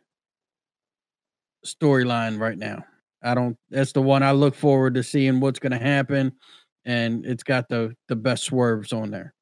storyline 1.64 2.38
right 2.38 2.58
now. 2.58 2.84
I 3.22 3.32
don't. 3.32 3.56
That's 3.70 3.92
the 3.92 4.02
one 4.02 4.24
I 4.24 4.32
look 4.32 4.54
forward 4.54 4.92
to 4.92 5.02
seeing 5.02 5.40
what's 5.40 5.58
going 5.58 5.72
to 5.72 5.78
happen, 5.78 6.32
and 6.84 7.24
it's 7.24 7.44
got 7.44 7.70
the 7.70 7.96
the 8.08 8.16
best 8.16 8.44
swerves 8.44 8.92
on 8.92 9.10
there. 9.10 9.32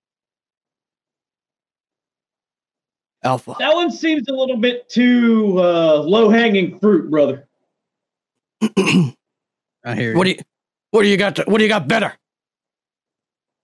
Alpha. 3.25 3.57
That 3.59 3.75
one 3.75 3.91
seems 3.91 4.29
a 4.29 4.33
little 4.33 4.59
bit 4.59 4.89
too 4.89 5.59
uh, 5.59 6.03
low 6.03 6.29
hanging 6.29 6.79
fruit, 6.79 7.11
brother. 7.11 7.49
I 8.77 9.95
hear 9.95 10.13
You. 10.13 10.17
What 10.17 10.25
do 10.25 10.31
you 10.31 10.37
what 10.91 11.03
do 11.03 11.09
you 11.09 11.17
got 11.17 11.37
to, 11.37 11.45
what 11.45 11.59
do 11.59 11.65
you 11.65 11.69
got 11.69 11.89
better? 11.89 12.15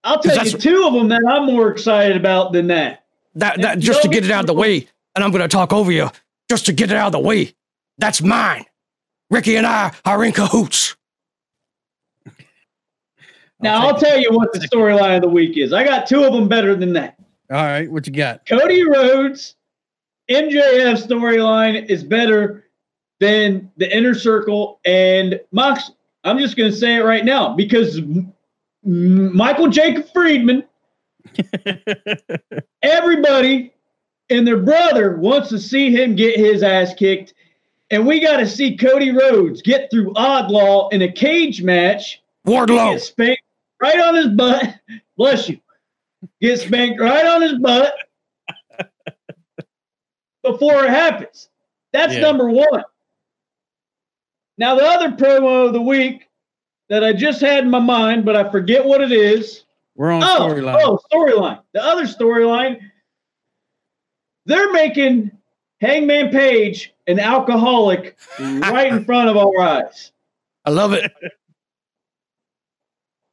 I'll 0.02 0.18
tell 0.18 0.44
you 0.44 0.52
two 0.52 0.84
of 0.84 0.94
them 0.94 1.08
that 1.08 1.22
I'm 1.28 1.46
more 1.46 1.70
excited 1.70 2.16
about 2.16 2.52
than 2.52 2.68
that. 2.68 3.04
That 3.34 3.60
that 3.60 3.76
Yeah, 3.76 3.80
just 3.80 4.02
to 4.02 4.08
get 4.08 4.24
it 4.24 4.30
out 4.30 4.40
of 4.40 4.46
the 4.46 4.54
way, 4.54 4.88
and 5.14 5.22
I'm 5.22 5.30
gonna 5.30 5.46
talk 5.46 5.72
over 5.72 5.92
you 5.92 6.10
just 6.50 6.66
to 6.66 6.72
get 6.72 6.90
it 6.90 6.96
out 6.96 7.06
of 7.06 7.12
the 7.12 7.20
way. 7.20 7.54
That's 7.98 8.22
mine. 8.22 8.64
Ricky 9.30 9.56
and 9.56 9.66
I 9.66 9.92
are 10.04 10.24
in 10.24 10.32
cahoots. 10.32 10.96
Now 13.60 13.86
I'll 13.86 13.94
take 13.94 14.08
tell 14.08 14.18
you 14.18 14.32
what 14.32 14.52
the 14.54 14.58
storyline 14.60 15.16
of 15.16 15.22
the 15.22 15.28
week 15.28 15.58
is. 15.58 15.74
I 15.74 15.84
got 15.84 16.06
two 16.06 16.24
of 16.24 16.32
them 16.32 16.48
better 16.48 16.74
than 16.74 16.94
that. 16.94 17.19
It. 17.50 17.54
All 17.54 17.64
right, 17.64 17.90
what 17.90 18.06
you 18.06 18.12
got? 18.12 18.46
Cody 18.46 18.86
Rhodes, 18.88 19.56
MJF 20.30 21.06
storyline 21.06 21.86
is 21.88 22.04
better 22.04 22.64
than 23.18 23.70
the 23.76 23.94
Inner 23.94 24.14
Circle 24.14 24.80
and 24.84 25.40
Mox. 25.52 25.90
I'm 26.24 26.38
just 26.38 26.56
going 26.56 26.70
to 26.70 26.76
say 26.76 26.96
it 26.96 27.04
right 27.04 27.24
now 27.24 27.54
because 27.54 27.98
M- 27.98 28.32
M- 28.86 29.36
Michael 29.36 29.68
Jacob 29.68 30.10
Friedman, 30.12 30.64
everybody 32.82 33.72
and 34.30 34.46
their 34.46 34.58
brother 34.58 35.16
wants 35.16 35.48
to 35.50 35.58
see 35.58 35.90
him 35.94 36.14
get 36.14 36.38
his 36.38 36.62
ass 36.62 36.94
kicked. 36.94 37.34
And 37.90 38.06
we 38.06 38.20
got 38.20 38.36
to 38.36 38.46
see 38.46 38.76
Cody 38.76 39.10
Rhodes 39.10 39.62
get 39.62 39.90
through 39.90 40.12
Oddlaw 40.14 40.92
in 40.92 41.02
a 41.02 41.10
cage 41.12 41.62
match 41.62 42.22
Wardlow. 42.46 42.92
get 42.92 43.00
spanked 43.02 43.42
right 43.82 43.98
on 44.00 44.14
his 44.14 44.28
butt. 44.28 44.76
Bless 45.16 45.48
you. 45.48 45.58
Get 46.40 46.60
spanked 46.60 47.00
right 47.00 47.26
on 47.26 47.42
his 47.42 47.54
butt 47.58 47.94
before 50.42 50.84
it 50.84 50.90
happens. 50.90 51.48
That's 51.92 52.14
Yeah. 52.14 52.20
number 52.20 52.48
one. 52.48 52.84
Now, 54.56 54.74
the 54.74 54.84
other 54.84 55.10
promo 55.10 55.66
of 55.66 55.72
the 55.72 55.82
week 55.82 56.28
that 56.88 57.04
I 57.04 57.12
just 57.12 57.40
had 57.40 57.64
in 57.64 57.70
my 57.70 57.78
mind, 57.78 58.24
but 58.24 58.36
I 58.36 58.50
forget 58.50 58.84
what 58.84 59.00
it 59.00 59.12
is. 59.12 59.64
We're 59.96 60.12
on 60.12 60.22
Oh, 60.22 60.48
storyline. 60.48 60.80
oh, 60.82 60.98
storyline. 61.12 61.62
The 61.72 61.82
other 61.82 62.04
storyline, 62.04 62.90
they're 64.46 64.72
making 64.72 65.30
Hangman 65.80 66.30
Page 66.30 66.92
an 67.06 67.18
alcoholic 67.20 68.16
right 68.38 68.92
in 68.92 69.04
front 69.04 69.28
of 69.28 69.36
our 69.36 69.60
eyes. 69.60 70.12
I 70.64 70.70
love 70.70 70.92
it. 70.92 71.10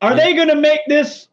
Are 0.02 0.16
they 0.16 0.34
going 0.34 0.50
to 0.50 0.56
make 0.56 0.82
this 0.88 1.28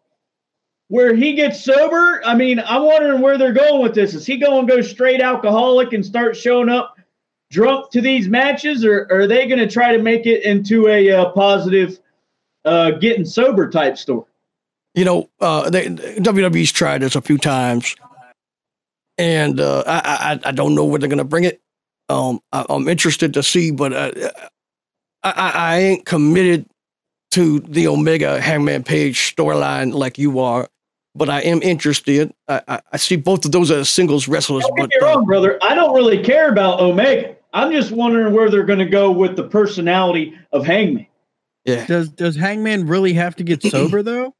where 0.88 1.14
he 1.14 1.34
gets 1.34 1.64
sober? 1.64 2.22
I 2.24 2.34
mean, 2.34 2.60
I'm 2.64 2.82
wondering 2.82 3.20
where 3.20 3.38
they're 3.38 3.52
going 3.52 3.82
with 3.82 3.94
this. 3.94 4.14
Is 4.14 4.26
he 4.26 4.36
going 4.36 4.66
to 4.66 4.76
go 4.76 4.82
straight 4.82 5.20
alcoholic 5.20 5.92
and 5.92 6.04
start 6.04 6.36
showing 6.36 6.68
up 6.68 6.98
drunk 7.50 7.90
to 7.92 8.00
these 8.00 8.28
matches, 8.28 8.84
or, 8.84 9.06
or 9.10 9.20
are 9.20 9.26
they 9.26 9.46
going 9.46 9.60
to 9.60 9.68
try 9.68 9.96
to 9.96 10.02
make 10.02 10.26
it 10.26 10.44
into 10.44 10.88
a 10.88 11.10
uh, 11.10 11.30
positive, 11.30 11.98
uh, 12.64 12.92
getting 12.92 13.24
sober 13.24 13.70
type 13.70 13.96
story? 13.96 14.24
You 14.94 15.04
know, 15.04 15.30
uh, 15.40 15.70
they, 15.70 15.86
WWE's 15.86 16.72
tried 16.72 17.02
this 17.02 17.16
a 17.16 17.20
few 17.20 17.38
times, 17.38 17.96
and 19.18 19.60
uh, 19.60 19.82
I, 19.86 20.38
I 20.44 20.48
I 20.48 20.52
don't 20.52 20.74
know 20.76 20.84
where 20.84 21.00
they're 21.00 21.08
gonna 21.08 21.24
bring 21.24 21.44
it. 21.44 21.60
Um, 22.08 22.40
I, 22.52 22.64
I'm 22.68 22.86
interested 22.86 23.34
to 23.34 23.42
see, 23.42 23.72
but 23.72 23.92
uh, 23.92 24.12
I, 25.24 25.30
I 25.30 25.50
I 25.50 25.78
ain't 25.78 26.06
committed 26.06 26.66
to 27.34 27.58
the 27.58 27.88
Omega 27.88 28.40
Hangman 28.40 28.84
Page 28.84 29.34
storyline 29.34 29.92
like 29.92 30.18
you 30.18 30.38
are. 30.38 30.68
But 31.16 31.28
I 31.28 31.40
am 31.40 31.62
interested. 31.62 32.32
I, 32.48 32.62
I, 32.68 32.80
I 32.92 32.96
see 32.96 33.16
both 33.16 33.44
of 33.44 33.50
those 33.50 33.72
as 33.72 33.90
singles 33.90 34.28
wrestlers. 34.28 34.62
Don't 34.64 34.76
But 34.76 34.90
get 34.90 35.02
me 35.02 35.08
uh, 35.08 35.20
brother. 35.22 35.58
I 35.60 35.74
don't 35.74 35.94
really 35.94 36.22
care 36.22 36.48
about 36.48 36.80
Omega. 36.80 37.34
I'm 37.52 37.72
just 37.72 37.90
wondering 37.90 38.34
where 38.34 38.50
they're 38.50 38.64
going 38.64 38.78
to 38.78 38.84
go 38.84 39.10
with 39.10 39.34
the 39.34 39.44
personality 39.44 40.34
of 40.52 40.64
Hangman. 40.64 41.06
yeah, 41.64 41.84
Does 41.86 42.08
does 42.08 42.36
Hangman 42.36 42.86
really 42.86 43.14
have 43.14 43.34
to 43.36 43.44
get 43.44 43.62
sober 43.70 44.02
though? 44.02 44.34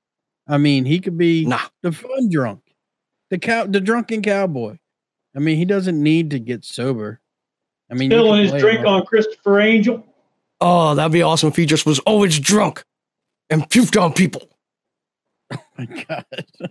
I 0.47 0.59
mean, 0.59 0.85
he 0.85 1.01
could 1.01 1.19
be 1.19 1.45
nah. 1.47 1.61
the 1.83 1.91
fun 1.91 2.29
drunk, 2.31 2.61
the 3.31 3.39
cow, 3.39 3.67
the 3.67 3.81
drunken 3.81 4.23
cowboy. 4.23 4.79
I 5.35 5.41
mean, 5.41 5.57
he 5.57 5.65
doesn't 5.65 6.01
need 6.01 6.31
to 6.31 6.39
get 6.39 6.65
sober. 6.65 7.21
I 7.91 7.95
mean, 7.95 8.11
you 8.11 8.19
Spilling 8.19 8.43
his 8.43 8.53
drink 8.53 8.87
on 8.87 9.05
Christopher 9.05 9.61
Angel. 9.61 10.05
Oh, 10.61 10.95
that'd 10.95 11.13
be 11.13 11.23
awesome 11.23 11.49
if 11.49 11.57
he 11.57 11.67
just 11.67 11.87
was 11.87 11.99
always 12.01 12.39
drunk 12.39 12.85
and 13.51 13.69
puked 13.69 14.01
on 14.01 14.13
people. 14.13 14.49
Oh 15.53 15.59
my 15.79 16.05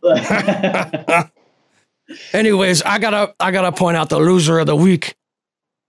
God. 0.01 1.31
Anyways, 2.33 2.81
I 2.81 2.99
gotta 2.99 3.33
I 3.39 3.51
gotta 3.51 3.71
point 3.71 3.97
out 3.97 4.09
the 4.09 4.19
loser 4.19 4.59
of 4.59 4.67
the 4.67 4.75
week 4.75 5.15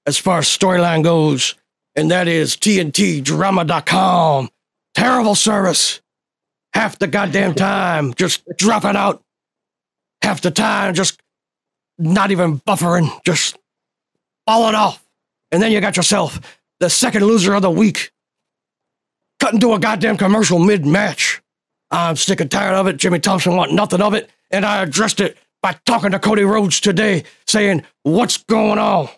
as 0.07 0.19
far 0.19 0.39
as 0.39 0.47
storyline 0.47 1.03
goes, 1.03 1.55
and 1.97 2.11
that 2.11 2.29
is 2.29 2.57
TNTDrama.com. 2.57 4.49
Terrible 4.95 5.35
service. 5.35 6.01
Half 6.73 6.99
the 6.99 7.07
goddamn 7.07 7.55
time 7.55 8.15
just 8.15 8.43
dropping 8.57 8.97
out. 8.97 9.23
Half 10.23 10.41
the 10.41 10.51
time 10.51 10.95
just 10.95 11.21
not 11.99 12.31
even 12.31 12.59
buffering, 12.61 13.09
just 13.25 13.59
falling 14.47 14.75
off. 14.75 15.05
And 15.53 15.63
then 15.63 15.73
you 15.73 15.81
got 15.81 15.97
yourself 15.97 16.41
the 16.81 16.91
second 16.91 17.25
loser 17.25 17.55
of 17.55 17.63
the 17.63 17.71
week. 17.71 18.13
Cut 19.41 19.55
into 19.55 19.73
a 19.75 19.79
goddamn 19.79 20.17
commercial 20.17 20.59
mid 20.59 20.87
match. 20.87 21.43
I'm 21.91 22.17
sick 22.17 22.41
and 22.41 22.51
tired 22.51 22.75
of 22.75 22.87
it. 22.87 22.97
Jimmy 22.97 23.21
Thompson 23.21 23.57
want 23.57 23.73
nothing 23.73 24.01
of 24.01 24.15
it. 24.15 24.31
And 24.51 24.65
I 24.65 24.83
addressed 24.83 25.21
it 25.21 25.37
by 25.63 25.79
talking 25.87 26.11
to 26.11 26.19
Cody 26.19 26.43
Rhodes 26.43 26.81
today, 26.81 27.25
saying, 27.47 27.85
What's 28.03 28.37
going 28.39 28.79
on? 28.79 29.09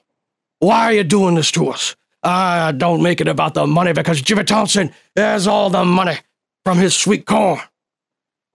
Why 0.58 0.84
are 0.84 0.92
you 0.92 1.04
doing 1.04 1.34
this 1.34 1.50
to 1.52 1.68
us? 1.68 1.96
I 2.22 2.72
don't 2.72 3.02
make 3.02 3.20
it 3.20 3.28
about 3.28 3.54
the 3.54 3.66
money 3.66 3.92
because 3.92 4.20
Jimmy 4.20 4.44
Thompson 4.44 4.92
has 5.14 5.46
all 5.46 5.70
the 5.70 5.84
money 5.84 6.18
from 6.64 6.78
his 6.78 6.96
sweet 6.96 7.26
corn. 7.26 7.60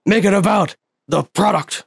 Make 0.04 0.24
it 0.24 0.34
about 0.34 0.76
the 1.08 1.22
product. 1.22 1.84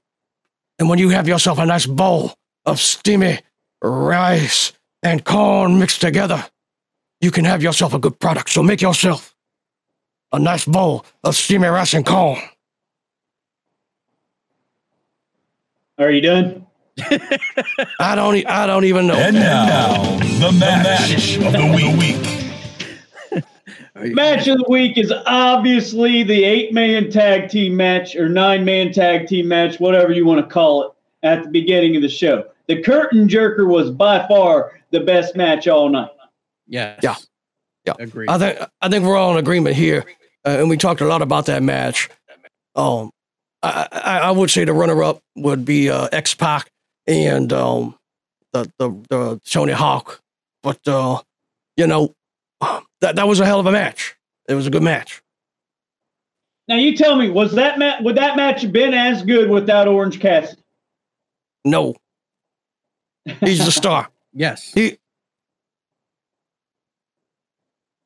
And 0.79 0.89
when 0.89 0.99
you 0.99 1.09
have 1.09 1.27
yourself 1.27 1.59
a 1.59 1.65
nice 1.65 1.85
bowl 1.85 2.33
of 2.65 2.79
steamy 2.79 3.39
rice 3.81 4.73
and 5.03 5.23
corn 5.23 5.79
mixed 5.79 6.01
together, 6.01 6.45
you 7.25 7.31
can 7.31 7.43
have 7.43 7.63
yourself 7.63 7.95
a 7.95 7.99
good 7.99 8.19
product. 8.19 8.51
So 8.51 8.61
make 8.61 8.81
yourself 8.81 9.35
a 10.31 10.39
nice 10.39 10.63
bowl 10.63 11.05
of 11.23 11.35
steamy 11.35 11.67
rice 11.67 11.95
and 11.95 12.05
corn. 12.05 12.39
Are 15.97 16.11
you 16.11 16.21
done? 16.21 16.67
I 17.99 18.15
don't. 18.15 18.35
e- 18.35 18.45
I 18.45 18.67
don't 18.67 18.85
even 18.85 19.07
know. 19.07 19.15
And 19.15 19.35
now, 19.35 20.01
the 20.39 20.51
match 20.51 21.37
of 21.37 21.51
the 21.51 21.95
week. 21.97 22.21
Match 24.13 24.47
of 24.47 24.57
the 24.57 24.65
week 24.69 24.97
is 24.97 25.11
obviously 25.25 26.23
the 26.23 26.43
eight 26.43 26.73
man 26.73 27.09
tag 27.09 27.49
team 27.49 27.75
match 27.75 28.15
or 28.15 28.29
nine 28.29 28.63
man 28.63 28.91
tag 28.91 29.27
team 29.27 29.47
match, 29.47 29.79
whatever 29.79 30.11
you 30.11 30.25
want 30.25 30.45
to 30.45 30.53
call 30.53 30.83
it, 30.83 30.91
at 31.23 31.43
the 31.43 31.49
beginning 31.49 31.95
of 31.95 32.01
the 32.01 32.09
show. 32.09 32.45
The 32.67 32.81
curtain 32.81 33.27
jerker 33.27 33.67
was 33.67 33.89
by 33.89 34.27
far 34.27 34.79
the 34.91 34.99
best 34.99 35.35
match 35.35 35.67
all 35.67 35.89
night. 35.89 36.11
Yes. 36.67 36.99
Yeah. 37.01 37.15
Yeah. 37.85 37.93
Agreed. 37.99 38.29
I 38.29 38.37
think. 38.37 38.59
I 38.81 38.89
think 38.89 39.05
we're 39.05 39.17
all 39.17 39.31
in 39.33 39.37
agreement 39.37 39.75
here, 39.75 40.05
uh, 40.45 40.57
and 40.59 40.69
we 40.69 40.77
talked 40.77 41.01
a 41.01 41.05
lot 41.05 41.21
about 41.21 41.45
that 41.45 41.61
match. 41.61 42.09
Um, 42.75 43.11
I, 43.61 43.87
I, 43.91 44.17
I 44.19 44.31
would 44.31 44.49
say 44.49 44.65
the 44.65 44.73
runner-up 44.73 45.21
would 45.35 45.65
be 45.65 45.89
uh, 45.89 46.07
X 46.11 46.33
Pac 46.33 46.69
and 47.07 47.51
um, 47.53 47.95
the, 48.53 48.71
the 48.79 48.89
the 49.09 49.41
Tony 49.49 49.73
Hawk, 49.73 50.21
but 50.63 50.79
uh, 50.87 51.21
you 51.77 51.87
know 51.87 52.13
that 53.01 53.15
that 53.15 53.27
was 53.27 53.39
a 53.39 53.45
hell 53.45 53.59
of 53.59 53.65
a 53.65 53.71
match. 53.71 54.15
It 54.47 54.55
was 54.55 54.67
a 54.67 54.69
good 54.69 54.83
match. 54.83 55.21
Now 56.67 56.77
you 56.77 56.95
tell 56.95 57.15
me, 57.15 57.29
was 57.29 57.53
that 57.53 57.77
match 57.77 58.01
would 58.01 58.17
that 58.17 58.35
match 58.35 58.61
have 58.63 58.71
been 58.71 58.93
as 58.93 59.23
good 59.23 59.49
without 59.49 59.87
Orange 59.87 60.19
Cassidy? 60.19 60.61
No, 61.63 61.95
he's 63.25 63.63
the 63.63 63.71
star. 63.71 64.09
yes. 64.33 64.73
He. 64.73 64.97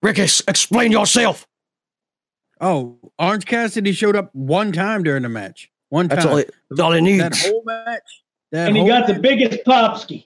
Ricky, 0.02 0.24
s- 0.24 0.42
explain 0.48 0.92
yourself. 0.92 1.48
Oh, 2.62 2.98
Orange 3.18 3.46
Cassidy 3.46 3.92
showed 3.92 4.16
up 4.16 4.34
one 4.34 4.72
time 4.72 5.04
during 5.04 5.24
the 5.24 5.30
match. 5.30 5.72
One 5.90 6.10
time. 6.10 6.18
That's 6.18 6.28
all. 6.28 6.38
He, 6.38 6.46
that's 6.70 6.80
all 6.80 6.92
he 6.92 7.18
that 7.18 7.38
whole 7.38 7.64
match. 7.66 8.24
That 8.52 8.68
And 8.68 8.76
he 8.76 8.82
whole 8.82 8.90
got 8.90 9.08
the 9.08 9.20
biggest 9.20 9.64
popski. 9.66 10.26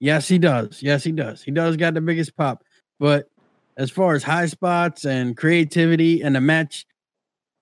Yes, 0.00 0.28
he 0.28 0.38
does. 0.38 0.82
Yes, 0.82 1.04
he 1.04 1.12
does. 1.12 1.42
He 1.42 1.50
does 1.50 1.76
got 1.76 1.94
the 1.94 2.00
biggest 2.00 2.36
pop. 2.36 2.62
But 3.00 3.28
as 3.76 3.90
far 3.90 4.14
as 4.14 4.22
high 4.22 4.46
spots 4.46 5.04
and 5.04 5.36
creativity 5.36 6.22
and 6.22 6.34
the 6.34 6.40
match 6.40 6.86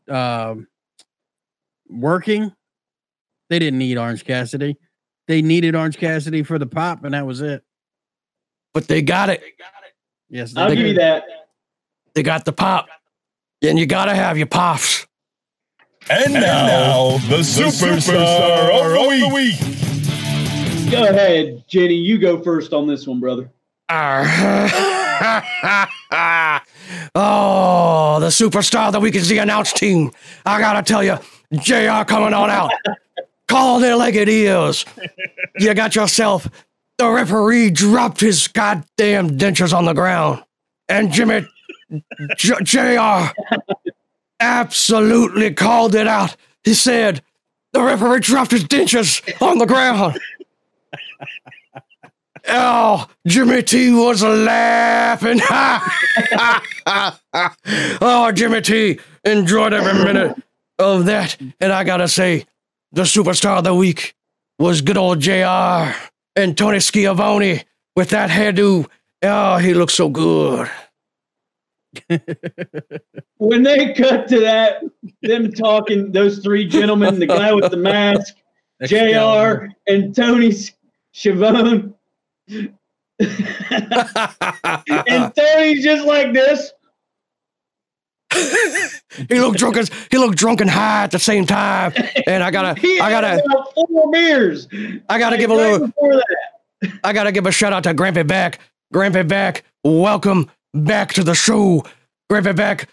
um, 0.08 0.66
working, 1.88 2.52
they 3.48 3.58
didn't 3.58 3.78
need 3.78 3.98
Orange 3.98 4.24
Cassidy. 4.24 4.76
They 5.28 5.42
needed 5.42 5.74
Orange 5.74 5.98
Cassidy 5.98 6.42
for 6.42 6.58
the 6.58 6.66
pop, 6.66 7.04
and 7.04 7.14
that 7.14 7.26
was 7.26 7.40
it. 7.40 7.62
But 8.72 8.88
they 8.88 9.02
got 9.02 9.28
it. 9.30 9.42
Yes, 10.28 10.56
I'll 10.56 10.68
give 10.68 10.78
did. 10.78 10.88
you 10.88 10.94
that. 10.94 11.24
They 12.16 12.22
got 12.22 12.46
the 12.46 12.52
pop. 12.52 12.88
And 13.62 13.78
you 13.78 13.84
gotta 13.84 14.14
have 14.14 14.38
your 14.38 14.46
pops. 14.46 15.06
And 16.08 16.32
now, 16.32 17.18
the 17.28 17.42
superstar, 17.42 18.70
of 18.70 19.20
the 19.20 19.28
week. 19.34 19.60
Go 20.90 21.08
ahead, 21.08 21.62
Jenny. 21.68 21.96
You 21.96 22.16
go 22.16 22.42
first 22.42 22.72
on 22.72 22.86
this 22.86 23.06
one, 23.06 23.20
brother. 23.20 23.50
oh, 23.90 24.22
the 28.20 28.28
superstar 28.28 28.86
of 28.86 28.94
the 28.94 29.00
week 29.00 29.14
is 29.14 29.28
the 29.28 29.36
announce 29.36 29.74
team. 29.74 30.10
I 30.46 30.58
gotta 30.58 30.82
tell 30.82 31.04
you, 31.04 31.18
JR 31.52 32.02
coming 32.04 32.32
on 32.32 32.48
out. 32.48 32.72
Call 33.48 33.82
it 33.82 33.94
like 33.94 34.14
it 34.14 34.30
is. 34.30 34.86
You 35.58 35.74
got 35.74 35.94
yourself. 35.94 36.48
The 36.96 37.10
referee 37.10 37.72
dropped 37.72 38.20
his 38.20 38.48
goddamn 38.48 39.36
dentures 39.36 39.76
on 39.76 39.84
the 39.84 39.92
ground. 39.92 40.42
And 40.88 41.12
Jimmy 41.12 41.46
J- 42.36 42.62
JR 42.62 43.32
absolutely 44.40 45.54
called 45.54 45.94
it 45.94 46.06
out. 46.06 46.36
He 46.64 46.74
said, 46.74 47.22
the 47.72 47.82
referee 47.82 48.20
dropped 48.20 48.50
his 48.52 48.64
dentures 48.64 49.22
on 49.42 49.58
the 49.58 49.66
ground. 49.66 50.18
Oh, 52.48 53.08
Jimmy 53.26 53.62
T 53.62 53.92
was 53.92 54.22
laughing. 54.22 55.40
oh, 58.00 58.32
Jimmy 58.32 58.60
T 58.60 59.00
enjoyed 59.24 59.72
every 59.72 59.94
minute 60.04 60.40
of 60.78 61.06
that. 61.06 61.36
And 61.60 61.72
I 61.72 61.82
gotta 61.82 62.06
say, 62.06 62.46
the 62.92 63.02
superstar 63.02 63.58
of 63.58 63.64
the 63.64 63.74
week 63.74 64.14
was 64.60 64.80
good 64.80 64.96
old 64.96 65.18
JR 65.20 65.92
and 66.36 66.56
Tony 66.56 66.78
Schiavone 66.78 67.64
with 67.96 68.10
that 68.10 68.30
hairdo. 68.30 68.86
Oh, 69.22 69.56
he 69.56 69.74
looks 69.74 69.94
so 69.94 70.08
good. 70.08 70.70
When 73.38 73.62
they 73.62 73.92
cut 73.92 74.28
to 74.28 74.40
that, 74.40 74.82
them 75.22 75.52
talking, 75.52 76.12
those 76.12 76.38
three 76.38 76.66
gentlemen, 76.66 77.18
the 77.18 77.26
guy 77.26 77.52
with 77.52 77.70
the 77.70 77.76
mask, 77.76 78.34
That's 78.80 78.90
JR, 78.90 79.68
and 79.86 80.14
Tony 80.14 80.52
Schiavone. 81.12 81.92
and 82.48 82.72
Tony's 85.34 85.84
just 85.84 86.06
like 86.06 86.32
this. 86.32 86.72
he 89.28 89.40
looked 89.40 89.58
drunk 89.58 89.76
as 89.76 89.90
he 90.10 90.18
looked 90.18 90.36
drunk 90.36 90.60
and 90.60 90.68
high 90.68 91.04
at 91.04 91.10
the 91.10 91.18
same 91.18 91.46
time. 91.46 91.92
And 92.26 92.42
I 92.42 92.50
gotta 92.50 92.80
I 93.02 93.10
gotta 93.10 93.42
four 93.74 94.10
beers. 94.10 94.68
I 95.08 95.18
gotta 95.18 95.36
Like, 95.36 95.40
give 95.40 95.50
a 95.50 95.54
little 95.54 95.86
that. 95.88 96.98
I 97.04 97.12
gotta 97.12 97.32
give 97.32 97.46
a 97.46 97.52
shout 97.52 97.72
out 97.72 97.84
to 97.84 97.94
Grampy 97.94 98.26
Back. 98.26 98.60
Grampy 98.92 99.26
Back, 99.26 99.64
welcome 99.84 100.50
back 100.84 101.12
to 101.14 101.24
the 101.24 101.34
show. 101.34 101.84
Grampy 102.30 102.54
Back, 102.56 102.88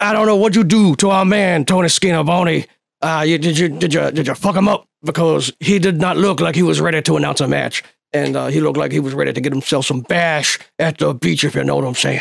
I 0.00 0.12
don't 0.12 0.26
know 0.26 0.36
what 0.36 0.54
you 0.54 0.64
do 0.64 0.94
to 0.96 1.10
our 1.10 1.24
man 1.24 1.64
Tony 1.64 1.88
Schiavone. 1.88 2.66
Uh, 3.00 3.24
you, 3.26 3.38
did 3.38 3.58
you 3.58 3.68
did 3.68 3.92
you 3.94 4.10
did 4.10 4.26
you 4.26 4.34
fuck 4.34 4.54
him 4.56 4.68
up 4.68 4.86
because 5.02 5.52
he 5.60 5.78
did 5.78 6.00
not 6.00 6.16
look 6.16 6.40
like 6.40 6.54
he 6.54 6.62
was 6.62 6.80
ready 6.80 7.00
to 7.02 7.16
announce 7.16 7.40
a 7.40 7.48
match, 7.48 7.82
and 8.12 8.36
uh, 8.36 8.46
he 8.48 8.60
looked 8.60 8.76
like 8.78 8.92
he 8.92 9.00
was 9.00 9.14
ready 9.14 9.32
to 9.32 9.40
get 9.40 9.52
himself 9.52 9.86
some 9.86 10.00
bash 10.00 10.58
at 10.78 10.98
the 10.98 11.14
beach, 11.14 11.44
if 11.44 11.54
you 11.54 11.64
know 11.64 11.76
what 11.76 11.84
I'm 11.86 11.94
saying. 11.94 12.20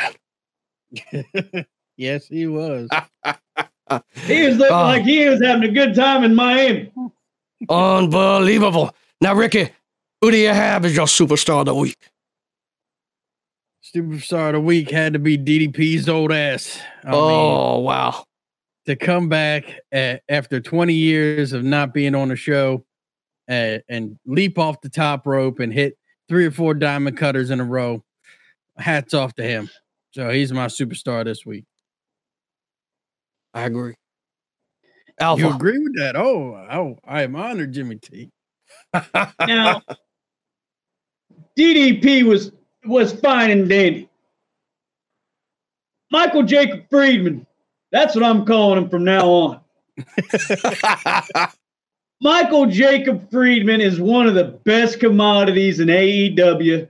yes, 1.97 2.27
he 2.27 2.47
was. 2.47 2.89
He 4.25 4.47
was 4.47 4.55
looking 4.57 4.73
Oh. 4.75 4.83
like 4.83 5.03
he 5.03 5.27
was 5.27 5.41
having 5.43 5.69
a 5.69 5.71
good 5.71 5.93
time 5.93 6.23
in 6.23 6.33
Miami. 6.33 6.89
Unbelievable. 7.69 8.95
Now, 9.21 9.35
Ricky, 9.35 9.69
who 10.21 10.31
do 10.31 10.37
you 10.37 10.49
have 10.49 10.85
as 10.85 10.95
your 10.95 11.05
superstar 11.05 11.59
of 11.59 11.65
the 11.67 11.75
week? 11.75 11.97
Superstar 13.95 14.47
of 14.47 14.53
the 14.53 14.59
week 14.59 14.89
had 14.89 15.13
to 15.13 15.19
be 15.19 15.37
DDP's 15.37 16.09
old 16.09 16.31
ass. 16.31 16.79
I 17.03 17.11
mean, 17.11 17.15
oh, 17.15 17.79
wow. 17.79 18.25
to 18.87 18.95
come 18.95 19.29
back 19.29 19.65
a 19.93 20.19
after 20.29 20.59
20 20.59 20.93
years 20.93 21.53
of 21.53 21.63
not 21.63 21.93
being 21.93 22.15
on 22.15 22.29
the 22.29 22.35
show 22.35 22.85
uh, 23.49 23.77
and 23.87 24.17
leap 24.25 24.57
off 24.57 24.81
the 24.81 24.89
top 24.89 25.27
rope 25.27 25.59
and 25.59 25.71
hit 25.71 25.97
three 26.27 26.45
or 26.45 26.51
four 26.51 26.73
diamond 26.73 27.17
cutters 27.17 27.51
in 27.51 27.59
a 27.59 27.63
row. 27.63 28.03
Hats 28.77 29.13
off 29.13 29.35
to 29.35 29.43
him. 29.43 29.69
So 30.11 30.29
he's 30.31 30.51
my 30.51 30.65
superstar 30.65 31.23
this 31.23 31.45
week. 31.45 31.65
I 33.53 33.65
agree. 33.65 33.93
Alpha. 35.19 35.43
You 35.43 35.53
agree 35.53 35.77
with 35.77 35.95
that? 35.97 36.15
Oh, 36.15 36.55
oh 36.71 36.97
I 37.05 37.21
am 37.21 37.35
honored, 37.35 37.73
Jimmy 37.73 37.97
T. 37.97 38.31
Now, 39.45 39.83
DDP 41.57 42.23
was 42.23 42.51
was 42.85 43.13
fine 43.13 43.51
and 43.51 43.69
dandy. 43.69 44.09
Michael 46.11 46.43
Jacob 46.43 46.89
Friedman, 46.89 47.45
that's 47.91 48.15
what 48.15 48.23
I'm 48.23 48.45
calling 48.45 48.83
him 48.83 48.89
from 48.89 49.03
now 49.03 49.27
on. 49.27 49.59
Michael 52.21 52.67
Jacob 52.67 53.29
Friedman 53.29 53.81
is 53.81 53.99
one 53.99 54.27
of 54.27 54.35
the 54.35 54.59
best 54.63 54.99
commodities 54.99 55.79
in 55.79 55.87
AEW. 55.87 56.87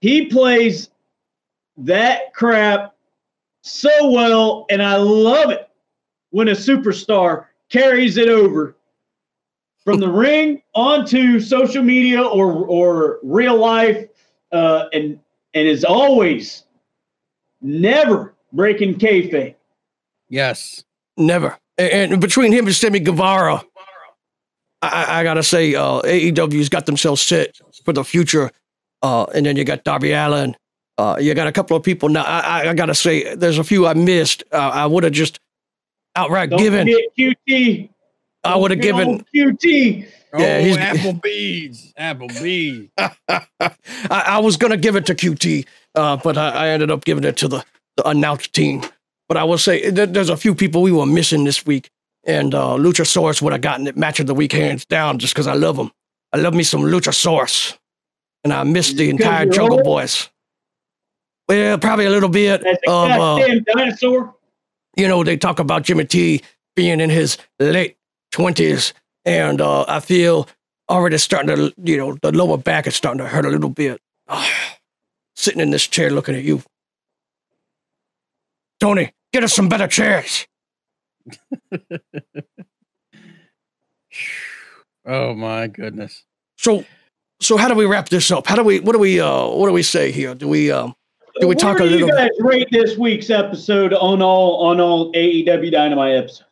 He 0.00 0.26
plays 0.26 0.90
that 1.78 2.32
crap 2.34 2.94
so 3.62 4.10
well, 4.10 4.66
and 4.70 4.82
I 4.82 4.96
love 4.96 5.50
it 5.50 5.68
when 6.30 6.48
a 6.48 6.52
superstar 6.52 7.46
carries 7.70 8.16
it 8.16 8.28
over 8.28 8.76
from 9.84 10.00
the 10.00 10.08
ring 10.08 10.62
onto 10.74 11.40
social 11.40 11.82
media 11.82 12.22
or 12.22 12.66
or 12.66 13.18
real 13.22 13.56
life, 13.56 14.06
uh, 14.52 14.86
and 14.92 15.18
and 15.58 15.66
is 15.66 15.84
always 15.84 16.64
never 17.60 18.34
breaking 18.52 18.94
kayfabe. 18.94 19.56
Yes. 20.28 20.84
Never. 21.16 21.58
And, 21.76 22.12
and 22.12 22.20
between 22.20 22.52
him 22.52 22.66
and 22.66 22.74
Sammy 22.74 23.00
Guevara, 23.00 23.64
I, 24.82 25.20
I- 25.20 25.22
gotta 25.24 25.42
say, 25.42 25.74
uh, 25.74 26.00
AEW's 26.02 26.68
got 26.68 26.86
themselves 26.86 27.20
set 27.20 27.58
for 27.84 27.92
the 27.92 28.04
future. 28.04 28.52
Uh, 29.02 29.24
and 29.34 29.44
then 29.44 29.56
you 29.56 29.64
got 29.64 29.84
Darby 29.84 30.12
Allin. 30.12 30.56
Uh, 30.96 31.16
you 31.20 31.34
got 31.34 31.46
a 31.46 31.52
couple 31.52 31.76
of 31.76 31.82
people 31.82 32.08
now. 32.08 32.22
I, 32.24 32.68
I, 32.68 32.74
gotta 32.74 32.94
say, 32.94 33.34
there's 33.34 33.58
a 33.58 33.64
few 33.64 33.86
I 33.86 33.94
missed. 33.94 34.44
Uh, 34.52 34.56
I 34.56 34.86
would 34.86 35.04
have 35.04 35.12
just 35.12 35.40
outright 36.16 36.50
Don't 36.50 36.60
given. 36.60 36.88
QT. 37.18 37.90
I 38.44 38.56
would 38.56 38.70
have 38.70 38.80
given. 38.80 39.18
forget 39.18 39.46
old 39.46 39.58
QT. 39.58 40.08
Yeah, 40.38 40.56
oh, 40.56 40.60
he's- 40.60 40.76
Applebee's. 40.78 41.92
Applebee's. 41.98 42.90
I, 42.98 43.74
I 44.10 44.38
was 44.38 44.56
gonna 44.56 44.76
give 44.76 44.96
it 44.96 45.06
to 45.06 45.14
QT, 45.14 45.66
uh, 45.94 46.16
but 46.18 46.36
I, 46.36 46.50
I 46.50 46.68
ended 46.68 46.90
up 46.90 47.04
giving 47.04 47.24
it 47.24 47.36
to 47.38 47.48
the, 47.48 47.64
the 47.96 48.08
announced 48.08 48.52
team. 48.52 48.82
But 49.28 49.36
I 49.36 49.44
will 49.44 49.58
say 49.58 49.90
there, 49.90 50.06
there's 50.06 50.30
a 50.30 50.36
few 50.36 50.54
people 50.54 50.82
we 50.82 50.92
were 50.92 51.06
missing 51.06 51.44
this 51.44 51.66
week, 51.66 51.90
and 52.24 52.54
uh, 52.54 52.76
Luchasaurus 52.76 53.42
would 53.42 53.52
have 53.52 53.62
gotten 53.62 53.86
it 53.86 53.96
match 53.96 54.20
of 54.20 54.26
the 54.26 54.34
week 54.34 54.52
hands 54.52 54.84
down 54.86 55.18
just 55.18 55.34
because 55.34 55.46
I 55.46 55.54
love 55.54 55.76
him. 55.78 55.90
I 56.32 56.38
love 56.38 56.54
me 56.54 56.62
some 56.62 56.82
Luchasaurus, 56.82 57.76
and 58.44 58.52
I 58.52 58.62
missed 58.64 58.96
the 58.96 59.10
entire 59.10 59.44
you're 59.44 59.52
Jungle 59.52 59.78
old? 59.78 59.84
Boys. 59.84 60.28
Well, 61.48 61.78
probably 61.78 62.04
a 62.06 62.10
little 62.10 62.28
bit 62.28 62.62
That's 62.62 62.78
a 62.86 62.90
of 62.90 63.10
uh, 63.10 63.60
dinosaur. 63.74 64.34
you 64.96 65.08
know, 65.08 65.24
they 65.24 65.36
talk 65.38 65.58
about 65.58 65.82
Jimmy 65.82 66.04
T 66.04 66.42
being 66.76 67.00
in 67.00 67.08
his 67.10 67.38
late 67.58 67.96
twenties, 68.30 68.94
and 69.24 69.60
uh, 69.60 69.84
I 69.88 70.00
feel 70.00 70.48
already 70.88 71.18
starting 71.18 71.54
to, 71.54 71.74
you 71.82 71.96
know, 71.96 72.16
the 72.22 72.32
lower 72.32 72.56
back 72.56 72.86
is 72.86 72.96
starting 72.96 73.18
to 73.18 73.28
hurt 73.28 73.44
a 73.44 73.50
little 73.50 73.70
bit. 73.70 74.00
sitting 75.36 75.60
in 75.60 75.70
this 75.70 75.86
chair 75.86 76.10
looking 76.10 76.34
at 76.34 76.42
you, 76.42 76.62
Tony. 78.80 79.12
Get 79.32 79.44
us 79.44 79.54
some 79.54 79.68
better 79.68 79.86
chairs. 79.86 80.46
Oh 85.08 85.32
my 85.32 85.66
goodness. 85.68 86.24
So, 86.58 86.84
so 87.40 87.56
how 87.56 87.68
do 87.68 87.74
we 87.74 87.86
wrap 87.86 88.10
this 88.10 88.30
up? 88.30 88.46
How 88.46 88.56
do 88.56 88.62
we? 88.62 88.80
What 88.80 88.92
do 88.92 88.98
we? 88.98 89.20
Uh, 89.20 89.46
what 89.46 89.66
do 89.66 89.72
we 89.72 89.82
say 89.82 90.12
here? 90.12 90.34
Do 90.34 90.46
we? 90.46 90.70
Um, 90.70 90.94
do 91.40 91.48
we 91.48 91.54
Where 91.54 91.56
talk 91.56 91.80
a 91.80 91.84
little? 91.84 92.08
You 92.08 92.14
guys 92.14 92.30
rate 92.40 92.68
this 92.70 92.98
week's 92.98 93.30
episode 93.30 93.94
on 93.94 94.20
all 94.20 94.66
on 94.66 94.80
all 94.80 95.10
AEW 95.14 95.72
Dynamite 95.72 96.14
episodes. 96.14 96.44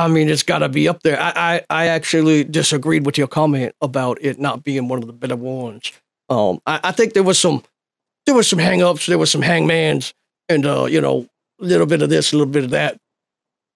I 0.00 0.08
mean, 0.08 0.28
it's 0.28 0.42
got 0.42 0.58
to 0.60 0.68
be 0.68 0.88
up 0.88 1.02
there. 1.02 1.20
I, 1.20 1.32
I, 1.36 1.62
I 1.70 1.86
actually 1.88 2.44
disagreed 2.44 3.04
with 3.04 3.18
your 3.18 3.28
comment 3.28 3.74
about 3.80 4.18
it 4.20 4.38
not 4.38 4.64
being 4.64 4.88
one 4.88 5.02
of 5.02 5.06
the 5.06 5.12
better 5.12 5.36
ones. 5.36 5.92
Um, 6.28 6.60
I, 6.66 6.80
I 6.84 6.92
think 6.92 7.12
there 7.12 7.22
was 7.22 7.38
some, 7.38 7.62
there 8.26 8.34
was 8.34 8.48
some 8.48 8.58
hangups, 8.58 9.06
there 9.06 9.18
was 9.18 9.30
some 9.30 9.42
hangmans, 9.42 10.14
and 10.48 10.64
uh, 10.64 10.86
you 10.86 11.00
know, 11.00 11.26
a 11.60 11.64
little 11.64 11.86
bit 11.86 12.02
of 12.02 12.08
this, 12.08 12.32
a 12.32 12.36
little 12.36 12.52
bit 12.52 12.64
of 12.64 12.70
that. 12.70 12.98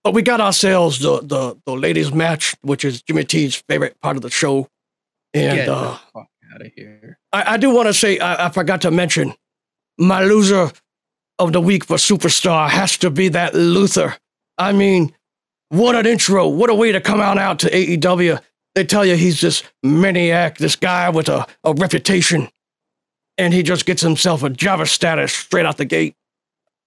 But 0.02 0.14
we 0.14 0.22
got 0.22 0.40
ourselves 0.40 0.98
the 0.98 1.20
the 1.20 1.56
the 1.66 1.72
ladies 1.72 2.12
match, 2.12 2.54
which 2.62 2.84
is 2.84 3.02
Jimmy 3.02 3.24
T's 3.24 3.56
favorite 3.68 3.98
part 4.00 4.16
of 4.16 4.22
the 4.22 4.30
show. 4.30 4.68
And 5.32 5.56
Get 5.56 5.66
the 5.66 5.74
uh, 5.74 5.98
fuck 6.12 6.28
out 6.54 6.60
of 6.60 6.72
here. 6.76 7.18
I, 7.32 7.54
I 7.54 7.56
do 7.56 7.74
want 7.74 7.88
to 7.88 7.94
say 7.94 8.18
I, 8.18 8.46
I 8.46 8.50
forgot 8.50 8.82
to 8.82 8.90
mention 8.90 9.34
my 9.98 10.22
loser 10.24 10.70
of 11.38 11.52
the 11.52 11.60
week 11.60 11.84
for 11.84 11.96
superstar 11.96 12.68
has 12.68 12.96
to 12.98 13.10
be 13.10 13.28
that 13.28 13.54
Luther. 13.54 14.16
I 14.58 14.72
mean, 14.72 15.12
what 15.74 15.96
an 15.96 16.06
intro! 16.06 16.48
What 16.48 16.70
a 16.70 16.74
way 16.74 16.92
to 16.92 17.00
come 17.00 17.20
on 17.20 17.38
out 17.38 17.58
to 17.60 17.70
AEW. 17.70 18.40
They 18.74 18.84
tell 18.84 19.04
you 19.04 19.16
he's 19.16 19.40
this 19.40 19.62
maniac, 19.82 20.58
this 20.58 20.76
guy 20.76 21.10
with 21.10 21.28
a, 21.28 21.46
a 21.62 21.72
reputation, 21.74 22.48
and 23.38 23.52
he 23.52 23.62
just 23.62 23.86
gets 23.86 24.02
himself 24.02 24.42
a 24.42 24.50
Java 24.50 24.86
status 24.86 25.32
straight 25.32 25.66
out 25.66 25.76
the 25.76 25.84
gate. 25.84 26.14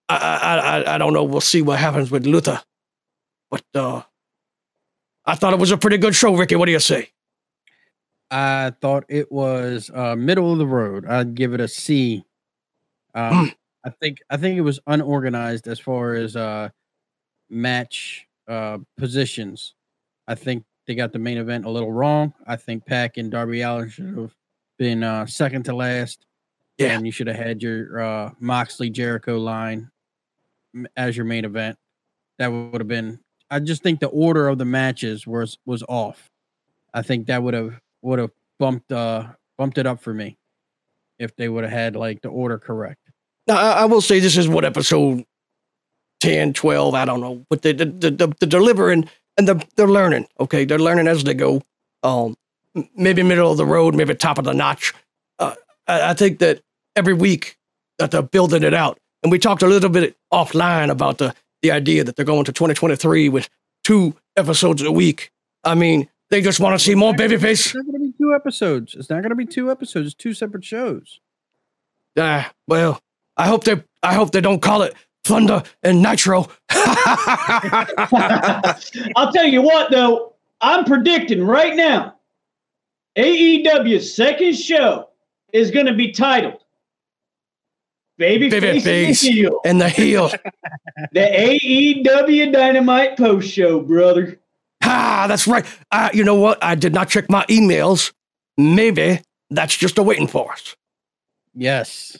I 0.10 0.16
I 0.16 0.58
I, 0.58 0.96
I 0.96 0.98
don't 0.98 1.14
know. 1.14 1.24
We'll 1.24 1.42
see 1.42 1.62
what 1.62 1.80
happens 1.80 2.12
with 2.12 2.26
Luther, 2.26 2.62
but 3.50 3.64
uh, 3.76 4.04
I 5.26 5.36
thought 5.36 5.54
it 5.54 5.60
was 5.60 5.72
a 5.72 5.78
pretty 5.78 5.98
good 5.98 6.16
show, 6.16 6.36
Ricky. 6.36 6.56
What 6.56 6.68
do 6.68 6.72
you 6.72 6.80
say? 6.80 7.10
I 8.30 8.74
thought 8.82 9.06
it 9.10 9.32
was 9.32 9.90
uh, 9.94 10.16
middle 10.16 10.52
of 10.52 10.58
the 10.58 10.68
road. 10.68 11.06
I'd 11.06 11.36
give 11.36 11.54
it 11.54 11.62
a 11.62 11.68
C. 11.68 12.26
Um, 13.14 13.54
I 13.86 13.90
think 13.90 14.20
I 14.30 14.38
think 14.38 14.58
it 14.58 14.62
was 14.62 14.80
unorganized 14.88 15.68
as 15.68 15.80
far 15.80 16.14
as 16.14 16.36
uh, 16.36 16.70
match 17.50 18.27
uh, 18.48 18.80
positions. 18.98 19.74
I 20.28 20.36
think 20.36 20.64
they 20.86 20.96
got 20.96 21.14
the 21.14 21.20
main 21.20 21.38
event 21.38 21.66
a 21.66 21.70
little 21.70 21.92
wrong. 21.92 22.34
I 22.46 22.56
think 22.56 22.86
Pac 22.86 23.18
and 23.18 23.32
Darby 23.32 23.62
Allin 23.62 23.90
should 23.90 24.18
have 24.18 24.36
been 24.78 25.04
uh, 25.04 25.26
second 25.26 25.64
to 25.66 25.76
last. 25.76 26.26
Yeah. 26.78 26.90
and 26.96 27.08
you 27.08 27.12
should 27.12 27.26
have 27.26 27.36
had 27.36 27.64
your 27.64 28.00
uh, 28.00 28.32
Moxley 28.40 28.92
Jericho 28.92 29.40
line 29.40 29.90
as 30.96 31.18
your 31.18 31.26
main 31.26 31.44
event. 31.44 31.76
That 32.38 32.48
would 32.50 32.80
have 32.82 32.88
been. 32.88 33.20
I 33.50 33.60
just 33.60 33.82
think 33.82 34.00
the 34.00 34.08
order 34.10 34.48
of 34.48 34.60
the 34.60 34.66
matches 34.66 35.26
was 35.26 35.58
was 35.66 35.84
off. 35.90 36.30
I 36.94 37.02
think 37.02 37.28
that 37.28 37.42
would 37.42 37.56
have 37.56 37.80
would 38.04 38.20
have 38.20 38.30
bumped 38.60 38.92
uh 38.92 39.28
bumped 39.58 39.80
it 39.80 39.88
up 39.88 40.02
for 40.02 40.14
me 40.14 40.38
if 41.18 41.36
they 41.36 41.50
would 41.50 41.64
have 41.64 41.74
had 41.74 41.96
like 41.96 42.22
the 42.22 42.30
order 42.30 42.60
correct. 42.60 43.02
Now, 43.48 43.56
I, 43.58 43.70
I 43.72 43.86
will 43.86 44.02
say 44.02 44.20
this 44.20 44.38
is 44.38 44.48
what 44.48 44.66
episode 44.66 45.24
10, 46.20 46.54
12, 46.54 46.94
I 46.94 47.06
don't 47.06 47.22
know, 47.22 47.46
but 47.50 47.62
the, 47.62 47.74
the, 47.74 47.86
the, 47.86 48.12
the, 48.12 48.28
the 48.40 48.46
delivering 48.48 49.10
and 49.38 49.48
the, 49.48 49.64
they're 49.76 49.88
learning. 49.88 50.28
Okay. 50.40 50.66
They're 50.66 50.80
learning 50.80 51.08
as 51.08 51.24
they 51.24 51.34
go. 51.36 51.62
Um, 52.04 52.36
maybe 52.96 53.22
middle 53.24 53.52
of 53.52 53.58
the 53.58 53.66
road, 53.66 53.96
maybe 53.96 54.16
top 54.16 54.38
of 54.38 54.46
the 54.46 54.54
notch. 54.54 54.94
Uh, 55.40 55.54
I, 55.88 56.10
I 56.12 56.14
think 56.14 56.40
that 56.40 56.62
every 56.96 57.14
week 57.14 57.58
that 58.00 58.12
they're 58.12 58.22
building 58.24 58.64
it 58.64 58.74
out. 58.74 58.98
And 59.24 59.32
we 59.32 59.40
talked 59.40 59.62
a 59.64 59.68
little 59.68 59.90
bit 59.90 60.16
offline 60.34 60.90
about 60.90 61.18
the, 61.18 61.36
the 61.62 61.72
idea 61.72 62.04
that 62.04 62.16
they're 62.16 62.26
going 62.26 62.46
to 62.46 62.52
2023 62.52 63.30
with 63.30 63.50
two 63.84 64.16
episodes 64.36 64.82
a 64.82 64.92
week. 64.92 65.32
I 65.64 65.76
mean, 65.76 66.08
they 66.30 66.42
just 66.42 66.60
want 66.60 66.78
to 66.78 66.84
see 66.84 66.94
more 66.96 67.14
It's 67.16 67.22
babyface. 67.22 67.76
not 67.76 67.86
going 67.86 67.94
to 67.94 68.08
be 68.08 68.14
two 68.18 68.34
episodes. 68.36 68.96
It's 68.96 69.10
not 69.10 69.22
going 69.22 69.30
to 69.30 69.36
be 69.36 69.46
two 69.46 69.72
episodes. 69.72 70.08
It's 70.08 70.16
two 70.16 70.34
separate 70.34 70.64
shows. 70.66 71.20
Ah, 72.18 72.52
well, 72.68 73.02
I 73.36 73.48
hope 73.48 73.64
they 73.64 73.84
I 74.02 74.14
hope 74.16 74.32
they 74.32 74.42
don't 74.42 74.62
call 74.62 74.82
it 74.82 74.96
Thunder 75.28 75.64
and 75.84 76.02
Nitro. 76.02 76.48
I'll 79.16 79.32
tell 79.34 79.46
you 79.46 79.62
what, 79.62 79.92
though, 79.92 80.34
I'm 80.62 80.86
predicting 80.86 81.44
right 81.46 81.76
now 81.76 82.16
AEW's 83.18 84.14
second 84.16 84.56
show 84.58 85.10
is 85.54 85.72
going 85.72 85.86
to 85.88 85.94
be 85.94 86.12
titled 86.12 86.62
Baby, 88.18 88.50
Baby 88.50 88.80
Face 88.80 89.22
Face. 89.22 89.24
and 89.24 89.32
the 89.32 89.34
Heel. 89.34 89.60
and 89.66 89.82
the 89.82 89.90
heel. 89.90 90.32
The 91.12 91.20
AEW 92.04 92.52
Dynamite 92.52 93.18
post 93.18 93.48
show, 93.52 93.80
brother. 93.80 94.40
Ah, 94.84 95.26
that's 95.28 95.46
right. 95.48 95.64
Uh, 95.92 96.10
you 96.12 96.24
know 96.24 96.34
what? 96.36 96.58
I 96.64 96.74
did 96.74 96.92
not 96.94 97.08
check 97.10 97.30
my 97.30 97.46
emails. 97.46 98.12
Maybe 98.58 99.22
that's 99.52 99.76
just 99.78 100.00
a 100.00 100.04
waiting 100.04 100.26
for 100.28 100.52
us. 100.52 100.76
Yes. 101.54 102.18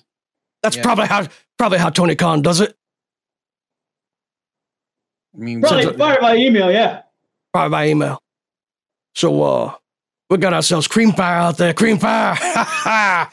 That's 0.62 0.76
Yeah. 0.78 0.84
probably 0.84 1.08
how 1.08 1.28
probably 1.58 1.80
how 1.80 1.90
Tony 1.90 2.16
Khan 2.16 2.44
does 2.44 2.62
it. 2.62 2.76
I 5.38 5.40
mean, 5.40 5.62
Probably 5.62 5.84
So- 5.84 5.94
fire 5.94 6.20
by 6.20 6.36
email, 6.36 6.72
yeah. 6.72 7.04
probably 7.54 7.70
by 7.72 7.88
email. 7.88 8.20
So 9.16 9.42
uh 9.44 9.76
we 10.30 10.38
got 10.38 10.54
ourselves 10.54 10.88
cream 10.88 11.14
fire 11.14 11.38
out 11.38 11.58
there, 11.58 11.74
cream 11.74 11.98
fire 12.00 12.36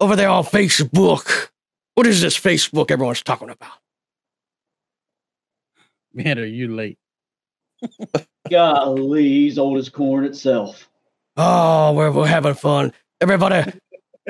over 0.00 0.16
there 0.16 0.28
on 0.28 0.44
Facebook. 0.44 1.48
What 1.94 2.06
is 2.06 2.20
this 2.20 2.38
Facebook 2.38 2.90
everyone's 2.90 3.22
talking 3.22 3.48
about? 3.50 3.72
man, 6.12 6.38
are 6.38 6.44
you 6.46 6.74
late? 6.74 6.98
Golly, 8.50 9.22
he's 9.24 9.58
old 9.58 9.78
as 9.78 9.88
corn 9.88 10.24
itself. 10.24 10.88
Oh, 11.36 11.92
we're, 11.92 12.10
we're 12.10 12.26
having 12.26 12.54
fun. 12.54 12.92
Everybody, 13.20 13.70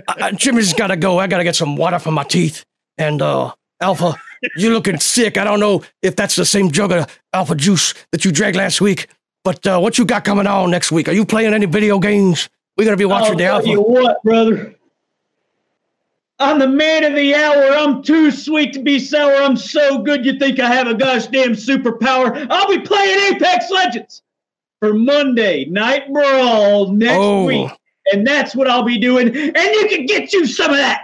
I, 0.09 0.15
I, 0.21 0.33
Jimmy's 0.33 0.73
got 0.73 0.89
to 0.89 0.97
go. 0.97 1.19
I 1.19 1.29
got 1.29 1.39
to 1.39 1.45
get 1.45 1.55
some 1.55 1.77
water 1.77 1.99
for 2.01 2.11
my 2.11 2.25
teeth. 2.25 2.65
And 2.99 3.23
uh, 3.23 3.53
Alpha, 3.81 4.15
you 4.57 4.71
looking 4.73 4.99
sick. 5.01 5.37
I 5.39 5.45
don't 5.45 5.61
know 5.61 5.83
if 6.03 6.17
that's 6.17 6.37
the 6.37 6.45
same 6.45 6.71
jug 6.71 6.93
of 6.93 7.21
Alpha 7.33 7.55
juice 7.55 7.95
that 8.13 8.25
you 8.25 8.33
drank 8.33 8.57
last 8.57 8.81
week. 8.81 9.09
But 9.45 9.67
uh, 9.67 9.79
what 9.79 9.99
you 9.99 10.05
got 10.05 10.25
coming 10.25 10.47
on 10.47 10.71
next 10.71 10.91
week? 10.91 11.09
Are 11.09 11.13
you 11.13 11.25
playing 11.25 11.55
any 11.55 11.67
video 11.67 11.99
games? 11.99 12.49
We're 12.77 12.85
gonna 12.85 12.97
be 12.97 13.05
watching 13.05 13.33
I'll 13.33 13.37
the 13.37 13.45
tell 13.45 13.57
Alpha. 13.57 13.69
you 13.69 13.81
what, 13.81 14.23
brother. 14.23 14.75
I'm 16.39 16.59
the 16.59 16.69
man 16.69 17.05
of 17.05 17.15
the 17.15 17.35
hour. 17.35 17.71
I'm 17.73 18.03
too 18.03 18.31
sweet 18.31 18.75
to 18.75 18.83
be 18.83 18.99
sour. 18.99 19.37
I'm 19.37 19.57
so 19.57 19.99
good 20.03 20.27
you 20.27 20.39
think 20.39 20.61
I 20.61 20.67
have 20.73 20.87
a 20.87 20.95
gosh 20.95 21.27
damn 21.29 21.53
superpower. 21.53 22.47
I'll 22.51 22.69
be 22.69 22.81
playing 22.81 23.35
Apex 23.35 23.71
Legends 23.71 24.23
for 24.81 24.93
Monday 24.93 25.65
Night 25.65 26.13
Brawl 26.13 26.93
next 26.93 27.17
Oh. 27.19 27.47
week. 27.47 27.71
And 28.13 28.27
that's 28.27 28.55
what 28.55 28.69
I'll 28.69 28.83
be 28.85 28.99
doing. 28.99 29.29
And 29.29 29.57
you 29.57 29.87
can 29.89 30.05
get 30.07 30.33
you 30.35 30.47
some 30.47 30.71
of 30.71 30.77
that. 30.77 31.03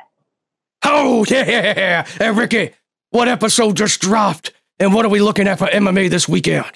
Oh 0.85 1.25
yeah, 1.29 2.05
hey 2.19 2.31
Ricky, 2.33 2.73
what 3.13 3.29
episode 3.29 3.77
just 3.77 4.01
dropped? 4.01 4.53
And 4.81 4.93
what 4.93 5.05
are 5.05 5.11
we 5.11 5.21
looking 5.21 5.47
at 5.47 5.59
for 5.59 5.67
MMA 5.67 6.09
this 6.09 6.29
weekend? 6.29 6.73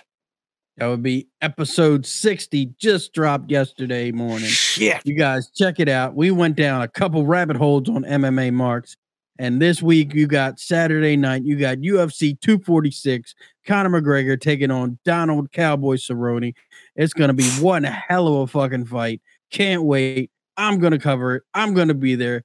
That 0.77 0.89
would 0.89 1.03
be 1.03 1.29
episode 1.41 2.05
60, 2.05 2.75
just 2.79 3.15
dropped 3.15 3.51
yesterday 3.51 4.13
morning. 4.13 4.49
Shit. 4.49 5.01
You 5.07 5.15
guys 5.15 5.51
check 5.51 5.81
it 5.81 5.89
out. 5.89 6.15
We 6.15 6.31
went 6.31 6.55
down 6.55 6.83
a 6.83 6.89
couple 6.89 7.25
rabbit 7.25 7.57
holes 7.57 7.89
on 7.89 8.05
MMA 8.05 8.53
marks. 8.53 8.99
And 9.39 9.61
this 9.61 9.83
week 9.83 10.15
you 10.15 10.27
got 10.27 10.61
Saturday 10.61 11.17
night, 11.17 11.43
you 11.43 11.57
got 11.57 11.79
UFC 11.79 12.39
246, 12.41 13.35
Conor 13.67 14.01
McGregor 14.01 14.39
taking 14.39 14.71
on 14.71 14.99
Donald 15.07 15.51
Cowboy 15.53 15.97
Cerrone. 15.97 16.55
It's 16.97 17.15
gonna 17.15 17.35
be 17.35 17.49
one 17.53 17.85
hell 17.85 18.29
of 18.29 18.35
a 18.35 18.47
fucking 18.47 18.87
fight. 18.87 19.23
Can't 19.51 19.85
wait. 19.85 20.31
I'm 20.59 20.81
gonna 20.81 20.99
cover 20.99 21.37
it. 21.37 21.43
I'm 21.55 21.73
gonna 21.73 21.95
be 21.95 22.15
there. 22.15 22.45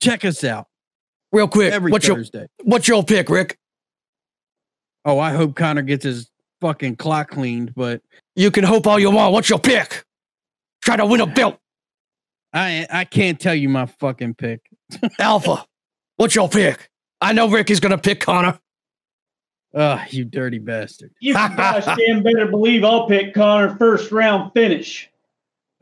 Check 0.00 0.24
us 0.24 0.44
out 0.44 0.68
Real 1.32 1.48
quick, 1.48 1.72
every 1.72 1.90
what's 1.90 2.06
your 2.06 2.22
what's 2.62 2.86
your 2.86 3.02
pick, 3.02 3.30
Rick? 3.30 3.58
Oh, 5.04 5.18
I 5.18 5.30
hope 5.30 5.56
Conor 5.56 5.82
gets 5.82 6.04
his 6.04 6.30
fucking 6.60 6.96
clock 6.96 7.30
cleaned, 7.30 7.74
but 7.74 8.02
You 8.36 8.50
can 8.50 8.64
hope 8.64 8.86
all 8.86 8.98
you 8.98 9.10
want. 9.10 9.32
What's 9.32 9.48
your 9.48 9.58
pick? 9.58 10.04
Try 10.82 10.96
to 10.96 11.06
win 11.06 11.20
a 11.20 11.26
belt. 11.26 11.58
I 12.52 12.86
I 12.90 13.04
can't 13.04 13.40
tell 13.40 13.54
you 13.54 13.68
my 13.68 13.86
fucking 13.86 14.34
pick. 14.34 14.60
Alpha, 15.18 15.64
what's 16.16 16.34
your 16.34 16.48
pick? 16.48 16.90
I 17.20 17.32
know 17.32 17.48
Rick 17.48 17.70
is 17.70 17.80
going 17.80 17.92
to 17.92 17.98
pick 17.98 18.20
Conor. 18.20 18.58
Ah, 19.74 20.04
you 20.10 20.24
dirty 20.24 20.58
bastard. 20.58 21.12
You 21.20 21.34
can 21.34 21.56
gosh 21.56 21.86
damn 21.86 22.22
better 22.22 22.46
believe 22.46 22.84
I'll 22.84 23.06
pick 23.06 23.32
Conor 23.32 23.76
first 23.76 24.12
round 24.12 24.52
finish. 24.52 25.08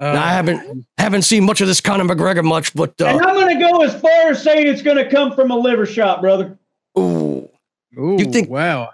Uh, 0.01 0.12
Now, 0.14 0.24
I 0.24 0.32
haven't 0.32 0.86
haven't 0.98 1.22
seen 1.22 1.44
much 1.44 1.60
of 1.60 1.68
this 1.68 1.81
Conor 1.81 2.05
McGregor 2.05 2.43
much, 2.43 2.72
but 2.74 2.94
And 3.01 3.20
uh, 3.20 3.28
I'm 3.28 3.35
going 3.35 3.59
to 3.59 3.62
go 3.64 3.82
as 3.82 4.01
far 4.01 4.31
as 4.31 4.43
saying 4.43 4.66
it's 4.66 4.82
going 4.82 4.97
to 4.97 5.09
come 5.09 5.35
from 5.35 5.51
a 5.51 5.56
liver 5.56 5.85
shot, 5.86 6.20
brother. 6.22 6.59
ooh, 6.98 7.48
Ooh, 7.98 8.16
you 8.18 8.24
think- 8.32 8.48
wow. 8.48 8.90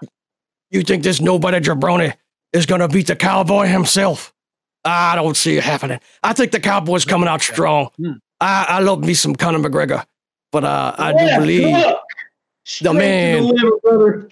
you 0.69 0.81
think 0.83 1.03
this 1.03 1.21
nobody 1.21 1.59
jabroni 1.59 2.13
is 2.53 2.65
going 2.65 2.81
to 2.81 2.87
beat 2.89 3.07
the 3.07 3.15
cowboy 3.15 3.67
himself? 3.67 4.33
I 4.83 5.15
don't 5.15 5.35
see 5.37 5.57
it 5.57 5.63
happening. 5.63 5.99
I 6.23 6.33
think 6.33 6.51
the 6.51 6.59
cowboy's 6.59 7.03
coming 7.05 7.27
out 7.27 7.41
strong. 7.41 7.89
Hmm. 7.97 8.11
I, 8.39 8.65
I 8.69 8.79
love 8.79 8.99
me 9.03 9.13
some 9.13 9.35
Conor 9.35 9.59
McGregor, 9.59 10.05
but 10.51 10.63
uh, 10.63 10.93
I 10.97 11.11
do 11.13 11.39
believe 11.41 11.75
hook. 11.75 11.99
Straight 12.65 12.87
to 12.91 12.93
man- 12.97 13.47
the 13.47 13.79
liver, 13.83 14.29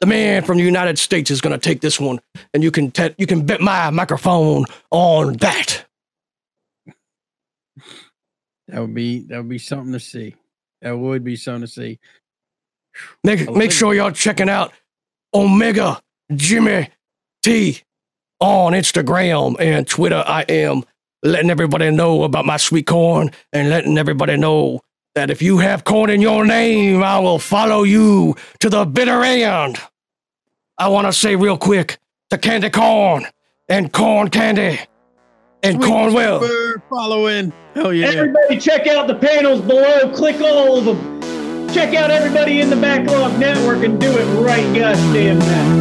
the 0.00 0.06
man 0.06 0.44
from 0.44 0.58
the 0.58 0.64
United 0.64 0.96
States 0.98 1.28
is 1.30 1.40
going 1.40 1.52
to 1.52 1.58
take 1.58 1.80
this 1.80 1.98
one, 2.00 2.20
and 2.54 2.62
you 2.62 2.70
can 2.70 2.90
te- 2.92 3.14
you 3.18 3.26
can 3.26 3.44
bet 3.44 3.60
my 3.60 3.90
microphone 3.90 4.64
on 4.92 5.32
that. 5.38 5.84
That 8.68 8.80
would 8.80 8.94
be 8.94 9.20
that 9.24 9.38
would 9.38 9.48
be 9.48 9.58
something 9.58 9.92
to 9.92 10.00
see. 10.00 10.34
That 10.82 10.96
would 10.96 11.24
be 11.24 11.36
something 11.36 11.62
to 11.62 11.66
see. 11.66 11.98
Make 13.24 13.50
make 13.50 13.72
sure 13.72 13.94
y'all 13.94 14.10
checking 14.10 14.48
out 14.48 14.72
Omega 15.34 16.00
Jimmy 16.34 16.90
T 17.42 17.82
on 18.40 18.72
Instagram 18.72 19.56
and 19.58 19.86
Twitter. 19.86 20.22
I 20.26 20.42
am 20.48 20.84
letting 21.22 21.50
everybody 21.50 21.90
know 21.90 22.24
about 22.24 22.44
my 22.44 22.56
sweet 22.56 22.86
corn 22.86 23.30
and 23.52 23.70
letting 23.70 23.98
everybody 23.98 24.36
know 24.36 24.80
that 25.14 25.30
if 25.30 25.42
you 25.42 25.58
have 25.58 25.84
corn 25.84 26.10
in 26.10 26.20
your 26.20 26.44
name, 26.44 27.02
I 27.02 27.18
will 27.18 27.38
follow 27.38 27.82
you 27.82 28.36
to 28.60 28.68
the 28.68 28.84
bitter 28.84 29.24
end. 29.24 29.78
I 30.76 30.88
want 30.88 31.08
to 31.08 31.12
say 31.12 31.34
real 31.34 31.58
quick 31.58 31.98
to 32.30 32.38
Candy 32.38 32.70
Corn 32.70 33.26
and 33.68 33.92
Corn 33.92 34.28
Candy 34.28 34.78
and 35.62 35.82
Cornwell. 35.82 36.40
following. 36.88 37.52
Hell 37.78 37.92
yeah. 37.92 38.08
Everybody 38.08 38.58
check 38.58 38.88
out 38.88 39.06
the 39.06 39.14
panels 39.14 39.60
below. 39.60 40.12
Click 40.12 40.40
all 40.40 40.78
of 40.78 40.84
them. 40.84 41.68
Check 41.72 41.94
out 41.94 42.10
everybody 42.10 42.60
in 42.60 42.70
the 42.70 42.76
Backlog 42.76 43.38
Network 43.38 43.84
and 43.84 44.00
do 44.00 44.10
it 44.10 44.24
right 44.40 44.64
goddamn 44.74 45.38
now. 45.38 45.78